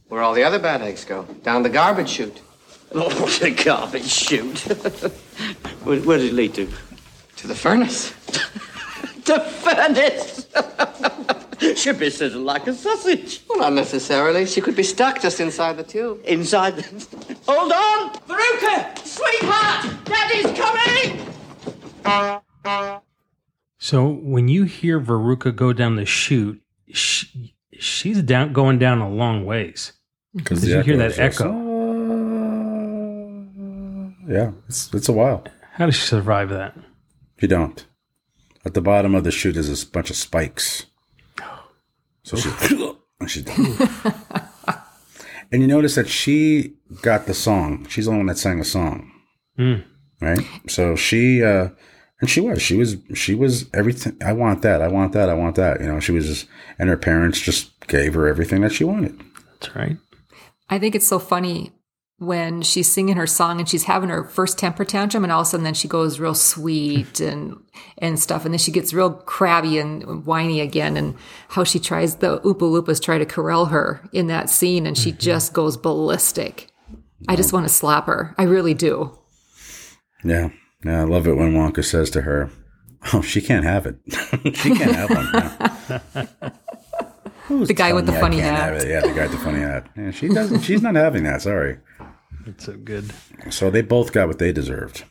Where 0.07 0.21
all 0.21 0.33
the 0.33 0.45
other 0.45 0.59
bad 0.59 0.81
eggs 0.81 1.03
go? 1.03 1.23
Down 1.43 1.63
the 1.63 1.69
garbage 1.69 2.09
chute. 2.09 2.41
Oh, 2.95 3.09
the 3.41 3.49
garbage 3.49 4.07
chute. 4.07 4.59
where, 5.83 5.99
where 6.01 6.17
does 6.19 6.27
it 6.27 6.33
lead 6.33 6.53
to? 6.53 6.69
To 7.37 7.47
the 7.47 7.55
furnace. 7.55 8.13
The 9.25 9.39
furnace. 9.39 10.47
She'd 11.79 11.99
be 11.99 12.09
sizzled 12.09 12.43
like 12.43 12.67
a 12.67 12.73
sausage. 12.73 13.41
Well, 13.49 13.59
not 13.59 13.73
necessarily. 13.73 14.45
She 14.45 14.59
could 14.59 14.75
be 14.75 14.83
stuck 14.83 15.21
just 15.21 15.39
inside 15.39 15.77
the 15.77 15.83
tube. 15.83 16.19
Inside 16.25 16.75
the... 16.75 16.83
Hold 17.47 17.71
on! 17.71 18.13
Veruca! 18.27 18.97
Sweetheart! 18.99 19.85
Daddy's 20.05 20.51
coming! 20.59 21.33
So 23.77 24.07
when 24.09 24.47
you 24.47 24.63
hear 24.63 24.99
Veruca 24.99 25.55
go 25.55 25.73
down 25.73 25.95
the 25.95 26.05
chute, 26.05 26.61
she, 26.91 27.55
she's 27.71 28.21
down 28.21 28.53
going 28.53 28.79
down 28.79 28.99
a 28.99 29.09
long 29.09 29.45
ways 29.45 29.93
because 30.35 30.65
you 30.67 30.81
hear 30.81 30.95
echo 30.95 30.97
that 30.97 31.11
is 31.11 31.19
echo. 31.19 31.51
Yeah, 34.27 34.51
it's 34.67 34.93
it's 34.93 35.09
a 35.09 35.13
while. 35.13 35.43
How 35.73 35.85
does 35.85 35.95
she 35.95 36.07
survive 36.07 36.49
that? 36.49 36.77
You 37.39 37.47
don't. 37.47 37.85
At 38.65 38.73
the 38.73 38.81
bottom 38.81 39.13
of 39.15 39.23
the 39.23 39.31
chute 39.31 39.57
is 39.57 39.83
a 39.83 39.87
bunch 39.87 40.09
of 40.09 40.15
spikes. 40.15 40.85
So 42.23 42.37
she, 42.37 42.49
and 43.19 43.29
she's 43.29 43.43
done. 43.43 43.77
and 45.51 45.61
you 45.61 45.67
notice 45.67 45.95
that 45.95 46.07
she 46.07 46.75
got 47.01 47.25
the 47.25 47.33
song. 47.33 47.85
She's 47.89 48.05
the 48.05 48.11
only 48.11 48.19
one 48.21 48.27
that 48.27 48.37
sang 48.37 48.59
a 48.59 48.63
song, 48.65 49.11
Mm. 49.59 49.83
right? 50.21 50.39
So 50.69 50.95
she, 50.95 51.43
uh, 51.43 51.69
and 52.21 52.29
she 52.29 52.39
was, 52.39 52.61
she 52.61 52.75
was, 52.77 52.95
she 53.13 53.35
was 53.35 53.65
everything. 53.73 54.15
I 54.25 54.31
want 54.33 54.61
that. 54.61 54.81
I 54.81 54.87
want 54.87 55.11
that. 55.13 55.29
I 55.29 55.33
want 55.33 55.55
that. 55.57 55.81
You 55.81 55.87
know, 55.87 55.99
she 55.99 56.13
was 56.13 56.25
just, 56.27 56.47
and 56.79 56.89
her 56.89 56.95
parents 56.97 57.39
just 57.41 57.77
gave 57.87 58.13
her 58.13 58.27
everything 58.27 58.61
that 58.61 58.71
she 58.71 58.85
wanted. 58.85 59.19
That's 59.59 59.75
right. 59.75 59.97
I 60.69 60.79
think 60.79 60.95
it's 60.95 61.07
so 61.07 61.19
funny 61.19 61.71
when 62.19 62.61
she's 62.61 62.91
singing 62.91 63.15
her 63.15 63.27
song 63.27 63.59
and 63.59 63.67
she's 63.67 63.83
having 63.83 64.09
her 64.09 64.23
first 64.23 64.57
temper 64.57 64.85
tantrum 64.85 65.23
and 65.23 65.31
all 65.31 65.41
of 65.41 65.47
a 65.47 65.49
sudden 65.49 65.63
then 65.63 65.73
she 65.73 65.87
goes 65.87 66.19
real 66.19 66.35
sweet 66.35 67.19
and 67.19 67.57
and 67.97 68.19
stuff 68.19 68.45
and 68.45 68.53
then 68.53 68.59
she 68.59 68.71
gets 68.71 68.93
real 68.93 69.11
crabby 69.11 69.77
and 69.77 70.25
whiny 70.25 70.61
again 70.61 70.95
and 70.95 71.15
how 71.49 71.63
she 71.63 71.79
tries 71.79 72.17
the 72.17 72.39
Oompa 72.41 72.59
Loompas 72.59 73.01
try 73.01 73.17
to 73.17 73.25
corral 73.25 73.65
her 73.67 74.07
in 74.11 74.27
that 74.27 74.49
scene 74.49 74.85
and 74.85 74.97
she 74.97 75.11
mm-hmm. 75.11 75.19
just 75.19 75.53
goes 75.53 75.77
ballistic. 75.77 76.69
I 77.27 77.35
just 77.35 77.53
want 77.53 77.65
to 77.65 77.73
slap 77.73 78.05
her. 78.07 78.35
I 78.37 78.43
really 78.43 78.73
do. 78.73 79.17
Yeah. 80.25 80.49
Yeah. 80.83 81.01
I 81.01 81.03
love 81.05 81.25
it 81.25 81.37
when 81.37 81.53
Wonka 81.53 81.83
says 81.83 82.09
to 82.11 82.21
her, 82.21 82.49
Oh, 83.11 83.21
she 83.21 83.41
can't 83.41 83.65
have 83.65 83.85
it. 83.85 83.97
she 84.55 84.75
can't 84.75 84.95
have 84.95 85.09
one. 85.09 86.53
Who's 87.47 87.67
The 87.67 87.73
guy 87.73 87.91
with 87.91 88.05
the 88.05 88.13
funny 88.13 88.39
hat. 88.39 88.87
Yeah, 88.87 89.01
the 89.01 89.09
guy 89.09 89.23
with 89.23 89.33
the 89.33 89.37
funny 89.39 89.59
hat. 89.59 89.87
Yeah, 89.97 90.11
she 90.11 90.29
doesn't. 90.29 90.61
She's 90.61 90.81
not 90.81 90.95
having 90.95 91.23
that. 91.23 91.41
Sorry. 91.41 91.77
It's 92.45 92.65
so 92.65 92.73
good. 92.73 93.11
So 93.49 93.69
they 93.69 93.81
both 93.81 94.11
got 94.11 94.27
what 94.27 94.39
they 94.39 94.51
deserved. 94.51 95.05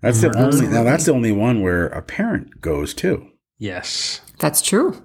That's 0.00 0.20
the 0.20 0.36
only. 0.36 0.66
Now 0.68 0.84
that's 0.84 1.04
the 1.06 1.12
only 1.12 1.32
one 1.32 1.60
where 1.60 1.86
a 1.86 2.02
parent 2.02 2.60
goes 2.60 2.94
too. 2.94 3.28
Yes, 3.58 4.20
That's 4.38 4.62
true. 4.62 5.04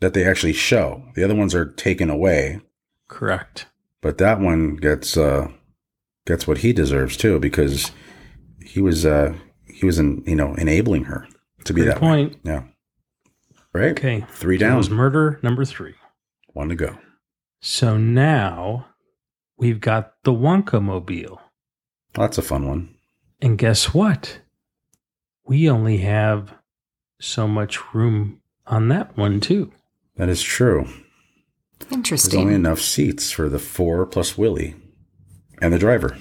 That 0.00 0.12
they 0.14 0.24
actually 0.24 0.52
show. 0.52 1.04
The 1.14 1.22
other 1.24 1.34
ones 1.34 1.54
are 1.54 1.64
taken 1.72 2.10
away, 2.10 2.60
correct. 3.08 3.66
but 4.02 4.18
that 4.18 4.40
one 4.40 4.76
gets 4.76 5.16
uh 5.16 5.48
gets 6.26 6.46
what 6.46 6.58
he 6.58 6.72
deserves 6.72 7.16
too 7.16 7.38
because 7.38 7.92
he 8.60 8.80
was 8.80 9.06
uh 9.06 9.34
he 9.72 9.86
was 9.86 9.98
in, 9.98 10.22
you 10.26 10.34
know 10.34 10.54
enabling 10.54 11.04
her 11.04 11.26
to 11.64 11.72
be 11.72 11.82
Great 11.82 11.92
that 11.94 12.00
point. 12.00 12.32
way. 12.34 12.40
Yeah. 12.44 12.62
Right. 13.72 13.90
Okay, 13.92 14.24
Three 14.30 14.56
That 14.58 14.68
down. 14.68 14.76
was 14.78 14.90
murder 14.90 15.38
number 15.42 15.64
three. 15.64 15.94
One 16.52 16.68
to 16.70 16.74
go. 16.74 16.98
So 17.60 17.96
now 17.96 18.86
we've 19.56 19.80
got 19.80 20.14
the 20.24 20.32
Wonka 20.32 20.82
mobile. 20.82 21.40
That's 22.14 22.38
a 22.38 22.42
fun 22.42 22.66
one. 22.66 22.94
And 23.40 23.58
guess 23.58 23.92
what? 23.92 24.40
We 25.46 25.68
only 25.70 25.98
have 25.98 26.54
so 27.20 27.46
much 27.46 27.94
room 27.94 28.40
on 28.66 28.88
that 28.88 29.16
one, 29.16 29.40
too. 29.40 29.70
That 30.16 30.28
is 30.28 30.42
true. 30.42 30.80
Interesting. 30.80 31.02
There's 31.78 31.92
Interesting. 31.92 32.40
only 32.40 32.54
enough 32.54 32.80
seats 32.80 33.30
for 33.30 33.48
the 33.48 33.58
four 33.58 34.06
plus 34.06 34.38
Willy 34.38 34.74
and 35.60 35.72
the 35.72 35.78
driver. 35.78 36.16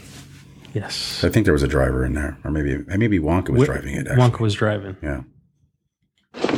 Yes. 0.73 1.23
I 1.23 1.29
think 1.29 1.45
there 1.45 1.53
was 1.53 1.63
a 1.63 1.67
driver 1.67 2.03
in 2.05 2.13
there, 2.13 2.37
or 2.43 2.51
maybe 2.51 2.83
maybe 2.97 3.17
Wonka 3.19 3.49
was 3.51 3.61
Wi- 3.61 3.65
driving 3.65 3.95
it. 3.95 4.07
Actually. 4.07 4.29
Wonka 4.29 4.39
was 4.41 4.53
driving. 4.53 4.97
Yeah. 5.01 5.21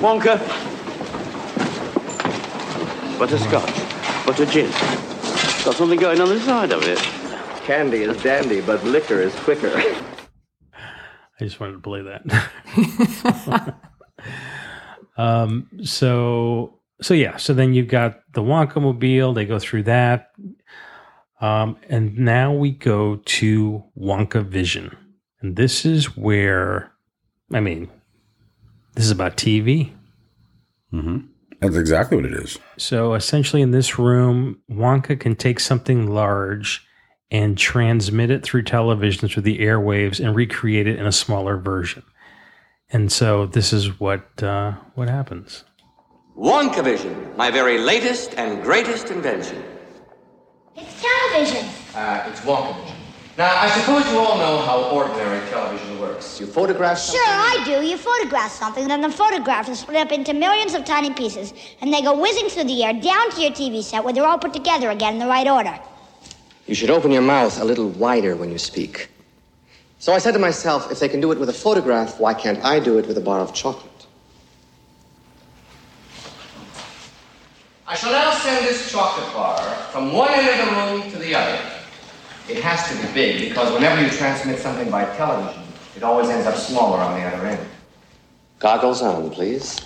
Wonka. 0.01 0.39
But 3.19 3.31
a 3.31 3.37
scotch, 3.37 3.69
Butterscotch. 3.69 4.25
Butter 4.25 4.45
gin. 4.47 4.71
Got 5.67 5.75
something 5.75 5.99
going 5.99 6.21
on 6.21 6.29
the 6.29 6.39
side 6.39 6.71
of 6.71 6.81
it. 6.83 6.97
Candy 7.65 8.03
is 8.03 8.23
dandy, 8.23 8.61
but 8.61 8.81
liquor 8.85 9.19
is 9.19 9.35
quicker. 9.35 9.73
I 9.75 11.41
just 11.41 11.59
wanted 11.59 11.73
to 11.73 11.79
play 11.79 12.03
that. 12.03 13.75
um, 15.17 15.67
so 15.83 16.79
so 17.01 17.13
yeah, 17.13 17.35
so 17.35 17.53
then 17.53 17.73
you've 17.73 17.89
got 17.89 18.21
the 18.31 18.41
Wonka 18.41 18.81
mobile. 18.81 19.33
They 19.33 19.43
go 19.43 19.59
through 19.59 19.83
that, 19.83 20.31
um, 21.41 21.75
and 21.89 22.17
now 22.17 22.53
we 22.53 22.71
go 22.71 23.17
to 23.17 23.83
Wonka 23.99 24.45
Vision, 24.45 24.95
and 25.41 25.57
this 25.57 25.85
is 25.85 26.15
where, 26.15 26.93
I 27.51 27.59
mean, 27.59 27.89
this 28.93 29.03
is 29.03 29.11
about 29.11 29.35
TV. 29.35 29.91
hmm 30.91 31.17
That's 31.59 31.75
exactly 31.75 32.17
what 32.17 32.25
it 32.25 32.33
is. 32.33 32.59
So 32.77 33.13
essentially, 33.13 33.61
in 33.61 33.71
this 33.71 33.97
room, 33.97 34.61
Wonka 34.69 35.19
can 35.19 35.35
take 35.35 35.59
something 35.59 36.07
large 36.07 36.85
and 37.31 37.57
transmit 37.57 38.29
it 38.31 38.43
through 38.43 38.63
television 38.63 39.27
through 39.27 39.43
the 39.43 39.59
airwaves 39.59 40.23
and 40.23 40.35
recreate 40.35 40.87
it 40.87 40.97
in 40.97 41.05
a 41.05 41.11
smaller 41.11 41.57
version. 41.57 42.03
And 42.89 43.11
so 43.11 43.47
this 43.47 43.73
is 43.73 43.99
what 43.99 44.41
uh, 44.41 44.73
what 44.95 45.09
happens. 45.09 45.65
Wonkavision, 46.37 47.35
my 47.35 47.49
very 47.49 47.79
latest 47.79 48.35
and 48.35 48.61
greatest 48.63 49.09
invention. 49.09 49.63
It's 50.75 51.01
television. 51.01 51.67
Uh, 51.95 52.29
it's 52.29 52.41
Wonkavision. 52.41 52.96
Now, 53.37 53.55
I 53.55 53.69
suppose 53.69 54.03
you 54.11 54.17
all 54.17 54.39
know 54.39 54.57
how 54.65 54.89
ordinary 54.89 55.47
television 55.49 55.99
works. 55.99 56.39
You 56.39 56.47
photograph 56.47 56.99
Sure, 56.99 57.19
I 57.23 57.61
do. 57.65 57.85
You 57.85 57.95
photograph 57.95 58.51
something, 58.51 58.87
then 58.87 59.01
the 59.01 59.11
photograph 59.11 59.69
is 59.69 59.77
split 59.77 59.97
up 59.97 60.11
into 60.11 60.33
millions 60.33 60.73
of 60.73 60.85
tiny 60.85 61.13
pieces, 61.13 61.53
and 61.79 61.93
they 61.93 62.01
go 62.01 62.19
whizzing 62.19 62.49
through 62.49 62.63
the 62.63 62.83
air 62.83 62.93
down 62.93 63.29
to 63.29 63.41
your 63.41 63.51
TV 63.51 63.83
set 63.83 64.03
where 64.03 64.11
they're 64.11 64.25
all 64.25 64.39
put 64.39 64.53
together 64.53 64.89
again 64.89 65.13
in 65.13 65.19
the 65.19 65.27
right 65.27 65.47
order. 65.47 65.77
You 66.65 66.73
should 66.73 66.89
open 66.89 67.11
your 67.11 67.21
mouth 67.21 67.61
a 67.61 67.63
little 67.63 67.89
wider 67.89 68.35
when 68.35 68.51
you 68.51 68.57
speak. 68.57 69.07
So 69.99 70.13
I 70.13 70.17
said 70.17 70.31
to 70.31 70.39
myself, 70.39 70.91
if 70.91 70.99
they 70.99 71.07
can 71.07 71.21
do 71.21 71.31
it 71.31 71.39
with 71.39 71.49
a 71.49 71.53
photograph, 71.53 72.19
why 72.19 72.33
can't 72.33 72.63
I 72.65 72.79
do 72.79 72.97
it 72.97 73.07
with 73.07 73.19
a 73.19 73.21
bar 73.21 73.39
of 73.39 73.53
chocolate? 73.53 74.07
I 77.85 77.95
shall 77.95 78.11
now 78.11 78.31
send 78.31 78.65
this 78.65 78.91
chocolate 78.91 79.31
bar 79.31 79.61
from 79.91 80.11
one 80.11 80.31
end 80.33 80.59
of 80.59 80.65
the 80.65 80.73
room 80.73 81.11
to 81.11 81.19
the 81.19 81.35
other. 81.35 81.76
It 82.49 82.63
has 82.63 82.87
to 82.89 82.95
be 83.05 83.13
big 83.13 83.49
because 83.49 83.73
whenever 83.73 84.01
you 84.01 84.09
transmit 84.09 84.59
something 84.59 84.89
by 84.89 85.03
television, 85.17 85.63
it 85.97 86.03
always 86.03 86.29
ends 86.29 86.47
up 86.47 86.55
smaller 86.55 86.97
on 86.99 87.19
the 87.19 87.25
other 87.25 87.45
end. 87.45 87.67
Goggles 88.59 89.01
on, 89.01 89.29
please. 89.31 89.81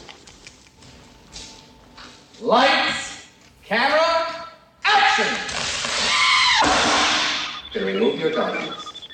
Lights, 2.39 3.27
camera, 3.63 4.47
action! 4.83 5.25
Then 7.73 7.85
remove 7.85 8.19
your 8.19 8.31
goggles. 8.31 9.07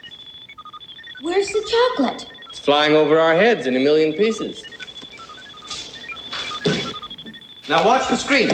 Where's 1.22 1.48
the 1.48 1.95
chocolate? 1.95 2.28
It's 2.49 2.60
flying 2.60 2.95
over 2.95 3.18
our 3.18 3.34
heads 3.34 3.65
in 3.65 3.78
a 3.78 3.80
million 3.80 4.11
pieces. 4.11 4.65
Now 7.69 7.86
watch 7.86 8.10
the 8.10 8.18
screen. 8.18 8.49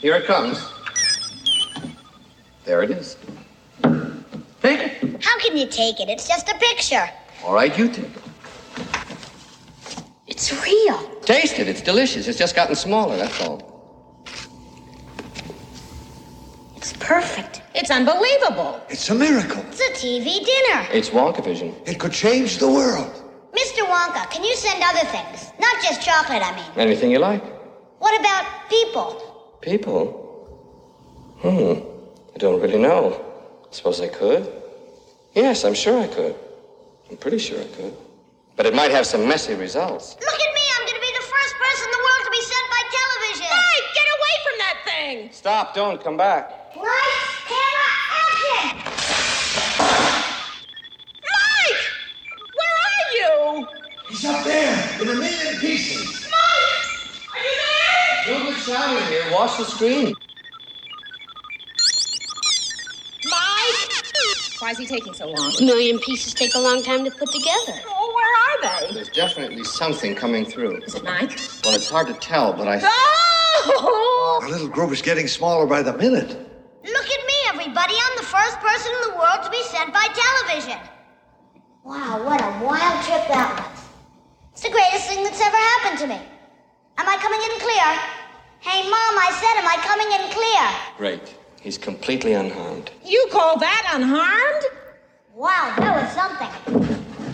Here 0.00 0.14
it 0.14 0.24
comes. 0.24 0.58
There 2.68 2.82
it 2.82 2.90
is. 2.90 3.16
Take 4.60 4.80
it. 4.80 5.24
How 5.24 5.38
can 5.38 5.56
you 5.56 5.66
take 5.68 6.00
it? 6.00 6.10
It's 6.10 6.28
just 6.28 6.50
a 6.50 6.58
picture. 6.58 7.08
All 7.42 7.54
right, 7.54 7.72
you 7.78 7.88
take 7.88 8.04
it. 8.04 8.22
It's 10.26 10.52
real. 10.62 10.98
Taste 11.22 11.58
it. 11.58 11.66
It's 11.66 11.80
delicious. 11.80 12.28
It's 12.28 12.36
just 12.36 12.54
gotten 12.54 12.74
smaller, 12.74 13.16
that's 13.16 13.40
all. 13.40 13.58
It's 16.76 16.92
perfect. 16.92 17.62
It's 17.74 17.90
unbelievable. 17.90 18.78
It's 18.90 19.08
a 19.08 19.14
miracle. 19.14 19.64
It's 19.70 19.80
a 19.80 19.92
TV 19.92 20.44
dinner. 20.44 20.86
It's 20.92 21.08
Wonkavision. 21.08 21.72
It 21.88 21.98
could 21.98 22.12
change 22.12 22.58
the 22.58 22.68
world. 22.68 23.10
Mr. 23.56 23.80
Wonka, 23.88 24.30
can 24.30 24.44
you 24.44 24.54
send 24.54 24.82
other 24.84 25.06
things? 25.08 25.52
Not 25.58 25.74
just 25.82 26.02
chocolate, 26.02 26.42
I 26.44 26.54
mean. 26.54 26.70
Anything 26.76 27.10
you 27.12 27.18
like. 27.18 27.42
What 27.98 28.20
about 28.20 28.44
people? 28.68 29.56
People? 29.62 30.04
Hmm. 31.40 31.97
I 32.38 32.40
don't 32.40 32.60
really 32.60 32.78
know. 32.78 33.20
I 33.68 33.74
Suppose 33.74 34.00
I 34.00 34.06
could? 34.06 34.46
Yes, 35.34 35.64
I'm 35.64 35.74
sure 35.74 35.98
I 35.98 36.06
could. 36.06 36.36
I'm 37.10 37.16
pretty 37.16 37.38
sure 37.38 37.60
I 37.60 37.66
could. 37.66 37.92
But 38.54 38.64
it 38.64 38.76
might 38.76 38.92
have 38.92 39.06
some 39.06 39.26
messy 39.26 39.54
results. 39.54 40.14
Look 40.20 40.34
at 40.34 40.54
me. 40.54 40.60
I'm 40.78 40.86
going 40.86 40.94
to 40.94 41.00
be 41.00 41.12
the 41.18 41.26
first 41.26 41.54
person 41.56 41.86
in 41.86 41.90
the 41.90 41.98
world 41.98 42.22
to 42.26 42.30
be 42.30 42.40
sent 42.40 42.66
by 42.70 42.82
television. 42.94 43.50
Hey, 43.50 43.80
get 43.92 44.06
away 44.16 44.34
from 44.44 44.56
that 44.62 44.76
thing! 44.86 45.32
Stop, 45.32 45.74
don't 45.74 46.00
come 46.00 46.16
back. 46.16 46.76
Lights, 46.76 47.34
camera, 47.50 47.90
action! 48.22 48.78
Mike! 51.26 51.82
Where 52.54 52.74
are 52.86 53.02
you? 53.18 53.66
He's 54.10 54.24
up 54.26 54.44
there 54.44 55.02
in 55.02 55.08
a 55.08 55.14
million 55.14 55.58
pieces. 55.58 56.30
Mike! 56.30 57.34
Are 57.34 57.42
you 57.42 57.54
there? 58.28 58.38
No 58.38 58.44
good 58.44 58.60
sound 58.62 58.96
in 58.96 59.02
here. 59.08 59.24
Watch 59.32 59.58
the 59.58 59.64
screen. 59.64 60.14
Why 64.60 64.72
is 64.72 64.78
he 64.78 64.86
taking 64.86 65.14
so 65.14 65.30
long? 65.30 65.52
A 65.60 65.64
million 65.64 65.98
pieces 66.00 66.34
take 66.34 66.54
a 66.54 66.58
long 66.58 66.82
time 66.82 67.04
to 67.04 67.10
put 67.10 67.30
together. 67.30 67.80
Oh, 67.88 68.12
where 68.14 68.34
are 68.36 68.86
they? 68.88 68.94
There's 68.94 69.08
definitely 69.08 69.62
something 69.64 70.14
coming 70.14 70.44
through. 70.44 70.82
Is 70.82 70.94
it 70.96 71.04
Mike? 71.04 71.38
Well, 71.64 71.74
it's 71.74 71.88
hard 71.88 72.08
to 72.08 72.14
tell, 72.14 72.52
but 72.52 72.66
I. 72.66 72.80
Oh! 72.82 74.40
Our 74.42 74.48
little 74.50 74.68
group 74.68 74.90
is 74.90 75.00
getting 75.00 75.28
smaller 75.28 75.66
by 75.66 75.82
the 75.82 75.96
minute. 75.96 76.30
Look 76.84 77.06
at 77.06 77.26
me, 77.26 77.34
everybody. 77.48 77.94
I'm 77.94 78.16
the 78.18 78.24
first 78.24 78.58
person 78.58 78.92
in 78.92 79.10
the 79.12 79.16
world 79.16 79.44
to 79.44 79.50
be 79.50 79.62
sent 79.64 79.92
by 79.94 80.06
television. 80.10 80.78
Wow, 81.84 82.24
what 82.24 82.40
a 82.40 82.64
wild 82.64 83.04
trip 83.06 83.28
that 83.28 83.48
was. 83.56 83.84
It's 84.52 84.62
the 84.62 84.70
greatest 84.70 85.08
thing 85.08 85.22
that's 85.22 85.40
ever 85.40 85.56
happened 85.56 86.00
to 86.00 86.06
me. 86.08 86.20
Am 86.98 87.08
I 87.08 87.16
coming 87.22 87.40
in 87.40 87.60
clear? 87.62 87.88
Hey, 88.60 88.82
Mom, 88.82 89.14
I 89.16 89.30
said, 89.38 89.54
am 89.62 89.68
I 89.70 89.78
coming 89.86 90.10
in 90.18 90.28
clear? 90.34 90.66
Great. 90.98 91.37
He's 91.60 91.78
completely 91.78 92.32
unharmed. 92.32 92.90
You 93.04 93.26
call 93.30 93.58
that 93.58 93.92
unharmed? 93.94 94.64
Wow, 95.34 95.74
that 95.78 95.94
was 96.02 96.10
something. 96.14 96.50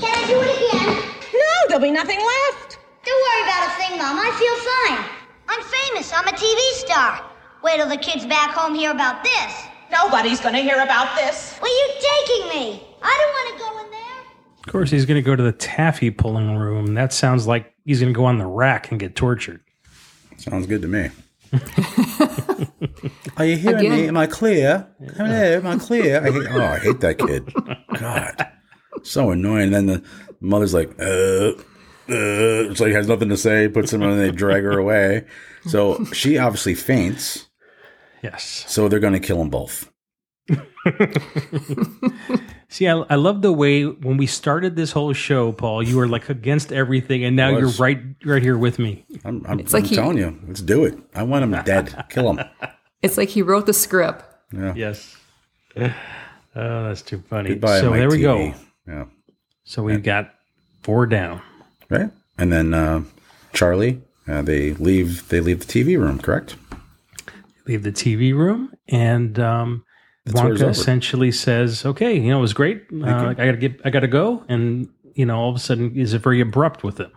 Can 0.00 0.12
I 0.12 0.26
do 0.26 0.40
it 0.40 0.50
again? 0.58 0.96
No, 1.32 1.68
there'll 1.68 1.82
be 1.82 1.90
nothing 1.90 2.18
left. 2.18 2.78
Don't 3.04 3.22
worry 3.22 3.42
about 3.42 3.68
a 3.68 3.72
thing, 3.80 3.98
Mom. 3.98 4.16
I 4.18 4.30
feel 4.36 4.56
fine. 4.64 5.04
I'm 5.48 5.62
famous. 5.62 6.12
I'm 6.14 6.26
a 6.26 6.36
TV 6.36 6.58
star. 6.74 7.24
Wait 7.62 7.76
till 7.76 7.88
the 7.88 7.96
kids 7.96 8.26
back 8.26 8.50
home 8.54 8.74
hear 8.74 8.90
about 8.90 9.22
this. 9.22 9.64
Nobody's 9.90 10.40
gonna 10.40 10.62
hear 10.62 10.82
about 10.82 11.16
this. 11.16 11.56
Where 11.58 11.70
you 11.70 11.94
taking 11.94 12.48
me? 12.48 12.82
I 13.04 13.18
don't 13.20 13.32
want 13.32 13.58
to 13.58 13.64
go 13.64 13.84
in 13.84 13.90
there. 13.90 14.04
Of 14.66 14.72
course, 14.72 14.90
he's 14.90 15.04
going 15.04 15.22
to 15.22 15.22
go 15.22 15.36
to 15.36 15.42
the 15.42 15.52
taffy 15.52 16.10
pulling 16.10 16.56
room. 16.56 16.94
That 16.94 17.12
sounds 17.12 17.46
like 17.46 17.74
he's 17.84 18.00
going 18.00 18.12
to 18.12 18.16
go 18.16 18.24
on 18.24 18.38
the 18.38 18.46
rack 18.46 18.90
and 18.90 18.98
get 18.98 19.14
tortured. 19.14 19.60
Sounds 20.38 20.66
good 20.66 20.80
to 20.82 20.88
me. 20.88 21.10
Are 23.36 23.44
you 23.44 23.56
hearing 23.56 23.90
me? 23.90 24.06
Am 24.08 24.16
I 24.16 24.26
clear? 24.26 24.86
Hello, 25.16 25.28
am 25.58 25.66
I 25.66 25.76
clear? 25.76 26.20
I 26.24 26.30
hate, 26.32 26.46
oh, 26.50 26.62
I 26.62 26.78
hate 26.78 27.00
that 27.00 27.18
kid. 27.18 27.52
God, 27.98 28.46
so 29.02 29.30
annoying. 29.30 29.72
then 29.72 29.86
the 29.86 30.04
mother's 30.40 30.72
like, 30.74 30.90
uh, 31.00 31.50
uh, 31.52 32.70
it's 32.70 32.80
like 32.80 32.92
has 32.92 33.08
nothing 33.08 33.30
to 33.30 33.36
say. 33.36 33.68
Puts 33.68 33.92
him 33.92 34.02
on, 34.02 34.10
and 34.10 34.20
they 34.20 34.30
drag 34.30 34.62
her 34.62 34.78
away. 34.78 35.24
So 35.66 36.04
she 36.06 36.38
obviously 36.38 36.74
faints. 36.74 37.48
Yes. 38.22 38.64
So 38.68 38.88
they're 38.88 39.00
going 39.00 39.14
to 39.14 39.20
kill 39.20 39.38
them 39.38 39.50
both. 39.50 39.90
See, 42.68 42.88
I, 42.88 42.98
I 43.08 43.14
love 43.16 43.42
the 43.42 43.52
way 43.52 43.84
when 43.84 44.16
we 44.16 44.26
started 44.26 44.76
this 44.76 44.92
whole 44.92 45.12
show, 45.12 45.52
Paul, 45.52 45.82
you 45.82 45.96
were 45.96 46.08
like 46.08 46.28
against 46.28 46.72
everything, 46.72 47.24
and 47.24 47.34
now 47.36 47.50
you're 47.56 47.68
right, 47.70 48.00
right 48.24 48.42
here 48.42 48.58
with 48.58 48.78
me. 48.78 49.06
I'm, 49.24 49.44
I'm, 49.46 49.60
It's 49.60 49.72
like 49.72 49.84
I'm 49.84 49.88
he- 49.88 49.96
telling 49.96 50.18
you, 50.18 50.38
let's 50.46 50.60
do 50.60 50.84
it. 50.84 50.98
I 51.14 51.22
want 51.22 51.44
him 51.44 51.52
dead. 51.64 52.04
Kill 52.10 52.32
him. 52.34 52.40
It's 53.04 53.18
like 53.18 53.28
he 53.28 53.42
wrote 53.42 53.66
the 53.66 53.72
script. 53.72 54.24
Yeah. 54.52 54.74
Yes. 54.74 55.16
Oh, 56.56 56.84
that's 56.84 57.02
too 57.02 57.20
funny. 57.28 57.48
Goodbye, 57.48 57.80
so 57.80 57.90
Mike 57.90 57.98
there 57.98 58.08
we 58.08 58.20
go. 58.20 58.54
Yeah. 58.86 59.06
So 59.64 59.82
we've 59.82 60.04
got 60.04 60.34
four 60.82 61.04
down. 61.04 61.42
Right. 61.90 62.10
And 62.38 62.52
then 62.52 62.72
uh, 62.72 63.02
Charlie, 63.52 64.00
uh, 64.28 64.42
they 64.42 64.74
leave. 64.74 65.28
They 65.30 65.40
leave 65.40 65.66
the 65.66 65.84
TV 65.84 65.98
room. 65.98 66.20
Correct. 66.20 66.54
Leave 67.66 67.82
the 67.82 67.90
TV 67.90 68.32
room, 68.32 68.72
and 68.86 69.36
um, 69.40 69.84
where 70.30 70.54
Wonka 70.54 70.68
essentially 70.70 71.32
says, 71.32 71.84
"Okay, 71.84 72.14
you 72.14 72.30
know, 72.30 72.38
it 72.38 72.42
was 72.42 72.54
great. 72.54 72.84
Uh, 72.92 73.04
I 73.04 73.34
got 73.34 73.44
to 73.50 73.56
get, 73.56 73.80
I 73.84 73.90
got 73.90 74.00
to 74.00 74.06
go." 74.06 74.44
And 74.48 74.88
you 75.14 75.26
know, 75.26 75.36
all 75.40 75.50
of 75.50 75.56
a 75.56 75.58
sudden, 75.58 75.96
is 75.96 76.12
very 76.14 76.40
abrupt 76.40 76.84
with 76.84 76.98
him. 76.98 77.10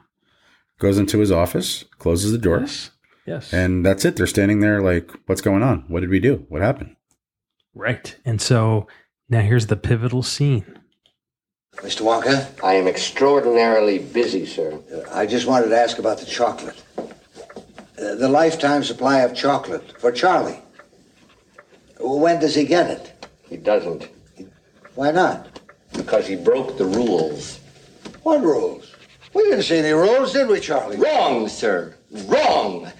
Goes 0.80 0.97
into 0.97 1.19
his 1.19 1.31
office, 1.31 1.84
closes 1.99 2.31
the 2.31 2.39
door, 2.39 2.61
Yes. 2.61 2.89
Yes. 3.27 3.53
and 3.53 3.85
that's 3.85 4.05
it. 4.05 4.15
They're 4.15 4.25
standing 4.25 4.61
there 4.61 4.81
like, 4.81 5.11
"What's 5.27 5.41
going 5.41 5.61
on? 5.61 5.83
What 5.89 5.99
did 5.99 6.09
we 6.09 6.19
do? 6.19 6.45
What 6.49 6.61
happened?" 6.61 6.95
right. 7.75 8.15
And 8.25 8.41
so 8.41 8.87
now 9.29 9.41
here's 9.41 9.67
the 9.67 9.75
pivotal 9.75 10.23
scene. 10.23 10.65
Mr. 11.75 12.01
Wonka, 12.01 12.47
I 12.63 12.73
am 12.73 12.87
extraordinarily 12.87 13.99
busy, 13.99 14.45
sir. 14.47 14.79
I 15.11 15.27
just 15.27 15.45
wanted 15.45 15.69
to 15.69 15.77
ask 15.77 15.99
about 15.99 16.17
the 16.17 16.25
chocolate. 16.25 16.81
Uh, 16.97 18.15
the 18.15 18.29
lifetime 18.29 18.83
supply 18.83 19.19
of 19.19 19.35
chocolate 19.35 19.99
for 19.99 20.11
Charlie. 20.11 20.59
When 21.99 22.39
does 22.39 22.55
he 22.55 22.63
get 22.65 22.89
it? 22.89 23.27
He 23.47 23.57
doesn't. 23.57 24.09
Why 24.95 25.11
not? 25.11 25.59
Because 25.93 26.25
he 26.27 26.35
broke 26.35 26.77
the 26.77 26.85
rules. 26.85 27.59
What 28.23 28.41
rules? 28.41 28.95
We 29.33 29.43
didn't 29.43 29.63
see 29.63 29.77
any 29.77 29.91
rules, 29.91 30.33
did 30.33 30.47
we, 30.47 30.59
Charlie? 30.59 30.97
Wrong, 30.97 31.47
sir. 31.47 31.95
Wrong. 32.25 32.91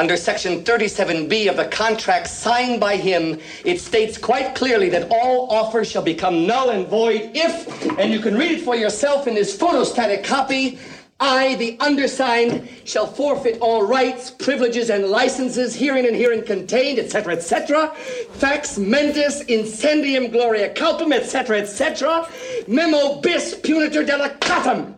Under 0.00 0.16
Section 0.16 0.64
37B 0.64 1.50
of 1.50 1.58
the 1.58 1.66
contract 1.66 2.26
signed 2.26 2.80
by 2.80 2.96
him, 2.96 3.38
it 3.66 3.82
states 3.82 4.16
quite 4.16 4.54
clearly 4.54 4.88
that 4.88 5.10
all 5.10 5.50
offers 5.50 5.90
shall 5.90 6.00
become 6.00 6.46
null 6.46 6.70
and 6.70 6.88
void 6.88 7.32
if, 7.34 7.98
and 7.98 8.10
you 8.10 8.18
can 8.18 8.34
read 8.34 8.52
it 8.52 8.64
for 8.64 8.74
yourself 8.74 9.26
in 9.26 9.34
this 9.34 9.54
photostatic 9.54 10.24
copy, 10.24 10.78
I, 11.20 11.56
the 11.56 11.76
undersigned, 11.80 12.66
shall 12.84 13.06
forfeit 13.06 13.58
all 13.60 13.86
rights, 13.86 14.30
privileges, 14.30 14.88
and 14.88 15.04
licenses 15.04 15.76
herein 15.76 16.06
and 16.06 16.16
herein 16.16 16.46
contained, 16.46 16.98
etc., 16.98 17.34
etc. 17.34 17.92
Fax 18.32 18.78
mentis 18.78 19.44
incendium 19.44 20.32
gloria 20.32 20.72
culpum, 20.72 21.12
etc., 21.12 21.58
etc. 21.58 22.26
Memo 22.66 23.20
bis 23.20 23.54
punitor 23.54 24.06
delicatum. 24.06 24.94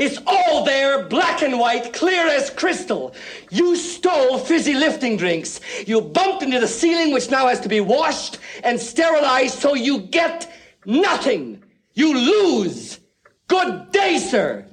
It's 0.00 0.18
all 0.26 0.64
there, 0.64 1.04
black 1.04 1.42
and 1.42 1.58
white, 1.58 1.92
clear 1.92 2.26
as 2.26 2.48
crystal. 2.48 3.14
You 3.50 3.76
stole 3.76 4.38
fizzy 4.38 4.72
lifting 4.72 5.18
drinks. 5.18 5.60
You 5.86 6.00
bumped 6.00 6.42
into 6.42 6.58
the 6.58 6.66
ceiling, 6.66 7.12
which 7.12 7.30
now 7.30 7.48
has 7.48 7.60
to 7.60 7.68
be 7.68 7.82
washed 7.82 8.38
and 8.64 8.80
sterilized, 8.80 9.58
so 9.58 9.74
you 9.74 9.98
get 9.98 10.50
nothing. 10.86 11.62
You 11.92 12.14
lose. 12.16 12.98
Good 13.46 13.90
day, 13.90 14.16
sir. 14.16 14.64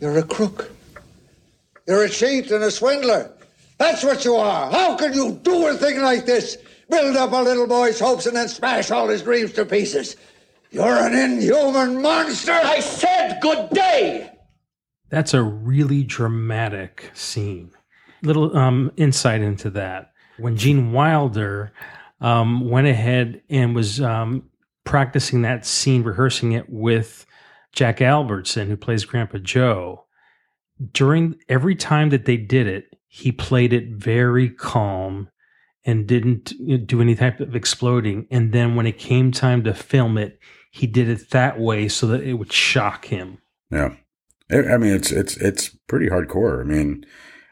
You're 0.00 0.16
a 0.16 0.22
crook. 0.22 0.70
You're 1.86 2.04
a 2.04 2.08
cheat 2.08 2.50
and 2.50 2.64
a 2.64 2.70
swindler. 2.70 3.30
That's 3.76 4.02
what 4.02 4.24
you 4.24 4.36
are. 4.36 4.70
How 4.70 4.96
can 4.96 5.12
you 5.12 5.32
do 5.42 5.66
a 5.66 5.74
thing 5.74 6.00
like 6.00 6.24
this? 6.24 6.56
Build 6.88 7.14
up 7.14 7.32
a 7.32 7.42
little 7.42 7.66
boy's 7.66 8.00
hopes 8.00 8.24
and 8.24 8.34
then 8.34 8.48
smash 8.48 8.90
all 8.90 9.08
his 9.08 9.20
dreams 9.20 9.52
to 9.52 9.66
pieces. 9.66 10.16
You're 10.72 10.86
an 10.86 11.14
inhuman 11.14 12.00
monster. 12.00 12.52
I 12.52 12.78
said 12.78 13.40
good 13.40 13.70
day. 13.70 14.30
That's 15.08 15.34
a 15.34 15.42
really 15.42 16.04
dramatic 16.04 17.10
scene. 17.12 17.72
Little 18.22 18.56
um, 18.56 18.92
insight 18.96 19.40
into 19.40 19.70
that. 19.70 20.12
When 20.38 20.56
Gene 20.56 20.92
Wilder 20.92 21.72
um, 22.20 22.70
went 22.70 22.86
ahead 22.86 23.42
and 23.50 23.74
was 23.74 24.00
um, 24.00 24.48
practicing 24.84 25.42
that 25.42 25.66
scene, 25.66 26.04
rehearsing 26.04 26.52
it 26.52 26.70
with 26.70 27.26
Jack 27.72 28.00
Albertson, 28.00 28.68
who 28.68 28.76
plays 28.76 29.04
Grandpa 29.04 29.38
Joe, 29.38 30.04
during 30.92 31.34
every 31.48 31.74
time 31.74 32.10
that 32.10 32.26
they 32.26 32.36
did 32.36 32.68
it, 32.68 32.96
he 33.08 33.32
played 33.32 33.72
it 33.72 33.88
very 33.88 34.48
calm 34.48 35.28
and 35.84 36.06
didn't 36.06 36.52
do 36.86 37.00
any 37.00 37.16
type 37.16 37.40
of 37.40 37.56
exploding. 37.56 38.28
And 38.30 38.52
then 38.52 38.76
when 38.76 38.86
it 38.86 38.98
came 38.98 39.32
time 39.32 39.64
to 39.64 39.74
film 39.74 40.16
it, 40.16 40.38
he 40.70 40.86
did 40.86 41.08
it 41.08 41.30
that 41.30 41.58
way 41.58 41.88
so 41.88 42.06
that 42.06 42.22
it 42.22 42.34
would 42.34 42.52
shock 42.52 43.06
him. 43.06 43.38
Yeah. 43.70 43.96
I 44.50 44.74
I 44.74 44.76
mean, 44.78 44.94
it's 44.94 45.10
it's 45.10 45.36
it's 45.36 45.70
pretty 45.88 46.08
hardcore. 46.08 46.60
I 46.60 46.64
mean, 46.64 47.04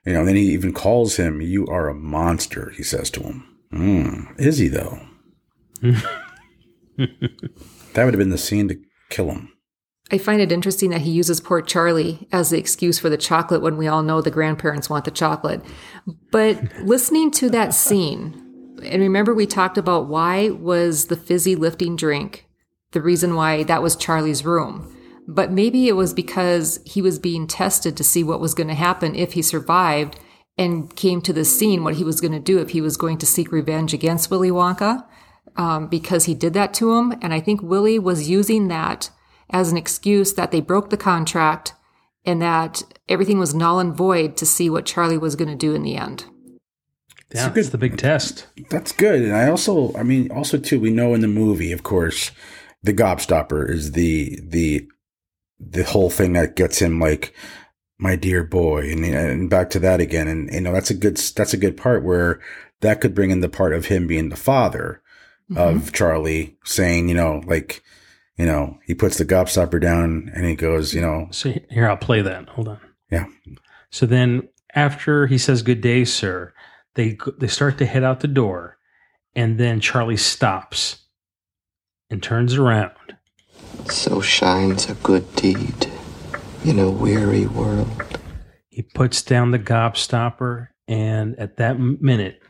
you 0.05 0.13
know. 0.13 0.25
Then 0.25 0.37
he 0.37 0.53
even 0.53 0.73
calls 0.73 1.17
him, 1.17 1.41
"You 1.41 1.67
are 1.67 1.89
a 1.89 1.95
monster." 1.95 2.71
He 2.77 2.83
says 2.83 3.11
to 3.11 3.21
him. 3.21 3.45
Mm, 3.73 4.41
is 4.41 4.59
he 4.59 4.69
though? 4.69 5.01
that 5.83 6.05
would 8.05 8.15
have 8.15 8.19
been 8.19 8.31
the 8.31 8.39
scene 8.39 8.69
to 8.69 8.81
kill 9.11 9.31
him. 9.31 9.53
I 10.11 10.17
find 10.17 10.41
it 10.41 10.51
interesting 10.51 10.89
that 10.91 11.03
he 11.03 11.11
uses 11.11 11.41
poor 11.41 11.61
Charlie 11.61 12.27
as 12.33 12.49
the 12.49 12.59
excuse 12.59 12.99
for 12.99 13.11
the 13.11 13.19
chocolate 13.19 13.61
when 13.61 13.77
we 13.77 13.87
all 13.87 14.03
know 14.03 14.23
the 14.23 14.31
grandparents 14.31 14.89
want 14.89 15.05
the 15.05 15.11
chocolate. 15.11 15.61
But 16.33 16.63
listening 16.79 17.31
to 17.33 17.51
that 17.51 17.75
scene, 17.75 18.79
and 18.83 19.03
remember 19.03 19.35
we 19.35 19.47
talked 19.47 19.77
about 19.77 20.09
why 20.09 20.49
was 20.49 21.07
the 21.07 21.17
fizzy 21.17 21.55
lifting 21.55 21.95
drink 21.95 22.48
the 22.93 23.03
reason 23.03 23.35
why 23.35 23.63
that 23.65 23.83
was 23.83 23.97
Charlie's 23.97 24.45
room. 24.45 24.95
But 25.27 25.53
maybe 25.53 25.89
it 25.89 25.97
was 25.97 26.15
because 26.15 26.81
he 26.87 27.03
was 27.03 27.19
being 27.19 27.47
tested 27.47 27.97
to 27.97 28.05
see 28.05 28.25
what 28.25 28.41
was 28.41 28.55
going 28.55 28.69
to 28.69 28.75
happen 28.75 29.15
if 29.15 29.35
he 29.35 29.43
survived 29.43 30.19
and 30.57 30.95
came 30.97 31.21
to 31.23 31.33
the 31.33 31.45
scene, 31.45 31.85
what 31.85 31.97
he 31.97 32.05
was 32.05 32.21
going 32.21 32.33
to 32.33 32.41
do 32.41 32.59
if 32.59 32.71
he 32.71 32.81
was 32.81 32.97
going 32.97 33.19
to 33.19 33.27
seek 33.27 33.53
revenge 33.53 33.93
against 33.93 34.31
Willy 34.31 34.51
Wonka, 34.51 35.05
um, 35.57 35.87
because 35.87 36.25
he 36.25 36.35
did 36.35 36.55
that 36.55 36.73
to 36.75 36.95
him. 36.95 37.13
And 37.21 37.35
I 37.35 37.41
think 37.41 37.63
Willy 37.63 37.99
was 37.99 38.29
using 38.29 38.69
that 38.69 39.11
as 39.51 39.71
an 39.71 39.77
excuse 39.77 40.35
that 40.35 40.51
they 40.51 40.61
broke 40.61 40.91
the 40.91 40.97
contract 40.97 41.75
and 42.25 42.43
that 42.43 42.83
everything 43.09 43.39
was 43.39 43.55
null 43.55 43.79
and 43.79 43.95
void 43.95 44.37
to 44.39 44.47
see 44.47 44.69
what 44.69 44.87
Charlie 44.87 45.19
was 45.19 45.37
going 45.37 45.49
to 45.49 45.55
do 45.55 45.75
in 45.75 45.83
the 45.83 45.97
end. 45.97 46.25
Yeah, 47.35 47.51
good. 47.51 47.67
the 47.67 47.79
big 47.79 47.99
test. 47.99 48.47
That's 48.71 48.93
good. 48.93 49.23
And 49.23 49.37
I 49.37 49.49
also, 49.49 49.95
I 49.95 50.03
mean, 50.03 50.31
also 50.31 50.57
too, 50.57 50.81
we 50.81 50.91
know 50.91 51.13
in 51.13 51.21
the 51.21 51.29
movie, 51.29 51.73
of 51.73 51.83
course, 51.83 52.31
the 52.83 52.95
gobstopper 52.95 53.69
is 53.69 53.93
the 53.93 54.41
the 54.43 54.87
the 55.59 55.85
whole 55.85 56.11
thing 56.11 56.35
that 56.35 56.57
gets 56.57 56.81
him 56.81 57.01
like 57.01 57.35
my 57.99 58.15
dear 58.15 58.45
boy 58.45 58.89
and, 58.91 59.05
and 59.05 59.51
back 59.51 59.71
to 59.71 59.81
that 59.81 60.01
again 60.01 60.29
and 60.29 60.53
you 60.53 60.61
know 60.61 60.73
that's 60.73 60.91
a 60.91 60.95
good 60.95 61.17
that's 61.17 61.53
a 61.53 61.59
good 61.59 61.77
part 61.77 62.05
where 62.05 62.41
that 62.81 63.01
could 63.01 63.15
bring 63.15 63.31
in 63.31 63.41
the 63.41 63.49
part 63.49 63.73
of 63.73 63.87
him 63.87 64.07
being 64.07 64.29
the 64.29 64.37
father 64.37 65.03
mm-hmm. 65.51 65.79
of 65.79 65.93
Charlie 65.93 66.57
saying, 66.65 67.09
you 67.09 67.15
know, 67.15 67.43
like, 67.47 67.83
you 68.37 68.47
know, 68.47 68.79
he 68.85 68.95
puts 68.95 69.19
the 69.19 69.25
gobstopper 69.25 69.81
down 69.81 70.31
and 70.35 70.47
he 70.47 70.55
goes, 70.55 70.95
you 70.95 71.01
know, 71.01 71.29
So 71.31 71.53
here, 71.71 71.89
I'll 71.89 71.97
play 71.97 72.23
that. 72.23 72.49
Hold 72.51 72.69
on. 72.69 72.81
yeah, 73.11 73.27
So 73.91 74.07
then, 74.07 74.49
after 74.75 75.27
he 75.27 75.39
says 75.39 75.63
"Good 75.63 75.81
day, 75.81 76.05
sir," 76.05 76.53
they 76.95 77.17
they 77.39 77.47
start 77.47 77.79
to 77.79 77.87
head 77.87 78.05
out 78.05 78.21
the 78.21 78.29
door, 78.29 78.77
and 79.35 79.59
then 79.59 79.81
Charlie 79.81 80.19
stops 80.19 81.07
and 82.11 82.23
turns 82.23 82.55
around. 82.55 82.93
So 83.91 84.21
shines 84.21 84.89
a 84.89 84.95
good 84.95 85.35
deed 85.37 85.91
in 86.65 86.79
a 86.79 86.91
weary 86.91 87.47
world. 87.47 88.19
He 88.69 88.83
puts 88.83 89.23
down 89.23 89.51
the 89.51 89.59
gobstopper, 89.59 90.69
and 90.87 91.39
at 91.39 91.57
that 91.57 91.79
minute, 91.79 92.41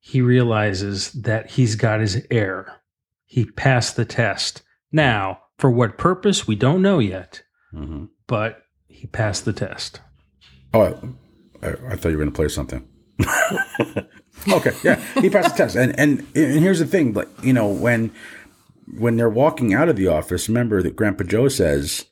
he 0.00 0.20
realizes 0.20 1.12
that 1.12 1.50
he's 1.50 1.74
got 1.76 2.00
his 2.00 2.24
heir. 2.30 2.80
He 3.26 3.44
passed 3.44 3.96
the 3.96 4.04
test. 4.04 4.62
Now, 4.90 5.40
for 5.58 5.70
what 5.70 5.98
purpose, 5.98 6.46
we 6.46 6.54
don't 6.56 6.82
know 6.82 6.98
yet, 6.98 7.42
Mm-hmm. 7.74 8.06
but 8.26 8.62
he 8.86 9.06
passed 9.06 9.44
the 9.44 9.52
test. 9.52 10.00
Oh, 10.72 10.80
I, 11.62 11.66
I, 11.66 11.70
I 11.90 11.96
thought 11.96 12.08
you 12.08 12.16
were 12.16 12.24
going 12.24 12.30
to 12.32 12.36
play 12.36 12.48
something. 12.48 12.88
okay, 14.50 14.70
yeah, 14.82 14.94
he 15.20 15.28
passed 15.28 15.54
the 15.56 15.64
test, 15.64 15.76
and 15.76 15.98
and 15.98 16.20
and 16.34 16.60
here's 16.60 16.78
the 16.78 16.86
thing, 16.86 17.12
like 17.12 17.28
you 17.42 17.52
know 17.52 17.66
when 17.68 18.10
when 18.96 19.16
they're 19.16 19.28
walking 19.28 19.74
out 19.74 19.88
of 19.88 19.96
the 19.96 20.08
office, 20.08 20.48
remember 20.48 20.82
that 20.82 20.96
Grandpa 20.96 21.24
Joe 21.24 21.48
says, 21.48 22.06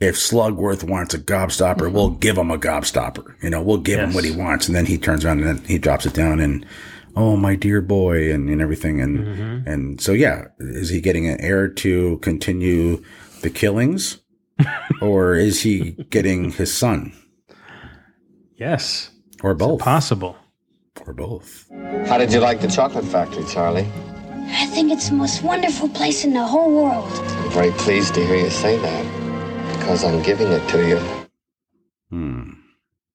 "If 0.00 0.16
Slugworth 0.16 0.84
wants 0.84 1.14
a 1.14 1.18
gobstopper, 1.18 1.92
we'll 1.92 2.10
mm-hmm. 2.10 2.20
give 2.20 2.38
him 2.38 2.50
a 2.50 2.58
gobstopper. 2.58 3.42
You 3.42 3.50
know, 3.50 3.62
we'll 3.62 3.78
give 3.78 4.00
him 4.00 4.14
what 4.14 4.24
he 4.24 4.30
wants." 4.30 4.66
And 4.66 4.76
then 4.76 4.86
he 4.86 4.98
turns 4.98 5.24
around 5.24 5.40
and 5.40 5.58
then 5.58 5.64
he 5.66 5.78
drops 5.78 6.06
it 6.06 6.14
down, 6.14 6.40
and 6.40 6.64
oh 7.16 7.36
my 7.36 7.56
dear 7.56 7.80
boy, 7.80 8.32
and, 8.32 8.48
and 8.48 8.60
everything, 8.60 9.00
and 9.00 9.18
mm-hmm. 9.18 9.68
and 9.68 10.00
so 10.00 10.12
yeah, 10.12 10.46
is 10.58 10.88
he 10.88 11.00
getting 11.00 11.28
an 11.28 11.40
heir 11.40 11.68
to 11.68 12.18
continue 12.18 13.02
the 13.42 13.50
killings, 13.50 14.18
or 15.02 15.34
is 15.34 15.62
he 15.62 15.92
getting 16.10 16.52
his 16.52 16.72
son? 16.72 17.12
Yes. 18.56 19.10
Or 19.42 19.54
both. 19.54 19.80
possible. 19.80 20.36
Or 21.06 21.12
both. 21.12 21.68
How 22.06 22.18
did 22.18 22.32
you 22.32 22.40
like 22.40 22.60
the 22.60 22.68
chocolate 22.68 23.04
factory, 23.04 23.44
Charlie? 23.44 23.86
I 24.46 24.66
think 24.66 24.92
it's 24.92 25.08
the 25.08 25.14
most 25.14 25.42
wonderful 25.42 25.88
place 25.88 26.24
in 26.24 26.32
the 26.32 26.44
whole 26.44 26.70
world. 26.70 27.10
I'm 27.12 27.50
very 27.50 27.70
pleased 27.72 28.14
to 28.14 28.26
hear 28.26 28.36
you 28.36 28.50
say 28.50 28.78
that 28.78 29.78
because 29.78 30.04
I'm 30.04 30.22
giving 30.22 30.48
it 30.48 30.68
to 30.70 30.88
you. 30.88 30.98
Hmm. 32.10 32.50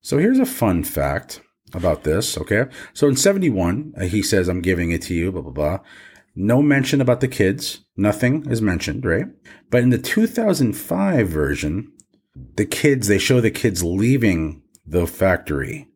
So 0.01 0.17
here's 0.17 0.39
a 0.39 0.45
fun 0.45 0.83
fact 0.83 1.41
about 1.73 2.03
this, 2.03 2.37
okay? 2.37 2.65
So 2.93 3.07
in 3.07 3.15
71, 3.15 3.93
uh, 3.97 4.05
he 4.05 4.21
says, 4.21 4.47
I'm 4.47 4.61
giving 4.61 4.91
it 4.91 5.01
to 5.03 5.13
you, 5.13 5.31
blah, 5.31 5.41
blah, 5.41 5.51
blah. 5.51 5.79
No 6.35 6.61
mention 6.61 7.01
about 7.01 7.21
the 7.21 7.27
kids. 7.27 7.81
Nothing 7.97 8.49
is 8.49 8.61
mentioned, 8.61 9.05
right? 9.05 9.27
But 9.69 9.83
in 9.83 9.89
the 9.89 9.97
2005 9.97 11.27
version, 11.27 11.91
the 12.55 12.65
kids, 12.65 13.07
they 13.07 13.19
show 13.19 13.41
the 13.41 13.51
kids 13.51 13.83
leaving 13.83 14.63
the 14.85 15.05
factory 15.05 15.89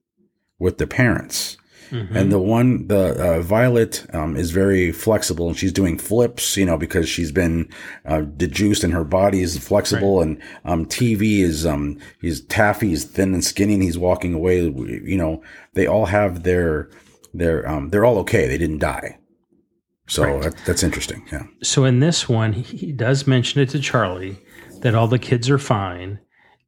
with 0.59 0.77
the 0.77 0.87
parents. 0.87 1.57
And 1.93 2.31
the 2.31 2.39
one, 2.39 2.87
the 2.87 3.37
uh, 3.37 3.41
Violet 3.41 4.05
um, 4.13 4.35
is 4.35 4.51
very 4.51 4.91
flexible 4.91 5.47
and 5.47 5.57
she's 5.57 5.71
doing 5.71 5.97
flips, 5.99 6.57
you 6.57 6.65
know, 6.65 6.77
because 6.77 7.07
she's 7.07 7.31
been 7.31 7.69
uh, 8.05 8.21
dejuiced 8.21 8.83
and 8.83 8.93
her 8.93 9.03
body 9.03 9.41
is 9.41 9.57
flexible. 9.57 10.21
And 10.21 10.41
um, 10.65 10.85
Teavee 10.87 11.39
is, 11.41 11.65
um, 11.65 11.99
he's 12.19 12.41
taffy, 12.41 12.89
he's 12.89 13.05
thin 13.05 13.33
and 13.33 13.43
skinny 13.43 13.75
and 13.75 13.83
he's 13.83 13.97
walking 13.97 14.33
away. 14.33 14.61
You 14.63 15.17
know, 15.17 15.43
they 15.73 15.85
all 15.85 16.07
have 16.07 16.43
their, 16.43 16.89
their, 17.33 17.67
um, 17.69 17.89
they're 17.89 18.05
all 18.05 18.17
okay. 18.19 18.47
They 18.47 18.57
didn't 18.57 18.79
die. 18.79 19.19
So 20.07 20.23
Right. 20.23 20.43
that, 20.43 20.57
that's 20.65 20.83
interesting. 20.83 21.25
Yeah. 21.31 21.43
So 21.61 21.85
in 21.85 21.99
this 21.99 22.27
one, 22.27 22.53
he 22.53 22.91
does 22.91 23.27
mention 23.27 23.61
it 23.61 23.69
to 23.69 23.79
Charlie 23.79 24.37
that 24.81 24.95
all 24.95 25.07
the 25.07 25.19
kids 25.19 25.49
are 25.49 25.59
fine 25.59 26.19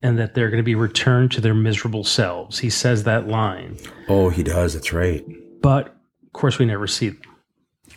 and 0.06 0.19
that 0.19 0.36
they're 0.36 0.49
going 0.52 0.60
to 0.60 0.64
be 0.64 0.76
returned 0.76 1.32
to 1.32 1.41
their 1.41 1.56
miserable 1.56 2.03
selves. 2.03 2.60
He 2.60 2.69
says 2.69 3.03
that 3.06 3.27
line, 3.27 3.77
Oh, 4.07 4.30
he 4.30 4.44
does. 4.44 4.73
That's 4.76 4.94
right. 4.94 5.26
but 5.61 5.88
of 6.23 6.34
course, 6.34 6.60
we 6.60 6.65
never 6.65 6.86
see 6.86 7.10
them. 7.10 7.22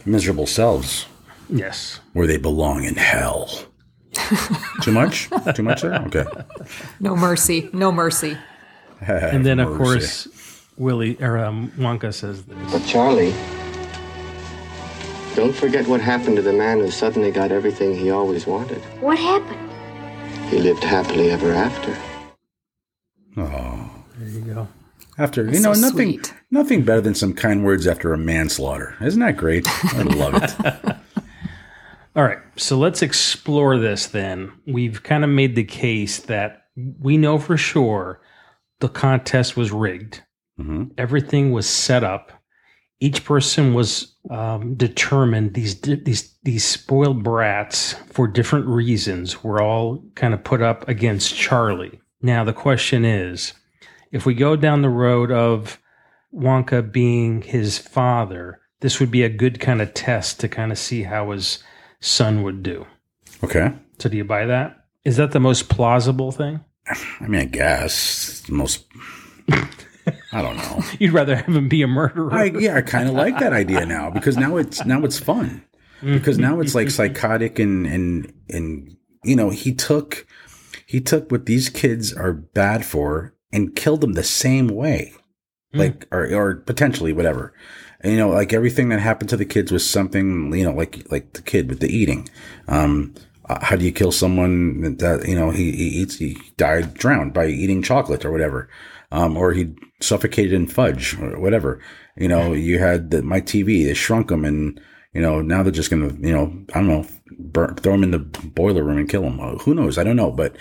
Miserable 0.07 0.47
selves 0.47 1.07
Yes. 1.51 2.01
where 2.15 2.27
they 2.27 2.39
belong 2.39 2.85
in 2.85 2.95
hell. 2.95 3.51
Too 4.83 4.93
much? 4.93 5.29
Too 5.55 5.63
much 5.63 5.83
there? 5.83 5.95
Okay. 6.07 6.25
No 7.01 7.15
mercy. 7.15 7.69
No 7.75 7.93
mercy. 7.93 8.39
and 9.01 9.45
then, 9.45 9.61
of 9.61 9.69
Mercy. 9.71 9.79
course, 10.29 10.67
Willy 10.79 11.17
or 11.21 11.37
um, 11.39 11.71
Wonka 11.77 12.13
says 12.15 12.45
this. 12.45 12.57
But 12.73 12.85
Charlie, 12.87 13.35
don't 15.35 15.55
forget 15.55 15.87
what 15.87 16.01
happened 16.01 16.37
to 16.37 16.43
the 16.43 16.53
man 16.53 16.79
who 16.79 16.91
suddenly 16.91 17.31
got 17.31 17.53
everything 17.53 17.95
he 17.95 18.11
always 18.11 18.47
wanted. 18.47 18.79
What 19.01 19.19
happened? 19.19 19.68
He 20.51 20.59
lived 20.59 20.83
happily 20.83 21.31
ever 21.31 21.53
after. 21.53 21.97
Oh. 23.37 23.91
There 24.17 24.29
you 24.29 24.41
go. 24.41 24.69
After 25.19 25.45
you 25.45 25.61
know 25.61 25.75
so 25.75 25.81
nothing, 25.81 26.13
sweet. 26.13 26.35
nothing 26.51 26.85
better 26.85 27.01
than 27.01 27.15
some 27.15 27.35
kind 27.35 27.65
words 27.65 27.87
after 27.87 28.15
a 28.15 28.19
manslaughter. 28.19 28.97
Isn't 29.01 29.21
that 29.21 29.37
great? 29.37 29.67
I 29.95 30.03
love 30.03 30.43
it. 30.43 30.97
All 32.17 32.25
right, 32.25 32.39
so 32.57 32.79
let's 32.79 33.03
explore 33.03 33.79
this 33.79 34.07
then. 34.07 34.53
We've 34.67 35.03
kind 35.03 35.23
of 35.23 35.31
made 35.31 35.55
the 35.55 35.65
case 35.65 36.19
that 36.21 36.63
we 36.99 37.17
know 37.17 37.39
for 37.39 37.57
sure 37.57 38.21
the 38.81 38.89
contest 38.89 39.57
was 39.57 39.71
rigged. 39.71 40.23
Mm-hmm. 40.59 40.85
Everything 40.97 41.53
was 41.53 41.69
set 41.69 42.05
up. 42.05 42.33
Each 43.01 43.25
person 43.25 43.75
was 43.75 44.17
um, 44.31 44.75
determined. 44.75 45.55
These 45.55 45.81
these 45.81 46.35
these 46.43 46.65
spoiled 46.65 47.23
brats, 47.23 47.95
for 48.11 48.27
different 48.27 48.67
reasons, 48.67 49.43
were 49.43 49.63
all 49.63 50.03
kind 50.15 50.35
of 50.35 50.45
put 50.45 50.63
up 50.63 50.87
against 50.89 51.35
Charlie. 51.35 52.01
Now 52.21 52.45
the 52.45 52.53
question 52.53 53.05
is, 53.05 53.53
if 54.13 54.27
we 54.27 54.35
go 54.35 54.57
down 54.57 54.83
the 54.83 54.89
road 54.89 55.31
of 55.31 55.79
Wonka 56.35 56.93
being 56.93 57.43
his 57.43 57.79
father, 57.79 58.61
this 58.81 59.01
would 59.01 59.11
be 59.11 59.23
a 59.23 59.29
good 59.29 59.61
kind 59.61 59.81
of 59.81 59.95
test 59.95 60.41
to 60.41 60.49
kind 60.49 60.73
of 60.73 60.79
see 60.79 61.03
how 61.03 61.31
his 61.31 61.63
son 62.01 62.43
would 62.43 62.63
do. 62.63 62.87
Okay. 63.43 63.73
So 63.99 64.09
do 64.09 64.17
you 64.17 64.25
buy 64.25 64.47
that? 64.47 64.85
Is 65.05 65.17
that 65.17 65.33
the 65.33 65.41
most 65.41 65.69
plausible 65.69 66.33
thing? 66.33 66.61
I 67.21 67.27
mean, 67.27 67.41
I 67.41 67.45
guess 67.45 68.29
it's 68.29 68.41
the 68.43 68.53
most. 68.53 68.85
I 70.33 70.43
don't 70.43 70.57
know. 70.57 70.83
You'd 70.99 71.13
rather 71.13 71.37
have 71.37 71.55
him 71.55 71.69
be 71.69 71.83
a 71.83 71.87
murderer. 71.87 72.33
I, 72.33 72.45
yeah, 72.45 72.77
I 72.77 72.83
kind 72.83 73.09
of 73.09 73.15
like 73.15 73.39
that 73.39 73.53
idea 73.53 73.87
now 73.87 74.11
because 74.11 74.37
now 74.37 74.57
it's 74.57 74.85
now 74.85 75.05
it's 75.05 75.19
fun 75.19 75.65
because 76.03 76.39
now 76.39 76.61
it's 76.61 76.75
like 76.75 76.91
psychotic 76.91 77.59
and 77.59 77.87
and 77.87 78.33
and 78.49 78.97
you 79.25 79.35
know 79.35 79.51
he 79.51 79.75
took 79.75 80.27
he 80.87 81.01
took 81.01 81.31
what 81.31 81.47
these 81.47 81.69
kids 81.69 82.13
are 82.13 82.33
bad 82.33 82.85
for 82.85 83.35
and 83.53 83.75
killed 83.75 84.01
them 84.03 84.13
the 84.13 84.23
same 84.23 84.69
way, 84.69 85.13
like 85.73 86.07
or 86.11 86.33
or 86.35 86.57
potentially 86.57 87.13
whatever. 87.13 87.55
And, 88.01 88.13
you 88.13 88.19
know, 88.19 88.29
like 88.29 88.53
everything 88.53 88.91
that 88.91 89.01
happened 89.01 89.29
to 89.31 89.37
the 89.37 89.45
kids 89.45 89.73
was 89.73 89.89
something 89.89 90.53
you 90.55 90.65
know, 90.65 90.73
like 90.73 91.11
like 91.11 91.33
the 91.33 91.43
kid 91.43 91.69
with 91.69 91.81
the 91.81 91.89
eating. 91.89 92.29
Um, 92.69 93.15
uh, 93.49 93.59
how 93.65 93.77
do 93.77 93.85
you 93.85 93.93
kill 93.93 94.13
someone 94.13 94.97
that 94.99 95.27
you 95.27 95.35
know 95.35 95.51
he, 95.51 95.73
he 95.73 95.85
eats 95.85 96.17
he 96.17 96.37
died 96.57 96.95
drowned 96.95 97.33
by 97.33 97.47
eating 97.47 97.83
chocolate 97.83 98.25
or 98.25 98.31
whatever 98.31 98.69
um, 99.11 99.37
or 99.37 99.53
he 99.53 99.75
suffocated 100.01 100.53
in 100.53 100.67
fudge 100.67 101.19
or 101.19 101.41
whatever. 101.41 101.81
You 102.17 102.29
know 102.29 102.53
you 102.53 102.79
had 102.79 103.11
the, 103.11 103.23
Mike 103.23 103.47
Teavee 103.47 103.85
they 103.85 103.95
shrunk 103.95 104.31
him 104.31 104.45
and 104.45 104.81
you 105.13 105.21
know 105.21 105.41
now 105.41 105.63
they're 105.63 105.73
just 105.73 105.91
gonna 105.91 106.13
you 106.21 106.33
know 106.33 106.53
i 106.75 106.81
don't 106.81 106.89
know 106.89 107.07
burn, 107.39 107.75
throw 107.77 107.95
him 107.95 108.03
in 108.03 108.11
the 108.11 108.19
boiler 108.19 108.83
room 108.83 108.99
and 108.99 109.09
kill 109.09 109.23
him 109.23 109.41
Uh, 109.41 109.57
who 109.59 109.75
knows? 109.75 109.99
I 109.99 110.05
don't 110.05 110.17
know. 110.17 110.31
But 110.31 110.57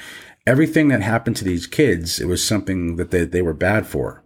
everything 0.45 0.87
that 0.89 1.01
happened 1.01 1.35
to 1.37 1.43
these 1.43 1.67
kids 1.67 2.19
it 2.19 2.27
was 2.27 2.43
something 2.43 2.95
that 2.95 3.11
they, 3.11 3.25
they 3.25 3.41
were 3.41 3.53
bad 3.53 3.87
for. 3.87 4.23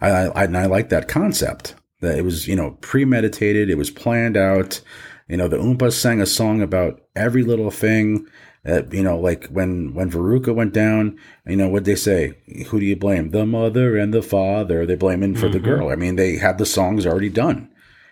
I, 0.00 0.08
I 0.10 0.44
and 0.44 0.56
i 0.56 0.66
like 0.66 0.88
that 0.88 1.08
concept 1.08 1.74
that 2.00 2.18
it 2.18 2.22
was 2.22 2.48
you 2.48 2.56
know 2.56 2.78
premeditated 2.80 3.68
it 3.70 3.78
was 3.78 3.90
planned 3.90 4.36
out. 4.36 4.80
You 5.28 5.36
know, 5.36 5.46
the 5.46 5.58
Oompas 5.58 5.92
sang 5.92 6.20
a 6.20 6.26
song 6.26 6.60
about 6.60 7.02
every 7.14 7.44
little 7.44 7.70
thing. 7.70 8.26
Uh, 8.66 8.82
you 8.90 9.02
know, 9.02 9.18
like 9.18 9.46
when 9.46 9.94
when 9.94 10.10
Veruca 10.10 10.54
went 10.54 10.74
down, 10.74 11.18
you 11.46 11.56
know, 11.56 11.68
what 11.68 11.84
they 11.86 11.94
say? 11.94 12.34
Who 12.68 12.78
do 12.78 12.84
you 12.86 12.94
blame? 12.96 13.30
The 13.30 13.46
mother 13.46 13.96
and 13.96 14.12
the 14.12 14.20
father. 14.22 14.84
They 14.84 14.96
blame 14.96 15.22
him 15.22 15.34
for 15.34 15.48
the 15.48 15.58
Mhm. 15.58 15.64
girl. 15.64 15.88
I 15.88 15.96
mean, 15.96 16.16
they 16.16 16.36
had 16.36 16.58
the 16.58 16.66
songs 16.66 17.06
already 17.06 17.30
done. 17.30 17.70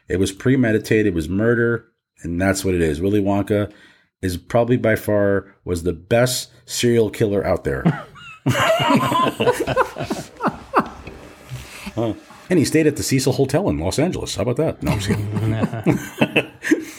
It 0.09 0.19
was 0.19 0.33
premeditated. 0.33 1.09
It 1.09 1.15
was 1.15 1.29
murder, 1.29 1.85
and 2.23 2.41
that's 2.41 2.65
what 2.65 2.75
it 2.75 2.81
is. 2.81 2.99
Willy 3.01 3.21
Wonka 3.21 3.71
is 4.23 4.39
probably 4.39 4.79
by 4.79 4.97
far 4.97 5.55
was 5.67 5.83
the 5.83 5.93
best 5.93 6.51
serial 6.65 7.11
killer 7.11 7.45
out 7.47 7.65
there. 7.65 7.85
Huh. 11.95 12.15
And 12.51 12.59
he 12.59 12.65
stayed 12.65 12.87
at 12.87 12.97
the 12.97 13.03
Cecil 13.03 13.33
Hotel 13.33 13.69
in 13.69 13.79
Los 13.79 13.99
Angeles. 13.99 14.37
How 14.37 14.43
about 14.43 14.57
that? 14.57 14.83
No, 14.83 14.93
I'm 14.93 15.01
just 15.01 15.09
kidding. 16.39 16.51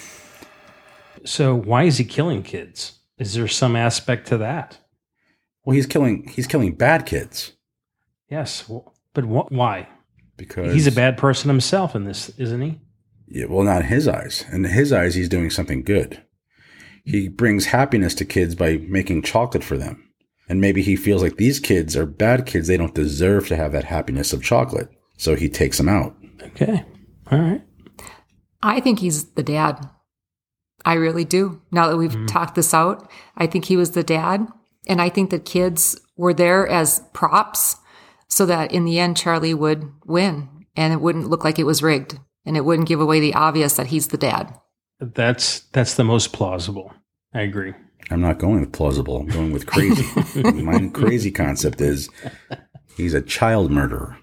so 1.26 1.56
why 1.56 1.84
is 1.84 1.98
he 1.98 2.04
killing 2.04 2.44
kids? 2.44 2.99
Is 3.20 3.34
there 3.34 3.48
some 3.48 3.76
aspect 3.76 4.28
to 4.28 4.38
that? 4.38 4.80
Well, 5.64 5.76
he's 5.76 5.86
killing 5.86 6.28
he's 6.30 6.48
killing 6.48 6.74
bad 6.74 7.06
kids 7.06 7.54
Yes, 8.30 8.62
w- 8.64 8.84
but 9.14 9.24
wh- 9.26 9.52
why? 9.52 9.88
because 10.38 10.74
He's 10.74 10.88
a 10.88 10.92
bad 10.92 11.18
person 11.18 11.50
himself 11.50 11.96
in 11.96 12.06
this, 12.06 12.30
isn't 12.38 12.62
he? 12.62 12.80
Yeah, 13.28 13.46
well, 13.46 13.64
not 13.66 13.82
in 13.82 13.88
his 13.88 14.08
eyes. 14.08 14.46
In 14.52 14.64
his 14.64 14.94
eyes, 14.94 15.16
he's 15.16 15.30
doing 15.30 15.50
something 15.50 15.84
good. 15.84 16.24
He 17.04 17.28
brings 17.28 17.66
happiness 17.68 18.16
to 18.16 18.26
kids 18.26 18.56
by 18.56 18.78
making 18.78 19.24
chocolate 19.24 19.64
for 19.64 19.78
them. 19.78 20.04
And 20.48 20.62
maybe 20.62 20.82
he 20.82 20.96
feels 20.96 21.22
like 21.22 21.36
these 21.38 21.60
kids 21.60 21.96
are 21.96 22.06
bad 22.06 22.46
kids. 22.46 22.68
They 22.68 22.78
don't 22.78 22.96
deserve 22.96 23.48
to 23.50 23.56
have 23.56 23.72
that 23.74 23.84
happiness 23.86 24.34
of 24.34 24.42
chocolate. 24.44 24.90
So 25.18 25.36
he 25.36 25.50
takes 25.50 25.78
them 25.78 25.90
out. 25.90 26.16
Okay. 26.42 26.86
All 27.32 27.40
right. 27.40 27.62
I 28.64 28.80
think 28.80 29.00
he's 29.00 29.26
the 29.34 29.44
dad. 29.44 29.90
I 30.86 30.94
really 30.94 31.26
do. 31.26 31.62
Now 31.72 31.88
that 31.90 31.98
we've 31.98 32.12
mm-hmm. 32.12 32.26
talked 32.26 32.56
this 32.56 32.74
out, 32.74 33.10
I 33.38 33.48
think 33.48 33.66
he 33.66 33.78
was 33.78 33.92
the 33.92 34.04
dad. 34.04 34.48
And 34.88 35.02
I 35.02 35.10
think 35.10 35.30
the 35.30 35.40
kids 35.40 36.00
were 36.18 36.34
there 36.34 36.68
as 36.68 37.04
props 37.14 37.78
so 38.28 38.46
that 38.46 38.72
in 38.72 38.86
the 38.86 39.00
end, 39.00 39.18
Charlie 39.18 39.54
would 39.54 39.92
win 40.06 40.48
and 40.76 40.94
it 40.94 41.02
wouldn't 41.02 41.30
look 41.30 41.44
like 41.44 41.60
it 41.60 41.66
was 41.66 41.84
rigged 41.84 42.20
and 42.46 42.56
it 42.56 42.66
wouldn't 42.66 42.88
give 42.88 43.02
away 43.02 43.20
the 43.20 43.34
obvious 43.34 43.76
that 43.76 43.88
he's 43.88 44.08
the 44.08 44.18
dad. 44.18 44.54
That's 45.00 45.62
that's 45.72 45.96
the 45.96 46.04
most 46.04 46.34
plausible. 46.34 46.94
I 47.34 47.42
agree. 47.42 47.74
I'm 48.12 48.22
not 48.22 48.40
going 48.40 48.62
with 48.62 48.72
plausible. 48.72 49.18
I'm 49.18 49.28
going 49.28 49.52
with 49.52 49.66
crazy. 49.66 50.06
My 50.62 50.88
crazy 50.90 51.32
concept 51.32 51.80
is 51.80 52.10
he's 52.98 53.14
a 53.14 53.22
child 53.22 53.72
murderer. 53.72 54.18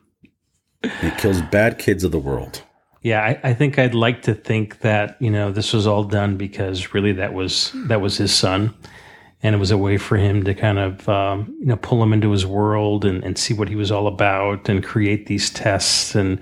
He 1.01 1.11
kills 1.13 1.41
bad 1.43 1.79
kids 1.79 2.05
of 2.05 2.13
the 2.13 2.19
world. 2.19 2.63
Yeah, 3.07 3.23
I, 3.23 3.51
I 3.51 3.55
think 3.55 3.79
I'd 3.79 3.95
like 3.95 4.23
to 4.23 4.35
think 4.35 4.81
that 4.81 5.17
you 5.21 5.31
know 5.31 5.53
this 5.53 5.73
was 5.73 5.87
all 5.87 6.03
done 6.03 6.37
because 6.37 6.93
really 6.93 7.13
that 7.13 7.35
was 7.35 7.71
that 7.87 8.01
was 8.01 8.17
his 8.17 8.35
son, 8.35 8.75
and 9.45 9.55
it 9.55 9.59
was 9.59 9.71
a 9.71 9.79
way 9.79 9.97
for 9.97 10.17
him 10.17 10.43
to 10.43 10.55
kind 10.55 10.81
of 10.81 11.09
um, 11.09 11.57
you 11.61 11.67
know 11.67 11.77
pull 11.77 12.03
him 12.03 12.13
into 12.13 12.33
his 12.33 12.45
world 12.45 13.05
and, 13.05 13.23
and 13.23 13.39
see 13.39 13.55
what 13.55 13.69
he 13.69 13.77
was 13.77 13.93
all 13.93 14.09
about 14.09 14.69
and 14.69 14.83
create 14.83 15.27
these 15.27 15.51
tests 15.51 16.17
and 16.17 16.41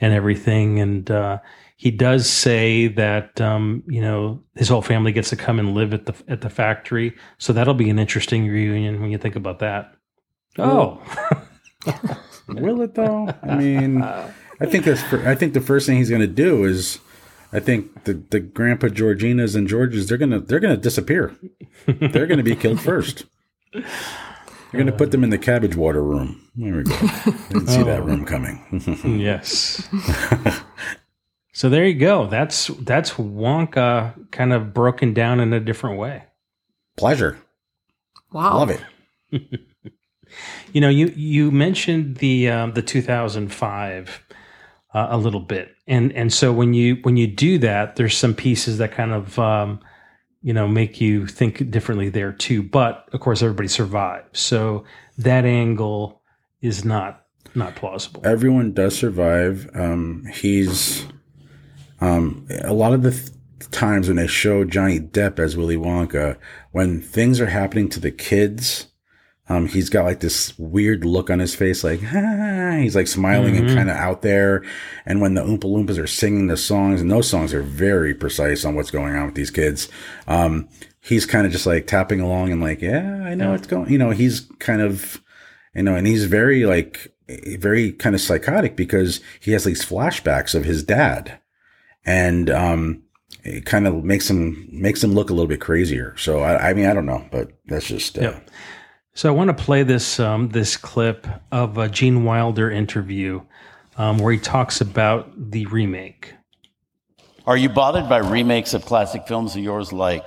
and 0.00 0.14
everything. 0.14 0.78
And 0.78 1.10
uh, 1.10 1.40
he 1.74 1.90
does 1.90 2.30
say 2.30 2.86
that 2.86 3.40
um, 3.40 3.82
you 3.88 4.00
know 4.00 4.40
his 4.54 4.68
whole 4.68 4.82
family 4.82 5.10
gets 5.10 5.30
to 5.30 5.36
come 5.36 5.58
and 5.58 5.74
live 5.74 5.92
at 5.92 6.06
the 6.06 6.14
at 6.28 6.42
the 6.42 6.48
factory, 6.48 7.12
so 7.38 7.52
that'll 7.52 7.74
be 7.74 7.90
an 7.90 7.98
interesting 7.98 8.46
reunion 8.46 9.00
when 9.00 9.10
you 9.10 9.18
think 9.18 9.34
about 9.34 9.58
that. 9.58 9.96
Oh, 10.60 11.02
Will 12.48 12.82
it 12.82 12.94
though? 12.94 13.34
I 13.42 13.56
mean, 13.56 14.00
I 14.66 14.70
think 14.70 14.84
that's. 14.84 15.02
fir- 15.02 15.28
I 15.28 15.34
think 15.34 15.52
the 15.54 15.60
first 15.60 15.86
thing 15.86 15.98
he's 15.98 16.08
going 16.10 16.20
to 16.20 16.26
do 16.26 16.64
is, 16.64 16.98
I 17.52 17.60
think 17.60 18.04
the 18.04 18.14
the 18.30 18.40
Grandpa 18.40 18.88
Georginas 18.88 19.54
and 19.56 19.68
Georges 19.68 20.08
they're 20.08 20.18
gonna 20.18 20.40
they're 20.40 20.60
gonna 20.60 20.76
disappear. 20.76 21.34
They're 21.86 22.26
going 22.26 22.38
to 22.38 22.42
be 22.44 22.56
killed 22.56 22.80
first. 22.80 23.24
You're 23.72 23.82
going 24.72 24.86
to 24.86 24.92
put 24.92 25.10
them 25.12 25.22
in 25.22 25.30
the 25.30 25.38
cabbage 25.38 25.76
water 25.76 26.02
room. 26.02 26.48
There 26.56 26.76
we 26.76 26.82
go. 26.84 26.96
Didn't 27.50 27.68
see 27.68 27.82
that 27.84 28.00
Oh. 28.00 28.04
room 28.04 28.24
coming. 28.24 28.60
yes. 29.20 29.86
so 31.52 31.68
there 31.68 31.84
you 31.86 31.94
go. 31.98 32.26
That's 32.26 32.68
that's 32.82 33.12
Wonka 33.12 34.30
kind 34.32 34.52
of 34.52 34.74
broken 34.74 35.14
down 35.14 35.38
in 35.40 35.52
a 35.52 35.60
different 35.60 35.98
way. 35.98 36.24
Pleasure. 36.96 37.38
Wow. 38.32 38.58
Love 38.58 38.70
it. 38.70 39.60
You 40.72 40.80
know, 40.80 40.88
you 40.88 41.12
you 41.14 41.52
mentioned 41.52 42.16
the 42.16 42.48
um, 42.50 42.72
the 42.72 42.82
2005 42.82 44.24
uh, 44.94 45.08
a 45.10 45.18
little 45.18 45.40
bit, 45.40 45.74
and 45.86 46.12
and 46.12 46.32
so 46.32 46.52
when 46.52 46.72
you 46.72 46.96
when 47.02 47.16
you 47.16 47.26
do 47.26 47.58
that, 47.58 47.96
there's 47.96 48.16
some 48.16 48.34
pieces 48.34 48.78
that 48.78 48.92
kind 48.92 49.12
of 49.12 49.38
um, 49.38 49.80
you 50.42 50.52
know 50.52 50.68
make 50.68 51.00
you 51.00 51.26
think 51.26 51.70
differently 51.70 52.08
there 52.08 52.32
too. 52.32 52.62
But 52.62 53.08
of 53.12 53.20
course, 53.20 53.42
everybody 53.42 53.68
survives, 53.68 54.38
so 54.38 54.84
that 55.18 55.44
angle 55.44 56.22
is 56.62 56.84
not 56.84 57.24
not 57.54 57.74
plausible. 57.76 58.22
Everyone 58.24 58.72
does 58.72 58.96
survive. 58.96 59.68
Um, 59.74 60.26
he's 60.32 61.04
um, 62.00 62.46
a 62.62 62.72
lot 62.72 62.92
of 62.92 63.02
the 63.02 63.10
th- 63.10 63.30
times 63.70 64.08
when 64.08 64.16
they 64.16 64.26
show 64.26 64.64
Johnny 64.64 65.00
Depp 65.00 65.38
as 65.38 65.56
Willy 65.56 65.76
Wonka, 65.76 66.36
when 66.72 67.00
things 67.00 67.40
are 67.40 67.46
happening 67.46 67.88
to 67.90 68.00
the 68.00 68.10
kids, 68.10 68.88
um, 69.48 69.66
he's 69.66 69.90
got 69.90 70.04
like 70.04 70.20
this 70.20 70.58
weird 70.58 71.04
look 71.04 71.28
on 71.30 71.38
his 71.38 71.54
face, 71.54 71.84
like 71.84 72.00
ah, 72.14 72.76
he's 72.80 72.96
like 72.96 73.06
smiling 73.06 73.56
and 73.56 73.68
Mhm. 73.68 73.74
kind 73.74 73.90
of 73.90 73.96
out 73.96 74.22
there. 74.22 74.62
And 75.04 75.20
when 75.20 75.34
the 75.34 75.42
Oompa 75.42 75.64
Loompas 75.64 75.98
are 76.02 76.06
singing 76.06 76.46
the 76.46 76.56
songs, 76.56 77.00
and 77.00 77.10
those 77.10 77.28
songs 77.28 77.52
are 77.52 77.62
very 77.62 78.14
precise 78.14 78.64
on 78.64 78.74
what's 78.74 78.90
going 78.90 79.14
on 79.14 79.26
with 79.26 79.34
these 79.34 79.50
kids, 79.50 79.88
um, 80.26 80.68
he's 81.00 81.26
kind 81.26 81.46
of 81.46 81.52
just 81.52 81.66
like 81.66 81.86
tapping 81.86 82.20
along 82.20 82.52
and 82.52 82.60
like, 82.62 82.80
yeah, 82.80 83.22
I 83.24 83.34
know 83.34 83.52
what's 83.52 83.66
going. 83.66 83.90
You 83.90 83.98
know, 83.98 84.10
he's 84.10 84.48
kind 84.60 84.80
of 84.80 85.20
you 85.74 85.82
know, 85.82 85.94
and 85.96 86.06
he's 86.06 86.24
very 86.24 86.64
like 86.66 87.08
very 87.58 87.92
kind 87.92 88.14
of 88.14 88.20
psychotic 88.20 88.76
because 88.76 89.20
he 89.40 89.52
has 89.52 89.64
these 89.64 89.84
flashbacks 89.84 90.54
of 90.54 90.64
his 90.64 90.82
dad, 90.82 91.38
and 92.06 92.50
um, 92.50 93.02
it 93.42 93.66
kind 93.66 93.86
of 93.86 94.04
makes 94.04 94.28
him 94.30 94.66
makes 94.70 95.02
him 95.02 95.14
look 95.14 95.30
a 95.30 95.34
little 95.34 95.48
bit 95.48 95.60
crazier. 95.60 96.14
So 96.16 96.40
I, 96.40 96.70
I 96.70 96.74
mean, 96.74 96.86
I 96.86 96.94
don't 96.94 97.06
know, 97.06 97.26
but 97.30 97.50
that's 97.66 97.86
just 97.86 98.18
uh, 98.18 98.22
Yep. 98.22 98.50
So 99.16 99.28
I 99.28 99.32
want 99.32 99.56
to 99.56 99.64
play 99.64 99.84
this 99.84 100.18
um, 100.18 100.48
this 100.48 100.76
clip 100.76 101.28
of 101.52 101.78
a 101.78 101.88
Gene 101.88 102.24
Wilder 102.24 102.68
interview 102.68 103.42
um, 103.96 104.18
where 104.18 104.32
he 104.32 104.40
talks 104.40 104.80
about 104.80 105.52
the 105.52 105.66
remake. 105.66 106.34
Are 107.46 107.56
you 107.56 107.68
bothered 107.68 108.08
by 108.08 108.18
remakes 108.18 108.74
of 108.74 108.84
classic 108.84 109.28
films 109.28 109.54
of 109.54 109.62
yours 109.62 109.92
like 109.92 110.26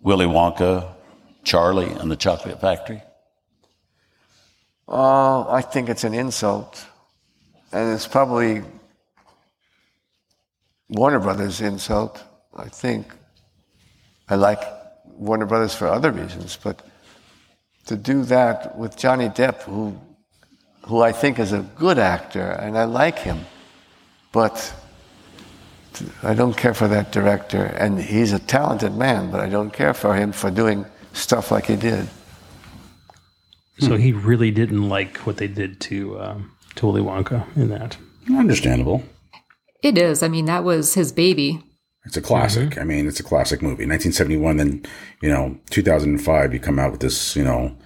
Willy 0.00 0.26
Wonka, 0.26 0.92
Charlie, 1.44 1.92
and 1.92 2.10
the 2.10 2.16
Chocolate 2.16 2.60
Factory? 2.60 3.00
Oh, 4.88 5.46
I 5.48 5.62
think 5.62 5.88
it's 5.88 6.02
an 6.02 6.14
insult. 6.14 6.84
And 7.70 7.94
it's 7.94 8.08
probably 8.08 8.62
Warner 10.88 11.20
Brothers' 11.20 11.60
insult, 11.60 12.20
I 12.56 12.68
think. 12.68 13.06
I 14.28 14.34
like 14.34 14.60
Warner 15.04 15.46
Brothers 15.46 15.76
for 15.76 15.86
other 15.86 16.10
reasons, 16.10 16.58
but 16.60 16.84
to 17.86 17.96
do 17.96 18.24
that 18.24 18.76
with 18.76 18.96
Johnny 18.96 19.28
Depp, 19.28 19.62
who, 19.62 19.98
who 20.86 21.02
I 21.02 21.12
think 21.12 21.38
is 21.38 21.52
a 21.52 21.60
good 21.76 21.98
actor, 21.98 22.50
and 22.50 22.78
I 22.78 22.84
like 22.84 23.18
him, 23.18 23.44
but 24.32 24.74
I 26.22 26.34
don't 26.34 26.56
care 26.56 26.74
for 26.74 26.88
that 26.88 27.12
director. 27.12 27.64
And 27.64 28.00
he's 28.00 28.32
a 28.32 28.38
talented 28.38 28.94
man, 28.94 29.30
but 29.30 29.40
I 29.40 29.48
don't 29.48 29.72
care 29.72 29.94
for 29.94 30.14
him 30.14 30.32
for 30.32 30.50
doing 30.50 30.86
stuff 31.12 31.50
like 31.50 31.66
he 31.66 31.76
did. 31.76 32.08
So 33.80 33.96
he 33.96 34.12
really 34.12 34.50
didn't 34.52 34.88
like 34.88 35.18
what 35.18 35.36
they 35.38 35.48
did 35.48 35.80
to 35.82 36.20
um, 36.20 36.52
to 36.76 36.86
Willy 36.86 37.02
Wonka 37.02 37.44
in 37.56 37.68
that. 37.70 37.96
understandable. 38.28 39.02
It 39.82 39.98
is. 39.98 40.22
I 40.22 40.28
mean, 40.28 40.44
that 40.46 40.64
was 40.64 40.94
his 40.94 41.12
baby. 41.12 41.60
It's 42.04 42.16
a 42.16 42.22
classic. 42.22 42.70
Mm-hmm. 42.70 42.80
I 42.80 42.84
mean, 42.84 43.06
it's 43.08 43.20
a 43.20 43.24
classic 43.24 43.62
movie. 43.62 43.86
1971, 43.86 44.56
then 44.58 44.84
you 45.22 45.30
know, 45.30 45.58
2005, 45.70 46.52
you 46.52 46.60
come 46.60 46.78
out 46.78 46.92
with 46.92 47.00
this, 47.00 47.34
you 47.34 47.44
know, 47.44 47.76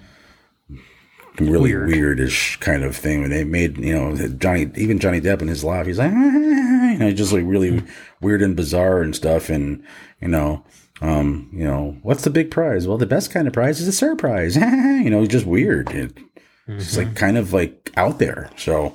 really 1.40 1.74
Weird. 1.74 2.19
weirdish 2.19 2.59
kind 2.61 2.82
of 2.82 2.97
thing. 2.97 3.20
When 3.20 3.31
they 3.31 3.45
made, 3.45 3.78
you 3.78 3.95
know, 3.95 4.28
Johnny, 4.39 4.70
even 4.77 4.99
Johnny 4.99 5.20
Depp 5.20 5.43
in 5.43 5.49
his 5.49 5.65
life, 5.65 5.86
he's 5.86 5.99
like, 5.99 6.11
you 6.12 6.99
know, 6.99 7.12
just 7.12 7.32
like 7.32 7.45
really 7.47 7.70
mm-hmm. 7.70 7.86
weird 8.20 8.43
and 8.43 8.57
bizarre 8.57 9.03
and 9.03 9.15
stuff. 9.15 9.49
And 9.51 9.85
you 10.20 10.28
know, 10.28 10.65
um, 11.01 11.49
you 11.53 11.65
know, 11.65 11.97
what's 12.03 12.24
the 12.24 12.31
big 12.31 12.51
prize? 12.51 12.86
Well, 12.86 12.99
the 12.99 13.07
best 13.07 13.31
kind 13.31 13.47
of 13.47 13.53
prize 13.53 13.81
is 13.81 13.89
a 13.89 13.93
surprise. 13.93 14.57
you 14.57 15.11
know, 15.11 15.23
it's 15.23 15.32
just 15.32 15.47
weird. 15.47 15.90
It, 15.90 16.19
It's 16.66 16.97
like 16.97 17.09
mm-hmm. 17.09 17.16
kind 17.16 17.39
of 17.39 17.53
like 17.53 17.93
out 17.97 18.19
there. 18.19 18.51
So, 18.57 18.95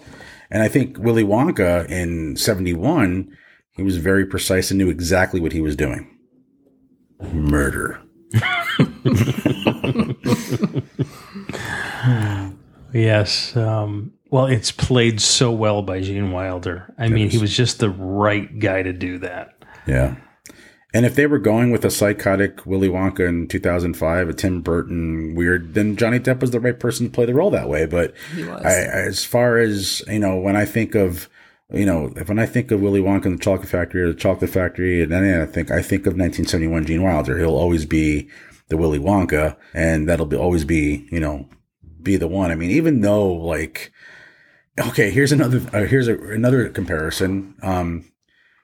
and 0.51 0.61
I 0.61 0.67
think 0.67 0.97
Willy 0.99 1.23
Wonka 1.23 1.89
in 1.89 2.35
71, 2.35 3.35
he 3.75 3.83
was 3.83 3.97
very 3.97 4.25
precise 4.25 4.71
and 4.71 4.77
knew 4.77 4.89
exactly 4.89 5.39
what 5.39 5.51
he 5.51 5.61
was 5.61 5.75
doing. 5.75 6.09
Murder. 7.31 8.01
Yes. 12.93 13.55
Um, 13.57 14.13
well, 14.29 14.45
it's 14.45 14.71
played 14.71 15.19
so 15.19 15.51
well 15.51 15.81
by 15.81 15.99
Gene 15.99 16.31
Wilder. 16.31 16.93
I 16.97 17.07
mean, 17.07 17.29
he 17.29 17.39
was 17.39 17.55
just 17.55 17.79
the 17.79 17.89
right 17.89 18.59
guy 18.59 18.83
to 18.83 18.93
do 18.93 19.17
that. 19.19 19.55
Yeah. 19.87 20.15
And 20.93 21.07
if 21.07 21.15
they 21.15 21.25
were 21.25 21.39
going 21.39 21.71
with 21.71 21.83
a 21.85 21.89
psychotic 21.89 22.67
Willy 22.67 22.87
Wonka 22.87 23.27
in 23.27 23.47
2005, 23.47 24.29
a 24.29 24.33
Tim 24.33 24.61
Burton 24.61 25.33
weird, 25.33 25.73
then 25.73 25.95
Johnny 25.95 26.19
Depp 26.19 26.39
was 26.39 26.51
the 26.51 26.59
right 26.59 26.79
person 26.79 27.07
to 27.07 27.11
play 27.11 27.25
the 27.25 27.33
role 27.33 27.49
that 27.49 27.67
way. 27.67 27.87
But 27.87 28.13
I, 28.37 28.73
as 28.73 29.25
far 29.25 29.57
as, 29.57 30.03
you 30.07 30.19
know, 30.19 30.37
when 30.37 30.55
I 30.55 30.65
think 30.65 30.93
of, 30.93 31.27
you 31.73 31.85
know, 31.85 32.07
when 32.25 32.39
I 32.39 32.45
think 32.45 32.71
of 32.71 32.81
Willy 32.81 33.01
Wonka 33.01 33.25
and 33.25 33.39
the 33.39 33.43
Chocolate 33.43 33.69
Factory 33.69 34.01
or 34.01 34.07
the 34.07 34.19
Chocolate 34.19 34.51
Factory, 34.51 35.01
and 35.01 35.11
then 35.11 35.41
I 35.41 35.45
think, 35.45 35.71
I 35.71 35.81
think 35.81 36.01
of 36.01 36.13
1971 36.13 36.85
Gene 36.85 37.01
Wilder. 37.01 37.37
He'll 37.37 37.55
always 37.55 37.85
be 37.85 38.29
the 38.69 38.77
Willy 38.77 38.99
Wonka 38.99 39.57
and 39.73 40.07
that'll 40.07 40.25
be, 40.25 40.37
always 40.37 40.65
be, 40.65 41.07
you 41.11 41.19
know, 41.19 41.49
be 42.01 42.15
the 42.15 42.27
one. 42.27 42.51
I 42.51 42.55
mean, 42.55 42.69
even 42.71 43.01
though 43.01 43.31
like, 43.31 43.91
okay, 44.79 45.09
here's 45.09 45.31
another, 45.31 45.61
uh, 45.73 45.85
here's 45.85 46.07
a, 46.07 46.15
another 46.15 46.69
comparison. 46.69 47.55
Um, 47.63 48.11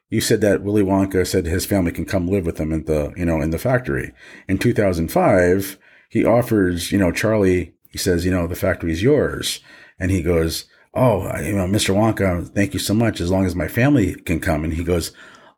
you 0.10 0.22
said 0.22 0.41
that 0.41 0.61
Willy 0.61 0.84
Wonka 0.84 1.26
said 1.26 1.45
his 1.45 1.65
family 1.65 1.91
can 1.91 2.06
come 2.06 2.27
live 2.27 2.45
with 2.45 2.60
him 2.60 2.73
at 2.73 2.86
the, 2.86 3.14
you 3.15 3.26
know, 3.26 3.41
in 3.41 3.49
the 3.49 3.60
factory. 3.60 4.14
In 4.48 4.57
2005, 4.57 5.77
he 6.10 6.26
offers, 6.26 6.91
you 6.91 6.98
know, 6.98 7.11
Charlie, 7.11 7.73
he 7.90 7.98
says, 7.98 8.26
you 8.26 8.31
know, 8.31 8.48
the 8.48 8.56
factory's 8.56 9.03
yours. 9.03 9.61
And 9.99 10.11
he 10.11 10.22
goes, 10.22 10.65
oh, 10.94 11.24
you 11.40 11.53
know, 11.53 11.68
Mr. 11.68 11.94
Wonka, 11.95 12.48
thank 12.49 12.74
you 12.74 12.80
so 12.80 12.94
much. 12.94 13.22
As 13.22 13.32
long 13.32 13.45
as 13.45 13.56
my 13.56 13.68
family 13.68 14.16
can 14.16 14.40
come. 14.40 14.64
And 14.64 14.74
he 14.74 14.84
goes, 14.84 15.11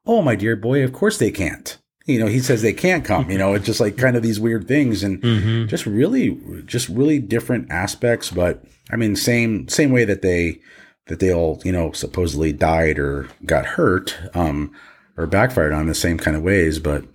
oh, 0.06 0.22
my 0.22 0.36
dear 0.36 0.56
boy, 0.56 0.84
of 0.84 0.94
course 0.94 1.18
they 1.18 1.32
can't. 1.32 1.78
You 2.06 2.20
know, 2.20 2.28
he 2.28 2.40
says 2.40 2.62
they 2.62 2.74
can't 2.74 3.06
come, 3.06 3.30
you 3.30 3.38
know, 3.38 3.54
it's 3.54 3.66
just 3.66 3.80
like 3.80 3.96
kind 3.96 4.18
of 4.18 4.24
these 4.24 4.40
weird 4.40 4.68
things 4.68 5.04
and 5.04 5.22
just 5.70 5.86
really, 5.86 6.36
just 6.66 6.90
really 6.90 7.20
different 7.20 7.72
aspects. 7.72 8.32
But 8.32 8.66
I 8.90 8.96
mean, 8.96 9.16
same, 9.16 9.68
same 9.68 9.92
way 9.92 10.04
that 10.06 10.24
they, 10.24 10.60
that 11.08 11.20
they 11.20 11.32
all, 11.32 11.62
you 11.64 11.72
know, 11.72 11.92
supposedly 11.92 12.54
died 12.54 12.98
or 12.98 13.28
got 13.46 13.66
hurt, 13.66 14.18
um, 14.34 14.72
or 15.16 15.28
backfired 15.28 15.74
on 15.74 15.86
the 15.86 15.94
same 15.94 16.18
kind 16.18 16.36
of 16.36 16.42
ways. 16.44 16.80
But, 16.80 17.06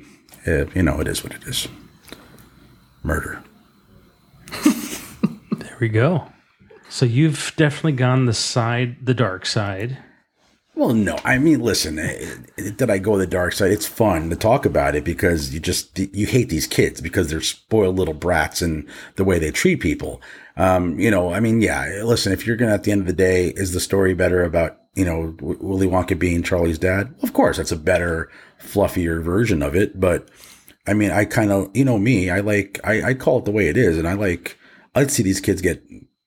uh, 0.46 0.66
you 0.66 0.82
know, 0.82 1.00
it 1.00 1.08
is 1.08 1.24
what 1.24 1.34
it 1.34 1.42
is. 1.44 1.66
Murder. 3.02 3.42
There 4.62 5.76
we 5.80 5.88
go. 5.88 6.28
So 6.96 7.04
you've 7.04 7.52
definitely 7.58 7.92
gone 7.92 8.24
the 8.24 8.32
side, 8.32 9.04
the 9.04 9.12
dark 9.12 9.44
side. 9.44 9.98
Well, 10.74 10.94
no, 10.94 11.18
I 11.26 11.36
mean, 11.36 11.60
listen, 11.60 11.98
eh, 11.98 12.36
eh, 12.56 12.70
did 12.74 12.88
I 12.88 12.96
go 12.96 13.18
the 13.18 13.26
dark 13.26 13.52
side? 13.52 13.70
It's 13.70 13.84
fun 13.84 14.30
to 14.30 14.36
talk 14.36 14.64
about 14.64 14.94
it 14.94 15.04
because 15.04 15.52
you 15.52 15.60
just, 15.60 15.98
you 15.98 16.24
hate 16.24 16.48
these 16.48 16.66
kids 16.66 17.02
because 17.02 17.28
they're 17.28 17.42
spoiled 17.42 17.98
little 17.98 18.14
brats 18.14 18.62
and 18.62 18.88
the 19.16 19.24
way 19.24 19.38
they 19.38 19.50
treat 19.50 19.80
people. 19.80 20.22
Um, 20.56 20.98
you 20.98 21.10
know, 21.10 21.34
I 21.34 21.38
mean, 21.38 21.60
yeah, 21.60 22.00
listen, 22.02 22.32
if 22.32 22.46
you're 22.46 22.56
to, 22.56 22.66
at 22.66 22.84
the 22.84 22.92
end 22.92 23.02
of 23.02 23.06
the 23.06 23.12
day, 23.12 23.48
is 23.48 23.74
the 23.74 23.80
story 23.80 24.14
better 24.14 24.42
about, 24.42 24.78
you 24.94 25.04
know, 25.04 25.36
Willy 25.42 25.88
Wonka 25.88 26.18
being 26.18 26.42
Charlie's 26.42 26.78
dad? 26.78 27.14
Of 27.22 27.34
course, 27.34 27.58
that's 27.58 27.72
a 27.72 27.76
better, 27.76 28.30
fluffier 28.58 29.22
version 29.22 29.62
of 29.62 29.76
it. 29.76 30.00
But 30.00 30.30
I 30.86 30.94
mean, 30.94 31.10
I 31.10 31.26
kind 31.26 31.52
of, 31.52 31.70
you 31.76 31.84
know, 31.84 31.98
me, 31.98 32.30
I 32.30 32.40
like, 32.40 32.80
I, 32.84 33.10
I 33.10 33.12
call 33.12 33.40
it 33.40 33.44
the 33.44 33.50
way 33.50 33.68
it 33.68 33.76
is. 33.76 33.98
And 33.98 34.08
I 34.08 34.14
like, 34.14 34.56
I'd 34.94 35.10
see 35.10 35.22
these 35.22 35.40
kids 35.40 35.60
get 35.60 35.82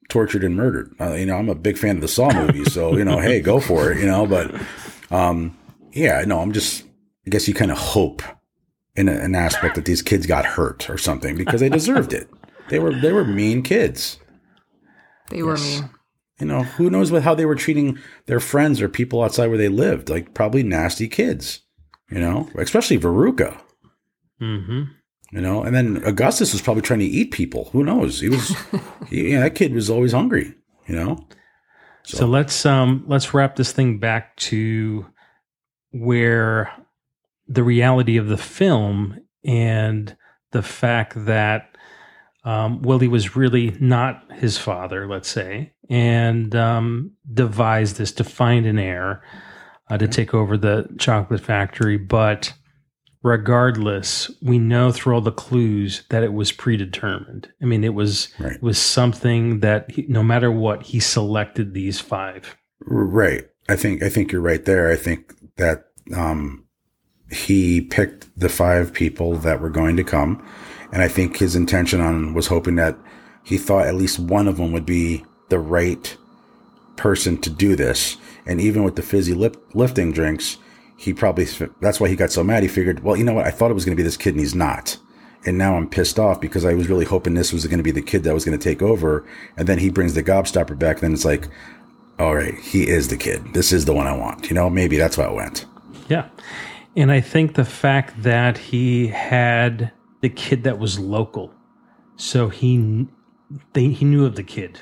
tortured 0.09 0.43
and 0.43 0.55
murdered. 0.55 0.93
Uh, 0.99 1.13
you 1.13 1.25
know, 1.25 1.37
I'm 1.37 1.49
a 1.49 1.55
big 1.55 1.77
fan 1.77 1.95
of 1.95 2.01
the 2.01 2.07
Saw 2.07 2.31
movies, 2.33 2.73
so 2.73 2.97
you 2.97 3.05
know, 3.05 3.19
hey, 3.19 3.39
go 3.39 3.59
for 3.59 3.91
it. 3.91 3.99
You 3.99 4.07
know, 4.07 4.27
but 4.27 4.53
um, 5.11 5.57
yeah, 5.93 6.23
no, 6.25 6.39
I'm 6.39 6.51
just. 6.51 6.83
I 7.25 7.29
guess 7.29 7.47
you 7.47 7.53
kind 7.53 7.71
of 7.71 7.77
hope 7.77 8.23
in 8.95 9.07
a, 9.07 9.13
an 9.13 9.35
aspect 9.35 9.75
that 9.75 9.85
these 9.85 10.01
kids 10.01 10.25
got 10.25 10.45
hurt 10.45 10.89
or 10.89 10.97
something 10.97 11.37
because 11.37 11.61
they 11.61 11.69
deserved 11.69 12.11
it. 12.11 12.27
They 12.69 12.79
were 12.79 12.93
they 12.93 13.13
were 13.13 13.25
mean 13.25 13.61
kids. 13.61 14.19
They 15.29 15.43
were 15.43 15.57
mean. 15.57 15.89
You 16.39 16.47
know, 16.47 16.63
who 16.63 16.89
knows 16.89 17.11
what 17.11 17.23
how 17.23 17.35
they 17.35 17.45
were 17.45 17.55
treating 17.55 17.99
their 18.25 18.39
friends 18.39 18.81
or 18.81 18.89
people 18.89 19.21
outside 19.23 19.47
where 19.47 19.57
they 19.57 19.69
lived? 19.69 20.09
Like 20.09 20.33
probably 20.33 20.63
nasty 20.63 21.07
kids. 21.07 21.61
You 22.09 22.19
know, 22.19 22.49
especially 22.55 22.97
Veruca. 22.97 23.59
Mm-hmm. 24.41 24.83
You 25.31 25.41
know, 25.41 25.61
and 25.61 25.75
then 25.75 26.01
Augustus 26.05 26.53
was 26.53 26.61
probably 26.61 26.81
trying 26.81 27.01
to 27.01 27.05
eat 27.05 27.31
people. 27.31 27.69
Who 27.71 27.83
knows? 27.83 28.19
He 28.19 28.29
was, 28.29 28.55
he, 29.09 29.31
yeah, 29.31 29.41
that 29.41 29.55
kid 29.55 29.73
was 29.73 29.89
always 29.89 30.11
hungry. 30.11 30.55
You 30.87 30.95
know. 30.95 31.27
So. 32.03 32.25
let's 32.25 32.65
um 32.65 33.03
let's 33.07 33.33
wrap 33.35 33.55
this 33.55 33.71
thing 33.71 33.99
back 33.99 34.35
to 34.37 35.05
where 35.91 36.71
the 37.47 37.63
reality 37.63 38.17
of 38.17 38.27
the 38.27 38.37
film 38.37 39.19
and 39.43 40.15
the 40.51 40.61
fact 40.63 41.13
that 41.25 41.77
um, 42.43 42.81
Willy 42.81 43.07
was 43.07 43.35
really 43.35 43.75
not 43.79 44.31
his 44.33 44.57
father, 44.57 45.07
let's 45.07 45.29
say, 45.29 45.73
and 45.89 46.55
um, 46.55 47.11
devised 47.31 47.97
this 47.97 48.11
to 48.13 48.23
find 48.23 48.65
an 48.65 48.79
heir 48.79 49.23
uh, 49.89 49.97
to 49.97 50.07
take 50.07 50.33
over 50.33 50.57
the 50.57 50.87
chocolate 50.97 51.41
factory. 51.41 51.97
But 51.97 52.53
regardless, 53.23 54.31
we 54.41 54.57
know 54.57 54.91
through 54.91 55.15
all 55.15 55.21
the 55.21 55.31
clues 55.31 56.03
that 56.09 56.23
it 56.23 56.33
was 56.33 56.51
predetermined. 56.51 57.51
I 57.61 57.65
mean, 57.65 57.83
it 57.83 57.93
was 57.93 58.29
it 58.39 58.61
was 58.61 58.77
something 58.77 59.59
that 59.59 59.91
he, 59.91 60.05
no 60.07 60.23
matter 60.23 60.51
what, 60.51 60.83
he 60.83 60.99
selected 60.99 61.73
these 61.73 61.99
five. 61.99 62.57
Right. 62.81 63.47
I 63.67 63.75
think 63.75 64.01
I 64.03 64.09
think 64.09 64.31
you're 64.31 64.41
right 64.41 64.63
there. 64.65 64.89
I 64.89 64.95
think 64.95 65.35
that 65.57 65.85
um, 66.15 66.65
he 67.31 67.81
picked 67.81 68.27
the 68.39 68.49
five 68.49 68.93
people 68.93 69.35
that 69.37 69.61
were 69.61 69.69
going 69.69 69.97
to 69.97 70.03
come, 70.03 70.45
and 70.91 71.01
I 71.01 71.07
think 71.07 71.37
his 71.37 71.55
intention 71.55 72.01
on 72.01 72.33
was 72.33 72.47
hoping 72.47 72.75
that 72.75 72.97
he 73.43 73.57
thought 73.57 73.87
at 73.87 73.95
least 73.95 74.19
one 74.19 74.47
of 74.47 74.57
them 74.57 74.71
would 74.71 74.85
be 74.85 75.25
the 75.49 75.59
right 75.59 76.15
person 76.95 77.37
to 77.41 77.49
do 77.49 77.75
this. 77.75 78.17
And 78.45 78.59
even 78.59 78.83
with 78.83 78.95
the 78.95 79.01
fizzy 79.01 79.33
lip 79.33 79.57
lifting 79.73 80.11
drinks, 80.11 80.57
he 80.99 81.13
probably 81.13 81.47
that's 81.79 82.01
why 82.01 82.09
he 82.09 82.15
got 82.17 82.29
so 82.29 82.43
mad. 82.43 82.61
He 82.61 82.67
figured, 82.67 83.05
well, 83.05 83.15
you 83.15 83.23
know 83.23 83.33
what? 83.33 83.45
I 83.45 83.51
thought 83.51 83.71
it 83.71 83.73
was 83.73 83.85
going 83.85 83.95
to 83.95 83.99
be 83.99 84.03
this 84.03 84.17
kid, 84.17 84.31
and 84.33 84.41
he's 84.41 84.53
not. 84.53 84.97
And 85.45 85.57
now 85.57 85.77
I'm 85.77 85.89
pissed 85.89 86.19
off 86.19 86.41
because 86.41 86.65
I 86.65 86.73
was 86.73 86.89
really 86.89 87.05
hoping 87.05 87.35
this 87.35 87.53
was 87.53 87.65
going 87.65 87.77
to 87.77 87.83
be 87.83 87.91
the 87.91 88.01
kid 88.01 88.23
that 88.23 88.33
was 88.33 88.43
going 88.43 88.59
to 88.59 88.61
take 88.61 88.81
over. 88.81 89.25
And 89.55 89.65
then 89.65 89.79
he 89.79 89.89
brings 89.89 90.13
the 90.13 90.21
gobstopper 90.21 90.77
back. 90.77 90.97
And 90.97 91.03
then 91.03 91.13
it's 91.13 91.23
like, 91.23 91.47
all 92.19 92.35
right, 92.35 92.53
he 92.55 92.89
is 92.89 93.07
the 93.07 93.15
kid. 93.15 93.53
This 93.53 93.71
is 93.71 93.85
the 93.85 93.93
one 93.93 94.07
I 94.07 94.17
want. 94.17 94.49
You 94.49 94.55
know, 94.55 94.69
maybe 94.69 94.97
that's 94.97 95.17
why 95.17 95.29
it 95.29 95.33
went. 95.33 95.65
Yeah. 96.09 96.27
And 96.97 97.13
I 97.13 97.21
think 97.21 97.55
the 97.55 97.63
fact 97.63 98.21
that 98.23 98.57
he 98.57 99.07
had 99.07 99.93
the 100.19 100.27
kid 100.27 100.65
that 100.65 100.79
was 100.79 100.99
local, 100.99 101.53
so 102.17 102.49
he 102.49 103.07
they, 103.71 103.87
he 103.87 104.03
knew 104.03 104.25
of 104.25 104.35
the 104.35 104.43
kid. 104.43 104.81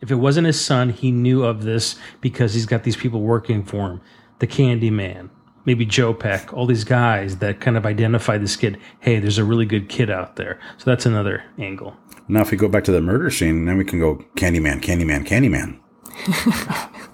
If 0.00 0.12
it 0.12 0.16
wasn't 0.16 0.46
his 0.46 0.60
son, 0.60 0.90
he 0.90 1.10
knew 1.10 1.42
of 1.42 1.64
this 1.64 1.96
because 2.20 2.54
he's 2.54 2.66
got 2.66 2.84
these 2.84 2.96
people 2.96 3.20
working 3.20 3.64
for 3.64 3.90
him. 3.90 4.00
The 4.42 4.48
Candy 4.48 4.90
Man, 4.90 5.30
maybe 5.66 5.86
Jopeck, 5.86 6.52
all 6.52 6.66
these 6.66 6.82
guys 6.82 7.36
that 7.36 7.60
kind 7.60 7.76
of 7.76 7.86
identify 7.86 8.38
this 8.38 8.56
kid. 8.56 8.76
Hey, 8.98 9.20
there's 9.20 9.38
a 9.38 9.44
really 9.44 9.66
good 9.66 9.88
kid 9.88 10.10
out 10.10 10.34
there. 10.34 10.58
So 10.78 10.90
that's 10.90 11.06
another 11.06 11.44
angle. 11.58 11.96
Now, 12.26 12.40
if 12.40 12.50
we 12.50 12.56
go 12.56 12.66
back 12.66 12.82
to 12.84 12.90
the 12.90 13.00
murder 13.00 13.30
scene, 13.30 13.66
then 13.66 13.78
we 13.78 13.84
can 13.84 14.00
go 14.00 14.16
Candyman, 14.34 14.82
Candyman, 14.82 15.24
Candyman. 15.24 15.78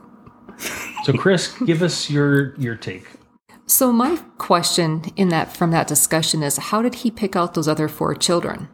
So, 1.04 1.12
Chris, 1.14 1.56
give 1.64 1.82
us 1.82 2.10
your 2.10 2.54
your 2.56 2.74
take. 2.74 3.06
So 3.66 3.92
my 3.92 4.16
question 4.36 5.04
in 5.16 5.28
that 5.28 5.56
from 5.56 5.70
that 5.70 5.86
discussion 5.86 6.42
is 6.42 6.56
how 6.56 6.82
did 6.82 6.96
he 6.96 7.10
pick 7.10 7.34
out 7.34 7.54
those 7.54 7.66
other 7.66 7.88
four 7.88 8.14
children? 8.14 8.68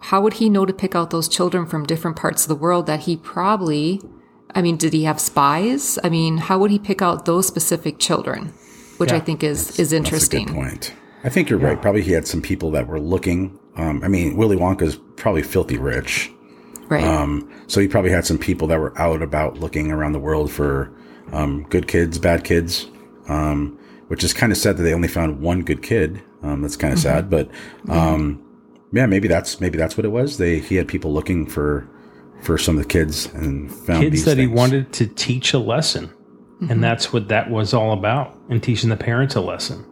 How 0.00 0.20
would 0.20 0.34
he 0.34 0.48
know 0.48 0.66
to 0.66 0.72
pick 0.72 0.96
out 0.96 1.10
those 1.10 1.28
children 1.28 1.64
from 1.66 1.86
different 1.86 2.16
parts 2.16 2.42
of 2.42 2.48
the 2.48 2.56
world 2.56 2.86
that 2.86 3.00
he 3.00 3.16
probably 3.16 4.00
I 4.54 4.62
mean, 4.62 4.76
did 4.76 4.92
he 4.92 5.04
have 5.04 5.20
spies? 5.20 5.98
I 6.02 6.08
mean, 6.08 6.38
how 6.38 6.58
would 6.58 6.70
he 6.70 6.78
pick 6.78 7.02
out 7.02 7.26
those 7.26 7.46
specific 7.46 7.98
children? 7.98 8.52
Which 8.96 9.12
I 9.12 9.20
think 9.20 9.44
is 9.44 9.78
is 9.78 9.92
interesting. 9.92 10.46
That's 10.46 10.50
a 10.50 10.54
good 10.54 10.70
point. 10.70 10.92
I 11.22 11.28
think 11.28 11.50
you're 11.50 11.58
right. 11.58 11.80
Probably 11.80 12.02
he 12.02 12.12
had 12.12 12.26
some 12.26 12.42
people 12.42 12.70
that 12.72 12.86
were 12.88 13.00
looking. 13.00 13.58
Um, 13.76 14.02
I 14.02 14.08
mean, 14.08 14.36
Willy 14.36 14.56
Wonka's 14.56 14.98
probably 15.16 15.42
filthy 15.42 15.78
rich. 15.78 16.32
Right. 16.88 17.04
Um, 17.04 17.48
so 17.66 17.80
he 17.80 17.86
probably 17.86 18.10
had 18.10 18.24
some 18.24 18.38
people 18.38 18.66
that 18.68 18.80
were 18.80 18.98
out 18.98 19.22
about 19.22 19.58
looking 19.58 19.92
around 19.92 20.12
the 20.12 20.18
world 20.18 20.50
for 20.50 20.92
um, 21.32 21.64
good 21.68 21.86
kids, 21.86 22.18
bad 22.18 22.44
kids, 22.44 22.86
um, 23.28 23.78
which 24.08 24.24
is 24.24 24.32
kind 24.32 24.50
of 24.50 24.58
sad 24.58 24.78
that 24.78 24.82
they 24.82 24.94
only 24.94 25.08
found 25.08 25.40
one 25.40 25.62
good 25.62 25.82
kid. 25.82 26.22
Um, 26.42 26.62
that's 26.62 26.76
kind 26.76 26.92
of 26.92 26.98
sad, 26.98 27.28
but 27.28 27.50
um, 27.88 28.42
yeah, 28.92 29.06
maybe 29.06 29.28
that's 29.28 29.60
maybe 29.60 29.76
that's 29.76 29.96
what 29.96 30.06
it 30.06 30.10
was. 30.10 30.38
They 30.38 30.60
he 30.60 30.76
had 30.76 30.88
people 30.88 31.12
looking 31.12 31.46
for 31.46 31.88
for 32.40 32.58
some 32.58 32.76
of 32.76 32.82
the 32.82 32.88
kids 32.88 33.26
and 33.34 33.70
found 33.70 34.02
Kids 34.02 34.16
these 34.16 34.24
that 34.24 34.38
he 34.38 34.46
wanted 34.46 34.92
to 34.94 35.06
teach 35.06 35.52
a 35.52 35.58
lesson. 35.58 36.10
Mhm. 36.60 36.70
And 36.70 36.84
that's 36.84 37.12
what 37.12 37.28
that 37.28 37.50
was 37.50 37.72
all 37.72 37.92
about, 37.92 38.36
and 38.48 38.62
teaching 38.62 38.90
the 38.90 38.96
parents 38.96 39.34
a 39.34 39.40
lesson. 39.40 39.84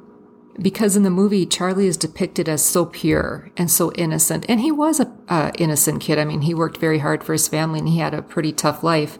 Because 0.60 0.96
in 0.96 1.02
the 1.02 1.10
movie, 1.10 1.44
Charlie 1.44 1.86
is 1.86 1.96
depicted 1.98 2.48
as 2.48 2.62
so 2.62 2.86
pure 2.86 3.50
and 3.56 3.70
so 3.70 3.92
innocent, 3.92 4.46
and 4.48 4.60
he 4.60 4.72
was 4.72 5.00
a 5.00 5.12
uh, 5.28 5.50
innocent 5.58 6.00
kid. 6.00 6.18
I 6.18 6.24
mean, 6.24 6.42
he 6.42 6.54
worked 6.54 6.78
very 6.78 6.98
hard 6.98 7.22
for 7.22 7.34
his 7.34 7.46
family, 7.46 7.78
and 7.78 7.88
he 7.88 7.98
had 7.98 8.14
a 8.14 8.22
pretty 8.22 8.52
tough 8.52 8.82
life. 8.82 9.18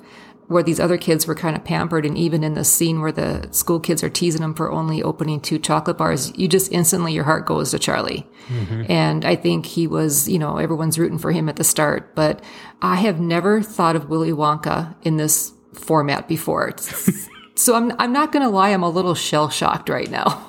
Where 0.48 0.62
these 0.62 0.78
other 0.78 0.96
kids 0.96 1.26
were 1.26 1.34
kind 1.34 1.56
of 1.56 1.64
pampered, 1.64 2.06
and 2.06 2.16
even 2.16 2.44
in 2.44 2.54
the 2.54 2.64
scene 2.64 3.00
where 3.00 3.10
the 3.10 3.48
school 3.50 3.80
kids 3.80 4.04
are 4.04 4.08
teasing 4.08 4.42
him 4.42 4.54
for 4.54 4.70
only 4.70 5.02
opening 5.02 5.40
two 5.40 5.58
chocolate 5.58 5.98
bars, 5.98 6.32
you 6.36 6.46
just 6.46 6.70
instantly 6.70 7.12
your 7.12 7.24
heart 7.24 7.46
goes 7.46 7.72
to 7.72 7.80
Charlie. 7.80 8.26
Mm-hmm. 8.48 8.84
And 8.88 9.24
I 9.24 9.34
think 9.34 9.66
he 9.66 9.88
was, 9.88 10.28
you 10.28 10.38
know, 10.38 10.58
everyone's 10.58 11.00
rooting 11.00 11.18
for 11.18 11.32
him 11.32 11.48
at 11.48 11.56
the 11.56 11.64
start. 11.64 12.14
But 12.14 12.44
I 12.80 12.96
have 12.96 13.18
never 13.18 13.60
thought 13.60 13.96
of 13.96 14.08
Willy 14.08 14.30
Wonka 14.30 14.94
in 15.02 15.16
this 15.16 15.52
format 15.72 16.28
before. 16.28 16.72
so 17.56 17.74
I'm, 17.74 17.92
I'm 17.98 18.12
not 18.12 18.30
going 18.30 18.44
to 18.44 18.48
lie, 18.48 18.70
I'm 18.70 18.84
a 18.84 18.90
little 18.90 19.14
shell 19.14 19.48
shocked 19.48 19.88
right 19.88 20.10
now. 20.10 20.46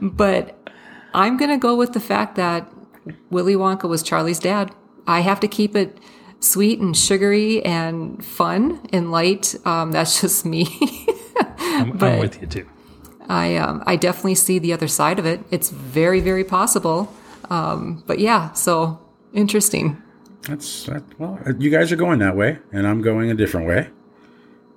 but 0.02 0.68
I'm 1.14 1.36
going 1.36 1.50
to 1.50 1.56
go 1.56 1.76
with 1.76 1.92
the 1.92 2.00
fact 2.00 2.36
that 2.36 2.70
Willy 3.30 3.54
Wonka 3.54 3.88
was 3.88 4.02
Charlie's 4.02 4.38
dad. 4.38 4.74
I 5.06 5.20
have 5.20 5.40
to 5.40 5.48
keep 5.48 5.74
it 5.74 5.98
sweet 6.40 6.80
and 6.80 6.96
sugary 6.96 7.64
and 7.64 8.24
fun 8.24 8.80
and 8.92 9.10
light. 9.10 9.54
Um, 9.64 9.92
that's 9.92 10.20
just 10.20 10.44
me. 10.44 10.66
I'm, 11.58 12.02
I'm 12.02 12.18
with 12.18 12.40
you 12.40 12.46
too. 12.46 12.68
I 13.28 13.56
um, 13.56 13.82
I 13.86 13.96
definitely 13.96 14.34
see 14.34 14.58
the 14.58 14.72
other 14.72 14.88
side 14.88 15.18
of 15.18 15.26
it. 15.26 15.40
It's 15.50 15.70
very 15.70 16.20
very 16.20 16.44
possible. 16.44 17.12
Um, 17.48 18.02
but 18.06 18.18
yeah, 18.18 18.52
so 18.52 18.98
interesting. 19.32 20.02
That's 20.42 20.86
that, 20.86 21.02
well, 21.18 21.38
you 21.58 21.70
guys 21.70 21.92
are 21.92 21.96
going 21.96 22.18
that 22.20 22.36
way, 22.36 22.58
and 22.72 22.86
I'm 22.86 23.02
going 23.02 23.30
a 23.30 23.34
different 23.34 23.66
way. 23.66 23.90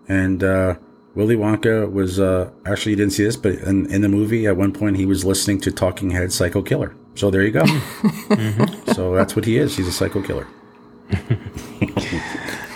And 0.07 0.44
uh, 0.44 0.76
Willy 1.15 1.35
Wonka 1.35 1.91
was 1.91 2.19
uh, 2.19 2.52
actually 2.65 2.91
you 2.91 2.95
didn't 2.98 3.14
see 3.14 3.23
this, 3.23 3.38
but 3.38 3.53
in, 3.53 3.91
in 3.91 4.02
the 4.02 4.10
movie 4.10 4.45
at 4.48 4.57
one 4.57 4.73
point 4.73 4.98
he 4.98 5.06
was 5.06 5.23
listening 5.23 5.61
to 5.61 5.72
Talking 5.72 6.10
Head 6.10 6.34
Psycho 6.34 6.61
Killer. 6.61 6.95
So 7.15 7.30
there 7.30 7.44
you 7.44 7.52
go. 7.52 7.64
So 8.94 9.15
that's 9.15 9.35
what 9.35 9.45
he 9.45 9.57
is. 9.57 9.76
He's 9.76 9.88
a 9.88 9.91
psycho 9.91 10.22
killer. 10.22 10.48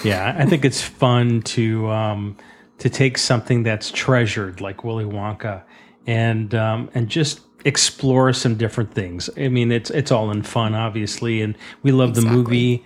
yeah, 0.07 0.35
I 0.38 0.45
think 0.45 0.65
it's 0.65 0.81
fun 0.81 1.41
to 1.43 1.89
um, 1.89 2.38
to 2.79 2.89
take 2.89 3.17
something 3.17 3.63
that's 3.63 3.91
treasured 3.91 4.61
like 4.61 4.84
Willy 4.84 5.05
Wonka 5.05 5.63
and 6.05 6.53
um, 6.55 6.89
and 6.93 7.09
just 7.09 7.41
explore 7.65 8.31
some 8.34 8.55
different 8.55 8.93
things. 8.93 9.29
I 9.38 9.49
mean, 9.49 9.71
it's 9.71 9.89
it's 9.91 10.11
all 10.11 10.31
in 10.31 10.43
fun, 10.43 10.73
obviously, 10.73 11.41
and 11.41 11.57
we 11.84 11.91
love 11.91 12.15
the 12.15 12.21
movie. 12.21 12.84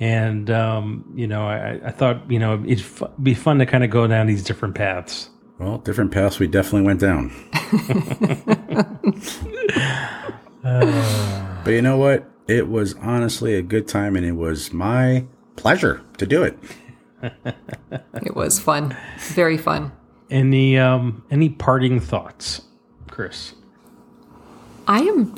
And 0.00 0.50
um, 0.50 1.04
you 1.14 1.26
know, 1.26 1.46
I, 1.46 1.80
I 1.84 1.90
thought 1.90 2.28
you 2.30 2.38
know 2.38 2.62
it'd 2.66 2.80
f- 2.80 3.10
be 3.22 3.34
fun 3.34 3.58
to 3.58 3.66
kind 3.66 3.84
of 3.84 3.90
go 3.90 4.06
down 4.06 4.26
these 4.26 4.42
different 4.42 4.74
paths. 4.74 5.28
Well, 5.58 5.78
different 5.78 6.10
paths 6.10 6.38
we 6.40 6.48
definitely 6.48 6.82
went 6.82 7.00
down. 7.00 7.30
but 11.64 11.70
you 11.70 11.82
know 11.82 11.96
what? 11.98 12.28
It 12.48 12.68
was 12.68 12.94
honestly 12.94 13.54
a 13.54 13.62
good 13.62 13.86
time, 13.86 14.16
and 14.16 14.26
it 14.26 14.32
was 14.32 14.72
my 14.72 15.26
pleasure 15.56 16.02
to 16.18 16.26
do 16.26 16.42
it. 16.42 16.58
It 18.14 18.34
was 18.34 18.58
fun, 18.58 18.96
very 19.18 19.56
fun. 19.56 19.92
Any 20.28 20.76
um, 20.76 21.24
any 21.30 21.50
parting 21.50 22.00
thoughts, 22.00 22.62
Chris? 23.10 23.54
I 24.88 25.02
am, 25.02 25.34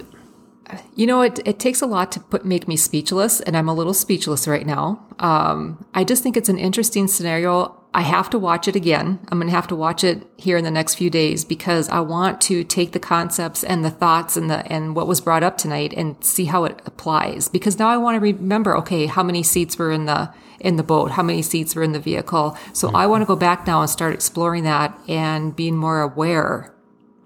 you 0.95 1.07
know, 1.07 1.20
it, 1.20 1.41
it 1.45 1.59
takes 1.59 1.82
a 1.82 1.86
lot 1.86 2.11
to 2.12 2.20
put 2.20 2.45
make 2.45 2.66
me 2.66 2.77
speechless, 2.77 3.41
and 3.41 3.57
I'm 3.57 3.69
a 3.69 3.74
little 3.74 3.93
speechless 3.93 4.49
right 4.49 4.66
now. 4.66 5.05
Um, 5.19 5.85
I 5.95 6.05
just 6.05 6.23
think 6.23 6.36
it's 6.36 6.49
an 6.49 6.59
interesting 6.59 7.07
scenario. 7.07 7.78
I 7.97 8.01
have 8.01 8.29
to 8.31 8.41
watch 8.41 8.66
it 8.66 8.75
again. 8.75 9.21
I'm 9.29 9.39
going 9.39 9.49
to 9.49 9.55
have 9.55 9.69
to 9.69 9.77
watch 9.77 10.03
it 10.03 10.27
here 10.37 10.57
in 10.57 10.65
the 10.65 10.71
next 10.71 10.97
few 10.97 11.11
days 11.11 11.45
because 11.45 11.89
I 11.89 12.01
want 12.01 12.41
to 12.43 12.65
take 12.65 12.91
the 12.91 12.99
concepts 12.99 13.62
and 13.62 13.85
the 13.85 13.91
thoughts 13.91 14.37
and 14.37 14.51
the 14.51 14.71
and 14.71 14.97
what 14.97 15.07
was 15.07 15.21
brought 15.21 15.45
up 15.45 15.57
tonight 15.57 15.95
and 15.97 16.23
see 16.23 16.47
how 16.47 16.65
it 16.65 16.83
applies. 16.87 17.49
Because 17.49 17.79
now 17.79 17.89
I 17.89 17.97
want 17.97 18.16
to 18.16 18.21
remember, 18.21 18.77
okay, 18.79 19.07
how 19.07 19.23
many 19.23 19.45
seats 19.45 19.79
were 19.79 19.93
in 19.93 20.07
the 20.07 20.35
in 20.59 20.75
the 20.75 20.83
boat, 20.83 21.12
how 21.12 21.23
many 21.23 21.41
seats 21.41 21.77
were 21.77 21.85
in 21.85 21.93
the 21.93 22.01
vehicle. 22.01 22.59
So 22.73 22.91
I 22.91 23.07
want 23.07 23.23
to 23.23 23.27
go 23.27 23.37
back 23.37 23.65
now 23.65 23.81
and 23.81 23.89
start 23.89 24.12
exploring 24.12 24.65
that 24.65 24.99
and 25.07 25.55
being 25.55 25.77
more 25.77 26.01
aware 26.01 26.75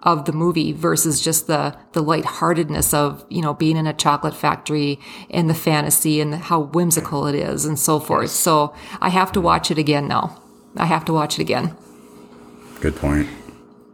of 0.03 0.27
the 0.27 0.33
movie 0.33 0.73
versus 0.73 1.21
just 1.21 1.47
the 1.47 1.75
the 1.93 2.03
lightheartedness 2.03 2.93
of 2.93 3.25
you 3.31 3.41
know 3.41 3.55
being 3.55 3.79
in 3.79 3.87
a 3.87 3.95
chocolate 3.95 4.37
factory 4.37 5.01
and 5.31 5.49
the 5.49 5.55
fantasy 5.55 6.21
and 6.21 6.35
how 6.35 6.61
whimsical 6.61 7.27
it 7.27 7.35
is 7.35 7.65
and 7.65 7.79
so 7.79 7.99
forth. 7.99 8.31
So 8.31 8.75
I 9.01 9.09
have 9.09 9.33
to 9.33 9.41
watch 9.41 9.71
it 9.71 9.79
again 9.79 10.07
now. 10.09 10.43
I 10.77 10.87
have 10.87 11.05
to 11.07 11.13
watch 11.13 11.39
it 11.39 11.43
again. 11.43 11.77
Good 12.81 12.97
point. 12.97 13.29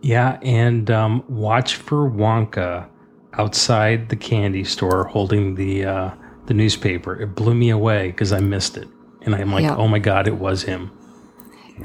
Yeah, 0.03 0.39
and 0.43 0.91
um, 0.91 1.25
watch 1.29 1.77
for 1.77 2.11
Wonka 2.11 2.89
outside 3.35 4.09
the 4.11 4.17
candy 4.17 4.65
store 4.65 5.05
holding 5.05 5.55
the 5.55 5.85
uh, 5.85 6.11
the 6.47 6.55
newspaper. 6.55 7.21
It 7.21 7.35
blew 7.35 7.55
me 7.55 7.71
away 7.71 8.09
because 8.11 8.33
I 8.33 8.41
missed 8.41 8.77
it, 8.77 8.89
and 9.23 9.35
I'm 9.35 9.51
like, 9.51 9.63
Yeah. 9.63 9.77
oh 9.77 9.89
my 9.89 9.99
god, 9.99 10.29
it 10.29 10.37
was 10.37 10.63
him. 10.65 10.91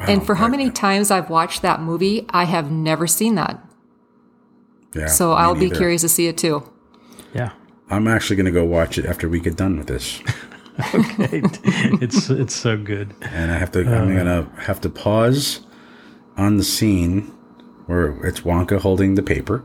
and 0.02 0.26
for 0.26 0.36
how 0.36 0.48
many 0.48 0.70
times 0.70 1.10
I've 1.12 1.30
watched 1.30 1.62
that 1.62 1.82
movie, 1.82 2.26
I 2.30 2.44
have 2.44 2.70
never 2.72 3.08
seen 3.08 3.36
that. 3.36 3.64
Yeah. 4.94 5.08
so 5.08 5.32
I'll 5.34 5.56
be 5.56 5.70
curious 5.70 6.02
to 6.02 6.10
see 6.10 6.28
it 6.28 6.38
too. 6.38 6.64
Yeah. 7.34 7.52
I'm 7.92 8.08
actually 8.08 8.36
going 8.36 8.46
to 8.46 8.52
go 8.52 8.66
watch 8.66 8.98
it 9.00 9.06
after 9.06 9.28
we 9.30 9.40
get 9.40 9.56
done 9.56 9.78
with 9.78 9.88
this. 9.88 10.22
okay, 10.96 11.42
it's 12.02 12.30
it's 12.30 12.56
so 12.56 12.78
good. 12.78 13.14
and 13.22 13.52
I 13.52 13.58
have 13.58 13.72
to. 13.74 13.80
I'm 13.82 14.12
Uh. 14.12 14.18
gonna 14.18 14.50
have 14.62 14.80
to 14.82 14.90
pause 14.90 15.62
on 16.38 16.58
the 16.58 16.64
scene 16.64 17.32
where 17.88 18.24
it's 18.26 18.42
Wonka 18.42 18.80
holding 18.80 19.16
the 19.16 19.24
paper, 19.24 19.64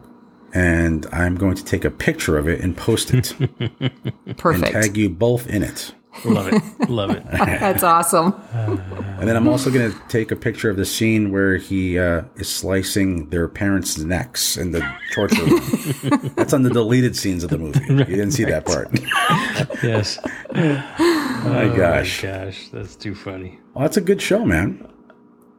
and 0.52 1.06
I'm 1.12 1.36
going 1.36 1.54
to 1.56 1.64
take 1.64 1.84
a 1.84 1.90
picture 1.90 2.36
of 2.38 2.48
it 2.48 2.60
and 2.60 2.76
post 2.76 3.12
it. 3.14 3.34
Perfect. 4.36 4.64
And 4.74 4.84
tag 4.84 4.96
you 4.96 5.08
both 5.10 5.46
in 5.46 5.62
it. 5.62 5.94
Love 6.24 6.48
it. 6.52 6.90
Love 6.90 7.10
it. 7.10 7.24
That's 7.32 7.82
awesome. 7.82 8.34
And 8.52 9.28
then 9.28 9.36
I'm 9.36 9.48
also 9.48 9.70
going 9.70 9.92
to 9.92 9.98
take 10.08 10.30
a 10.30 10.36
picture 10.36 10.70
of 10.70 10.76
the 10.76 10.84
scene 10.84 11.30
where 11.30 11.56
he 11.56 11.98
uh, 11.98 12.22
is 12.36 12.48
slicing 12.48 13.28
their 13.30 13.48
parents' 13.48 13.98
necks 13.98 14.56
in 14.56 14.72
the 14.72 14.80
torture 15.12 15.44
room. 15.44 16.32
That's 16.36 16.52
on 16.52 16.62
the 16.62 16.70
deleted 16.70 17.16
scenes 17.16 17.44
of 17.44 17.50
the 17.50 17.58
movie. 17.58 17.80
You 17.88 18.04
didn't 18.04 18.32
see 18.32 18.44
that 18.44 18.66
part. 18.66 18.90
yes. 19.82 20.18
Oh 20.54 21.42
my 21.44 21.76
gosh. 21.76 22.22
gosh, 22.22 22.68
that's 22.70 22.96
too 22.96 23.14
funny. 23.14 23.58
Well, 23.74 23.82
that's 23.82 23.96
a 23.96 24.00
good 24.00 24.22
show, 24.22 24.44
man. 24.44 24.88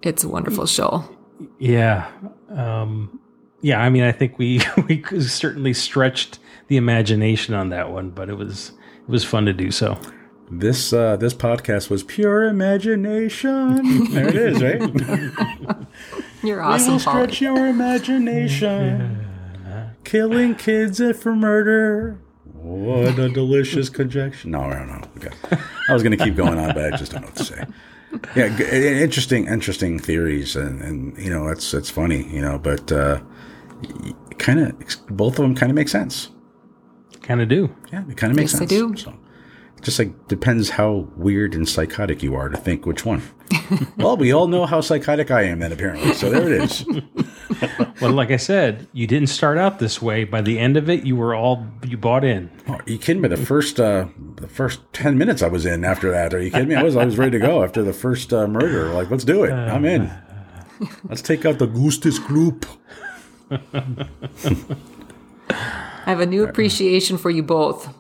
It's 0.02 0.24
a 0.24 0.30
wonderful 0.30 0.66
show. 0.66 1.04
Yeah. 1.60 2.10
Um, 2.50 3.20
yeah, 3.62 3.82
I 3.82 3.90
mean, 3.90 4.04
I 4.04 4.12
think 4.12 4.38
we 4.38 4.62
we 4.88 5.04
certainly 5.22 5.74
stretched 5.74 6.40
the 6.68 6.78
imagination 6.78 7.54
on 7.54 7.70
that 7.70 7.92
one, 7.92 8.10
but 8.10 8.30
it 8.30 8.36
was 8.36 8.72
it 9.08 9.10
was 9.10 9.24
fun 9.24 9.46
to 9.46 9.54
do 9.54 9.72
so. 9.72 10.00
This 10.52 10.94
uh, 10.94 11.16
this 11.18 11.34
podcast 11.34 11.90
was 11.90 12.04
pure 12.04 12.44
imagination. 12.46 14.12
There 14.12 14.28
it 14.30 14.36
is, 14.36 14.62
right? 14.62 14.80
You're 16.44 16.58
We 16.58 16.64
awesome, 16.64 16.94
will 16.94 17.00
stretch 17.00 17.42
your 17.42 17.66
imagination. 17.68 19.26
Killing 20.04 20.54
kids 20.56 21.02
for 21.18 21.36
murder. 21.36 22.20
What 22.54 23.18
a 23.18 23.28
delicious 23.30 23.90
conjecture. 23.90 24.48
No, 24.48 24.70
no, 24.70 24.86
no. 24.86 25.02
Okay. 25.18 25.30
I 25.90 25.94
was 25.94 26.04
going 26.04 26.16
to 26.16 26.24
keep 26.24 26.36
going 26.36 26.60
on, 26.60 26.74
but 26.76 26.94
I 26.94 26.98
just 26.98 27.12
don't 27.12 27.22
know 27.22 27.28
what 27.28 27.38
to 27.38 27.44
say. 27.44 27.66
Yeah, 28.36 28.56
g- 28.56 28.66
i- 28.66 29.02
interesting, 29.04 29.48
interesting 29.48 29.98
theories, 30.00 30.56
and, 30.56 30.80
and 30.82 31.18
you 31.18 31.30
know 31.32 31.48
that's 31.48 31.72
that's 31.72 31.90
funny, 31.90 32.24
you 32.32 32.42
know, 32.42 32.60
but 32.60 32.92
uh, 32.92 33.20
kind 34.38 34.60
of 34.60 34.76
both 35.10 35.34
of 35.40 35.44
them 35.44 35.56
kind 35.56 35.72
of 35.72 35.76
make 35.76 35.90
sense. 35.90 36.30
Kind 37.24 37.42
of 37.42 37.50
do. 37.50 37.76
Yeah, 37.92 38.04
it 38.08 38.16
kind 38.18 38.30
of 38.32 38.38
makes 38.38 38.54
Yes, 38.54 38.60
they 38.62 38.68
sense. 38.68 39.02
do. 39.04 39.12
So, 39.12 39.14
just 39.82 40.00
like 40.00 40.28
depends 40.28 40.70
how 40.72 41.08
weird 41.16 41.54
and 41.54 41.68
psychotic 41.68 42.24
you 42.24 42.36
are 42.36 42.50
to 42.50 42.58
think 42.58 42.86
which 42.86 43.06
one. 43.06 43.22
well, 43.98 44.18
we 44.18 44.32
all 44.32 44.48
know 44.48 44.66
how 44.66 44.82
psychotic 44.82 45.32
I 45.32 45.44
am, 45.44 45.60
then 45.60 45.72
apparently. 45.72 46.14
So 46.14 46.30
there 46.30 46.52
it 46.52 46.62
is. 46.64 46.86
Well, 48.02 48.12
like 48.12 48.30
I 48.30 48.36
said, 48.38 48.88
you 48.92 49.08
didn't 49.08 49.30
start 49.30 49.58
out 49.58 49.80
this 49.80 50.02
way. 50.02 50.26
By 50.26 50.42
the 50.42 50.60
end 50.60 50.76
of 50.76 50.90
it, 50.90 51.06
you 51.06 51.16
were 51.16 51.34
all 51.34 51.66
you 51.88 51.98
bought 51.98 52.26
in. 52.26 52.52
Oh, 52.68 52.78
you 52.86 52.98
kidding 52.98 53.22
me? 53.22 53.30
The 53.30 53.38
first 53.38 53.80
uh, 53.80 54.08
the 54.36 54.50
first 54.50 54.82
ten 54.92 55.18
minutes 55.18 55.42
I 55.42 55.48
was 55.48 55.66
in 55.66 55.86
after 55.86 56.12
that. 56.12 56.34
Are 56.34 56.42
you 56.42 56.52
kidding 56.52 56.68
me? 56.68 56.76
I 56.76 56.84
was 56.84 56.98
I 56.98 57.06
was 57.06 57.18
ready 57.18 57.32
to 57.32 57.40
go 57.40 57.64
after 57.64 57.84
the 57.84 57.94
first 57.94 58.34
uh, 58.34 58.48
murder. 58.48 58.90
Like, 58.90 59.10
let's 59.10 59.24
do 59.24 59.46
it. 59.46 59.54
I'm 59.54 59.86
in. 59.86 60.12
Let's 61.06 61.22
take 61.22 61.46
out 61.46 61.58
the 61.58 61.68
Gustus 61.68 62.20
group. 62.20 62.66
I 63.50 64.10
have 66.06 66.20
a 66.20 66.26
new 66.26 66.44
appreciation 66.44 67.18
for 67.18 67.30
you 67.30 67.44
both. 67.44 67.94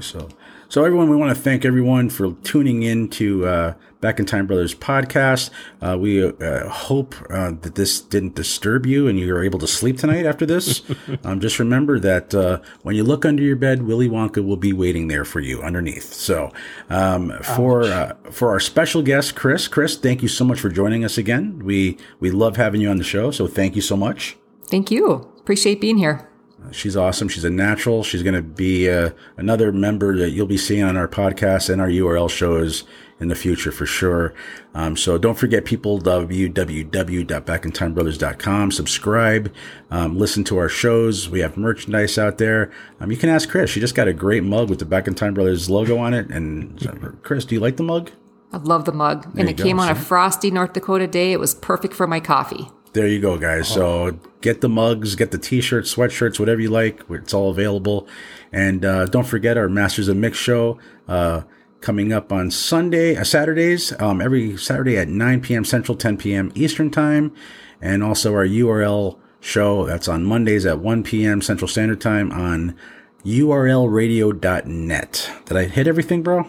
So, 0.00 0.28
so 0.68 0.84
everyone, 0.84 1.10
we 1.10 1.16
want 1.16 1.36
to 1.36 1.42
thank 1.42 1.64
everyone 1.64 2.08
for 2.08 2.32
tuning 2.44 2.82
in 2.82 3.08
to 3.08 3.46
uh, 3.46 3.74
Back 4.00 4.20
in 4.20 4.26
Time 4.26 4.46
Brothers 4.46 4.74
podcast. 4.74 5.50
Uh, 5.82 5.98
we 5.98 6.24
uh, 6.24 6.68
hope 6.68 7.14
uh, 7.30 7.52
that 7.62 7.74
this 7.74 8.00
didn't 8.00 8.34
disturb 8.34 8.86
you 8.86 9.08
and 9.08 9.18
you 9.18 9.34
are 9.34 9.42
able 9.42 9.58
to 9.58 9.66
sleep 9.66 9.98
tonight 9.98 10.24
after 10.24 10.46
this. 10.46 10.82
um, 11.24 11.40
just 11.40 11.58
remember 11.58 11.98
that 11.98 12.34
uh, 12.34 12.60
when 12.82 12.94
you 12.94 13.02
look 13.02 13.24
under 13.24 13.42
your 13.42 13.56
bed, 13.56 13.82
Willy 13.82 14.08
Wonka 14.08 14.44
will 14.44 14.56
be 14.56 14.72
waiting 14.72 15.08
there 15.08 15.24
for 15.24 15.40
you 15.40 15.60
underneath. 15.62 16.12
So, 16.12 16.52
um, 16.90 17.32
for 17.42 17.82
uh, 17.82 18.14
for 18.30 18.50
our 18.50 18.60
special 18.60 19.02
guest, 19.02 19.34
Chris, 19.34 19.68
Chris, 19.68 19.96
thank 19.96 20.22
you 20.22 20.28
so 20.28 20.44
much 20.44 20.60
for 20.60 20.68
joining 20.68 21.04
us 21.04 21.18
again. 21.18 21.58
We 21.64 21.98
we 22.20 22.30
love 22.30 22.56
having 22.56 22.80
you 22.80 22.88
on 22.88 22.98
the 22.98 23.04
show. 23.04 23.30
So, 23.30 23.46
thank 23.46 23.74
you 23.74 23.82
so 23.82 23.96
much. 23.96 24.36
Thank 24.68 24.90
you. 24.90 25.30
Appreciate 25.38 25.80
being 25.80 25.98
here. 25.98 26.28
She's 26.72 26.96
awesome. 26.96 27.28
She's 27.28 27.44
a 27.44 27.50
natural. 27.50 28.02
She's 28.02 28.22
going 28.22 28.34
to 28.34 28.42
be 28.42 28.90
uh, 28.90 29.10
another 29.36 29.72
member 29.72 30.16
that 30.18 30.30
you'll 30.30 30.46
be 30.46 30.58
seeing 30.58 30.82
on 30.82 30.96
our 30.96 31.08
podcast 31.08 31.70
and 31.70 31.80
our 31.80 31.88
URL 31.88 32.28
shows 32.28 32.84
in 33.20 33.28
the 33.28 33.34
future 33.34 33.72
for 33.72 33.86
sure. 33.86 34.34
Um, 34.74 34.96
so 34.96 35.18
don't 35.18 35.38
forget, 35.38 35.64
people, 35.64 35.98
www.backintimebrothers.com. 36.00 38.72
Subscribe, 38.72 39.54
um, 39.90 40.18
listen 40.18 40.44
to 40.44 40.58
our 40.58 40.68
shows. 40.68 41.28
We 41.28 41.40
have 41.40 41.56
merchandise 41.56 42.18
out 42.18 42.38
there. 42.38 42.70
Um, 43.00 43.10
you 43.10 43.16
can 43.16 43.30
ask 43.30 43.48
Chris. 43.48 43.70
She 43.70 43.80
just 43.80 43.94
got 43.94 44.08
a 44.08 44.12
great 44.12 44.44
mug 44.44 44.68
with 44.68 44.78
the 44.78 44.84
Back 44.84 45.08
in 45.08 45.14
Time 45.14 45.32
Brothers 45.34 45.70
logo 45.70 45.98
on 45.98 46.14
it. 46.14 46.30
And 46.30 47.18
Chris, 47.22 47.44
do 47.44 47.54
you 47.54 47.60
like 47.60 47.76
the 47.76 47.82
mug? 47.82 48.10
I 48.52 48.58
love 48.58 48.84
the 48.84 48.92
mug. 48.92 49.34
There 49.34 49.40
and 49.40 49.50
it 49.50 49.56
go, 49.56 49.64
came 49.64 49.80
on 49.80 49.90
a 49.90 49.94
frosty 49.94 50.50
North 50.50 50.72
Dakota 50.72 51.06
day. 51.06 51.32
It 51.32 51.40
was 51.40 51.54
perfect 51.54 51.94
for 51.94 52.06
my 52.06 52.20
coffee. 52.20 52.68
There 52.92 53.06
you 53.06 53.20
go, 53.20 53.38
guys. 53.38 53.68
So 53.68 54.18
get 54.40 54.60
the 54.60 54.68
mugs, 54.68 55.14
get 55.14 55.30
the 55.30 55.38
t-shirts, 55.38 55.94
sweatshirts, 55.94 56.40
whatever 56.40 56.60
you 56.60 56.70
like. 56.70 57.02
It's 57.10 57.34
all 57.34 57.50
available. 57.50 58.08
And 58.52 58.84
uh, 58.84 59.06
don't 59.06 59.26
forget 59.26 59.58
our 59.58 59.68
Masters 59.68 60.08
of 60.08 60.16
Mix 60.16 60.38
show 60.38 60.78
uh, 61.06 61.42
coming 61.80 62.12
up 62.12 62.32
on 62.32 62.50
Sunday, 62.50 63.16
uh, 63.16 63.22
Saturdays, 63.24 63.92
um, 64.00 64.20
every 64.20 64.56
Saturday 64.56 64.96
at 64.96 65.08
9 65.08 65.40
p.m. 65.42 65.64
Central, 65.64 65.96
10 65.96 66.16
p.m. 66.16 66.50
Eastern 66.54 66.90
Time. 66.90 67.32
And 67.80 68.02
also 68.02 68.34
our 68.34 68.46
URL 68.46 69.18
show 69.40 69.86
that's 69.86 70.08
on 70.08 70.24
Mondays 70.24 70.66
at 70.66 70.80
1 70.80 71.04
p.m. 71.04 71.40
Central 71.42 71.68
Standard 71.68 72.00
Time 72.00 72.32
on 72.32 72.76
urlradio.net. 73.24 75.30
Did 75.44 75.56
I 75.56 75.64
hit 75.64 75.86
everything, 75.86 76.22
bro? 76.22 76.48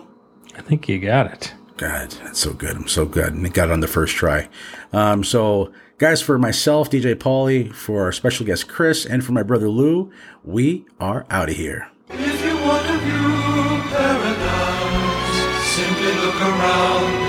I 0.55 0.61
think 0.61 0.89
you 0.89 0.99
got 0.99 1.31
it. 1.31 1.53
God, 1.77 2.11
that's 2.11 2.39
so 2.39 2.53
good. 2.53 2.75
I'm 2.75 2.87
so 2.87 3.05
good. 3.05 3.33
And 3.33 3.45
it 3.45 3.53
got 3.53 3.69
it 3.69 3.71
on 3.71 3.79
the 3.79 3.87
first 3.87 4.15
try. 4.15 4.49
Um, 4.91 5.23
so, 5.23 5.71
guys, 5.99 6.21
for 6.21 6.39
myself, 6.39 6.89
DJ 6.89 7.13
Paulie, 7.13 7.73
for 7.73 8.03
our 8.03 8.13
special 8.13 8.45
guest 8.45 8.69
Chris, 8.69 9.05
and 9.05 9.21
for 9.23 9.33
my 9.33 9.43
brother 9.43 9.67
Lou, 9.67 10.09
we 10.45 10.85
are 10.97 11.25
out 11.29 11.49
of 11.49 11.57
here. 11.57 11.89
If 12.09 12.45
you 12.45 12.55
what 12.65 12.85
a 12.89 12.97
view 12.97 13.83
paradise. 13.91 15.39
Simply 15.75 16.13
look 16.23 16.39
around. 16.41 17.27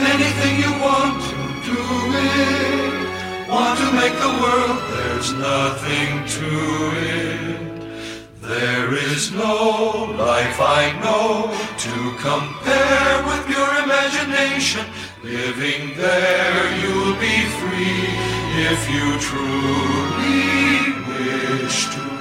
Anything 0.00 0.54
you 0.64 0.72
want 0.80 1.20
to. 1.20 1.76
Want 3.52 3.78
to 3.78 3.92
make 3.92 4.14
the 4.14 4.32
world, 4.40 4.80
there's 4.94 5.32
nothing 5.34 6.24
to 6.38 6.48
it. 6.96 7.60
There 8.40 8.94
is 8.94 9.32
no 9.32 10.14
life 10.16 10.58
I 10.58 10.96
know 11.04 11.52
to 11.84 11.94
compare 12.18 13.22
with 13.26 13.48
your 13.50 13.70
imagination. 13.84 14.86
Living 15.30 15.94
there, 15.96 16.76
you'll 16.82 17.14
be 17.14 17.44
free 17.60 18.08
if 18.68 18.90
you 18.90 19.16
truly 19.20 20.50
wish 21.06 21.86
to 21.94 22.19